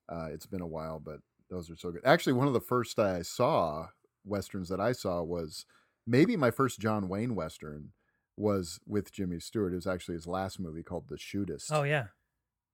uh, 0.09 0.29
it's 0.31 0.47
been 0.47 0.61
a 0.61 0.67
while, 0.67 0.99
but 1.01 1.21
those 1.51 1.71
are 1.71 1.77
so 1.77 1.91
good. 1.91 2.03
Actually, 2.05 2.35
one 2.35 2.47
of 2.47 2.53
the 2.53 2.61
first 2.61 2.99
I 2.99 3.23
saw 3.23 3.89
westerns 4.25 4.69
that 4.69 4.81
I 4.81 4.93
saw 4.93 5.23
was 5.23 5.67
maybe 6.07 6.37
my 6.37 6.51
first 6.51 6.79
John 6.81 7.09
Wayne 7.09 7.35
western 7.35 7.91
was 8.37 8.81
with 8.87 9.13
Jimmy 9.13 9.41
Stewart. 9.41 9.73
It 9.73 9.77
was 9.77 9.87
actually 9.87 10.15
his 10.15 10.27
last 10.27 10.59
movie 10.61 10.83
called 10.83 11.09
The 11.09 11.17
Shootist. 11.17 11.67
Oh 11.71 11.83
yeah. 11.83 12.07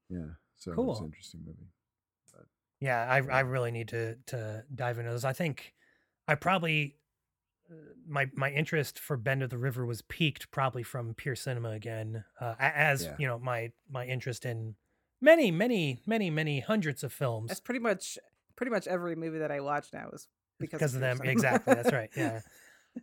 yeah. 0.09 0.37
So 0.57 0.73
it 0.73 0.77
was 0.77 0.97
Cool. 0.97 0.99
an 0.99 1.05
interesting 1.07 1.41
movie. 1.47 1.71
Yeah, 2.81 3.05
I 3.11 3.17
I 3.17 3.41
really 3.41 3.73
need 3.73 3.89
to 3.89 4.17
to 4.27 4.65
dive 4.73 4.99
into 4.99 5.11
those. 5.11 5.25
I 5.25 5.33
think 5.33 5.75
I 6.29 6.37
probably 6.37 6.95
my 8.07 8.31
my 8.35 8.51
interest 8.51 8.99
for 8.99 9.17
Bend 9.17 9.43
of 9.43 9.51
the 9.51 9.59
River 9.59 9.85
was 9.85 10.03
peaked 10.03 10.51
probably 10.51 10.83
from 10.83 11.15
Pure 11.15 11.37
Cinema 11.37 11.71
again, 11.71 12.25
uh, 12.41 12.55
as 12.59 13.05
Yeah. 13.05 13.15
you 13.19 13.27
know 13.27 13.39
my 13.39 13.73
my 13.91 14.07
interest 14.07 14.45
in 14.45 14.75
many 15.21 15.51
many 15.51 16.01
many 16.07 16.31
many 16.31 16.61
hundreds 16.61 17.03
of 17.05 17.13
films 17.13 17.49
That's 17.49 17.61
pretty 17.61 17.81
much 17.81 18.19
pretty 18.57 18.71
much 18.71 18.87
every 18.87 19.15
movie 19.17 19.39
that 19.39 19.51
I 19.51 19.61
watch 19.61 19.89
now 19.93 20.11
is 20.13 20.29
because, 20.59 20.79
because 20.79 20.95
of 20.95 21.01
them. 21.01 21.19
Pearson. 21.19 21.31
Exactly, 21.33 21.75
that's 21.75 21.93
right. 21.93 22.11
Yeah. 22.17 22.41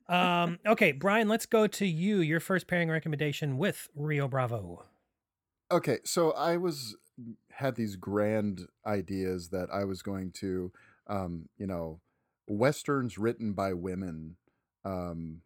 Um, 0.09 0.59
okay, 0.65 0.91
Brian, 0.91 1.29
let's 1.29 1.45
go 1.45 1.67
to 1.67 1.85
you. 1.85 2.19
Your 2.19 2.41
first 2.41 2.67
pairing 2.67 2.89
recommendation 2.89 3.57
with 3.57 3.87
Rio 3.95 4.27
Bravo. 4.27 4.83
Okay, 5.71 5.99
so 6.03 6.31
I 6.31 6.57
was 6.57 6.97
had 7.51 7.75
these 7.75 7.95
grand 7.95 8.63
ideas 8.85 9.49
that 9.49 9.69
I 9.71 9.85
was 9.85 10.01
going 10.01 10.31
to, 10.39 10.73
um, 11.07 11.47
you 11.57 11.65
know, 11.65 12.01
westerns 12.45 13.17
written 13.17 13.53
by 13.53 13.71
women, 13.71 14.35
um, 14.85 15.41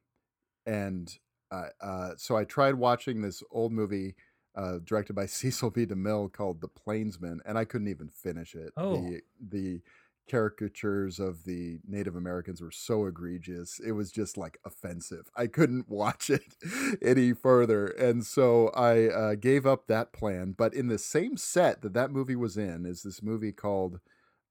and 0.66 1.18
uh, 1.52 1.70
uh, 1.82 2.12
so 2.18 2.38
I 2.38 2.44
tried 2.44 2.76
watching 2.76 3.22
this 3.22 3.42
old 3.52 3.72
movie 3.72 4.16
uh, 4.56 4.80
directed 4.84 5.14
by 5.14 5.26
Cecil 5.28 5.72
B. 5.72 5.86
DeMille 5.86 6.32
called 6.32 6.62
The 6.62 6.68
Plainsman, 6.68 7.42
and 7.46 7.58
I 7.58 7.66
couldn't 7.66 7.88
even 7.88 8.10
finish 8.10 8.54
it. 8.54 8.74
Oh. 8.78 8.96
The 8.96 9.22
the 9.42 9.82
caricatures 10.30 11.20
of 11.20 11.44
the 11.44 11.80
Native 11.88 12.16
Americans 12.16 12.62
were 12.62 12.72
so 12.72 13.08
egregious. 13.08 13.80
It 13.80 13.94
was 13.94 14.12
just 14.12 14.38
like 14.38 14.60
offensive. 14.64 15.30
I 15.36 15.48
couldn't 15.48 15.90
watch 15.90 16.30
it 16.30 16.56
any 17.02 17.34
further. 17.34 17.88
And 17.88 18.24
so 18.24 18.68
I 18.70 19.08
uh, 19.08 19.36
gave 19.36 19.66
up 19.66 19.88
that 19.88 20.14
plan. 20.14 20.54
But 20.56 20.74
in 20.74 20.88
the 20.88 21.00
same 21.00 21.36
set 21.36 21.82
that 21.82 21.94
that 21.94 22.12
movie 22.12 22.36
was 22.36 22.58
in 22.58 22.86
is 22.86 23.02
this 23.02 23.24
movie 23.24 23.52
called 23.52 24.00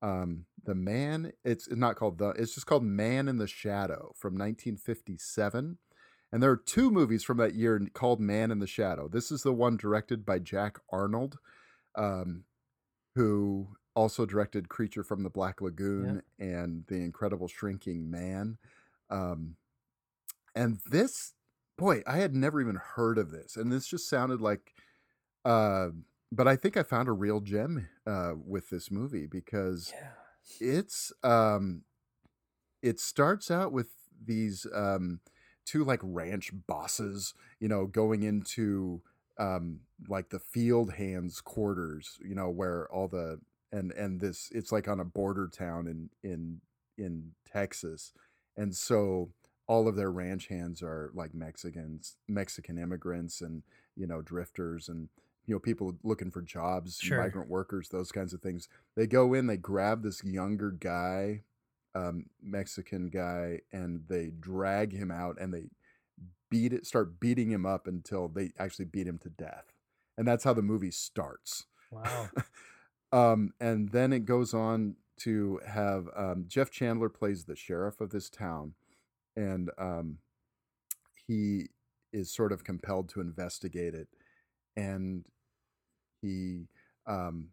um, 0.02 0.46
The 0.64 0.74
Man. 0.74 1.32
It's 1.44 1.68
not 1.70 1.96
called 1.96 2.18
The, 2.18 2.30
it's 2.30 2.54
just 2.54 2.66
called 2.66 2.84
Man 2.84 3.28
in 3.28 3.38
the 3.38 3.46
Shadow 3.46 4.12
from 4.16 4.34
1957. 4.34 5.78
And 6.30 6.42
there 6.42 6.50
are 6.50 6.56
two 6.56 6.90
movies 6.90 7.24
from 7.24 7.38
that 7.38 7.54
year 7.54 7.80
called 7.94 8.20
Man 8.20 8.50
in 8.50 8.58
the 8.58 8.66
Shadow. 8.66 9.08
This 9.08 9.30
is 9.30 9.42
the 9.42 9.52
one 9.52 9.76
directed 9.76 10.26
by 10.26 10.38
Jack 10.38 10.78
Arnold, 10.90 11.38
um, 11.94 12.44
who 13.14 13.68
also 13.94 14.26
directed 14.26 14.68
Creature 14.68 15.04
from 15.04 15.22
the 15.22 15.30
Black 15.30 15.60
Lagoon 15.60 16.22
and 16.38 16.84
The 16.86 16.96
Incredible 16.96 17.48
Shrinking 17.48 18.10
Man. 18.10 18.58
Um, 19.10 19.56
and 20.54 20.80
this, 20.86 21.32
boy, 21.78 22.02
I 22.06 22.18
had 22.18 22.34
never 22.34 22.60
even 22.60 22.76
heard 22.76 23.16
of 23.16 23.30
this. 23.30 23.56
And 23.56 23.72
this 23.72 23.86
just 23.86 24.08
sounded 24.08 24.40
like, 24.40 24.74
uh, 25.44 25.88
but 26.30 26.46
I 26.48 26.56
think 26.56 26.76
I 26.76 26.82
found 26.82 27.08
a 27.08 27.12
real 27.12 27.40
gem 27.40 27.88
uh, 28.06 28.32
with 28.44 28.70
this 28.70 28.90
movie 28.90 29.26
because 29.26 29.92
Yeah. 29.94 30.10
it's 30.60 31.12
um 31.22 31.82
it 32.82 33.00
starts 33.00 33.50
out 33.50 33.72
with 33.72 33.88
these 34.24 34.66
um 34.74 35.20
two 35.64 35.84
like 35.84 36.00
ranch 36.02 36.50
bosses 36.66 37.34
you 37.60 37.68
know 37.68 37.86
going 37.86 38.22
into 38.22 39.02
um 39.38 39.80
like 40.08 40.30
the 40.30 40.38
field 40.38 40.94
hands 40.94 41.40
quarters 41.40 42.18
you 42.24 42.34
know 42.34 42.48
where 42.48 42.88
all 42.92 43.08
the 43.08 43.38
and 43.72 43.92
and 43.92 44.20
this 44.20 44.48
it's 44.52 44.72
like 44.72 44.88
on 44.88 45.00
a 45.00 45.04
border 45.04 45.48
town 45.48 45.86
in 45.86 46.10
in 46.28 46.60
in 46.96 47.32
Texas 47.52 48.12
and 48.56 48.74
so 48.74 49.30
all 49.66 49.86
of 49.86 49.96
their 49.96 50.10
ranch 50.10 50.48
hands 50.48 50.82
are 50.82 51.10
like 51.14 51.34
Mexicans 51.34 52.16
Mexican 52.26 52.78
immigrants 52.78 53.40
and 53.40 53.62
you 53.96 54.06
know 54.06 54.22
drifters 54.22 54.88
and 54.88 55.08
you 55.48 55.54
know 55.54 55.58
people 55.58 55.94
looking 56.04 56.30
for 56.30 56.42
jobs 56.42 56.98
Sure. 57.00 57.20
migrant 57.20 57.48
workers 57.48 57.88
those 57.88 58.12
kinds 58.12 58.32
of 58.32 58.40
things 58.40 58.68
they 58.96 59.06
go 59.06 59.34
in 59.34 59.46
they 59.48 59.56
grab 59.56 60.02
this 60.02 60.22
younger 60.22 60.70
guy 60.70 61.42
um, 61.96 62.26
mexican 62.40 63.08
guy 63.08 63.60
and 63.72 64.04
they 64.08 64.30
drag 64.38 64.92
him 64.92 65.10
out 65.10 65.40
and 65.40 65.52
they 65.52 65.70
beat 66.50 66.72
it 66.72 66.86
start 66.86 67.18
beating 67.18 67.50
him 67.50 67.66
up 67.66 67.86
until 67.86 68.28
they 68.28 68.52
actually 68.58 68.84
beat 68.84 69.06
him 69.08 69.18
to 69.18 69.30
death 69.30 69.72
and 70.16 70.28
that's 70.28 70.44
how 70.44 70.52
the 70.52 70.62
movie 70.62 70.90
starts 70.92 71.64
Wow. 71.90 72.28
um, 73.12 73.52
and 73.60 73.88
then 73.90 74.12
it 74.12 74.26
goes 74.26 74.52
on 74.52 74.96
to 75.20 75.58
have 75.66 76.08
um, 76.14 76.44
Jeff 76.46 76.70
Chandler 76.70 77.08
plays 77.08 77.44
the 77.44 77.56
sheriff 77.56 78.00
of 78.00 78.10
this 78.10 78.28
town, 78.30 78.74
and 79.36 79.70
um, 79.78 80.18
he 81.26 81.68
is 82.12 82.30
sort 82.32 82.52
of 82.52 82.64
compelled 82.64 83.08
to 83.10 83.20
investigate 83.20 83.94
it, 83.94 84.08
and 84.76 85.24
he 86.20 86.68
um, 87.06 87.48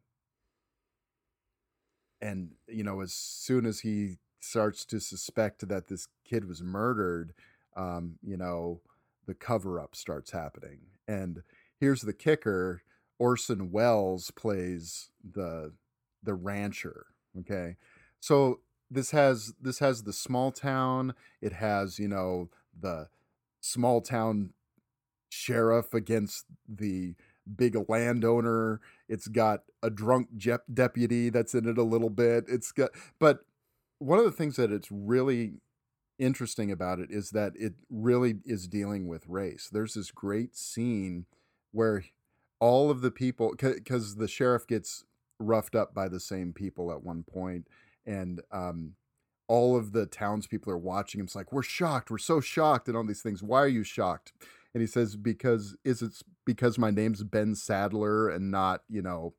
and 2.21 2.51
you 2.67 2.83
know 2.83 3.01
as 3.01 3.13
soon 3.13 3.65
as 3.65 3.81
he 3.81 4.17
starts 4.39 4.85
to 4.85 4.99
suspect 4.99 5.67
that 5.67 5.87
this 5.87 6.07
kid 6.23 6.47
was 6.47 6.61
murdered, 6.61 7.33
um, 7.75 8.15
you 8.21 8.37
know 8.37 8.81
the 9.27 9.33
cover 9.33 9.79
up 9.79 9.95
starts 9.95 10.31
happening, 10.31 10.79
and 11.07 11.43
here's 11.79 12.01
the 12.01 12.13
kicker 12.13 12.81
Orson 13.19 13.71
Welles 13.71 14.31
plays 14.31 15.09
the 15.23 15.73
the 16.23 16.33
rancher. 16.33 17.07
Okay, 17.39 17.77
so 18.19 18.59
this 18.89 19.11
has 19.11 19.53
this 19.61 19.79
has 19.79 20.03
the 20.03 20.13
small 20.13 20.51
town. 20.51 21.13
It 21.41 21.53
has 21.53 21.99
you 21.99 22.07
know 22.07 22.49
the 22.77 23.07
small 23.61 24.01
town 24.01 24.51
sheriff 25.29 25.93
against 25.93 26.45
the 26.67 27.15
big 27.55 27.77
landowner. 27.89 28.81
It's 29.07 29.27
got 29.27 29.61
a 29.84 29.89
drunk 29.89 30.30
jep- 30.38 30.65
deputy 30.73 31.30
that's 31.30 31.53
in 31.53 31.67
it 31.67 31.77
a 31.77 31.84
little 31.84 32.09
bit. 32.09 32.45
It's 32.47 32.72
got 32.72 32.91
but 33.19 33.39
one 33.99 34.19
of 34.19 34.26
the 34.26 34.31
things 34.31 34.55
that 34.57 34.72
it's 34.72 34.91
really 34.91 35.53
interesting 36.17 36.72
about 36.72 36.99
it 36.99 37.11
is 37.11 37.31
that 37.31 37.53
it 37.55 37.73
really 37.89 38.35
is 38.45 38.67
dealing 38.67 39.07
with 39.07 39.27
race. 39.27 39.69
There's 39.72 39.93
this 39.93 40.11
great 40.11 40.55
scene 40.55 41.26
where 41.72 42.03
all 42.59 42.89
of 42.89 43.01
the 43.01 43.11
people 43.11 43.53
because 43.57 44.15
the 44.15 44.27
sheriff 44.27 44.65
gets 44.65 45.03
roughed 45.39 45.76
up 45.76 45.93
by 45.93 46.07
the 46.07 46.19
same 46.19 46.53
people 46.53 46.91
at 46.91 47.03
one 47.03 47.23
point 47.23 47.67
and 48.05 48.41
um 48.51 48.93
all 49.47 49.77
of 49.77 49.91
the 49.91 50.05
townspeople 50.05 50.72
are 50.72 50.77
watching 50.77 51.19
him 51.19 51.26
it's 51.26 51.35
like 51.35 51.51
we're 51.51 51.61
shocked 51.61 52.09
we're 52.09 52.17
so 52.17 52.39
shocked 52.39 52.88
and 52.88 52.95
all 52.95 53.05
these 53.05 53.22
things 53.22 53.43
why 53.43 53.59
are 53.59 53.67
you 53.67 53.84
shocked 53.84 54.31
and 54.76 54.81
he 54.81 54.88
says 54.88 55.15
because 55.15 55.76
is 55.84 56.03
it 56.03 56.11
because 56.45 56.77
my 56.77 56.91
name's 56.91 57.23
ben 57.23 57.56
sadler 57.56 58.30
and 58.30 58.52
not 58.52 58.81
you 58.88 59.02
know 59.02 59.34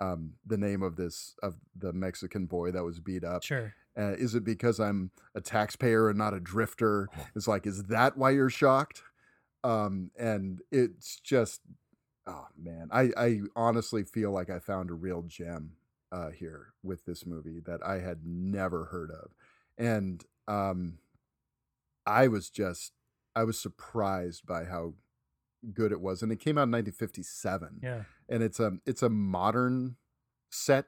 um 0.00 0.32
the 0.46 0.56
name 0.56 0.82
of 0.82 0.96
this 0.96 1.34
of 1.42 1.56
the 1.76 1.92
mexican 1.92 2.46
boy 2.46 2.70
that 2.70 2.84
was 2.84 3.00
beat 3.00 3.24
up 3.24 3.42
Sure. 3.42 3.74
uh, 3.98 4.12
is 4.12 4.34
it 4.34 4.44
because 4.44 4.80
i'm 4.80 5.10
a 5.34 5.40
taxpayer 5.42 6.08
and 6.08 6.16
not 6.16 6.32
a 6.32 6.40
drifter? 6.40 7.08
It's 7.34 7.48
like 7.48 7.66
is 7.66 7.84
that 7.84 8.16
why 8.16 8.30
you're 8.30 8.48
shocked? 8.48 9.02
Um 9.64 10.10
and 10.18 10.60
it's 10.70 11.20
just 11.20 11.60
oh 12.26 12.46
man 12.56 12.88
i 12.92 13.10
i 13.16 13.40
honestly 13.54 14.04
feel 14.04 14.30
like 14.30 14.50
i 14.50 14.58
found 14.58 14.90
a 14.90 14.94
real 14.94 15.22
gem 15.22 15.72
uh, 16.12 16.30
here 16.30 16.68
with 16.84 17.04
this 17.04 17.26
movie 17.26 17.60
that 17.66 17.84
I 17.84 17.98
had 17.98 18.20
never 18.24 18.84
heard 18.86 19.10
of, 19.10 19.32
and 19.76 20.24
um, 20.46 20.98
I 22.06 22.28
was 22.28 22.48
just 22.48 22.92
I 23.36 23.44
was 23.44 23.60
surprised 23.60 24.46
by 24.46 24.64
how 24.64 24.94
good 25.72 25.92
it 25.92 26.00
was, 26.00 26.22
and 26.22 26.32
it 26.32 26.40
came 26.40 26.58
out 26.58 26.64
in 26.64 26.70
1957, 26.72 27.80
Yeah. 27.82 28.02
and 28.28 28.42
it's 28.42 28.58
a 28.58 28.78
it's 28.86 29.02
a 29.02 29.08
modern 29.08 29.96
set, 30.50 30.86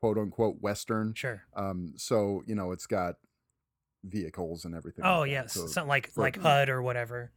quote 0.00 0.18
unquote 0.18 0.60
western. 0.60 1.14
Sure. 1.14 1.42
Um, 1.56 1.94
so 1.96 2.42
you 2.46 2.54
know 2.54 2.70
it's 2.72 2.86
got 2.86 3.16
vehicles 4.04 4.64
and 4.64 4.74
everything. 4.74 5.04
Oh 5.04 5.20
like 5.20 5.30
yes, 5.30 5.54
so 5.54 5.66
something 5.66 5.88
like 5.88 6.10
for- 6.12 6.20
like 6.22 6.36
HUD 6.38 6.68
or 6.68 6.82
whatever. 6.82 7.32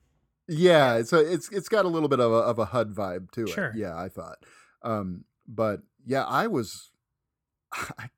yeah, 0.48 0.96
it's 0.96 1.14
a, 1.14 1.20
it's 1.32 1.50
it's 1.52 1.70
got 1.70 1.86
a 1.86 1.88
little 1.88 2.10
bit 2.10 2.20
of 2.20 2.32
a 2.32 2.36
of 2.36 2.60
a 2.60 2.66
HUD 2.66 2.94
vibe 2.94 3.32
to 3.32 3.48
Sure. 3.48 3.68
it. 3.70 3.78
Yeah, 3.78 3.96
I 3.98 4.10
thought. 4.10 4.38
Um, 4.84 5.26
but 5.48 5.82
yeah, 6.06 6.24
I 6.26 6.48
was, 6.48 6.92
I, 7.74 8.10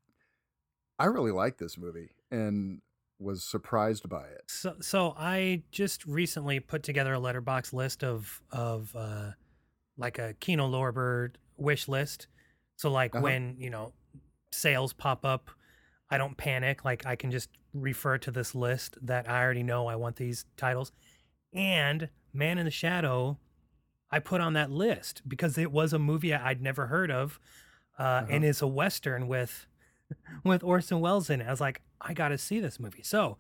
I 1.00 1.06
really 1.06 1.32
liked 1.32 1.60
this 1.60 1.78
movie 1.78 2.12
and 2.30 2.82
was 3.22 3.44
surprised 3.44 4.10
by 4.10 4.24
it. 4.26 4.44
So 4.48 4.76
so 4.82 5.14
I 5.18 5.64
just 5.72 6.06
recently 6.06 6.60
put 6.60 6.84
together 6.84 7.14
a 7.14 7.20
Letterboxd 7.20 7.74
list 7.74 8.04
of 8.04 8.42
of 8.52 8.96
uh 8.96 9.32
like 9.98 10.18
a 10.20 10.34
Kino 10.40 10.68
Lorber 10.70 11.32
wish 11.58 11.88
list. 11.88 12.28
So 12.78 12.90
like 12.90 13.14
Uh-huh. 13.16 13.24
when, 13.24 13.56
you 13.60 13.70
know, 13.70 13.94
sales 14.52 14.94
pop 14.94 15.24
up, 15.26 15.52
I 16.10 16.18
don't 16.18 16.36
panic. 16.38 16.84
Like 16.84 17.06
I 17.06 17.16
can 17.16 17.30
just 17.32 17.50
refer 17.74 18.18
to 18.18 18.32
this 18.32 18.56
list 18.56 18.98
that 19.02 19.30
I 19.30 19.42
already 19.44 19.64
know 19.64 19.88
I 19.88 19.96
want 19.96 20.16
these 20.16 20.46
titles. 20.58 20.92
And 21.54 22.10
Man 22.34 22.58
in 22.58 22.66
the 22.66 22.72
Shadow, 22.72 23.38
I 24.10 24.20
put 24.20 24.42
on 24.42 24.54
that 24.54 24.72
list 24.72 25.22
because 25.28 25.58
it 25.58 25.72
was 25.72 25.94
a 25.94 26.00
movie 26.00 26.34
I'd 26.34 26.62
never 26.62 26.88
heard 26.88 27.12
of. 27.12 27.40
Uh, 28.00 28.26
and 28.30 28.44
it's 28.44 28.62
a 28.62 28.68
western 28.68 29.28
with 29.28 29.68
with 30.44 30.64
Orson 30.64 31.00
Welles 31.00 31.30
in 31.30 31.42
it. 31.42 31.48
I 31.48 31.52
was 31.52 31.62
like, 31.62 31.82
I 32.00 32.14
got 32.14 32.30
to 32.30 32.38
see 32.38 32.60
this 32.60 32.80
movie. 32.80 33.04
So, 33.04 33.38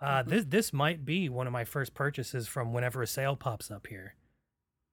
uh, 0.00 0.22
this 0.22 0.44
this 0.46 0.72
might 0.72 1.04
be 1.04 1.28
one 1.28 1.46
of 1.46 1.52
my 1.52 1.64
first 1.64 1.94
purchases 1.94 2.48
from 2.48 2.72
whenever 2.72 3.02
a 3.02 3.06
sale 3.06 3.36
pops 3.36 3.70
up 3.70 3.86
here. 3.86 4.14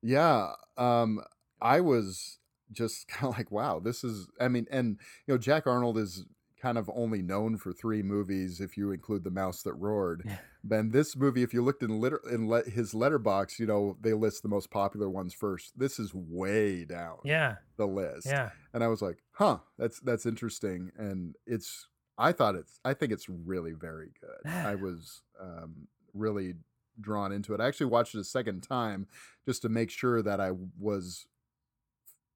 Yeah, 0.02 0.52
um, 0.78 1.22
I 1.62 1.82
was 1.82 2.40
just 2.72 3.08
kind 3.08 3.32
of 3.32 3.38
like, 3.38 3.52
wow, 3.52 3.80
this 3.80 4.04
is. 4.04 4.28
I 4.40 4.48
mean, 4.48 4.68
and 4.70 4.98
you 5.26 5.34
know, 5.34 5.38
Jack 5.38 5.68
Arnold 5.68 5.98
is 5.98 6.26
kind 6.62 6.78
of 6.78 6.90
only 6.94 7.22
known 7.22 7.58
for 7.58 7.72
three 7.72 8.02
movies 8.02 8.60
if 8.60 8.78
you 8.78 8.92
include 8.92 9.24
The 9.24 9.30
Mouse 9.32 9.62
That 9.64 9.74
Roared. 9.74 10.24
Yeah. 10.26 10.38
Then 10.64 10.90
this 10.90 11.16
movie, 11.16 11.44
if 11.44 11.54
you 11.54 11.62
looked 11.64 11.84
in 11.84 12.00
litter 12.00 12.20
in 12.32 12.50
le- 12.50 12.70
his 12.70 12.94
Letterboxd, 12.94 13.60
you 13.60 13.68
know, 13.68 13.96
they 14.02 14.14
list 14.14 14.42
the 14.44 14.50
most 14.50 14.70
popular 14.72 15.10
ones 15.10 15.34
first. 15.34 15.78
This 15.78 16.00
is 16.00 16.14
way 16.14 16.84
down 16.86 17.18
Yeah, 17.24 17.56
the 17.78 17.86
list. 17.88 18.28
yeah, 18.28 18.50
and 18.74 18.84
I 18.84 18.88
was 18.88 19.02
like, 19.02 19.20
"Huh, 19.32 19.60
that's 19.78 20.00
that's 20.00 20.26
interesting." 20.26 20.92
And 20.98 21.36
it's, 21.46 21.88
I 22.18 22.32
thought 22.32 22.56
it's, 22.56 22.80
I 22.84 22.94
think 22.94 23.12
it's 23.12 23.30
really 23.30 23.74
very 23.74 24.12
good. 24.20 24.52
I 24.52 24.76
was 24.76 25.22
um, 25.40 25.88
really 26.14 26.56
drawn 27.00 27.32
into 27.32 27.54
it. 27.54 27.62
I 27.62 27.68
actually 27.68 27.86
watched 27.86 28.16
it 28.16 28.20
a 28.20 28.24
second 28.24 28.62
time 28.62 29.06
just 29.46 29.62
to 29.62 29.70
make 29.70 29.92
sure 29.92 30.22
that 30.24 30.42
I 30.42 30.52
was 30.80 31.28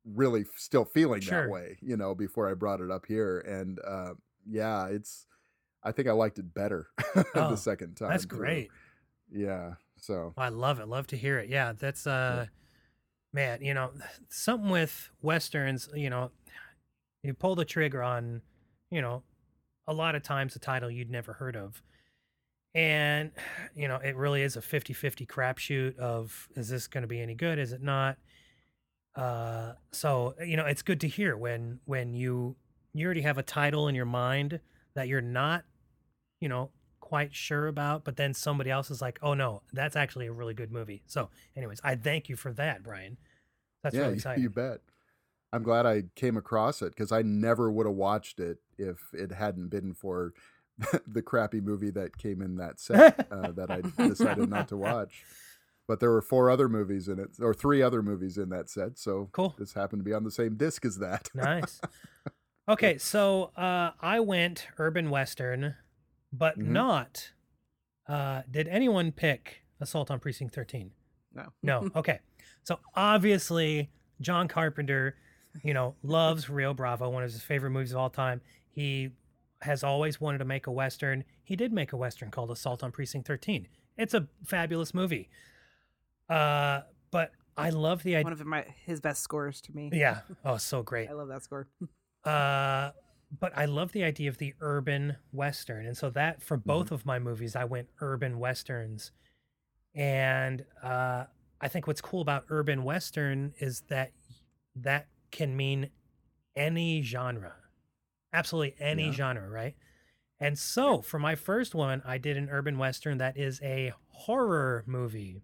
really 0.05 0.45
still 0.55 0.85
feeling 0.85 1.21
Sure. 1.21 1.43
that 1.43 1.51
way, 1.51 1.77
you 1.81 1.97
know, 1.97 2.15
before 2.15 2.49
I 2.49 2.53
brought 2.53 2.81
it 2.81 2.89
up 2.91 3.05
here. 3.07 3.39
And 3.39 3.79
uh, 3.85 4.13
yeah, 4.49 4.87
it's, 4.87 5.25
I 5.83 5.91
think 5.91 6.07
I 6.07 6.11
liked 6.11 6.39
it 6.39 6.53
better 6.53 6.87
Oh, 7.35 7.49
the 7.51 7.55
second 7.55 7.95
time. 7.95 8.09
that's 8.09 8.25
through. 8.25 8.37
great. 8.39 8.69
Yeah. 9.31 9.73
So 9.97 10.33
I 10.37 10.49
love 10.49 10.79
it. 10.79 10.87
Love 10.87 11.07
to 11.07 11.17
hear 11.17 11.37
it. 11.39 11.49
Yeah, 11.49 11.73
that's 11.77 12.07
uh, 12.07 12.47
man, 13.33 13.63
you 13.63 13.73
know, 13.73 13.91
something 14.29 14.69
with 14.69 15.09
westerns. 15.21 15.89
You 15.93 16.09
know, 16.09 16.31
you 17.23 17.33
pull 17.33 17.55
the 17.55 17.65
trigger 17.65 18.01
on, 18.01 18.41
you 18.89 19.01
know, 19.01 19.23
a 19.87 19.93
lot 19.93 20.15
of 20.15 20.23
times 20.23 20.55
a 20.55 20.59
title 20.59 20.89
you'd 20.89 21.09
never 21.11 21.33
heard 21.33 21.55
of. 21.55 21.81
And, 22.73 23.31
you 23.75 23.87
know, 23.87 23.97
it 23.97 24.15
really 24.15 24.41
is 24.41 24.55
a 24.55 24.61
50 24.61 24.93
50 24.93 25.25
crapshoot 25.25 25.97
of 25.97 26.49
is 26.55 26.69
this 26.69 26.87
going 26.87 27.03
to 27.03 27.07
be 27.07 27.21
any 27.21 27.35
good? 27.35 27.59
Is 27.59 27.71
it 27.73 27.81
not? 27.81 28.17
Uh, 29.15 29.73
so, 29.91 30.35
you 30.45 30.55
know, 30.57 30.65
it's 30.65 30.81
good 30.81 31.01
to 31.01 31.07
hear 31.07 31.35
when, 31.35 31.79
when 31.85 32.13
you, 32.13 32.55
you 32.93 33.05
already 33.05 33.21
have 33.21 33.37
a 33.37 33.43
title 33.43 33.87
in 33.87 33.95
your 33.95 34.05
mind 34.05 34.59
that 34.95 35.07
you're 35.07 35.21
not, 35.21 35.63
you 36.39 36.49
know, 36.49 36.69
quite 36.99 37.35
sure 37.35 37.67
about, 37.67 38.05
but 38.05 38.15
then 38.15 38.33
somebody 38.33 38.69
else 38.69 38.89
is 38.89 39.01
like, 39.01 39.19
oh 39.21 39.33
no, 39.33 39.61
that's 39.73 39.95
actually 39.95 40.27
a 40.27 40.31
really 40.31 40.53
good 40.53 40.71
movie. 40.71 41.03
So, 41.07 41.29
anyways, 41.57 41.81
I 41.83 41.95
thank 41.95 42.29
you 42.29 42.35
for 42.35 42.53
that, 42.53 42.83
Brian. 42.83 43.17
That's 43.83 43.95
yeah, 43.95 44.03
really 44.03 44.13
exciting. 44.15 44.43
you 44.43 44.49
bet. 44.49 44.79
I'm 45.53 45.63
glad 45.63 45.85
I 45.85 46.03
came 46.15 46.37
across 46.37 46.81
it 46.81 46.95
because 46.95 47.11
I 47.11 47.21
never 47.21 47.69
would 47.69 47.85
have 47.85 47.95
watched 47.95 48.39
it 48.39 48.59
if 48.77 49.09
it 49.13 49.33
hadn't 49.33 49.67
been 49.67 49.93
for 49.93 50.33
the 51.07 51.21
crappy 51.21 51.59
movie 51.59 51.91
that 51.91 52.17
came 52.17 52.41
in 52.41 52.55
that 52.57 52.79
set 52.79 53.27
uh, 53.31 53.51
that 53.51 53.69
I 53.69 53.81
decided 54.07 54.49
not 54.49 54.69
to 54.69 54.77
watch. 54.77 55.25
But 55.87 55.99
there 55.99 56.11
were 56.11 56.21
four 56.21 56.49
other 56.49 56.69
movies 56.69 57.07
in 57.07 57.19
it, 57.19 57.31
or 57.41 57.53
three 57.53 57.81
other 57.81 58.01
movies 58.01 58.37
in 58.37 58.49
that 58.49 58.69
set. 58.69 58.97
So 58.97 59.29
Cool. 59.33 59.55
this 59.57 59.73
happened 59.73 59.99
to 60.01 60.03
be 60.03 60.13
on 60.13 60.23
the 60.23 60.31
same 60.31 60.55
disc 60.55 60.85
as 60.85 60.97
that. 60.99 61.29
nice. 61.33 61.79
Okay, 62.69 62.97
so 62.99 63.45
uh, 63.57 63.91
I 63.99 64.19
went 64.19 64.67
urban 64.77 65.09
western, 65.09 65.75
but 66.31 66.57
Mhm. 66.57 66.67
not. 66.67 67.31
Uh, 68.07 68.43
did 68.49 68.67
anyone 68.67 69.11
pick 69.11 69.63
Assault 69.81 70.11
on 70.11 70.19
Precinct 70.19 70.53
13? 70.53 70.91
No. 71.33 71.51
No. 71.63 71.89
Okay. 71.95 72.19
So 72.63 72.79
obviously, 72.95 73.89
John 74.21 74.47
Carpenter, 74.47 75.17
you 75.63 75.73
know, 75.73 75.95
loves 76.03 76.49
Rio 76.49 76.73
Bravo, 76.73 77.09
one 77.09 77.23
of 77.23 77.31
his 77.31 77.41
favorite 77.41 77.71
movies 77.71 77.91
of 77.91 77.97
all 77.97 78.09
time. 78.11 78.41
He 78.69 79.09
has 79.63 79.83
always 79.83 80.21
wanted 80.21 80.37
to 80.37 80.45
make 80.45 80.67
a 80.67 80.71
Western. 80.71 81.23
He 81.43 81.55
did 81.55 81.73
make 81.73 81.91
a 81.91 81.97
Western 81.97 82.29
called 82.29 82.51
Assault 82.51 82.83
on 82.83 82.91
Precinct 82.91 83.27
13. 83.27 83.67
It's 83.97 84.13
a 84.13 84.27
fabulous 84.45 84.93
movie. 84.93 85.29
Uh, 86.31 86.81
but 87.11 87.31
I 87.57 87.69
love 87.71 88.03
the 88.03 88.15
idea. 88.15 88.23
One 88.23 88.33
of 88.33 88.45
my 88.45 88.65
his 88.85 89.01
best 89.01 89.21
scores 89.21 89.59
to 89.61 89.73
me. 89.75 89.89
Yeah. 89.93 90.21
Oh, 90.45 90.57
so 90.57 90.81
great. 90.81 91.09
I 91.09 91.13
love 91.13 91.27
that 91.29 91.43
score. 91.43 91.67
Uh, 92.23 92.91
but 93.39 93.51
I 93.57 93.65
love 93.65 93.93
the 93.93 94.03
idea 94.03 94.29
of 94.29 94.37
the 94.37 94.53
urban 94.61 95.15
western, 95.31 95.87
and 95.87 95.97
so 95.97 96.11
that 96.11 96.43
for 96.43 96.55
both 96.55 96.91
of 96.91 97.03
my 97.03 97.17
movies, 97.17 97.55
I 97.55 97.63
went 97.65 97.89
urban 97.99 98.37
westerns, 98.37 99.11
and 99.95 100.63
uh, 100.83 101.23
I 101.59 101.67
think 101.67 101.87
what's 101.87 101.99
cool 102.01 102.21
about 102.21 102.45
urban 102.49 102.83
western 102.83 103.55
is 103.59 103.81
that 103.89 104.11
that 104.75 105.07
can 105.31 105.57
mean 105.57 105.89
any 106.55 107.01
genre, 107.01 107.55
absolutely 108.33 108.75
any 108.79 109.05
Yeah. 109.07 109.13
genre, 109.13 109.49
right? 109.49 109.75
And 110.39 110.59
so 110.59 111.01
for 111.01 111.17
my 111.17 111.33
first 111.33 111.73
one, 111.73 112.03
I 112.05 112.19
did 112.19 112.37
an 112.37 112.49
urban 112.51 112.77
western 112.77 113.17
that 113.17 113.35
is 113.35 113.59
a 113.63 113.93
horror 114.09 114.83
movie 114.85 115.41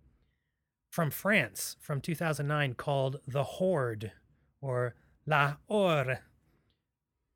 from 0.97 1.11
France 1.11 1.75
from 1.79 2.01
2009 2.01 2.73
called 2.73 3.19
The 3.27 3.43
Horde 3.43 4.13
or 4.61 4.95
La 5.27 5.57
Horde. 5.69 6.17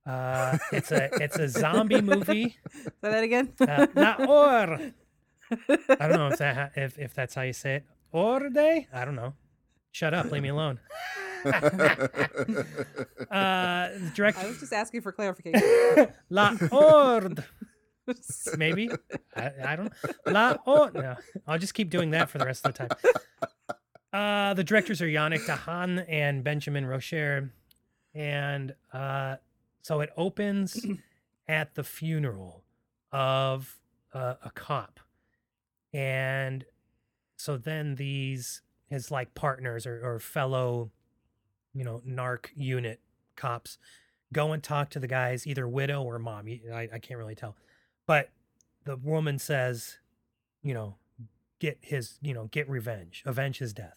Uh, 0.03 0.57
it's 0.71 0.91
a 0.91 1.11
it's 1.21 1.37
a 1.37 1.47
zombie 1.47 2.01
movie. 2.13 2.57
Say 2.73 2.89
that 3.03 3.23
again. 3.23 3.53
Uh, 3.59 3.85
La 3.93 4.13
Horde. 4.13 4.95
I 5.51 6.07
don't 6.07 6.17
know 6.17 6.29
if 6.29 6.39
that 6.39 6.71
if 6.75 6.97
if 6.97 7.13
that's 7.13 7.35
how 7.35 7.43
you 7.43 7.53
say 7.53 7.75
it. 7.75 7.85
Horde? 8.11 8.57
I 8.57 9.05
don't 9.05 9.15
know. 9.15 9.35
Shut 9.91 10.15
up. 10.15 10.31
Leave 10.31 10.41
me 10.41 10.49
alone. 10.49 10.79
Uh, 13.31 13.89
direct 14.13 14.37
I 14.37 14.45
was 14.45 14.59
just 14.59 14.73
asking 14.73 15.01
for 15.01 15.13
clarification. 15.13 15.61
La 16.29 16.55
Horde. 16.69 17.43
Maybe 18.57 18.89
I, 19.35 19.51
I 19.65 19.75
don't. 19.75 19.93
La 20.25 20.57
Horde. 20.65 20.95
No, 20.95 21.15
I'll 21.47 21.59
just 21.59 21.73
keep 21.73 21.89
doing 21.89 22.11
that 22.11 22.29
for 22.29 22.37
the 22.37 22.45
rest 22.45 22.65
of 22.65 22.73
the 22.73 22.87
time. 22.87 22.97
Uh, 24.13 24.53
the 24.53 24.63
directors 24.65 25.01
are 25.01 25.07
Yannick 25.07 25.45
Dahan 25.45 26.03
and 26.09 26.43
Benjamin 26.43 26.85
Rocher, 26.85 27.53
and 28.13 28.75
uh, 28.91 29.37
so 29.83 30.01
it 30.01 30.09
opens 30.17 30.85
at 31.47 31.75
the 31.75 31.83
funeral 31.85 32.65
of 33.13 33.79
uh, 34.13 34.33
a 34.43 34.51
cop, 34.51 34.99
and 35.93 36.65
so 37.37 37.55
then 37.55 37.95
these 37.95 38.61
his 38.89 39.09
like 39.09 39.33
partners 39.33 39.87
or, 39.87 40.01
or 40.03 40.19
fellow, 40.19 40.91
you 41.73 41.85
know, 41.85 42.01
narc 42.05 42.47
unit 42.53 42.99
cops 43.37 43.77
go 44.33 44.51
and 44.51 44.61
talk 44.61 44.89
to 44.89 44.99
the 44.99 45.07
guy's 45.07 45.47
either 45.47 45.67
widow 45.67 46.03
or 46.03 46.19
mom. 46.19 46.47
I 46.73 46.99
can't 47.01 47.17
really 47.17 47.35
tell, 47.35 47.55
but 48.11 48.29
the 48.83 48.97
woman 48.97 49.39
says, 49.39 49.99
you 50.61 50.73
know, 50.73 50.97
get 51.59 51.77
his, 51.81 52.19
you 52.21 52.33
know, 52.33 52.47
get 52.47 52.69
revenge, 52.69 53.23
avenge 53.25 53.59
his 53.59 53.73
death. 53.73 53.95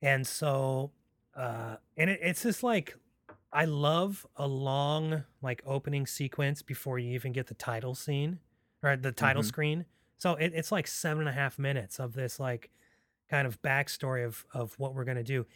And 0.00 0.26
so, 0.26 0.92
uh, 1.34 1.76
and 1.96 2.08
it, 2.08 2.20
it's 2.22 2.42
just 2.42 2.62
like, 2.62 2.96
I 3.52 3.66
love 3.66 4.26
a 4.36 4.46
long, 4.46 5.24
like, 5.42 5.62
opening 5.66 6.06
sequence 6.06 6.62
before 6.62 6.98
you 6.98 7.12
even 7.12 7.32
get 7.32 7.48
the 7.48 7.54
title 7.54 7.94
scene 7.94 8.40
or 8.82 8.96
the 8.96 9.12
title 9.12 9.42
Mhm. 9.42 9.46
screen. 9.46 9.86
So 10.18 10.34
it, 10.36 10.52
it's 10.54 10.72
like 10.72 10.86
seven 10.86 11.20
and 11.20 11.28
a 11.28 11.32
half 11.32 11.58
minutes 11.58 11.98
of 12.00 12.14
this, 12.14 12.40
like, 12.40 12.70
kind 13.28 13.46
of 13.46 13.60
backstory 13.60 14.24
of, 14.26 14.46
of 14.54 14.78
what 14.78 14.94
we're 14.94 15.04
going 15.04 15.18
to 15.18 15.24
do. 15.24 15.46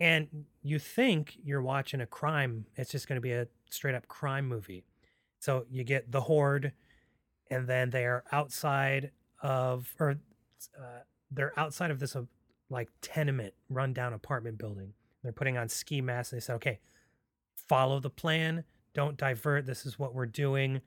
and 0.00 0.46
you 0.62 0.78
think 0.78 1.38
you're 1.42 1.62
watching 1.62 2.02
a 2.02 2.06
crime. 2.06 2.66
It's 2.76 2.90
just 2.90 3.08
going 3.08 3.16
to 3.16 3.22
be 3.22 3.32
a 3.32 3.48
straight 3.70 3.94
up 3.94 4.08
crime 4.08 4.46
movie. 4.46 4.84
So 5.40 5.66
you 5.70 5.84
get 5.84 6.12
the 6.12 6.20
horde, 6.22 6.72
and 7.50 7.66
then 7.66 7.90
they 7.90 8.04
are 8.04 8.24
outside 8.32 9.10
of, 9.42 9.94
or 9.98 10.16
uh, 10.78 11.00
they're 11.30 11.58
outside 11.58 11.90
of 11.90 11.98
this 11.98 12.16
uh, 12.16 12.22
like 12.70 12.88
tenement, 13.00 13.54
rundown 13.68 14.12
apartment 14.12 14.58
building. 14.58 14.92
They're 15.22 15.32
putting 15.32 15.58
on 15.58 15.68
ski 15.68 16.00
masks. 16.00 16.32
And 16.32 16.40
they 16.40 16.44
said, 16.44 16.56
okay, 16.56 16.80
follow 17.54 18.00
the 18.00 18.10
plan. 18.10 18.64
Don't 18.94 19.16
divert. 19.16 19.66
This 19.66 19.86
is 19.86 19.98
what 19.98 20.14
we're 20.14 20.26
doing. 20.26 20.80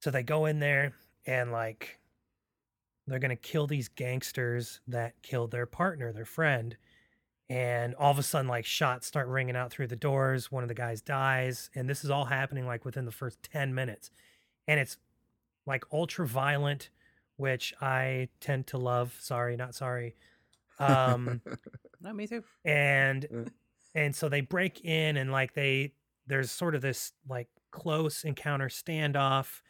So 0.00 0.10
they 0.10 0.22
go 0.22 0.46
in 0.46 0.58
there 0.58 0.94
and 1.26 1.52
like 1.52 1.98
they're 3.06 3.18
gonna 3.18 3.36
kill 3.36 3.66
these 3.66 3.88
gangsters 3.88 4.80
that 4.88 5.14
killed 5.22 5.50
their 5.50 5.66
partner, 5.66 6.12
their 6.12 6.24
friend. 6.24 6.76
And 7.48 7.94
all 7.94 8.10
of 8.10 8.18
a 8.18 8.24
sudden, 8.24 8.48
like 8.48 8.64
shots 8.64 9.06
start 9.06 9.28
ringing 9.28 9.54
out 9.54 9.70
through 9.70 9.86
the 9.86 9.94
doors. 9.94 10.50
One 10.50 10.64
of 10.64 10.68
the 10.68 10.74
guys 10.74 11.00
dies, 11.00 11.70
and 11.76 11.88
this 11.88 12.02
is 12.02 12.10
all 12.10 12.24
happening 12.24 12.66
like 12.66 12.84
within 12.84 13.04
the 13.04 13.12
first 13.12 13.40
ten 13.40 13.72
minutes, 13.72 14.10
and 14.66 14.80
it's 14.80 14.96
like 15.66 15.84
ultra 15.92 16.26
violent, 16.26 16.90
which 17.36 17.74
I 17.80 18.28
tend 18.40 18.68
to 18.68 18.78
love. 18.78 19.16
Sorry, 19.20 19.56
not 19.56 19.74
sorry. 19.74 20.16
Um, 20.78 21.40
No, 22.00 22.12
me 22.12 22.26
too. 22.26 22.44
and 22.64 23.50
and 23.94 24.14
so 24.14 24.28
they 24.28 24.42
break 24.42 24.84
in 24.84 25.16
and 25.16 25.32
like 25.32 25.54
they 25.54 25.92
there's 26.26 26.50
sort 26.50 26.74
of 26.74 26.82
this 26.82 27.12
like 27.28 27.48
close 27.72 28.22
encounter 28.22 28.68
standoff 28.68 29.62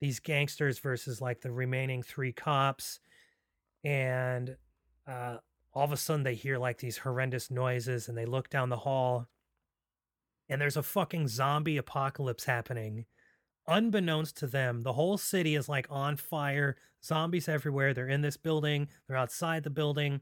these 0.00 0.18
gangsters 0.18 0.78
versus 0.78 1.20
like 1.20 1.42
the 1.42 1.52
remaining 1.52 2.02
three 2.02 2.32
cops 2.32 3.00
and 3.84 4.56
uh 5.06 5.36
all 5.72 5.84
of 5.84 5.92
a 5.92 5.96
sudden 5.96 6.22
they 6.24 6.34
hear 6.34 6.56
like 6.58 6.78
these 6.78 6.96
horrendous 6.98 7.50
noises 7.50 8.08
and 8.08 8.16
they 8.16 8.26
look 8.26 8.48
down 8.48 8.70
the 8.70 8.76
hall 8.78 9.28
and 10.48 10.60
there's 10.60 10.76
a 10.76 10.82
fucking 10.82 11.28
zombie 11.28 11.76
apocalypse 11.76 12.44
happening 12.44 13.04
unbeknownst 13.66 14.36
to 14.36 14.46
them 14.46 14.82
the 14.82 14.92
whole 14.92 15.18
city 15.18 15.54
is 15.54 15.68
like 15.68 15.86
on 15.90 16.16
fire 16.16 16.76
zombies 17.04 17.48
everywhere 17.48 17.94
they're 17.94 18.08
in 18.08 18.20
this 18.22 18.36
building 18.36 18.88
they're 19.06 19.16
outside 19.16 19.62
the 19.62 19.70
building 19.70 20.20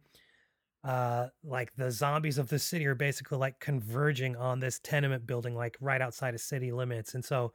uh 0.85 1.29
like 1.45 1.75
the 1.77 1.91
zombies 1.91 2.39
of 2.39 2.49
the 2.49 2.59
city 2.59 2.87
are 2.87 2.95
basically 2.97 3.39
like 3.39 3.61
converging 3.61 4.37
on 4.37 4.61
this 4.61 4.81
tenement 4.81 5.27
building 5.27 5.55
like 5.55 5.77
right 5.81 6.01
outside 6.03 6.35
of 6.35 6.41
city 6.41 6.73
limits 6.73 7.15
and 7.15 7.25
so 7.25 7.53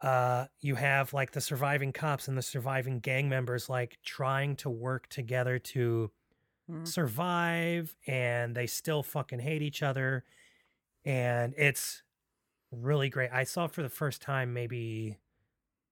uh 0.00 0.46
you 0.60 0.74
have 0.74 1.12
like 1.12 1.32
the 1.32 1.40
surviving 1.40 1.92
cops 1.92 2.28
and 2.28 2.36
the 2.36 2.42
surviving 2.42 2.98
gang 3.00 3.28
members 3.28 3.68
like 3.68 3.98
trying 4.04 4.56
to 4.56 4.68
work 4.70 5.08
together 5.08 5.58
to 5.58 6.10
Mhm. 6.68 6.92
survive 6.94 7.96
and 8.06 8.56
they 8.56 8.66
still 8.66 9.02
fucking 9.02 9.40
hate 9.40 9.62
each 9.62 9.82
other 9.82 10.24
and 11.04 11.54
it's 11.58 12.02
really 12.72 13.08
great. 13.08 13.30
I 13.32 13.44
saw 13.44 13.66
it 13.66 13.72
for 13.72 13.82
the 13.82 13.88
first 13.88 14.22
time 14.22 14.52
maybe 14.52 15.18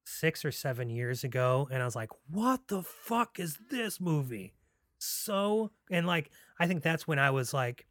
six 0.05 0.44
or 0.44 0.51
seven 0.51 0.90
years 0.90 1.23
ago 1.24 1.69
and 1.70 1.82
i 1.82 1.85
was 1.85 1.94
like 1.94 2.11
what 2.31 2.66
the 2.69 2.82
fuck 2.82 3.39
is 3.39 3.59
this 3.70 4.01
movie? 4.01 4.55
So 4.98 5.70
and 5.90 6.07
like 6.07 6.31
i 6.59 6.66
think 6.66 6.82
that's 6.82 7.07
when 7.07 7.19
i 7.19 7.31
was 7.31 7.55
like 7.55 7.86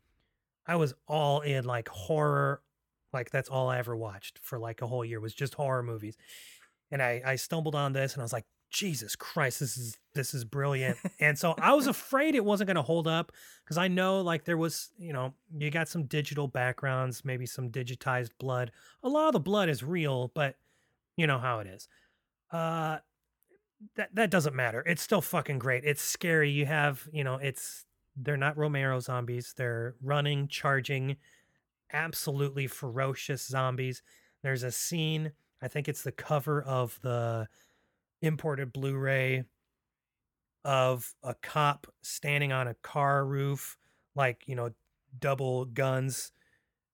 i 0.67 0.75
was 0.75 0.93
all 1.07 1.41
in 1.41 1.65
like 1.65 1.87
horror 1.87 2.61
like 3.13 3.31
that's 3.31 3.49
all 3.49 3.69
i 3.69 3.77
ever 3.77 3.95
watched 3.95 4.39
for 4.43 4.59
like 4.59 4.81
a 4.81 4.87
whole 4.87 5.05
year 5.05 5.19
was 5.19 5.33
just 5.33 5.53
horror 5.55 5.83
movies. 5.83 6.17
And 6.91 7.01
i 7.01 7.21
i 7.25 7.35
stumbled 7.35 7.75
on 7.75 7.93
this 7.93 8.13
and 8.13 8.21
i 8.21 8.25
was 8.25 8.33
like 8.33 8.45
jesus 8.69 9.15
christ 9.15 9.59
this 9.59 9.77
is 9.77 9.97
this 10.13 10.33
is 10.33 10.43
brilliant 10.45 10.97
and 11.19 11.37
so 11.37 11.55
i 11.59 11.73
was 11.73 11.87
afraid 11.87 12.35
it 12.35 12.43
wasn't 12.45 12.67
going 12.67 12.75
to 12.75 12.81
hold 12.81 13.07
up 13.07 13.31
because 13.63 13.77
i 13.77 13.87
know 13.87 14.21
like 14.21 14.45
there 14.45 14.57
was 14.57 14.89
you 14.97 15.13
know 15.13 15.33
you 15.57 15.71
got 15.71 15.87
some 15.87 16.03
digital 16.03 16.47
backgrounds 16.47 17.25
maybe 17.25 17.45
some 17.45 17.69
digitized 17.69 18.31
blood 18.39 18.71
a 19.03 19.09
lot 19.09 19.27
of 19.27 19.33
the 19.33 19.39
blood 19.39 19.69
is 19.69 19.83
real 19.83 20.31
but 20.35 20.55
you 21.17 21.25
know 21.25 21.39
how 21.39 21.59
it 21.59 21.67
is 21.67 21.87
uh 22.51 22.97
that 23.95 24.13
that 24.13 24.29
doesn't 24.29 24.55
matter. 24.55 24.83
It's 24.85 25.01
still 25.01 25.21
fucking 25.21 25.59
great. 25.59 25.83
It's 25.85 26.01
scary. 26.01 26.49
You 26.49 26.65
have, 26.65 27.07
you 27.11 27.23
know, 27.23 27.35
it's 27.35 27.85
they're 28.15 28.37
not 28.37 28.57
Romero 28.57 28.99
zombies. 28.99 29.53
They're 29.55 29.95
running, 30.01 30.47
charging, 30.47 31.17
absolutely 31.93 32.67
ferocious 32.67 33.45
zombies. 33.45 34.01
There's 34.43 34.63
a 34.63 34.71
scene, 34.71 35.31
I 35.61 35.67
think 35.67 35.87
it's 35.87 36.03
the 36.03 36.11
cover 36.11 36.61
of 36.61 36.99
the 37.01 37.47
imported 38.21 38.73
Blu-ray 38.73 39.43
of 40.65 41.13
a 41.23 41.33
cop 41.35 41.87
standing 42.01 42.51
on 42.51 42.67
a 42.67 42.73
car 42.75 43.25
roof 43.25 43.77
like, 44.15 44.43
you 44.47 44.55
know, 44.55 44.71
double 45.17 45.65
guns 45.65 46.31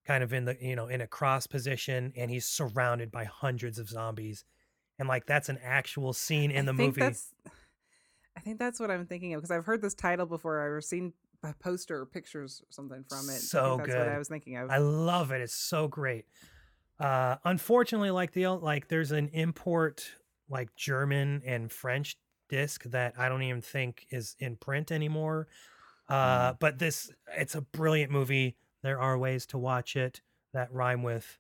kind 0.06 0.24
of 0.24 0.34
in 0.34 0.46
the, 0.46 0.56
you 0.62 0.76
know, 0.76 0.88
in 0.88 1.02
a 1.02 1.08
cross 1.08 1.48
position 1.48 2.14
and 2.16 2.30
he's 2.30 2.46
surrounded 2.46 3.12
by 3.12 3.24
hundreds 3.24 3.80
of 3.80 3.90
zombies 3.90 4.46
and 5.00 5.08
like 5.10 5.26
that's 5.26 5.50
an 5.50 5.60
actual 5.64 6.14
scene 6.14 6.52
in 6.52 6.66
the 6.66 6.72
I 6.72 6.76
movie. 6.76 7.02
I 7.02 8.42
think 8.42 8.60
that's 8.60 8.80
what 8.80 8.92
I'm 8.92 9.06
thinking 9.06 9.34
of 9.34 9.42
because 9.42 9.52
I've 9.52 9.66
heard 9.66 9.82
this 9.82 9.94
title 9.94 10.26
before. 10.26 10.78
I've 10.78 10.84
seen 10.84 11.14
a 11.44 11.54
poster 11.54 12.02
or 12.02 12.06
pictures 12.06 12.62
or 12.62 12.72
something 12.72 13.04
from 13.08 13.30
it. 13.30 13.40
So 13.40 13.78
that's 13.78 13.90
what 13.90 13.98
good. 13.98 14.08
I 14.08 14.18
was 14.18 14.28
thinking 14.28 14.58
of. 14.58 14.70
I 14.70 14.78
love 14.78 15.32
it. 15.32 15.42
It's 15.42 15.56
so 15.56 15.88
great. 15.88 16.26
Uh, 17.00 17.36
unfortunately, 17.44 18.12
like 18.12 18.32
the 18.32 18.48
like, 18.48 18.88
there's 18.88 19.12
an 19.12 19.30
import 19.30 20.16
like 20.50 20.76
German 20.76 21.42
and 21.46 21.72
French 21.72 22.18
disc 22.50 22.84
that 22.86 23.14
I 23.18 23.28
don't 23.30 23.42
even 23.44 23.62
think 23.62 24.06
is 24.12 24.36
in 24.40 24.56
print 24.56 24.92
anymore. 24.92 25.48
Uh, 26.08 26.54
but 26.60 26.78
this 26.78 27.12
it's 27.36 27.56
a 27.56 27.62
brilliant 27.62 28.12
movie. 28.12 28.56
There 28.84 29.00
are 29.00 29.18
ways 29.18 29.46
to 29.48 29.58
watch 29.58 29.96
it 29.96 30.22
that 30.54 30.72
rhyme 30.72 31.02
with 31.04 31.40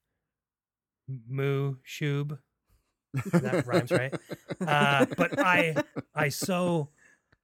moo 1.27 1.75
shoob. 1.87 2.39
That 3.31 3.65
rhymes, 3.67 3.91
right? 3.91 4.13
Uh, 4.59 5.05
but 5.17 5.39
I 5.39 5.75
I 6.15 6.29
so 6.29 6.89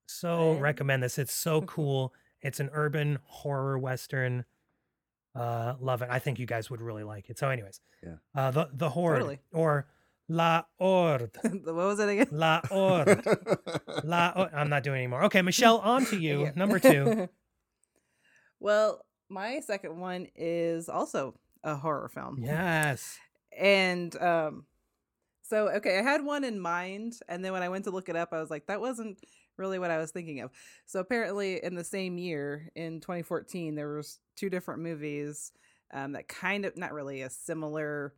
so 0.08 0.54
recommend 0.54 1.04
this. 1.04 1.18
It's 1.18 1.34
so 1.34 1.62
cool. 1.62 2.14
It's 2.42 2.60
an 2.60 2.70
urban 2.74 3.20
horror 3.24 3.78
western. 3.78 4.46
Uh, 5.34 5.76
love 5.80 6.02
it. 6.02 6.10
I 6.12 6.20
think 6.20 6.40
you 6.40 6.46
guys 6.46 6.70
would 6.70 6.82
really 6.82 7.04
like 7.04 7.30
it. 7.30 7.38
So, 7.38 7.48
anyways, 7.50 7.80
Yeah. 8.04 8.16
Uh, 8.36 8.52
the 8.52 8.70
the 8.74 8.90
horror 8.90 9.18
Totally. 9.20 9.40
or 9.54 9.88
La 10.32 10.64
Horde, 10.80 11.30
what 11.44 11.76
was 11.76 12.00
it 12.00 12.08
again? 12.08 12.28
La 12.32 12.62
Horde, 12.70 13.22
La. 14.06 14.32
Horde. 14.32 14.54
I'm 14.54 14.70
not 14.70 14.82
doing 14.82 14.96
it 14.96 15.00
anymore. 15.00 15.26
Okay, 15.26 15.42
Michelle, 15.42 15.78
on 15.84 16.06
to 16.06 16.18
you. 16.18 16.44
Yeah. 16.44 16.52
Number 16.56 16.80
two. 16.80 17.28
well, 18.60 19.06
my 19.30 19.60
second 19.60 20.00
one 20.00 20.28
is 20.36 20.88
also 20.88 21.36
a 21.66 21.76
horror 21.76 22.08
film. 22.08 22.40
Yes. 22.42 23.20
And 23.58 24.16
um 24.22 24.66
so 25.44 25.68
okay, 25.68 26.00
I 26.00 26.02
had 26.02 26.24
one 26.24 26.46
in 26.46 26.62
mind 26.62 27.16
and 27.28 27.44
then 27.44 27.52
when 27.52 27.62
I 27.62 27.68
went 27.68 27.84
to 27.84 27.92
look 27.92 28.08
it 28.08 28.16
up 28.16 28.30
I 28.32 28.40
was 28.40 28.50
like 28.50 28.68
that 28.68 28.80
wasn't 28.80 29.20
really 29.58 29.80
what 29.80 29.92
I 29.92 29.98
was 29.98 30.12
thinking 30.12 30.40
of. 30.40 30.52
So 30.86 31.02
apparently 31.02 31.62
in 31.62 31.76
the 31.76 31.84
same 31.84 32.18
year 32.18 32.72
in 32.74 33.02
2014 33.02 33.76
there 33.76 33.96
was 33.98 34.20
two 34.38 34.50
different 34.50 34.82
movies 34.82 35.52
um 35.94 36.14
that 36.14 36.30
kind 36.30 36.64
of 36.64 36.78
not 36.78 36.94
really 36.94 37.22
a 37.22 37.30
similar 37.30 38.14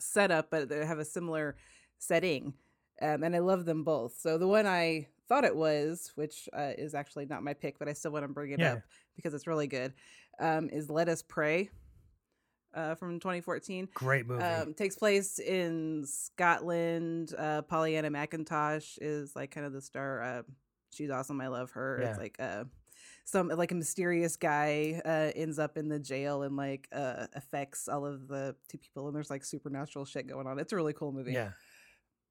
setup 0.00 0.50
but 0.50 0.68
they 0.68 0.84
have 0.84 0.98
a 0.98 1.04
similar 1.04 1.56
setting. 1.98 2.54
Um 3.00 3.22
and 3.22 3.34
I 3.34 3.40
love 3.40 3.64
them 3.64 3.84
both. 3.84 4.16
So 4.18 4.38
the 4.38 4.48
one 4.48 4.66
I 4.66 5.08
thought 5.28 5.44
it 5.44 5.56
was, 5.56 6.12
which 6.14 6.48
uh, 6.52 6.70
is 6.78 6.94
actually 6.94 7.26
not 7.26 7.42
my 7.42 7.52
pick, 7.52 7.78
but 7.80 7.88
I 7.88 7.92
still 7.94 8.12
want 8.12 8.24
to 8.24 8.28
bring 8.28 8.52
it 8.52 8.60
Yeah. 8.60 8.74
up 8.74 8.82
because 9.16 9.34
it's 9.34 9.46
really 9.48 9.66
good, 9.66 9.92
um, 10.38 10.68
is 10.70 10.88
Let 10.88 11.08
Us 11.08 11.20
Pray 11.22 11.68
uh, 12.74 12.94
from 12.94 13.18
2014. 13.18 13.88
Great 13.92 14.24
movie. 14.26 14.42
Um, 14.44 14.72
takes 14.72 14.94
place 14.94 15.40
in 15.40 16.04
Scotland. 16.06 17.34
Uh, 17.36 17.62
Pollyanna 17.62 18.10
McIntosh 18.10 18.98
is 19.00 19.34
like 19.34 19.50
kind 19.50 19.66
of 19.66 19.72
the 19.72 19.80
star. 19.80 20.22
Uh, 20.22 20.42
she's 20.92 21.10
awesome. 21.10 21.40
I 21.40 21.48
love 21.48 21.72
her. 21.72 21.98
Yeah. 22.00 22.10
It's 22.10 22.18
like 22.20 22.36
uh, 22.38 22.64
some 23.26 23.48
like 23.48 23.72
a 23.72 23.74
mysterious 23.74 24.36
guy 24.36 25.02
uh, 25.04 25.32
ends 25.34 25.58
up 25.58 25.76
in 25.76 25.88
the 25.88 25.98
jail 25.98 26.42
and 26.42 26.56
like 26.56 26.88
uh, 26.92 27.26
affects 27.34 27.88
all 27.88 28.06
of 28.06 28.28
the 28.28 28.54
two 28.68 28.78
people, 28.78 29.08
and 29.08 29.16
there's 29.16 29.30
like 29.30 29.44
supernatural 29.44 30.04
shit 30.04 30.28
going 30.28 30.46
on. 30.46 30.60
It's 30.60 30.72
a 30.72 30.76
really 30.76 30.92
cool 30.92 31.12
movie. 31.12 31.32
yeah. 31.32 31.50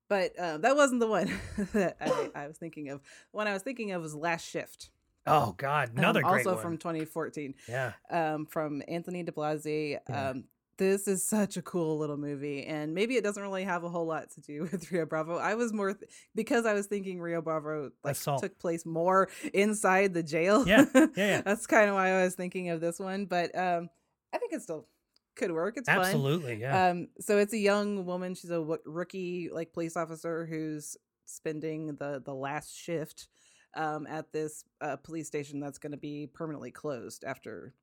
But 0.08 0.40
uh, 0.40 0.60
that 0.60 0.76
wasn't 0.76 1.02
the 1.02 1.08
one 1.08 1.32
that 1.74 1.98
I, 2.00 2.44
I 2.44 2.48
was 2.48 2.58
thinking 2.58 2.90
of. 2.90 3.02
The 3.02 3.38
one 3.38 3.48
I 3.48 3.54
was 3.54 3.62
thinking 3.62 3.92
of 3.92 4.02
was 4.02 4.16
Last 4.16 4.50
Shift. 4.50 4.90
Oh 5.28 5.54
God, 5.58 5.90
um, 5.90 5.98
another 5.98 6.22
great 6.22 6.46
also 6.48 6.54
one. 6.54 6.62
from 6.62 6.78
2014 6.78 7.56
yeah. 7.68 7.94
um, 8.10 8.46
from 8.46 8.82
Anthony 8.88 9.24
DiBlasi. 9.24 9.98
Yeah. 10.08 10.30
Um, 10.30 10.46
this 10.78 11.08
is 11.08 11.26
such 11.26 11.58
a 11.58 11.62
cool 11.62 11.98
little 11.98 12.18
movie, 12.18 12.66
and 12.66 12.94
maybe 12.94 13.16
it 13.16 13.24
doesn't 13.24 13.42
really 13.42 13.64
have 13.64 13.84
a 13.84 13.90
whole 13.90 14.06
lot 14.06 14.30
to 14.32 14.42
do 14.42 14.62
with 14.72 14.92
Rio 14.92 15.06
Bravo. 15.06 15.38
I 15.38 15.56
was 15.56 15.72
more 15.74 15.94
th- 15.94 16.10
because 16.34 16.66
I 16.66 16.74
was 16.74 16.88
thinking 16.88 17.20
Rio 17.20 17.42
Bravo 17.42 17.92
like 18.04 18.14
Assault. 18.16 18.42
took 18.42 18.60
place 18.60 18.86
more 18.86 19.30
inside 19.54 20.14
the 20.14 20.24
jail. 20.24 20.68
Yeah, 20.68 20.86
yeah, 20.96 21.08
yeah. 21.16 21.42
That's 21.42 21.66
kind 21.68 21.90
of 21.90 21.96
why 21.96 22.10
I 22.10 22.24
was 22.24 22.36
thinking 22.36 22.70
of 22.70 22.82
this 22.82 23.00
one, 23.00 23.26
but 23.26 23.58
um, 23.58 23.90
I 24.34 24.38
think 24.38 24.54
it 24.54 24.62
still 24.62 24.88
could 25.36 25.52
work. 25.52 25.76
It's 25.78 25.90
fun. 25.90 26.00
Absolutely. 26.00 26.56
Yeah. 26.56 26.90
Um, 26.90 27.08
so 27.20 27.38
it's 27.38 27.54
a 27.54 27.58
young 27.58 28.06
woman. 28.06 28.36
She's 28.36 28.52
a 28.52 28.56
w- 28.56 28.80
rookie, 28.86 29.50
like 29.52 29.74
police 29.74 29.96
officer 29.98 30.46
who's 30.46 30.98
spending 31.26 31.96
the 31.96 32.22
the 32.24 32.34
last 32.34 32.76
shift 32.78 33.28
um, 33.76 34.08
at 34.08 34.32
this 34.32 34.64
uh, 34.82 34.96
police 34.98 35.28
station 35.28 35.60
that's 35.60 35.78
going 35.78 35.92
to 35.92 35.98
be 35.98 36.28
permanently 36.34 36.72
closed 36.72 37.24
after 37.26 37.74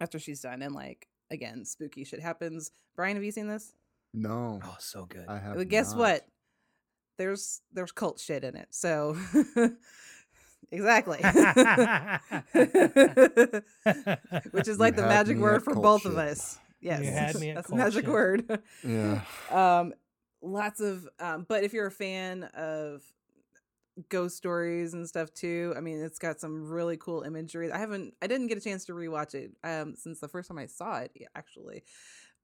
after 0.00 0.18
she's 0.18 0.40
done, 0.40 0.62
and 0.62 0.74
like 0.74 1.08
again, 1.32 1.64
spooky 1.64 2.04
shit 2.04 2.20
happens. 2.20 2.70
Brian, 2.94 3.16
have 3.16 3.24
you 3.24 3.32
seen 3.32 3.48
this? 3.48 3.72
No, 4.14 4.60
Oh, 4.62 4.76
so 4.78 5.06
good. 5.06 5.24
I 5.28 5.38
have. 5.38 5.56
Well, 5.56 5.64
guess 5.64 5.90
not. 5.92 5.98
what? 5.98 6.26
There's 7.18 7.60
there's 7.72 7.92
cult 7.92 8.20
shit 8.20 8.44
in 8.44 8.54
it. 8.56 8.68
So 8.70 9.16
exactly. 10.70 11.18
Which 14.50 14.68
is 14.68 14.76
You 14.76 14.80
like 14.80 14.96
the 14.96 15.02
magic 15.02 15.38
word 15.38 15.62
for 15.64 15.72
cult 15.72 15.82
both 15.82 16.04
of 16.04 16.16
us. 16.18 16.58
Yes. 16.80 17.04
had 17.04 17.40
me 17.40 17.50
at 17.50 17.56
That's 17.56 17.68
the 17.70 17.76
magic 17.76 18.04
shit. 18.04 18.12
word. 18.12 18.60
Yeah. 18.84 19.20
um 19.50 19.92
lots 20.42 20.80
of 20.80 21.08
um 21.20 21.46
but 21.48 21.62
if 21.64 21.72
you're 21.72 21.86
a 21.86 21.90
fan 21.92 22.44
of 22.54 23.02
ghost 24.08 24.36
stories 24.36 24.94
and 24.94 25.06
stuff 25.06 25.32
too 25.34 25.74
i 25.76 25.80
mean 25.80 26.00
it's 26.00 26.18
got 26.18 26.40
some 26.40 26.66
really 26.68 26.96
cool 26.96 27.22
imagery 27.22 27.70
i 27.70 27.78
haven't 27.78 28.14
i 28.22 28.26
didn't 28.26 28.46
get 28.46 28.56
a 28.56 28.60
chance 28.60 28.84
to 28.86 28.92
rewatch 28.92 29.34
it 29.34 29.52
um 29.64 29.94
since 29.96 30.18
the 30.18 30.28
first 30.28 30.48
time 30.48 30.58
i 30.58 30.66
saw 30.66 30.98
it 30.98 31.10
actually 31.34 31.82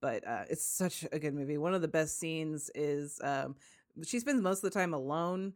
but 0.00 0.26
uh 0.26 0.44
it's 0.50 0.64
such 0.64 1.06
a 1.10 1.18
good 1.18 1.34
movie 1.34 1.56
one 1.56 1.72
of 1.72 1.80
the 1.80 1.88
best 1.88 2.18
scenes 2.18 2.70
is 2.74 3.18
um 3.24 3.56
she 4.04 4.20
spends 4.20 4.42
most 4.42 4.58
of 4.58 4.70
the 4.70 4.78
time 4.78 4.92
alone 4.92 5.54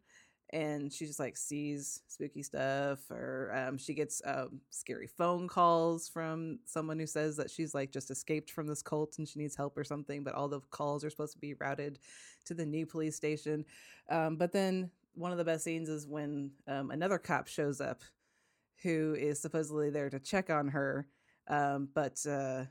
and 0.53 0.93
she 0.93 1.07
just 1.07 1.19
like 1.19 1.37
sees 1.37 2.03
spooky 2.09 2.43
stuff 2.43 3.11
or 3.11 3.53
um, 3.55 3.79
she 3.79 3.95
gets 3.95 4.21
um, 4.27 4.61
scary 4.71 5.07
phone 5.07 5.49
calls 5.49 6.09
from 6.09 6.59
someone 6.67 6.99
who 6.99 7.07
says 7.07 7.37
that 7.37 7.51
she's 7.51 7.75
like 7.75 7.91
just 7.91 8.11
escaped 8.11 8.51
from 8.51 8.67
this 8.67 8.83
cult 8.83 9.17
and 9.19 9.27
she 9.27 9.39
needs 9.39 9.57
help 9.57 9.77
or 9.79 9.85
something 9.85 10.23
but 10.23 10.35
all 10.35 10.49
the 10.49 10.61
calls 10.71 11.05
are 11.05 11.11
supposed 11.11 11.33
to 11.33 11.39
be 11.39 11.55
routed 11.55 11.99
to 12.45 12.53
the 12.53 12.67
new 12.67 12.85
police 12.85 13.17
station 13.17 13.65
um, 14.11 14.37
but 14.37 14.53
then 14.53 14.91
one 15.15 15.33
of 15.33 15.39
the 15.39 15.45
best 15.45 15.65
scenes 15.65 15.89
is 15.89 16.07
when 16.07 16.51
um, 16.67 16.91
another 16.91 17.19
cop 17.19 17.47
shows 17.47 17.81
up 17.81 18.03
who 18.83 19.15
is 19.19 19.41
supposedly 19.41 19.91
there 19.91 20.11
to 20.11 20.19
check 20.19 20.51
on 20.51 20.69
her 20.69 21.07
um, 21.49 21.89
but 21.95 22.25
uh, 22.27 22.65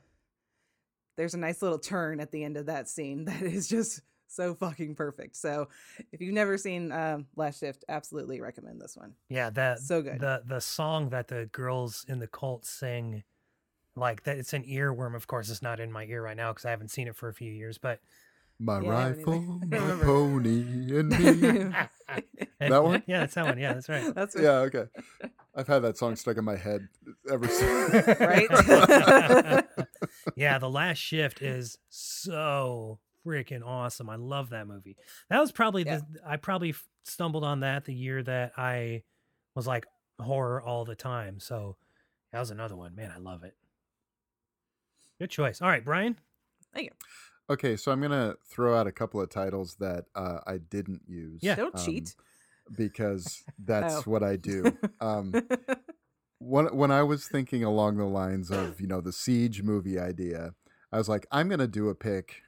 there's 1.16 1.34
a 1.34 1.38
nice 1.38 1.62
little 1.62 1.78
turn 1.78 2.20
at 2.20 2.30
the 2.30 2.42
end 2.42 2.56
of 2.56 2.66
that 2.66 2.88
scene 2.88 3.24
that 3.26 3.42
is 3.42 3.68
just 3.68 4.00
so 4.28 4.54
fucking 4.54 4.94
perfect. 4.94 5.36
So 5.36 5.68
if 6.10 6.20
you've 6.20 6.34
never 6.34 6.56
seen 6.56 6.90
um, 6.90 7.26
Last 7.36 7.60
Shift, 7.60 7.84
absolutely 7.88 8.40
recommend 8.40 8.80
this 8.80 8.96
one. 8.96 9.12
yeah, 9.28 9.50
that 9.50 9.80
So 9.80 10.00
good. 10.02 10.20
The 10.20 10.42
the 10.46 10.60
song 10.60 11.10
that 11.10 11.28
the 11.28 11.46
girls 11.52 12.04
in 12.08 12.18
the 12.18 12.26
cult 12.26 12.64
sing, 12.64 13.24
like 13.94 14.22
that, 14.24 14.38
it's 14.38 14.54
an 14.54 14.64
earworm. 14.64 15.14
Of 15.14 15.26
course, 15.26 15.50
it's 15.50 15.62
not 15.62 15.80
in 15.80 15.92
my 15.92 16.04
ear 16.04 16.22
right 16.22 16.36
now 16.36 16.52
because 16.52 16.64
I 16.64 16.70
haven't 16.70 16.88
seen 16.88 17.08
it 17.08 17.16
for 17.16 17.28
a 17.28 17.34
few 17.34 17.52
years. 17.52 17.76
But 17.76 18.00
My 18.58 18.80
Yeah, 18.80 18.96
I 18.96 19.02
haven't 19.08 19.28
either. 19.64 19.76
rifle, 19.76 19.98
my 19.98 20.04
pony, 20.04 20.98
and 20.98 21.08
me. 21.70 21.74
That 22.60 22.82
one? 22.84 23.02
yeah, 23.06 23.20
that's 23.20 23.34
that 23.34 23.44
one. 23.44 23.58
Yeah, 23.58 23.74
that's 23.74 23.88
right. 23.88 24.14
That's 24.14 24.36
yeah, 24.38 24.50
okay. 24.68 24.84
I've 25.54 25.66
had 25.68 25.80
that 25.80 25.98
song 25.98 26.16
stuck 26.16 26.36
in 26.38 26.44
my 26.44 26.56
head 26.56 26.88
ever 27.30 27.46
since. 27.48 27.92
Right? 28.20 28.48
yeah, 30.36 30.58
the 30.58 30.70
last 30.70 30.98
shift 30.98 31.42
is 31.42 31.78
so 31.88 32.98
freaking 33.26 33.64
awesome. 33.64 34.08
I 34.10 34.16
love 34.16 34.50
that 34.50 34.66
movie. 34.66 34.96
That 35.30 35.40
was 35.40 35.52
probably 35.52 35.82
Yeah. 35.84 35.98
the 35.98 36.20
I 36.26 36.36
probably 36.36 36.74
stumbled 37.04 37.44
on 37.44 37.60
that 37.60 37.84
the 37.84 37.94
year 37.94 38.22
that 38.22 38.52
I 38.56 39.02
was 39.54 39.66
like 39.66 39.86
horror 40.20 40.60
all 40.62 40.84
the 40.84 40.94
time. 40.94 41.38
So 41.40 41.76
that 42.32 42.38
was 42.40 42.50
another 42.50 42.76
one. 42.76 42.94
Man, 42.94 43.12
I 43.14 43.18
love 43.18 43.44
it. 43.44 43.54
Good 45.20 45.30
choice. 45.30 45.60
All 45.60 45.68
right, 45.68 45.84
Brian. 45.84 46.16
Thank 46.74 46.86
you. 46.86 46.92
Okay, 47.50 47.76
so 47.76 47.92
I'm 47.92 48.00
gonna 48.00 48.34
throw 48.48 48.76
out 48.78 48.86
a 48.86 48.92
couple 48.92 49.20
of 49.20 49.28
titles 49.30 49.76
that 49.80 50.04
uh, 50.14 50.38
I 50.46 50.58
didn't 50.58 51.02
use. 51.06 51.40
Yeah. 51.42 51.54
Don't 51.56 51.74
um, 51.76 51.84
cheat. 51.84 52.14
because 52.76 53.42
that's 53.58 53.94
Oh. 53.96 54.02
what 54.02 54.22
I 54.22 54.36
do. 54.36 54.76
Um, 55.00 55.34
when 56.38 56.66
when 56.76 56.90
I 56.90 57.02
was 57.02 57.26
thinking 57.28 57.62
along 57.64 57.96
the 57.98 58.04
lines 58.06 58.50
of 58.50 58.80
you 58.80 58.86
know 58.86 59.00
the 59.00 59.12
siege 59.12 59.62
movie 59.62 59.98
idea, 59.98 60.54
I 60.90 60.98
was 60.98 61.08
like, 61.08 61.26
I'm 61.30 61.48
gonna 61.48 61.66
do 61.68 61.88
a 61.88 61.94
pick 61.94 62.42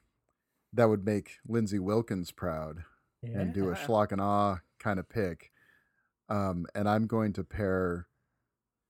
that 0.73 0.89
would 0.89 1.05
make 1.05 1.33
Lindsay 1.47 1.79
Wilkins 1.79 2.33
proud 2.33 2.85
and 3.23 3.53
do 3.55 3.67
a 3.69 3.71
Yeah. 3.71 3.87
schlock 3.87 4.13
and 4.13 4.21
awe 4.21 4.59
kind 4.79 4.99
of 4.99 5.09
pick. 5.09 5.51
Um, 6.29 6.67
and 6.75 6.89
I'm 6.89 7.07
going 7.07 7.33
to 7.35 7.45
pair 7.45 8.07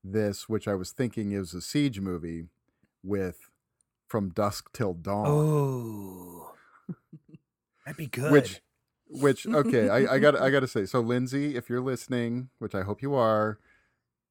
this, 0.02 0.48
which 0.48 0.66
I 0.66 0.74
was 0.74 0.92
thinking 0.92 1.32
is 1.32 1.52
a 1.54 1.60
siege 1.60 2.00
movie, 2.00 2.46
with 3.02 3.50
From 4.14 4.28
Dusk 4.28 4.72
Till 4.72 4.94
Dawn. 4.94 5.26
Oh, 5.28 6.52
that'd 7.84 7.96
be 7.96 8.06
good. 8.06 8.30
Which, 8.30 8.60
which 9.08 9.44
okay, 9.44 9.88
I, 9.88 10.14
I 10.14 10.18
got 10.20 10.40
I 10.40 10.50
got 10.52 10.60
to 10.60 10.68
say. 10.68 10.86
So 10.86 11.00
Lindsay, 11.00 11.56
if 11.56 11.68
you're 11.68 11.80
listening, 11.80 12.50
which 12.60 12.76
I 12.76 12.82
hope 12.82 13.02
you 13.02 13.16
are, 13.16 13.58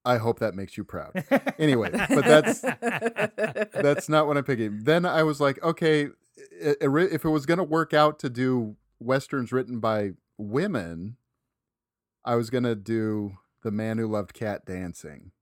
I 0.02 0.16
hope 0.16 0.38
that 0.38 0.54
makes 0.54 0.78
you 0.78 0.84
proud. 0.84 1.22
Anyway, 1.58 1.90
but 1.92 2.24
that's 2.24 2.62
that's 2.62 4.08
not 4.08 4.26
what 4.26 4.38
I'm 4.38 4.44
picking. 4.44 4.84
Then 4.84 5.04
I 5.04 5.22
was 5.22 5.38
like, 5.38 5.62
okay, 5.62 6.08
if 6.34 7.22
it 7.26 7.28
was 7.28 7.44
going 7.44 7.58
to 7.58 7.62
work 7.62 7.92
out 7.92 8.18
to 8.20 8.30
do 8.30 8.76
westerns 8.98 9.52
written 9.52 9.80
by 9.80 10.12
women, 10.38 11.18
I 12.24 12.36
was 12.36 12.48
going 12.48 12.64
to 12.64 12.74
do 12.74 13.36
The 13.62 13.70
Man 13.70 13.98
Who 13.98 14.06
Loved 14.06 14.32
Cat 14.32 14.64
Dancing, 14.64 15.32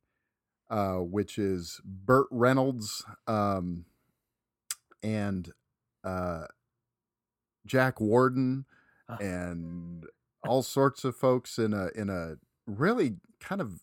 uh, 0.69 0.97
which 0.97 1.39
is 1.39 1.81
Burt 1.85 2.27
Reynolds 2.33 3.05
um, 3.29 3.85
and 5.03 5.51
uh, 6.05 6.45
Jack 7.67 8.01
Warden 8.01 8.65
and 9.21 10.07
all 10.47 10.63
sorts 10.63 11.05
of 11.05 11.17
folks 11.17 11.59
in 11.59 11.75
a 11.75 11.89
in 11.95 12.09
a 12.09 12.37
really 12.67 13.17
kind 13.41 13.61
of 13.61 13.81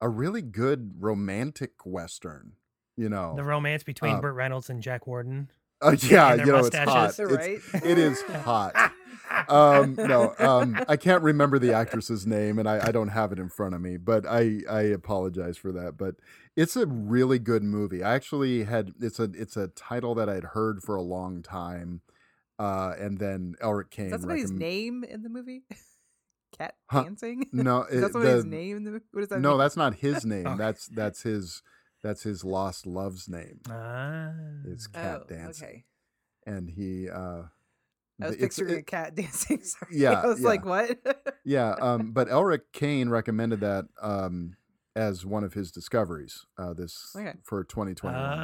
a 0.00 0.08
really 0.08 0.42
good 0.42 0.92
romantic 0.98 1.72
western. 1.84 2.52
You 2.96 3.08
know, 3.08 3.34
the 3.36 3.44
romance 3.44 3.84
between 3.84 4.16
uh, 4.16 4.20
Burt 4.20 4.34
Reynolds 4.34 4.68
and 4.68 4.82
Jack 4.82 5.06
Warden. 5.06 5.50
Uh, 5.82 5.96
yeah, 6.02 6.34
you 6.34 6.46
know, 6.46 6.56
it's 6.58 6.74
mustaches. 6.74 7.16
hot. 7.16 7.18
right? 7.30 7.50
It's, 7.74 7.74
it 7.86 7.98
is 7.98 8.22
hot. 8.22 8.92
Um, 9.48 9.94
no, 9.94 10.34
um, 10.38 10.82
I 10.88 10.96
can't 10.96 11.22
remember 11.22 11.58
the 11.58 11.72
actress's 11.74 12.26
name, 12.26 12.58
and 12.58 12.66
I, 12.66 12.88
I 12.88 12.90
don't 12.92 13.08
have 13.08 13.30
it 13.30 13.38
in 13.38 13.50
front 13.50 13.74
of 13.74 13.80
me. 13.80 13.98
But 13.98 14.26
I 14.26 14.60
I 14.68 14.80
apologize 14.82 15.58
for 15.58 15.70
that. 15.72 15.98
But 15.98 16.14
it's 16.56 16.76
a 16.76 16.86
really 16.86 17.38
good 17.38 17.62
movie. 17.62 18.02
I 18.02 18.14
actually 18.14 18.64
had 18.64 18.92
it's 19.00 19.20
a 19.20 19.24
it's 19.34 19.56
a 19.56 19.68
title 19.68 20.14
that 20.16 20.30
I'd 20.30 20.44
heard 20.44 20.82
for 20.82 20.96
a 20.96 21.02
long 21.02 21.42
time, 21.42 22.00
uh, 22.58 22.94
and 22.98 23.18
then 23.18 23.54
Elric 23.62 23.90
Kane. 23.90 24.06
Is 24.06 24.12
that 24.12 24.20
somebody's 24.22 24.50
recomm- 24.50 24.58
name 24.58 25.04
in 25.04 25.22
the 25.22 25.28
movie? 25.28 25.62
Cat 26.58 26.74
Huh? 26.86 27.02
dancing? 27.04 27.44
No, 27.52 27.82
Is 27.90 28.00
that 28.00 28.06
it- 28.08 28.12
somebody's 28.12 28.44
the- 28.44 28.48
name 28.50 28.76
in 28.78 28.84
the 28.84 28.90
movie? 28.92 29.04
What 29.12 29.20
does 29.20 29.28
that 29.28 29.40
no, 29.40 29.50
mean? 29.50 29.58
that's 29.58 29.76
not 29.76 29.94
his 29.96 30.24
name. 30.24 30.46
Okay. 30.46 30.56
That's 30.56 30.86
that's 30.88 31.22
his 31.22 31.62
that's 32.02 32.22
his 32.22 32.44
lost 32.44 32.86
love's 32.86 33.28
name. 33.28 33.60
Ah. 33.70 34.30
Is 34.64 34.86
cat 34.86 35.22
oh, 35.24 35.26
dancing, 35.28 35.68
Okay. 35.68 35.84
and 36.46 36.70
he. 36.70 37.08
uh 37.08 37.42
I 38.20 38.26
was 38.26 38.34
it's- 38.34 38.56
picturing 38.56 38.78
a 38.80 38.82
cat 38.82 39.14
dancing. 39.16 39.62
Sorry. 39.62 39.92
Yeah, 39.96 40.20
I 40.20 40.26
was 40.26 40.40
yeah. 40.40 40.46
like, 40.48 40.64
what? 40.64 40.98
yeah, 41.44 41.70
um, 41.80 42.10
but 42.12 42.28
Elric 42.28 42.62
Kane 42.72 43.10
recommended 43.10 43.60
that 43.60 43.86
um, 44.02 44.56
as 44.96 45.24
one 45.24 45.44
of 45.44 45.54
his 45.54 45.70
discoveries 45.70 46.44
uh, 46.58 46.72
this 46.74 47.14
Okay. 47.16 47.34
for 47.44 47.62
2021, 47.62 48.20
Oh. 48.20 48.36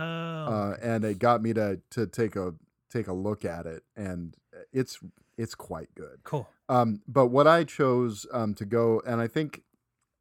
uh, 0.47 0.77
and 0.81 1.05
it 1.05 1.19
got 1.19 1.43
me 1.43 1.53
to 1.55 1.81
to 1.91 2.07
take 2.07 2.37
a 2.37 2.55
take 2.91 3.09
a 3.09 3.13
look 3.13 3.45
at 3.45 3.67
it, 3.67 3.83
and 3.97 4.37
it's 4.73 5.01
it's 5.37 5.57
quite 5.57 5.93
good. 5.97 6.21
cool. 6.23 6.49
Um, 6.69 7.03
but 7.09 7.27
what 7.27 7.49
I 7.49 7.65
chose 7.65 8.27
um, 8.33 8.55
to 8.55 8.65
go, 8.65 9.03
and 9.05 9.21
I 9.21 9.27
think 9.27 9.63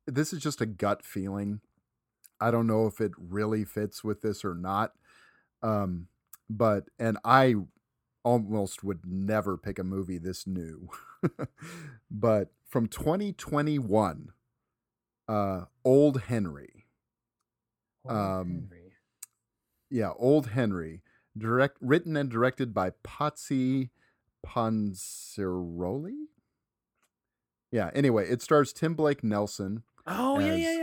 this 0.07 0.33
is 0.33 0.39
just 0.41 0.59
a 0.61 0.65
gut 0.65 1.03
feeling. 1.05 1.61
I 2.39 2.51
don't 2.51 2.67
know 2.67 2.87
if 2.87 2.99
it 2.99 3.11
really 3.17 3.65
fits 3.65 4.03
with 4.03 4.21
this 4.21 4.43
or 4.43 4.55
not. 4.55 4.93
Um, 5.61 6.07
but 6.49 6.85
and 6.99 7.17
I 7.23 7.55
almost 8.23 8.83
would 8.83 9.01
never 9.05 9.57
pick 9.57 9.79
a 9.79 9.83
movie 9.83 10.17
this 10.17 10.45
new. 10.45 10.89
but 12.11 12.51
from 12.67 12.87
2021, 12.87 14.29
uh, 15.27 15.65
Old 15.85 16.21
Henry. 16.23 16.87
Old 18.05 18.17
um, 18.17 18.47
Henry. 18.47 18.91
Yeah, 19.89 20.11
Old 20.17 20.49
Henry, 20.49 21.01
direct 21.37 21.77
written 21.79 22.17
and 22.17 22.29
directed 22.29 22.73
by 22.73 22.91
Potsy 23.03 23.89
Ponciroli. 24.45 26.25
Yeah, 27.71 27.91
anyway, 27.93 28.27
it 28.27 28.41
stars 28.41 28.73
Tim 28.73 28.95
Blake 28.95 29.23
Nelson, 29.23 29.83
Oh 30.05 30.39
yeah, 30.39 30.55
yeah, 30.55 30.71
yeah. 30.73 30.82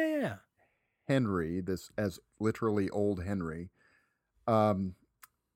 Henry, 1.11 1.61
this 1.61 1.91
as 1.99 2.21
literally 2.39 2.89
old 2.91 3.25
Henry. 3.25 3.71
Um, 4.47 4.95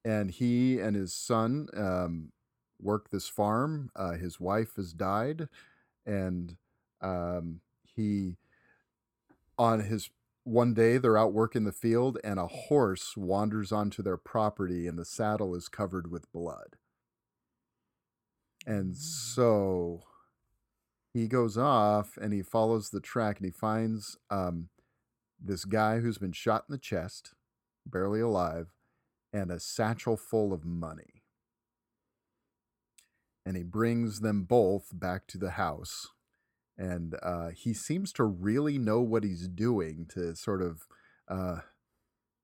and 0.05 0.32
he 0.32 0.81
and 0.81 0.97
his 0.97 1.14
son 1.14 1.68
um, 1.76 2.32
work 2.82 3.10
this 3.10 3.28
farm. 3.28 3.90
Uh, 3.94 4.14
his 4.14 4.40
wife 4.40 4.74
has 4.74 4.93
died, 4.93 5.48
and 6.05 6.56
um, 7.01 7.60
he 7.85 8.35
on 9.56 9.78
his 9.78 10.10
one 10.43 10.74
day 10.74 10.98
they're 10.98 11.16
out 11.16 11.32
working 11.32 11.62
the 11.62 11.72
field, 11.72 12.18
and 12.24 12.40
a 12.40 12.48
horse 12.48 13.16
wanders 13.16 13.70
onto 13.70 14.02
their 14.02 14.16
property, 14.16 14.89
and 14.89 14.98
the 14.98 15.05
saddle 15.05 15.55
is 15.55 15.68
covered 15.68 16.10
with 16.10 16.32
blood. 16.32 16.76
And 18.66 18.97
so 18.97 20.02
he 21.12 21.28
goes 21.28 21.56
off 21.56 22.18
and 22.20 22.32
he 22.32 22.43
follows 22.43 22.90
the 22.90 23.01
track 23.01 23.39
and 23.39 23.44
he 23.44 23.52
finds 23.52 24.18
um, 24.31 24.68
this 25.44 25.64
guy 25.64 25.98
who's 25.98 26.18
been 26.18 26.32
shot 26.32 26.64
in 26.68 26.72
the 26.72 26.78
chest 26.78 27.34
barely 27.86 28.20
alive, 28.20 28.68
and 29.32 29.50
a 29.50 29.60
satchel 29.60 30.16
full 30.16 30.52
of 30.52 30.64
money. 30.64 31.22
And 33.44 33.56
he 33.56 33.62
brings 33.62 34.20
them 34.20 34.44
both 34.44 34.88
back 34.92 35.26
to 35.28 35.38
the 35.38 35.50
house. 35.50 36.08
And 36.78 37.16
uh, 37.22 37.50
he 37.50 37.74
seems 37.74 38.12
to 38.14 38.24
really 38.24 38.78
know 38.78 39.00
what 39.00 39.22
he's 39.22 39.46
doing 39.48 40.06
to 40.14 40.34
sort 40.34 40.62
of 40.62 40.86
uh, 41.28 41.58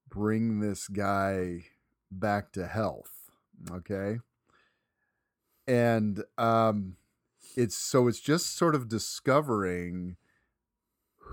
bring 0.08 0.60
this 0.60 0.88
guy 0.88 1.64
back 2.10 2.52
to 2.52 2.66
health. 2.66 3.30
Okay. 3.70 4.18
And 5.66 6.24
um, 6.36 6.96
it's 7.56 7.76
so 7.76 8.08
it's 8.08 8.20
just 8.20 8.56
sort 8.56 8.74
of 8.74 8.88
discovering 8.88 10.16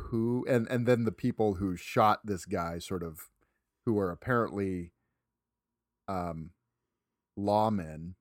who 0.10 0.45
and 0.48 0.68
and 0.69 0.86
then 0.86 1.06
the 1.06 1.11
people 1.11 1.56
who 1.56 1.76
shot 1.76 2.26
this 2.26 2.45
guy 2.45 2.80
sort 2.80 3.03
of 3.03 3.30
who 3.86 3.98
are 3.99 4.11
apparently 4.11 4.91
um 6.07 6.52
lawmen 7.38 8.14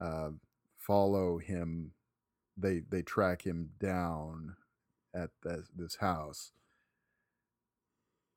uh 0.00 0.30
follow 0.88 1.38
him. 1.38 1.92
They 2.56 2.80
they 2.80 3.02
track 3.02 3.42
him 3.42 3.70
down 3.78 4.56
at 5.14 5.30
this, 5.44 5.68
this 5.76 5.96
house. 5.96 6.50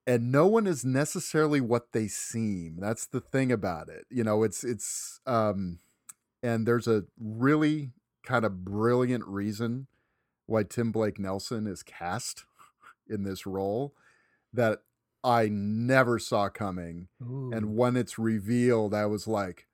And 0.05 0.31
no 0.31 0.47
one 0.47 0.67
is 0.67 0.83
necessarily 0.83 1.61
what 1.61 1.93
they 1.93 2.07
seem. 2.07 2.77
That's 2.79 3.05
the 3.05 3.21
thing 3.21 3.51
about 3.51 3.87
it. 3.89 4.05
You 4.11 4.23
know 4.23 4.43
it's 4.43 4.63
it's 4.63 5.19
um 5.25 5.79
and 6.43 6.67
there's 6.67 6.87
a 6.87 7.05
really 7.19 7.91
kind 8.23 8.45
of 8.45 8.63
brilliant 8.65 9.25
reason 9.25 9.87
why 10.45 10.63
Tim 10.63 10.91
Blake 10.91 11.17
Nelson 11.17 11.65
is 11.65 11.81
cast 11.81 12.45
in 13.09 13.23
this 13.23 13.45
role 13.45 13.93
that 14.53 14.79
I 15.23 15.49
never 15.49 16.19
saw 16.19 16.49
coming. 16.49 17.07
Ooh. 17.21 17.51
And 17.53 17.75
when 17.75 17.95
it's 17.95 18.17
revealed, 18.17 18.93
I 18.93 19.05
was 19.05 19.27
like, 19.27 19.67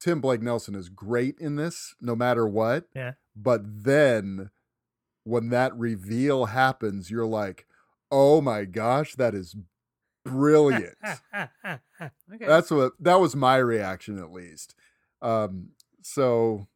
Tim 0.00 0.20
Blake 0.20 0.42
Nelson 0.42 0.74
is 0.74 0.88
great 0.88 1.36
in 1.38 1.56
this, 1.56 1.94
no 2.00 2.16
matter 2.16 2.46
what. 2.46 2.86
Yeah. 2.94 3.12
But 3.36 3.62
then 3.84 4.50
when 5.24 5.50
that 5.50 5.76
reveal 5.76 6.46
happens, 6.46 7.10
you're 7.10 7.26
like, 7.26 7.66
oh 8.10 8.40
my 8.40 8.64
gosh, 8.64 9.14
that 9.14 9.34
is 9.34 9.56
brilliant. 10.24 10.96
Okay. 12.34 12.46
That's 12.46 12.68
what 12.68 12.94
that 12.98 13.20
was 13.20 13.36
my 13.36 13.58
reaction 13.58 14.18
at 14.18 14.32
least. 14.32 14.74
Um, 15.20 15.68
so 16.00 16.66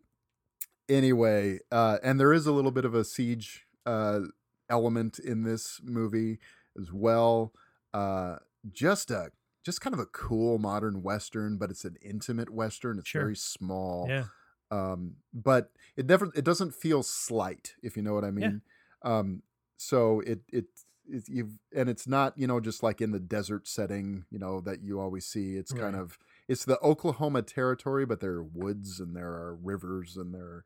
anyway, 0.89 1.59
uh, 1.73 1.99
and 2.03 2.21
there 2.21 2.33
is 2.33 2.47
a 2.47 2.53
little 2.53 2.71
bit 2.71 2.85
of 2.85 2.95
a 2.95 3.03
siege 3.05 3.67
uh, 3.85 4.21
element 4.69 5.19
in 5.19 5.43
this 5.43 5.81
movie 5.83 6.39
as 6.81 6.93
well. 6.93 7.53
Uh, 7.95 8.37
just 8.73 9.11
a 9.11 9.31
just 9.65 9.81
kind 9.81 9.95
of 9.95 10.01
a 10.01 10.07
cool 10.07 10.59
modern 10.59 11.03
western, 11.03 11.57
but 11.59 11.71
it's 11.71 11.85
an 11.85 11.97
intimate 12.03 12.51
western. 12.51 12.99
It's 12.99 13.09
Sure. 13.09 13.23
very 13.23 13.37
small. 13.37 14.07
yeah. 14.09 14.25
Um, 14.71 15.17
but 15.33 15.71
it 15.97 16.07
never 16.07 16.31
it 16.35 16.45
doesn't 16.45 16.75
feel 16.75 17.03
slight, 17.03 17.75
if 17.83 17.97
you 17.97 18.03
know 18.03 18.15
what 18.15 18.25
I 18.25 18.31
mean. 18.31 18.63
Um, 19.03 19.43
so 19.77 20.21
it 20.21 20.41
it 20.53 20.67
it 21.09 21.29
you've 21.29 21.59
and 21.75 21.89
it's 21.89 22.09
not 22.09 22.37
you 22.37 22.47
know 22.49 22.59
just 22.59 22.83
like 22.83 23.01
in 23.01 23.13
the 23.13 23.21
desert 23.21 23.69
setting 23.69 24.25
you 24.31 24.39
know 24.41 24.61
that 24.63 24.83
you 24.83 24.99
always 25.01 25.25
see. 25.27 25.55
It's 25.57 25.73
kind 25.73 25.95
of 25.95 26.19
it's 26.49 26.65
the 26.65 26.81
Oklahoma 26.81 27.43
territory, 27.43 28.07
but 28.07 28.21
there 28.21 28.33
are 28.33 28.43
woods 28.43 28.99
and 29.01 29.15
there 29.15 29.29
are 29.31 29.55
rivers 29.55 30.17
and 30.17 30.35
there 30.35 30.43
are 30.45 30.65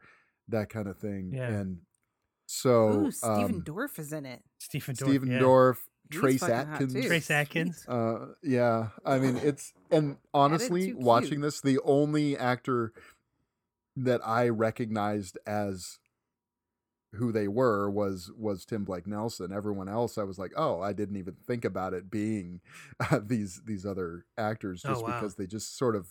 that 0.49 0.71
kind 0.71 0.89
of 0.89 0.97
thing. 0.99 1.33
Yeah. 1.35 1.49
And 1.49 1.81
so 2.53 3.05
Ooh, 3.07 3.11
Stephen 3.13 3.45
um, 3.57 3.63
Dorff 3.63 3.99
is 3.99 4.13
in 4.13 4.27
it. 4.27 4.43
Stephen 4.59 4.95
Dorff. 4.97 5.07
Stephen 5.09 5.31
yeah. 5.31 5.39
Dorff, 5.39 5.77
Trace 6.11 6.43
Atkins. 6.43 6.93
Trace 7.07 7.31
Atkins. 7.31 7.85
Uh, 7.87 8.27
yeah, 8.43 8.89
I 9.05 9.19
mean 9.21 9.37
it's 9.37 9.73
and 9.91 10.17
honestly, 10.35 10.93
watching 10.93 11.41
this, 11.43 11.61
the 11.61 11.79
only 11.85 12.37
actor 12.37 12.93
that 13.97 14.21
I 14.27 14.49
recognized 14.49 15.39
as 15.47 15.99
who 17.15 17.31
they 17.33 17.47
were 17.47 17.89
was 17.89 18.33
was 18.37 18.65
Tim 18.65 18.85
Blake 18.85 19.07
Nelson. 19.07 19.53
Everyone 19.53 19.89
else, 19.89 20.19
I 20.19 20.25
was 20.25 20.39
like, 20.39 20.53
oh, 20.57 20.81
I 20.81 20.93
didn't 20.93 21.17
even 21.17 21.35
think 21.47 21.65
about 21.65 21.95
it 21.95 22.11
being 22.11 22.61
uh, 22.99 23.21
these 23.25 23.63
these 23.65 23.87
other 23.87 24.27
actors, 24.37 24.83
Oh, 24.85 24.91
just 24.91 25.05
wow. 25.05 25.21
because 25.21 25.37
they 25.37 25.47
just 25.47 25.79
sort 25.79 25.95
of 25.95 26.09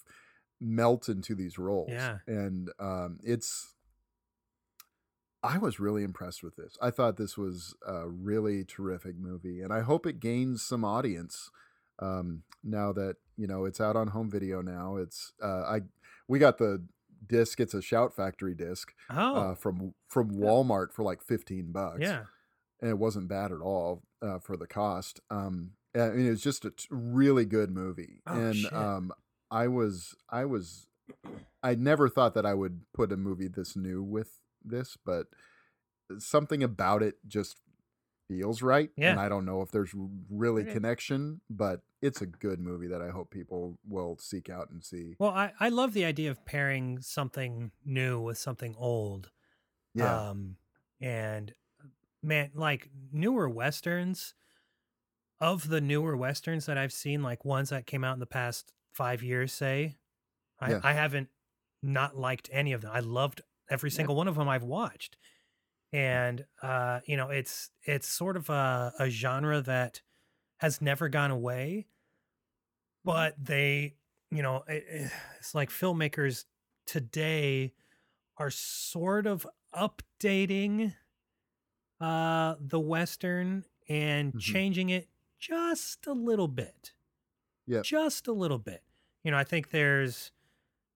melt 0.61 1.09
into 1.09 1.35
these 1.35 1.59
roles. 1.59 1.89
Yeah. 1.91 2.19
and 2.27 2.69
um, 2.79 3.19
it's. 3.23 3.75
I 5.41 5.57
was 5.57 5.79
really 5.79 6.03
impressed 6.03 6.43
with 6.43 6.55
this. 6.55 6.77
I 6.81 6.91
thought 6.91 7.17
this 7.17 7.37
was 7.37 7.73
a 7.87 8.07
really 8.09 8.63
terrific 8.65 9.17
movie, 9.17 9.61
and 9.61 9.71
I 9.71 9.81
hope 9.81 10.05
it 10.05 10.19
gains 10.19 10.61
some 10.61 10.83
audience 10.83 11.49
um, 11.99 12.43
now 12.63 12.91
that 12.93 13.15
you 13.37 13.47
know 13.47 13.65
it's 13.65 13.79
out 13.81 13.95
on 13.95 14.09
home 14.09 14.29
video. 14.29 14.61
Now 14.61 14.97
it's 14.97 15.33
uh, 15.41 15.63
I 15.63 15.81
we 16.27 16.39
got 16.39 16.57
the 16.57 16.83
disc. 17.25 17.59
It's 17.59 17.73
a 17.73 17.81
Shout 17.81 18.13
Factory 18.15 18.53
disc 18.53 18.91
Oh, 19.09 19.35
uh, 19.35 19.55
from 19.55 19.93
from 20.07 20.31
Walmart 20.31 20.91
for 20.91 21.03
like 21.03 21.21
fifteen 21.21 21.71
bucks. 21.71 21.99
yeah. 22.01 22.23
and 22.81 22.89
it 22.89 22.97
wasn't 22.97 23.27
bad 23.29 23.51
at 23.51 23.61
all 23.61 24.03
uh, 24.21 24.39
for 24.39 24.57
the 24.57 24.67
cost. 24.67 25.19
Um, 25.29 25.71
I 25.95 26.09
mean, 26.09 26.31
it's 26.31 26.41
just 26.43 26.65
a 26.65 26.71
t- 26.71 26.85
really 26.91 27.45
good 27.45 27.71
movie, 27.71 28.21
Oh, 28.27 28.33
and 28.39 28.55
shit. 28.55 28.73
um, 28.73 29.11
I 29.49 29.67
was 29.67 30.15
I 30.29 30.43
was 30.45 30.87
I 31.63 31.75
never 31.75 32.07
thought 32.09 32.33
that 32.35 32.45
I 32.45 32.53
would 32.53 32.81
put 32.93 33.11
a 33.11 33.17
movie 33.17 33.47
this 33.47 33.75
new 33.75 34.03
with 34.03 34.31
this, 34.63 34.97
but 35.05 35.27
something 36.17 36.63
about 36.63 37.03
it 37.03 37.15
just 37.27 37.57
feels 38.27 38.61
right. 38.61 38.89
Yeah. 38.95 39.11
And 39.11 39.19
I 39.19 39.27
don't 39.29 39.45
know 39.45 39.61
if 39.61 39.71
there's 39.71 39.93
really 40.29 40.61
Okay. 40.63 40.73
connection, 40.73 41.41
but 41.49 41.81
it's 42.01 42.21
a 42.21 42.25
good 42.27 42.59
movie 42.59 42.87
that 42.87 43.01
I 43.01 43.09
hope 43.09 43.31
people 43.31 43.77
will 43.87 44.17
seek 44.19 44.49
out 44.49 44.69
and 44.69 44.83
see. 44.83 45.15
Well, 45.19 45.31
I, 45.31 45.51
I 45.59 45.69
love 45.69 45.93
the 45.93 46.05
idea 46.05 46.29
of 46.31 46.45
pairing 46.45 47.01
something 47.01 47.71
new 47.83 48.19
with 48.21 48.37
something 48.37 48.75
old. 48.77 49.31
Yeah. 49.95 50.29
Um, 50.29 50.57
and 51.01 51.53
man, 52.21 52.51
like 52.53 52.89
newer 53.11 53.49
westerns, 53.49 54.35
of 55.41 55.69
the 55.69 55.81
newer 55.81 56.17
westerns 56.17 56.65
that 56.65 56.77
I've 56.77 56.91
seen, 56.93 57.23
like 57.23 57.45
ones 57.45 57.69
that 57.69 57.85
came 57.87 58.03
out 58.03 58.13
in 58.13 58.19
the 58.19 58.25
past 58.25 58.73
five 58.93 59.23
years, 59.23 59.53
say, 59.53 59.95
I, 60.59 60.71
Yeah. 60.71 60.81
I 60.83 60.93
haven't 60.93 61.29
not 61.81 62.17
liked 62.17 62.49
any 62.51 62.73
of 62.73 62.81
them. 62.81 62.91
I 62.93 62.99
loved 62.99 63.41
every 63.69 63.91
single 63.91 64.15
one 64.15 64.27
of 64.27 64.35
them 64.35 64.49
I've 64.49 64.63
watched. 64.63 65.17
And 65.93 66.45
uh, 66.61 67.01
you 67.05 67.17
know, 67.17 67.29
it's 67.29 67.71
it's 67.83 68.07
sort 68.07 68.37
of 68.37 68.49
a, 68.49 68.93
a 68.99 69.09
genre 69.09 69.61
that 69.61 70.01
has 70.59 70.81
never 70.81 71.09
gone 71.09 71.31
away, 71.31 71.87
but 73.03 73.35
they, 73.43 73.95
you 74.31 74.41
know, 74.43 74.63
it, 74.67 74.83
it- 74.87 75.11
it's 75.39 75.55
like 75.55 75.69
filmmakers 75.69 76.45
today 76.85 77.73
are 78.37 78.51
sort 78.51 79.27
of 79.27 79.47
updating 79.75 80.95
uh 81.99 82.55
the 82.59 82.79
western 82.79 83.65
and 83.89 84.33
Mhm. 84.33 84.37
changing 84.37 84.89
it 84.89 85.09
just 85.37 86.07
a 86.07 86.13
little 86.13 86.47
bit 86.47 86.93
Yep. 87.67 87.85
just 87.85 88.27
a 88.27 88.33
little 88.33 88.59
bit 88.59 88.83
you 89.23 89.31
know 89.31 89.37
i 89.37 89.43
think 89.43 89.71
there's 89.71 90.31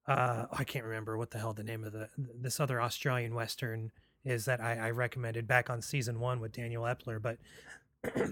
uh 0.07 0.45
i 0.51 0.63
can't 0.63 0.85
remember 0.85 1.17
what 1.17 1.31
the 1.31 1.37
hell 1.37 1.53
the 1.53 1.63
name 1.63 1.83
of 1.83 1.93
the 1.93 2.09
this 2.17 2.59
other 2.59 2.81
australian 2.81 3.33
western 3.33 3.91
is 4.25 4.45
that 4.45 4.61
i, 4.61 4.73
I 4.75 4.91
recommended 4.91 5.47
back 5.47 5.69
on 5.69 5.81
season 5.81 6.19
one 6.19 6.39
with 6.39 6.51
daniel 6.51 6.83
epler 6.83 7.21
but 7.21 7.37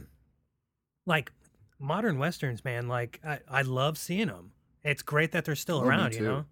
like 1.05 1.31
modern 1.79 2.17
westerns 2.17 2.63
man 2.63 2.87
like 2.87 3.19
i, 3.25 3.39
I 3.49 3.61
love 3.63 3.97
seeing 3.97 4.27
them 4.27 4.51
it's 4.83 5.01
great 5.01 5.31
that 5.31 5.45
they're 5.45 5.55
still 5.55 5.79
Oh, 5.79 5.83
around 5.83 6.13
you 6.13 6.21
know 6.21 6.45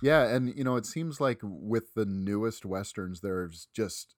Yeah, 0.00 0.28
and 0.28 0.54
you 0.56 0.62
know, 0.62 0.76
it 0.76 0.86
seems 0.86 1.20
like 1.20 1.40
with 1.42 1.94
the 1.94 2.06
newest 2.06 2.64
westerns, 2.64 3.20
there's 3.20 3.66
just 3.74 4.14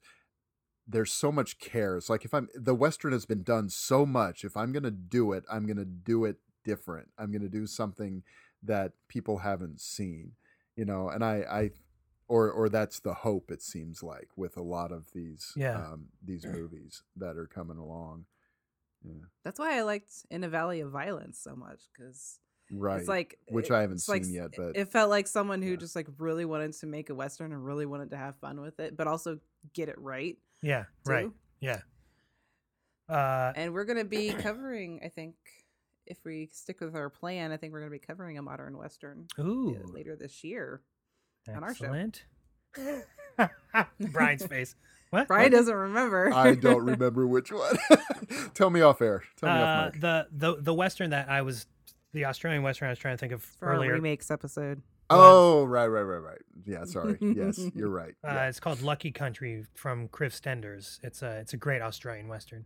there's 0.87 1.13
so 1.13 1.33
much 1.33 1.59
care. 1.59 1.97
It's 1.97 2.11
like 2.11 2.25
if 2.25 2.35
I'm 2.35 2.49
the 2.55 2.75
western 2.75 3.13
has 3.13 3.25
been 3.27 3.43
done 3.43 3.69
so 3.71 4.05
much. 4.05 4.45
If 4.45 4.57
I'm 4.57 4.73
gonna 4.73 4.91
do 4.91 5.33
it, 5.33 5.45
I'm 5.51 5.67
gonna 5.67 5.85
do 5.87 6.25
it 6.27 6.37
different. 6.65 7.09
I'm 7.19 7.33
gonna 7.33 7.49
do 7.49 7.67
something 7.67 8.23
that 8.63 8.93
people 9.09 9.39
haven't 9.39 9.81
seen. 9.81 10.33
You 10.77 10.85
know, 10.85 11.09
and 11.09 11.25
I, 11.25 11.45
I 11.51 11.71
or 12.29 12.51
or 12.51 12.69
that's 12.69 13.01
the 13.01 13.13
hope. 13.15 13.51
It 13.51 13.61
seems 13.63 14.03
like 14.03 14.29
with 14.37 14.57
a 14.57 14.63
lot 14.63 14.93
of 14.93 15.11
these 15.13 15.53
Yeah. 15.57 15.77
um, 15.77 16.07
these 16.25 16.47
movies 16.47 17.03
that 17.17 17.37
are 17.37 17.47
coming 17.47 17.77
along. 17.79 18.27
Yeah, 19.03 19.25
That's 19.45 19.59
why 19.59 19.79
I 19.79 19.83
liked 19.83 20.13
In 20.31 20.45
a 20.45 20.49
Valley 20.49 20.81
of 20.81 20.91
Violence 20.91 21.39
so 21.39 21.57
much 21.57 21.81
because 21.93 22.39
right. 22.71 22.99
it's 23.01 23.09
like 23.09 23.39
which 23.49 23.71
it- 23.71 23.73
I 23.73 23.81
haven't 23.81 23.97
it's 23.97 24.09
like 24.11 24.25
seen 24.27 24.35
yet, 24.35 24.51
but 24.57 24.77
it 24.77 24.89
felt 24.93 25.09
like 25.09 25.27
someone 25.27 25.63
who 25.63 25.71
yeah. 25.71 25.77
just 25.77 25.97
like 25.97 26.07
really 26.19 26.45
wanted 26.45 26.75
to 26.75 26.87
make 26.87 27.09
a 27.09 27.15
western 27.15 27.53
and 27.53 27.65
really 27.65 27.87
wanted 27.87 28.11
to 28.11 28.19
have 28.19 28.37
fun 28.37 28.61
with 28.61 28.79
it, 28.79 28.97
but 28.99 29.07
also 29.07 29.39
get 29.73 29.89
it 29.89 29.99
right. 29.99 30.37
yeah 30.63 30.85
right 31.07 31.31
yeah 31.61 31.81
uh 33.09 33.53
And 33.57 33.73
we're 33.73 33.85
gonna 33.85 34.05
be 34.05 34.33
covering, 34.35 35.01
I 35.05 35.09
think, 35.09 35.35
if 36.11 36.19
we 36.25 36.49
stick 36.53 36.81
with 36.81 36.95
our 36.95 37.09
plan, 37.09 37.53
I 37.53 37.57
think 37.57 37.73
we're 37.73 37.81
gonna 37.81 37.91
be 37.91 37.99
covering 37.99 38.37
a 38.37 38.43
modern 38.43 38.77
western 38.77 39.27
uh, 39.39 39.43
ooh 39.43 39.77
later 39.95 40.17
this 40.17 40.45
year. 40.45 40.83
on 41.49 41.65
our 41.65 41.75
show. 41.75 41.93
Brian's 44.13 44.45
face. 44.47 44.75
What? 45.11 45.27
Brian 45.27 45.51
doesn't 45.51 45.75
remember. 45.75 46.33
I 46.33 46.55
don't 46.55 46.85
remember 46.85 47.27
which 47.27 47.51
one. 47.51 47.77
Tell 48.55 48.71
me 48.71 48.81
off 48.81 49.01
air. 49.03 49.23
Tell 49.39 49.49
me 49.55 49.61
Uh, 49.61 49.65
off 49.67 49.93
mic. 49.95 50.01
the 50.03 50.27
the 50.33 50.57
the 50.61 50.75
western 50.75 51.11
that 51.11 51.29
I 51.29 51.43
was 51.43 51.67
the 52.13 52.27
Australian 52.27 52.63
western 52.63 52.87
I 52.89 52.91
was 52.91 52.99
trying 52.99 53.15
to 53.17 53.19
think 53.21 53.33
of 53.33 53.43
For 53.43 53.69
our 53.69 53.75
earlier. 53.77 53.93
remakes 53.95 54.31
episode. 54.31 54.83
Oh, 55.13 55.65
right, 55.65 55.89
right, 55.89 56.03
right, 56.03 56.19
right. 56.19 56.39
Yeah, 56.65 56.85
sorry. 56.85 57.19
Yes, 57.21 57.59
you're 57.75 57.89
right. 57.89 58.15
Uh, 58.25 58.29
Yeah. 58.29 58.49
It's 58.49 58.61
called 58.61 58.81
Lucky 58.81 59.11
Country 59.11 59.65
from 59.75 60.07
Kriv 60.09 60.33
Stenders. 60.33 61.01
It's 61.03 61.23
a 61.23 61.39
it's 61.39 61.53
a 61.53 61.57
great 61.57 61.83
Australian 61.83 62.29
western. 62.29 62.65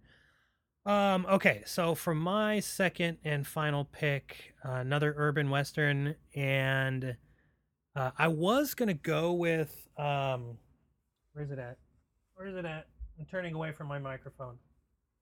Um, 0.86 1.26
okay, 1.30 1.62
so 1.64 1.94
for 1.94 2.14
my 2.14 2.60
second 2.60 3.18
and 3.24 3.46
final 3.46 3.86
pick, 3.86 4.54
uh, 4.64 4.72
another 4.72 5.14
urban 5.16 5.48
western, 5.48 6.16
and 6.34 7.16
uh, 7.96 8.10
I 8.18 8.28
was 8.28 8.74
gonna 8.74 8.92
go 8.92 9.32
with 9.32 9.88
um, 9.96 10.58
where's 11.32 11.50
it 11.50 11.58
at? 11.58 11.78
Where's 12.34 12.54
it 12.54 12.66
at? 12.66 12.86
I'm 13.18 13.24
turning 13.26 13.54
away 13.54 13.72
from 13.72 13.86
my 13.86 13.98
microphone. 13.98 14.58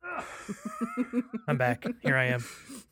I'm 1.49 1.57
back. 1.57 1.87
Here 2.01 2.17
I 2.17 2.25
am. 2.25 2.45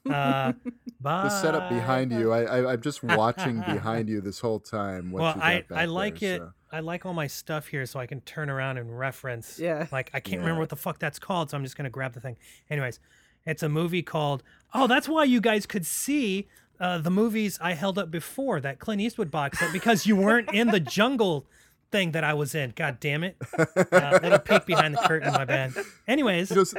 Uh, 0.08 0.52
the 1.00 1.28
setup 1.28 1.70
behind 1.70 2.12
you. 2.12 2.32
I, 2.32 2.42
I 2.42 2.72
I'm 2.72 2.80
just 2.82 3.02
watching 3.02 3.60
behind 3.60 4.08
you 4.08 4.20
this 4.20 4.38
whole 4.38 4.60
time. 4.60 5.10
What 5.10 5.22
well, 5.22 5.34
you 5.36 5.42
I 5.42 5.54
got 5.56 5.68
back 5.68 5.78
I 5.78 5.84
like 5.86 6.20
there, 6.20 6.36
it. 6.36 6.38
so. 6.38 6.52
I 6.72 6.80
like 6.80 7.04
all 7.04 7.14
my 7.14 7.26
stuff 7.26 7.66
here, 7.68 7.84
so 7.86 7.98
I 7.98 8.06
can 8.06 8.20
turn 8.20 8.48
around 8.50 8.78
and 8.78 8.96
reference. 8.98 9.58
Yeah. 9.58 9.86
Like 9.90 10.10
I 10.14 10.20
can't 10.20 10.34
Yeah. 10.34 10.38
remember 10.40 10.60
what 10.60 10.68
the 10.68 10.76
fuck 10.76 10.98
that's 10.98 11.18
called, 11.18 11.50
so 11.50 11.56
I'm 11.56 11.64
just 11.64 11.76
gonna 11.76 11.90
grab 11.90 12.12
the 12.12 12.20
thing. 12.20 12.36
Anyways, 12.70 13.00
it's 13.46 13.62
a 13.62 13.68
movie 13.68 14.02
called. 14.02 14.42
Oh, 14.74 14.86
that's 14.86 15.08
why 15.08 15.24
you 15.24 15.40
guys 15.40 15.66
could 15.66 15.84
see 15.86 16.48
uh, 16.78 16.98
the 16.98 17.10
movies 17.10 17.58
I 17.60 17.74
held 17.74 17.98
up 17.98 18.10
before 18.10 18.60
that 18.60 18.78
Clint 18.78 19.00
Eastwood 19.02 19.30
box 19.30 19.58
set 19.58 19.72
because 19.72 20.06
you 20.06 20.16
weren't 20.16 20.52
in 20.54 20.68
the 20.68 20.80
jungle 20.80 21.46
thing 21.90 22.12
that 22.12 22.22
I 22.24 22.32
was 22.34 22.54
in. 22.54 22.72
God 22.76 22.98
damn 23.00 23.24
it! 23.24 23.36
Uh, 23.58 24.18
little 24.22 24.38
peek 24.38 24.64
behind 24.64 24.94
the 24.94 25.00
curtain, 25.06 25.32
my 25.32 25.44
bad. 25.44 25.74
Anyways, 26.06 26.50
You 26.50 26.56
know, 26.56 26.62
s- 26.62 26.74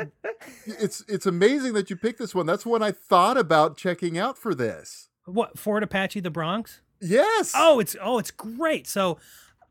it's 0.65 1.03
it's 1.07 1.25
amazing 1.25 1.73
that 1.73 1.89
you 1.89 1.95
picked 1.97 2.17
this 2.19 2.33
one. 2.33 2.45
That's 2.45 2.65
one 2.65 2.81
I 2.81 2.91
thought 2.91 3.37
about 3.37 3.75
checking 3.77 4.17
out 4.17 4.37
for 4.37 4.55
this. 4.55 5.09
what 5.25 5.59
Fort 5.59 5.83
Apache, 5.83 6.21
the 6.21 6.31
Bronx? 6.31 6.79
Yes. 6.99 7.51
Oh, 7.55 7.79
it's 7.79 7.95
oh, 8.01 8.19
it's 8.19 8.31
great. 8.31 8.87
So 8.87 9.17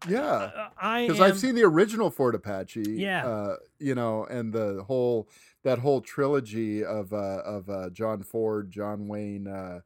yeah. 0.09 0.69
I 0.81 1.07
Because 1.07 1.21
I've 1.21 1.39
seen 1.39 1.55
the 1.55 1.65
original 1.65 2.11
Fort 2.11 2.35
Apache. 2.35 2.85
Yeah. 2.87 3.27
Uh, 3.27 3.57
you 3.79 3.95
know, 3.95 4.25
and 4.25 4.53
the 4.53 4.85
whole 4.87 5.29
that 5.63 5.79
whole 5.79 6.01
trilogy 6.01 6.85
of 6.85 7.13
uh, 7.13 7.43
of 7.45 7.69
uh, 7.69 7.91
John 7.91 8.23
Ford, 8.23 8.71
John 8.71 9.09
Wayne, 9.09 9.47
uh, 9.47 9.81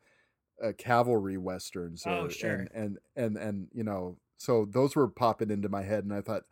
uh, 0.62 0.72
cavalry 0.78 1.36
westerns. 1.36 2.04
Oh, 2.06 2.26
uh, 2.26 2.28
sure. 2.28 2.50
And, 2.52 2.70
and 2.74 2.98
and 3.16 3.36
and 3.36 3.68
you 3.72 3.84
know, 3.84 4.18
so 4.36 4.66
those 4.70 4.94
were 4.94 5.08
popping 5.08 5.50
into 5.50 5.68
my 5.68 5.82
head, 5.82 6.04
and 6.04 6.12
I 6.12 6.20
thought 6.20 6.44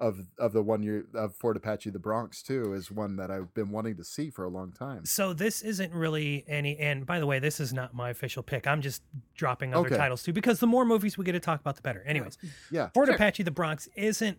of 0.00 0.26
of 0.38 0.52
the 0.52 0.62
one 0.62 0.82
you 0.82 1.06
of 1.14 1.34
Fort 1.36 1.56
Apache, 1.56 1.90
the 1.90 1.98
Bronx 1.98 2.42
too, 2.42 2.72
is 2.74 2.90
one 2.90 3.16
that 3.16 3.30
I've 3.30 3.54
been 3.54 3.70
wanting 3.70 3.96
to 3.96 4.04
see 4.04 4.28
for 4.30 4.44
a 4.44 4.48
long 4.48 4.72
time. 4.72 5.04
So 5.06 5.32
this 5.32 5.62
isn't 5.62 5.92
really 5.92 6.44
any. 6.48 6.76
And 6.78 7.06
by 7.06 7.20
the 7.20 7.26
way, 7.26 7.38
this 7.38 7.60
is 7.60 7.72
not 7.72 7.94
my 7.94 8.10
official 8.10 8.42
pick. 8.42 8.66
I'm 8.66 8.80
just 8.82 9.02
dropping 9.36 9.72
other 9.72 9.86
Okay. 9.86 9.96
titles 9.96 10.22
too 10.24 10.32
because 10.32 10.58
the 10.58 10.66
more 10.66 10.84
movies 10.84 11.16
we 11.16 11.24
get 11.24 11.32
to 11.32 11.40
talk 11.40 11.60
about, 11.60 11.76
the 11.76 11.82
better. 11.82 12.02
Anyways, 12.02 12.38
Yeah. 12.70 12.88
Fort 12.94 13.08
Apache, 13.08 13.44
the 13.44 13.50
Bronx 13.52 13.88
isn't 13.94 14.38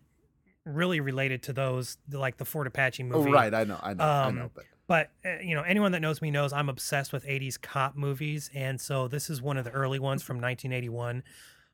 really 0.66 1.00
related 1.00 1.42
to 1.44 1.54
those 1.54 1.98
like 2.12 2.38
the 2.38 2.46
Fort 2.46 2.68
Apache 2.68 3.04
Oh, 3.04 3.06
movie. 3.08 3.32
right. 3.32 3.54
I 3.54 3.64
know. 3.64 3.80
I 3.82 3.94
know. 3.94 4.04
I 4.04 4.24
Um, 4.26 4.36
know. 4.36 4.52
But 4.54 4.66
But 4.88 5.12
uh, 5.26 5.40
you 5.42 5.56
know, 5.56 5.62
anyone 5.64 5.94
that 5.94 6.02
knows 6.02 6.22
me 6.22 6.32
knows 6.32 6.52
I'm 6.54 6.70
obsessed 6.70 7.14
with 7.14 7.24
'80s 7.26 7.60
cop 7.60 7.96
movies, 7.96 8.52
and 8.54 8.80
so 8.82 9.08
this 9.08 9.30
is 9.30 9.42
one 9.42 9.58
of 9.58 9.64
the 9.64 9.72
early 9.72 10.00
ones 10.00 10.22
from 10.22 10.40
1981. 10.42 11.24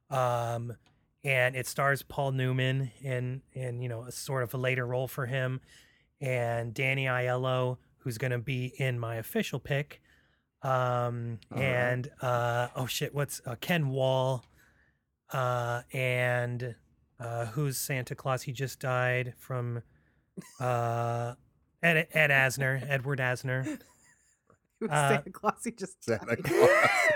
Um, 0.09 0.77
and 1.23 1.55
it 1.55 1.67
stars 1.67 2.01
Paul 2.01 2.31
Newman 2.31 2.91
in 3.01 3.41
in 3.53 3.81
you 3.81 3.89
know 3.89 4.03
a 4.03 4.11
sort 4.11 4.43
of 4.43 4.53
a 4.53 4.57
later 4.57 4.85
role 4.85 5.07
for 5.07 5.25
him, 5.25 5.61
and 6.19 6.73
Danny 6.73 7.05
Aiello, 7.05 7.77
who's 7.99 8.17
going 8.17 8.31
to 8.31 8.39
be 8.39 8.73
in 8.77 8.99
my 8.99 9.15
official 9.15 9.59
pick. 9.59 10.01
Um, 10.63 11.39
All 11.51 11.57
right. 11.57 11.63
and 11.63 12.09
uh, 12.21 12.67
oh 12.75 12.85
shit, 12.85 13.13
what's 13.13 13.41
uh, 13.45 13.55
Ken 13.59 13.89
Wahl, 13.89 14.43
uh, 15.31 15.81
and 15.93 16.75
uh, 17.19 17.45
who's 17.47 17.77
Santa 17.77 18.15
Claus? 18.15 18.43
He 18.43 18.51
just 18.51 18.79
died 18.79 19.33
from 19.37 19.81
uh, 20.59 21.33
Ed, 21.83 22.07
Ed 22.13 22.29
Asner, 22.29 22.83
Edward 22.89 23.19
Asner. 23.19 23.79
Uh, 24.87 25.09
Santa 25.09 25.29
Claus? 25.29 25.63
He 25.63 25.71
just 25.71 26.03
Santa 26.03 26.35
died. 26.35 26.43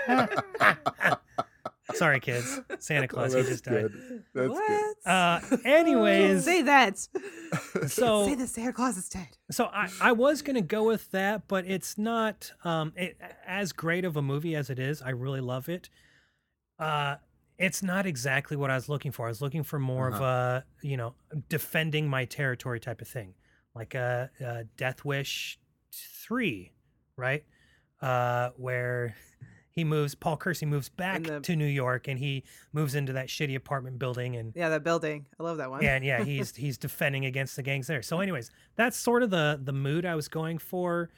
Claus. 0.07 1.17
Sorry, 1.93 2.19
kids. 2.19 2.59
Santa 2.79 3.03
Oh, 3.05 3.07
Claus, 3.07 3.33
he 3.33 3.39
that's 3.41 3.49
just 3.49 3.65
died. 3.65 3.91
good. 3.91 4.23
That's 4.33 4.49
what? 4.49 4.95
Uh, 5.05 5.39
anyways, 5.65 6.43
say 6.43 6.63
that. 6.63 6.97
so 7.87 8.25
say 8.25 8.35
that 8.35 8.47
Santa 8.49 8.73
Claus 8.73 8.97
is 8.97 9.07
dead. 9.09 9.27
so 9.51 9.65
I, 9.65 9.89
I 10.01 10.11
was 10.11 10.41
gonna 10.41 10.61
go 10.61 10.83
with 10.85 11.11
that, 11.11 11.47
but 11.47 11.65
it's 11.67 11.97
not 11.97 12.51
um 12.63 12.91
it, 12.95 13.17
as 13.45 13.71
great 13.71 14.03
of 14.05 14.17
a 14.17 14.21
movie 14.21 14.55
as 14.55 14.69
it 14.69 14.79
is. 14.79 15.01
I 15.01 15.09
really 15.11 15.41
love 15.41 15.69
it. 15.69 15.89
Uh, 16.79 17.17
it's 17.57 17.81
not 17.83 18.05
exactly 18.05 18.57
what 18.57 18.69
I 18.71 18.75
was 18.75 18.89
looking 18.89 19.11
for. 19.11 19.27
I 19.27 19.29
was 19.29 19.41
looking 19.41 19.63
for 19.63 19.77
more 19.79 20.07
of 20.09 20.19
a 20.21 20.65
you 20.81 20.97
know 20.97 21.13
defending 21.49 22.07
my 22.09 22.25
territory 22.25 22.79
type 22.79 22.99
of 23.01 23.07
thing, 23.07 23.35
like 23.75 23.93
a, 23.93 24.29
a 24.41 24.63
Death 24.75 25.05
Wish 25.05 25.59
three, 25.93 26.73
right? 27.15 27.45
Uh, 28.01 28.49
where 28.57 29.15
he 29.75 29.83
moves, 29.83 30.15
Paul 30.15 30.37
Kersey 30.37 30.65
moves 30.65 30.87
back 30.89 31.23
the- 31.23 31.41
to 31.41 31.55
New 31.55 31.65
York, 31.67 32.07
and 32.07 32.17
he 32.17 32.43
moves 32.71 32.95
into 32.95 33.11
that 33.13 33.27
shitty 33.27 33.55
apartment 33.55 33.99
building, 33.99 34.35
and 34.37 34.53
Yeah, 34.55 34.69
that 34.69 34.83
building. 34.83 35.25
I 35.39 35.43
love 35.43 35.57
that 35.57 35.69
one. 35.69 35.83
and 35.83 36.03
yeah, 36.03 36.23
he's 36.23 36.55
he's 36.55 36.77
defending 36.77 37.25
against 37.25 37.55
the 37.57 37.63
gangs 37.63 37.87
there. 37.87 38.01
So, 38.01 38.19
anyways, 38.21 38.49
that's 38.75 38.97
sort 38.97 39.21
of 39.23 39.29
the 39.29 39.59
the 39.61 39.73
mood 39.73 40.05
I 40.05 40.15
was 40.15 40.27
going 40.29 40.57
for, 40.59 41.09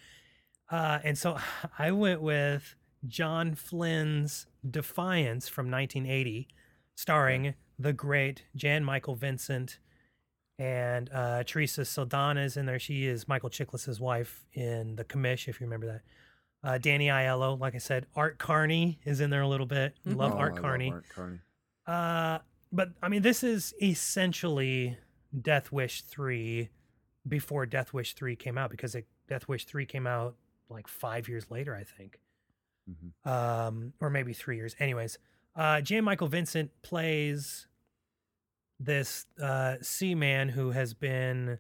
uh, 0.72 1.00
and 1.04 1.18
so 1.18 1.38
I 1.80 1.92
went 1.92 2.22
with 2.22 2.76
John 3.08 3.54
Flynn's 3.54 4.48
Defiance 4.70 5.48
from 5.48 5.70
1980, 5.70 6.48
starring 6.96 7.54
the 7.78 7.94
great 7.94 8.44
Jan 8.56 8.84
Michael 8.84 9.16
Vincent 9.16 9.78
and 10.60 11.12
uh, 11.14 11.44
Teresa 11.44 11.86
Saldana 11.86 12.42
is 12.42 12.58
in 12.58 12.66
there. 12.66 12.80
She 12.80 13.06
is 13.06 13.28
Michael 13.28 13.52
Chiklis's 13.52 14.00
wife 14.00 14.44
in 14.54 14.96
The 14.96 15.04
Commish, 15.04 15.48
if 15.48 15.62
you 15.62 15.68
remember 15.68 15.86
that. 15.86 16.02
Uh, 16.64 16.78
Danny 16.78 17.08
Aiello, 17.08 17.60
like 17.60 17.76
I 17.76 17.78
said, 17.78 18.08
Art 18.16 18.38
Carney 18.40 19.00
is 19.06 19.22
in 19.22 19.30
there 19.30 19.42
a 19.42 19.48
little 19.48 19.66
bit. 19.68 19.96
Love 20.06 20.34
Oh, 20.34 20.38
I 20.38 20.40
Art 20.40 20.54
love 20.56 20.62
Carney. 20.62 20.92
Art 20.92 21.06
Carney. 21.10 21.40
Uh, 21.86 22.40
but 22.72 22.90
I 23.02 23.08
mean, 23.10 23.22
this 23.22 23.44
is 23.44 23.74
essentially 23.82 24.98
Death 25.42 25.72
Wish 25.72 26.02
three 26.02 26.70
before 27.28 27.66
Death 27.66 27.94
Wish 27.94 28.14
three 28.14 28.36
came 28.36 28.58
out 28.58 28.70
because 28.72 28.96
it, 28.96 29.06
Death 29.28 29.48
Wish 29.48 29.66
three 29.66 29.86
came 29.86 30.08
out 30.08 30.36
like 30.70 30.88
five 30.88 31.30
years 31.30 31.50
later, 31.50 31.76
I 31.76 31.84
think, 31.84 32.20
Mhm. 32.90 33.30
um, 33.32 33.94
or 34.02 34.10
maybe 34.10 34.34
three 34.34 34.58
years. 34.58 34.76
Anyways, 34.80 35.18
uh, 35.56 35.80
Jan 35.82 36.04
Michael 36.04 36.28
Vincent 36.28 36.72
plays 36.82 37.68
this 38.80 39.26
uh, 39.42 39.76
seaman 39.82 40.50
who 40.50 40.72
has 40.72 40.94
been 40.94 41.60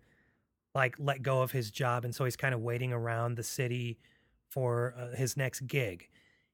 like 0.75 0.95
let 0.99 1.21
go 1.21 1.41
of 1.41 1.51
his 1.51 1.71
job, 1.71 2.03
and 2.03 2.13
so 2.13 2.25
he's 2.25 2.35
kind 2.35 2.53
of 2.53 2.61
waiting 2.61 2.91
around 2.93 3.35
the 3.35 3.43
city 3.43 3.97
for 4.49 4.95
uh, 4.97 5.15
his 5.15 5.37
next 5.37 5.67
gig, 5.67 6.09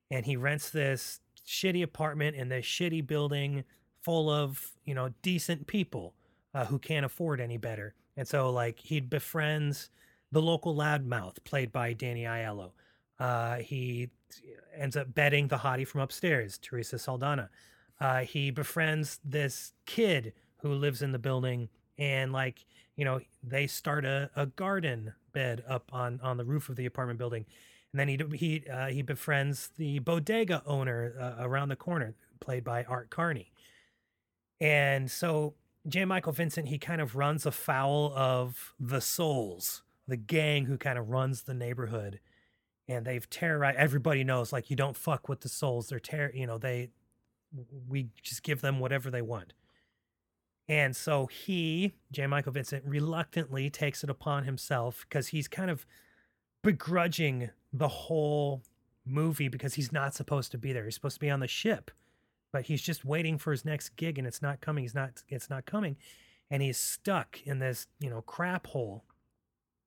and 0.09 0.25
he 0.25 0.35
rents 0.35 0.69
this 0.69 1.19
shitty 1.47 1.83
apartment 1.83 2.35
in 2.35 2.49
this 2.49 2.65
shitty 2.65 3.05
building 3.05 3.63
full 4.01 4.29
of 4.29 4.71
you 4.85 4.93
know 4.93 5.09
decent 5.21 5.67
people 5.67 6.13
uh, 6.53 6.65
who 6.65 6.79
can't 6.79 7.05
afford 7.05 7.39
any 7.39 7.57
better, 7.57 7.93
and 8.17 8.27
so 8.27 8.49
like 8.49 8.79
he 8.79 8.99
befriends 8.99 9.89
the 10.31 10.41
local 10.41 10.75
loudmouth 10.75 11.43
played 11.43 11.71
by 11.71 11.93
Danny 11.93 12.23
Aiello. 12.23 12.71
Uh, 13.19 13.57
he 13.57 14.09
ends 14.75 14.97
up 14.97 15.13
betting 15.13 15.47
the 15.47 15.57
hottie 15.57 15.87
from 15.87 16.01
upstairs, 16.01 16.57
Teresa 16.57 16.97
Saldana. 16.97 17.49
Uh, 17.99 18.21
he 18.21 18.49
befriends 18.49 19.19
this 19.23 19.73
kid 19.85 20.33
who 20.57 20.73
lives 20.73 21.01
in 21.01 21.11
the 21.11 21.19
building, 21.19 21.69
and 21.97 22.33
like 22.33 22.65
you 22.95 23.05
know, 23.05 23.19
they 23.41 23.67
start 23.67 24.05
a, 24.05 24.29
a 24.35 24.45
garden 24.45 25.13
bed 25.33 25.63
up 25.67 25.89
on 25.93 26.19
on 26.21 26.37
the 26.37 26.45
roof 26.45 26.69
of 26.69 26.75
the 26.75 26.85
apartment 26.85 27.19
building, 27.19 27.45
and 27.93 27.99
then 27.99 28.07
he 28.07 28.19
he 28.35 28.67
uh, 28.67 28.87
he 28.87 29.01
befriends 29.03 29.69
the 29.77 29.99
bodega 29.99 30.63
owner 30.65 31.13
uh, 31.19 31.43
around 31.45 31.69
the 31.69 31.75
corner, 31.75 32.15
played 32.39 32.63
by 32.63 32.83
Art 32.83 33.09
Carney. 33.11 33.51
And 34.59 35.11
so 35.11 35.53
J. 35.87 36.05
Michael 36.05 36.31
Vincent, 36.31 36.69
he 36.69 36.79
kind 36.79 37.01
of 37.01 37.15
runs 37.15 37.45
afoul 37.45 38.11
of 38.15 38.73
the 38.79 38.99
Souls, 39.01 39.83
the 40.07 40.17
gang 40.17 40.65
who 40.65 40.77
kind 40.77 40.97
of 40.97 41.09
runs 41.09 41.43
the 41.43 41.53
neighborhood, 41.53 42.19
and 42.87 43.05
they've 43.05 43.29
terrorized. 43.29 43.77
Everybody 43.77 44.23
knows, 44.23 44.51
like 44.51 44.69
you 44.71 44.75
don't 44.75 44.97
fuck 44.97 45.29
with 45.29 45.41
the 45.41 45.49
Souls. 45.49 45.89
They're 45.89 45.99
terror. 45.99 46.31
You 46.33 46.47
know 46.47 46.57
they, 46.57 46.89
we 47.87 48.07
just 48.23 48.41
give 48.41 48.61
them 48.61 48.79
whatever 48.79 49.11
they 49.11 49.21
want. 49.21 49.53
And 50.67 50.95
so 50.95 51.27
he, 51.27 51.93
J. 52.11 52.25
Michael 52.25 52.53
Vincent, 52.53 52.85
reluctantly 52.85 53.69
takes 53.69 54.03
it 54.03 54.09
upon 54.09 54.45
himself 54.45 55.05
because 55.07 55.27
he's 55.27 55.47
kind 55.47 55.69
of 55.69 55.85
begrudging 56.63 57.49
the 57.73 57.87
whole 57.89 58.63
movie 59.05 59.49
because 59.49 59.73
he's 59.75 59.91
not 59.91 60.13
supposed 60.15 60.51
to 60.51 60.57
be 60.59 60.73
there. 60.73 60.85
He's 60.85 60.95
supposed 60.95 61.15
to 61.15 61.19
be 61.19 61.31
on 61.31 61.41
the 61.41 61.47
ship, 61.47 61.91
but 62.51 62.65
he's 62.67 62.81
just 62.81 63.03
waiting 63.05 63.37
for 63.39 63.51
his 63.51 63.65
next 63.65 63.95
gig 63.97 64.17
and 64.19 64.27
it's 64.27 64.41
not 64.41 64.61
coming. 64.61 64.83
He's 64.83 64.95
not, 64.95 65.23
it's 65.29 65.49
not 65.49 65.65
coming. 65.65 65.97
and 66.51 66.61
he's 66.61 66.77
stuck 66.77 67.39
in 67.45 67.59
this, 67.59 67.87
you 67.99 68.09
know, 68.09 68.21
crap 68.21 68.67
hole. 68.67 69.03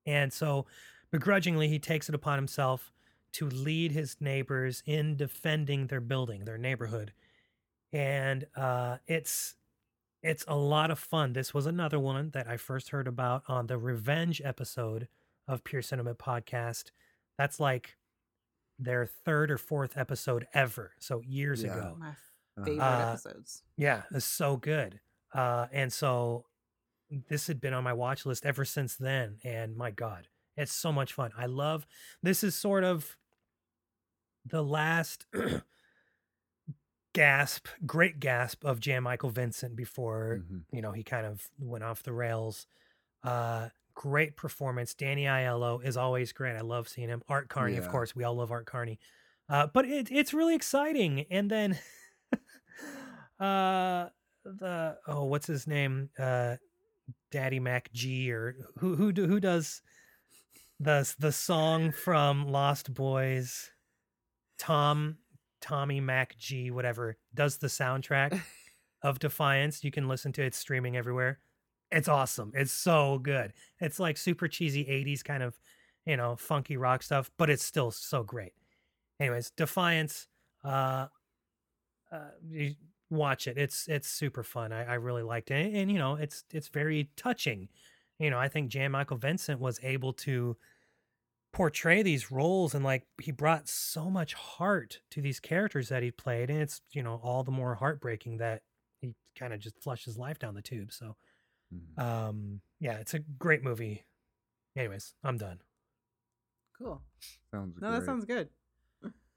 And 0.05 0.33
so 0.33 0.65
begrudgingly 1.11 1.67
he 1.69 1.79
takes 1.79 2.09
it 2.09 2.15
upon 2.15 2.37
himself 2.37 2.91
to 3.33 3.49
lead 3.49 3.91
his 3.91 4.17
neighbors 4.19 4.83
in 4.85 5.15
defending 5.15 5.87
their 5.87 6.01
building, 6.01 6.45
their 6.45 6.57
neighborhood. 6.57 7.13
And 7.93 8.47
uh 8.55 8.97
it's 9.07 9.55
it's 10.23 10.43
a 10.47 10.55
lot 10.55 10.91
of 10.91 10.99
fun. 10.99 11.33
This 11.33 11.53
was 11.53 11.65
another 11.67 11.99
one 11.99 12.31
that 12.31 12.47
I 12.47 12.57
first 12.57 12.89
heard 12.89 13.07
about 13.07 13.43
on 13.47 13.67
the 13.67 13.77
Revenge 13.77 14.41
episode 14.43 15.07
of 15.47 15.63
Pure 15.63 15.83
Cinema 15.83 16.15
Podcast. 16.15 16.91
That's 17.37 17.59
like 17.59 17.97
their 18.79 19.05
third 19.05 19.51
or 19.51 19.57
fourth 19.57 19.97
episode 19.97 20.47
ever. 20.53 20.93
So 20.99 21.21
years 21.21 21.63
Yeah. 21.63 21.75
ago. 21.77 21.95
My 21.99 22.15
favorite 22.63 22.81
Uh, 22.83 23.09
episodes. 23.11 23.63
Yeah, 23.75 24.03
it's 24.11 24.25
so 24.25 24.57
good. 24.57 24.99
Uh, 25.33 25.67
and 25.71 25.91
so 25.91 26.45
this 27.29 27.47
had 27.47 27.59
been 27.61 27.73
on 27.73 27.83
my 27.83 27.93
watch 27.93 28.25
list 28.25 28.45
ever 28.45 28.65
since 28.65 28.95
then. 28.95 29.39
And 29.43 29.75
my 29.75 29.91
God, 29.91 30.27
it's 30.55 30.73
so 30.73 30.91
much 30.91 31.13
fun. 31.13 31.31
I 31.37 31.45
love 31.45 31.85
this 32.21 32.43
is 32.43 32.55
sort 32.55 32.83
of 32.83 33.17
the 34.45 34.63
last 34.63 35.25
gasp, 37.13 37.67
great 37.85 38.19
gasp 38.19 38.63
of 38.63 38.79
Jan 38.79 39.03
Michael 39.03 39.29
Vincent 39.29 39.75
before 39.75 40.43
Mhm. 40.49 40.65
you 40.71 40.81
know 40.81 40.91
he 40.91 41.03
kind 41.03 41.25
of 41.25 41.49
went 41.59 41.83
off 41.83 42.03
the 42.03 42.13
rails. 42.13 42.67
Uh, 43.23 43.69
great 43.97 44.35
performance. 44.35 44.93
Danny 44.93 45.23
Aiello 45.23 45.83
is 45.83 45.97
always 45.97 46.31
great. 46.31 46.55
I 46.55 46.61
love 46.61 46.87
seeing 46.87 47.09
him. 47.09 47.23
Art 47.27 47.49
Carney, 47.49 47.77
of 47.77 47.89
course, 47.89 48.15
we 48.15 48.23
all 48.23 48.35
love 48.35 48.51
Art 48.51 48.67
Carney. 48.67 48.99
Uh, 49.49 49.67
but 49.73 49.85
it, 49.85 50.09
it's 50.11 50.35
really 50.35 50.53
exciting. 50.53 51.25
And 51.31 51.49
then, 51.49 51.79
uh, 53.39 54.09
the 54.45 54.97
oh, 55.07 55.23
what's 55.23 55.47
his 55.47 55.65
name? 55.65 56.09
Uh, 56.17 56.57
Daddy 57.31 57.59
Mac 57.59 57.91
G 57.91 58.31
or 58.31 58.55
who 58.77 58.95
who 58.95 59.11
do, 59.11 59.25
who 59.25 59.39
does 59.39 59.81
the 60.79 61.11
the 61.17 61.31
song 61.31 61.91
from 61.91 62.47
Lost 62.47 62.93
Boys? 62.93 63.71
Tom 64.59 65.17
Tommy 65.59 65.99
Mac 65.99 66.37
G 66.37 66.71
whatever 66.71 67.17
does 67.33 67.57
the 67.57 67.67
soundtrack 67.67 68.39
of 69.01 69.19
Defiance. 69.19 69.83
You 69.83 69.91
can 69.91 70.07
listen 70.07 70.31
to 70.33 70.43
it. 70.43 70.47
It's 70.47 70.57
streaming 70.57 70.95
everywhere. 70.95 71.39
It's 71.91 72.07
awesome. 72.07 72.51
It's 72.53 72.71
so 72.71 73.19
good. 73.19 73.53
It's 73.79 73.99
like 73.99 74.17
super 74.17 74.47
cheesy 74.47 74.85
80s 74.89 75.23
kind 75.23 75.41
of, 75.41 75.57
you 76.05 76.17
know, 76.17 76.35
funky 76.35 76.75
rock 76.77 77.01
stuff, 77.03 77.31
but 77.37 77.49
it's 77.49 77.63
still 77.63 77.91
so 77.91 78.23
great. 78.23 78.53
Anyways, 79.19 79.51
Defiance, 79.51 80.27
uh, 80.63 81.07
uh, 82.11 82.29
watch 83.09 83.47
it. 83.47 83.57
It's 83.57 83.87
it's 83.87 84.09
super 84.09 84.43
fun. 84.43 84.71
I, 84.71 84.83
I 84.85 84.93
really 84.95 85.23
liked 85.23 85.51
it, 85.51 85.65
and, 85.65 85.75
and, 85.75 85.91
you 85.91 85.97
know, 85.99 86.15
it's 86.15 86.43
it's 86.53 86.67
very 86.69 87.09
touching. 87.15 87.69
You 88.19 88.29
know, 88.29 88.39
I 88.39 88.47
think 88.47 88.69
Jan 88.69 88.91
Michael 88.91 89.17
Vincent 89.17 89.59
was 89.59 89.79
able 89.83 90.13
to 90.13 90.57
portray 91.53 92.03
these 92.03 92.31
roles 92.31 92.75
and 92.75 92.85
like 92.85 93.05
he 93.21 93.31
brought 93.31 93.67
so 93.67 94.09
much 94.09 94.33
heart 94.33 94.99
to 95.11 95.21
these 95.21 95.39
characters 95.39 95.89
that 95.89 96.03
he 96.03 96.11
played, 96.11 96.49
and 96.49 96.61
it's 96.61 96.81
you 96.91 97.03
know 97.03 97.19
all 97.23 97.43
the 97.43 97.51
more 97.51 97.75
heartbreaking 97.75 98.37
that 98.37 98.61
he 99.01 99.13
kind 99.37 99.53
of 99.53 99.59
just 99.59 99.81
flushed 99.81 100.05
his 100.05 100.17
life 100.17 100.39
down 100.39 100.55
the 100.55 100.61
tube. 100.61 100.91
So, 100.91 101.15
Mhm. 101.73 101.99
um, 102.01 102.61
yeah, 102.79 102.97
it's 102.99 103.13
a 103.13 103.19
great 103.19 103.63
movie. 103.63 104.05
Anyways, 104.75 105.13
I'm 105.23 105.37
done. 105.37 105.59
Cool. 106.77 107.01
Sounds 107.51 107.75
No, 107.81 107.89
great. 107.89 107.99
that 107.99 108.05
sounds 108.05 108.25
good. 108.25 108.49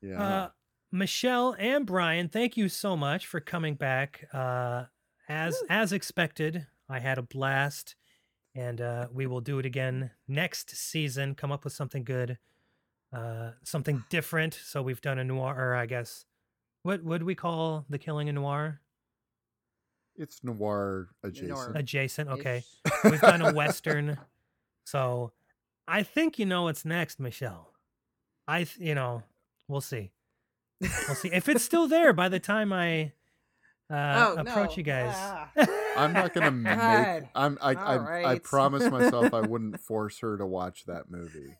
yeah. 0.02 0.22
Uh, 0.22 0.50
Michelle 0.92 1.54
and 1.58 1.86
Brian, 1.86 2.28
thank 2.28 2.56
you 2.56 2.68
so 2.68 2.96
much 2.96 3.26
for 3.26 3.40
coming 3.40 3.74
back. 3.74 4.26
Uh, 4.32 4.86
as 5.28 5.56
as 5.68 5.92
expected, 5.92 6.66
I 6.88 6.98
had 6.98 7.16
a 7.18 7.22
blast, 7.22 7.94
and 8.54 8.80
uh, 8.80 9.08
we 9.12 9.26
will 9.26 9.40
do 9.40 9.58
it 9.58 9.66
again 9.66 10.10
next 10.26 10.70
season. 10.70 11.34
Come 11.36 11.52
up 11.52 11.62
with 11.64 11.72
something 11.72 12.02
good, 12.04 12.38
uh, 13.12 13.52
something 13.62 14.02
different. 14.10 14.54
So 14.54 14.82
we've 14.82 15.00
done 15.00 15.18
a 15.18 15.24
noir, 15.24 15.54
or 15.56 15.74
I 15.76 15.86
guess, 15.86 16.26
what 16.82 17.02
would 17.04 17.22
we 17.22 17.34
call 17.36 17.86
the 17.88 17.98
killing 17.98 18.28
a 18.28 18.32
noir? 18.32 18.80
It's 20.20 20.44
noir 20.44 21.08
adjacent. 21.22 21.76
Adjacent. 21.76 22.28
Okay, 22.30 22.62
Ish. 22.86 22.92
we've 23.10 23.20
done 23.20 23.42
a 23.42 23.52
western. 23.54 24.18
So 24.84 25.32
I 25.88 26.02
think 26.02 26.38
you 26.38 26.46
know 26.46 26.64
what's 26.64 26.84
next, 26.84 27.18
Michelle. 27.20 27.72
I, 28.46 28.64
th- 28.64 28.78
you 28.78 28.94
know, 28.94 29.22
we'll 29.68 29.80
see. 29.80 30.10
We'll 30.80 30.90
see 31.16 31.30
if 31.32 31.48
it's 31.48 31.62
still 31.64 31.86
there 31.88 32.12
by 32.12 32.28
the 32.28 32.40
time 32.40 32.72
I 32.72 33.12
uh, 33.90 34.34
Oh, 34.36 34.40
approach 34.40 34.70
no. 34.70 34.76
you 34.76 34.82
guys. 34.82 35.14
Ah. 35.16 35.50
I'm 35.96 36.12
not 36.12 36.32
gonna 36.32 36.50
make. 36.52 36.78
God. 36.78 37.28
I'm. 37.34 37.58
I. 37.60 37.70
I, 37.70 37.74
I 37.74 37.98
Alright. 37.98 38.42
promised 38.44 38.90
myself 38.90 39.34
I 39.34 39.40
wouldn't 39.40 39.80
force 39.86 40.18
her 40.20 40.36
to 40.38 40.46
watch 40.46 40.84
that 40.86 41.10
movie. 41.10 41.56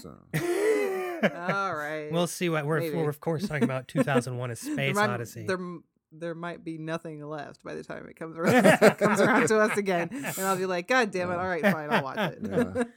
So 0.00 0.12
All 0.34 1.74
right. 1.74 2.08
we'll 2.10 2.26
see 2.26 2.48
what 2.48 2.66
we're, 2.66 2.94
we're 2.94 3.08
of 3.08 3.20
course 3.20 3.46
talking 3.46 3.62
about 3.64 3.88
2001: 3.88 4.50
A 4.50 4.56
Space 4.56 4.94
might- 4.96 5.08
Odyssey. 5.10 5.46
There, 5.46 5.56
m- 5.56 5.84
there 6.18 6.34
might 6.34 6.64
be 6.64 6.78
nothing 6.78 7.24
left 7.24 7.62
by 7.62 7.74
the 7.74 7.84
time 7.84 8.06
it 8.08 8.16
comes 8.16 8.36
around 8.38 8.62
comes 8.98 9.20
around 9.20 9.48
to 9.48 9.60
us 9.60 9.76
again, 9.76 10.08
and 10.12 10.38
I'll 10.40 10.56
be 10.56 10.66
like, 10.66 10.88
God 10.88 11.10
damn 11.10 11.30
it! 11.30 11.36
All 11.36 11.46
right, 11.46 11.62
fine, 11.62 11.90
I'll 11.90 12.02
watch 12.04 12.18
it. 12.18 12.38
yeah. 12.42 12.84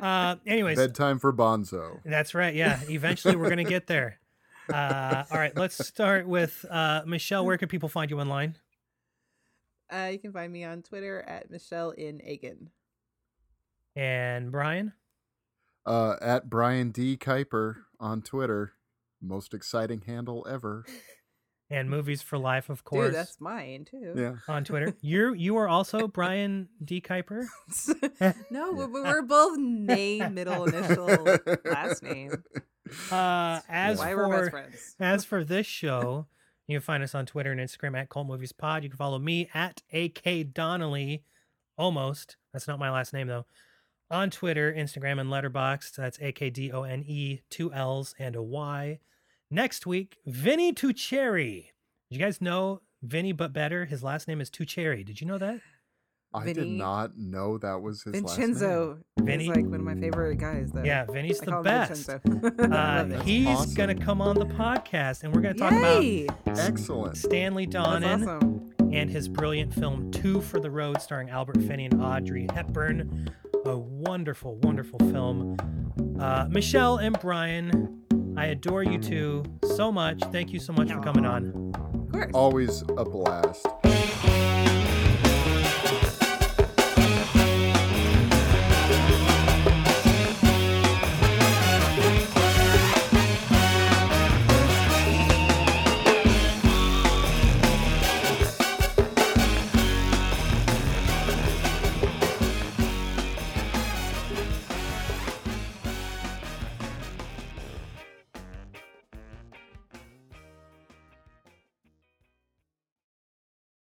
Uh, 0.00 0.36
anyways, 0.46 0.76
bedtime 0.78 1.18
for 1.18 1.32
Bonzo. 1.32 2.00
that's 2.04 2.32
right. 2.32 2.54
Yeah, 2.54 2.78
eventually 2.88 3.34
we're 3.34 3.48
gonna 3.48 3.64
get 3.64 3.88
there. 3.88 4.20
Uh, 4.72 5.24
all 5.28 5.38
right, 5.38 5.56
let's 5.56 5.84
start 5.84 6.28
with 6.28 6.64
uh, 6.70 7.02
Michelle. 7.04 7.44
Where 7.44 7.58
can 7.58 7.68
people 7.68 7.88
find 7.88 8.08
you 8.08 8.20
online? 8.20 8.54
Uh, 9.92 10.10
you 10.12 10.18
can 10.20 10.30
find 10.32 10.52
me 10.52 10.62
on 10.62 10.82
Twitter 10.82 11.22
at 11.22 11.50
Michelle 11.50 11.90
in 11.90 12.20
Aiken. 12.22 12.70
And 13.96 14.52
Brian. 14.52 14.92
Uh, 15.84 16.14
at 16.20 16.48
Brian 16.48 16.90
D 16.90 17.16
Kuiper 17.16 17.76
on 17.98 18.22
Twitter. 18.22 18.74
Most 19.20 19.54
exciting 19.54 20.02
handle 20.02 20.46
ever. 20.48 20.84
And 21.70 21.90
Movies 21.90 22.22
for 22.22 22.38
Life, 22.38 22.70
of 22.70 22.84
course, 22.84 23.08
Dude, 23.08 23.14
that's 23.14 23.40
mine 23.40 23.86
too. 23.90 24.14
Yeah. 24.16 24.34
on 24.48 24.64
Twitter. 24.64 24.94
You 25.00 25.34
you 25.34 25.56
are 25.56 25.68
also 25.68 26.08
Brian 26.08 26.68
D. 26.82 27.00
Kuiper. 27.00 27.46
no, 28.50 28.74
but 28.74 28.92
but 28.92 29.02
we're 29.02 29.22
both 29.22 29.58
name, 29.58 30.34
middle 30.34 30.64
initial, 30.64 31.06
last 31.64 32.02
name. 32.02 32.42
Uh, 33.10 33.60
as 33.68 33.98
Why 33.98 34.14
for 34.14 34.50
friends. 34.50 34.96
as 34.98 35.24
for 35.24 35.44
this 35.44 35.66
show, 35.66 36.26
you 36.66 36.78
can 36.78 36.82
find 36.84 37.02
us 37.02 37.14
on 37.14 37.26
Twitter 37.26 37.52
and 37.52 37.60
Instagram 37.60 37.98
at 37.98 38.08
Cult 38.08 38.26
Movies 38.26 38.52
Pod. 38.52 38.82
You 38.82 38.90
can 38.90 38.96
follow 38.96 39.18
me 39.18 39.48
at 39.52 39.82
AK 39.92 40.52
Donnelly. 40.54 41.24
Almost. 41.76 42.36
That's 42.52 42.66
not 42.66 42.78
my 42.78 42.90
last 42.90 43.12
name 43.12 43.28
though. 43.28 43.46
On 44.10 44.30
Twitter, 44.30 44.72
Instagram, 44.72 45.20
and 45.20 45.30
Letterboxd. 45.30 45.96
That's 45.96 46.18
A 46.20 46.32
K 46.32 46.48
D 46.48 46.72
O 46.72 46.82
N 46.82 47.04
E, 47.06 47.40
two 47.50 47.72
L's 47.72 48.14
and 48.18 48.34
a 48.34 48.42
Y. 48.42 49.00
Next 49.50 49.86
week, 49.86 50.18
Vinny 50.26 50.72
Tuccieri. 50.74 51.68
Did 52.10 52.18
you 52.18 52.18
guys 52.18 52.40
know 52.40 52.82
Vinny 53.02 53.32
but 53.32 53.52
better? 53.52 53.86
His 53.86 54.02
last 54.02 54.28
name 54.28 54.40
is 54.40 54.50
Tuccieri. 54.50 55.04
Did 55.04 55.20
you 55.20 55.26
know 55.26 55.38
that? 55.38 55.60
I 56.34 56.52
did 56.52 56.66
not 56.68 57.16
know 57.16 57.56
that 57.56 57.80
was 57.80 58.02
his 58.02 58.12
last 58.12 58.38
name. 58.38 58.48
Vincenzo 58.48 58.98
Vinny? 59.18 59.44
is 59.44 59.56
like 59.56 59.64
one 59.64 59.76
of 59.76 59.80
my 59.80 59.94
favorite 59.94 60.36
guys. 60.36 60.70
Though. 60.70 60.82
Yeah, 60.84 61.06
Vinny's 61.06 61.40
I 61.40 61.44
the 61.46 61.62
best. 61.62 62.10
Uh, 62.10 63.04
he's 63.22 63.48
awesome. 63.48 63.74
gonna 63.74 63.94
come 63.94 64.20
on 64.20 64.38
the 64.38 64.44
podcast, 64.44 65.24
and 65.24 65.34
we're 65.34 65.40
gonna 65.40 65.54
talk 65.54 65.72
about 65.72 66.02
Yay! 66.02 66.26
name. 66.26 66.28
Excellent. 66.46 67.16
Stanley 67.16 67.66
Donen 67.66 68.22
awesome. 68.22 68.70
and 68.92 69.08
his 69.08 69.26
brilliant 69.28 69.72
film 69.72 70.10
Two 70.10 70.42
for 70.42 70.60
the 70.60 70.70
Road, 70.70 71.00
starring 71.00 71.30
Albert 71.30 71.62
Finney 71.62 71.86
and 71.86 72.02
Audrey 72.02 72.46
Hepburn. 72.54 73.30
A 73.64 73.78
wonderful, 73.78 74.56
wonderful 74.56 74.98
film. 74.98 75.56
Uh, 76.20 76.46
Michelle 76.50 76.98
and 76.98 77.18
Brian, 77.20 78.02
I 78.38 78.46
adore 78.46 78.84
you 78.84 78.98
two 78.98 79.42
so 79.64 79.90
much. 79.90 80.22
Thank 80.30 80.52
you 80.52 80.60
so 80.60 80.72
much 80.72 80.92
for 80.92 81.00
coming 81.00 81.26
on. 81.26 81.72
Of 81.74 82.12
course. 82.12 82.30
Always 82.32 82.82
a 82.82 83.04
blast. 83.04 83.66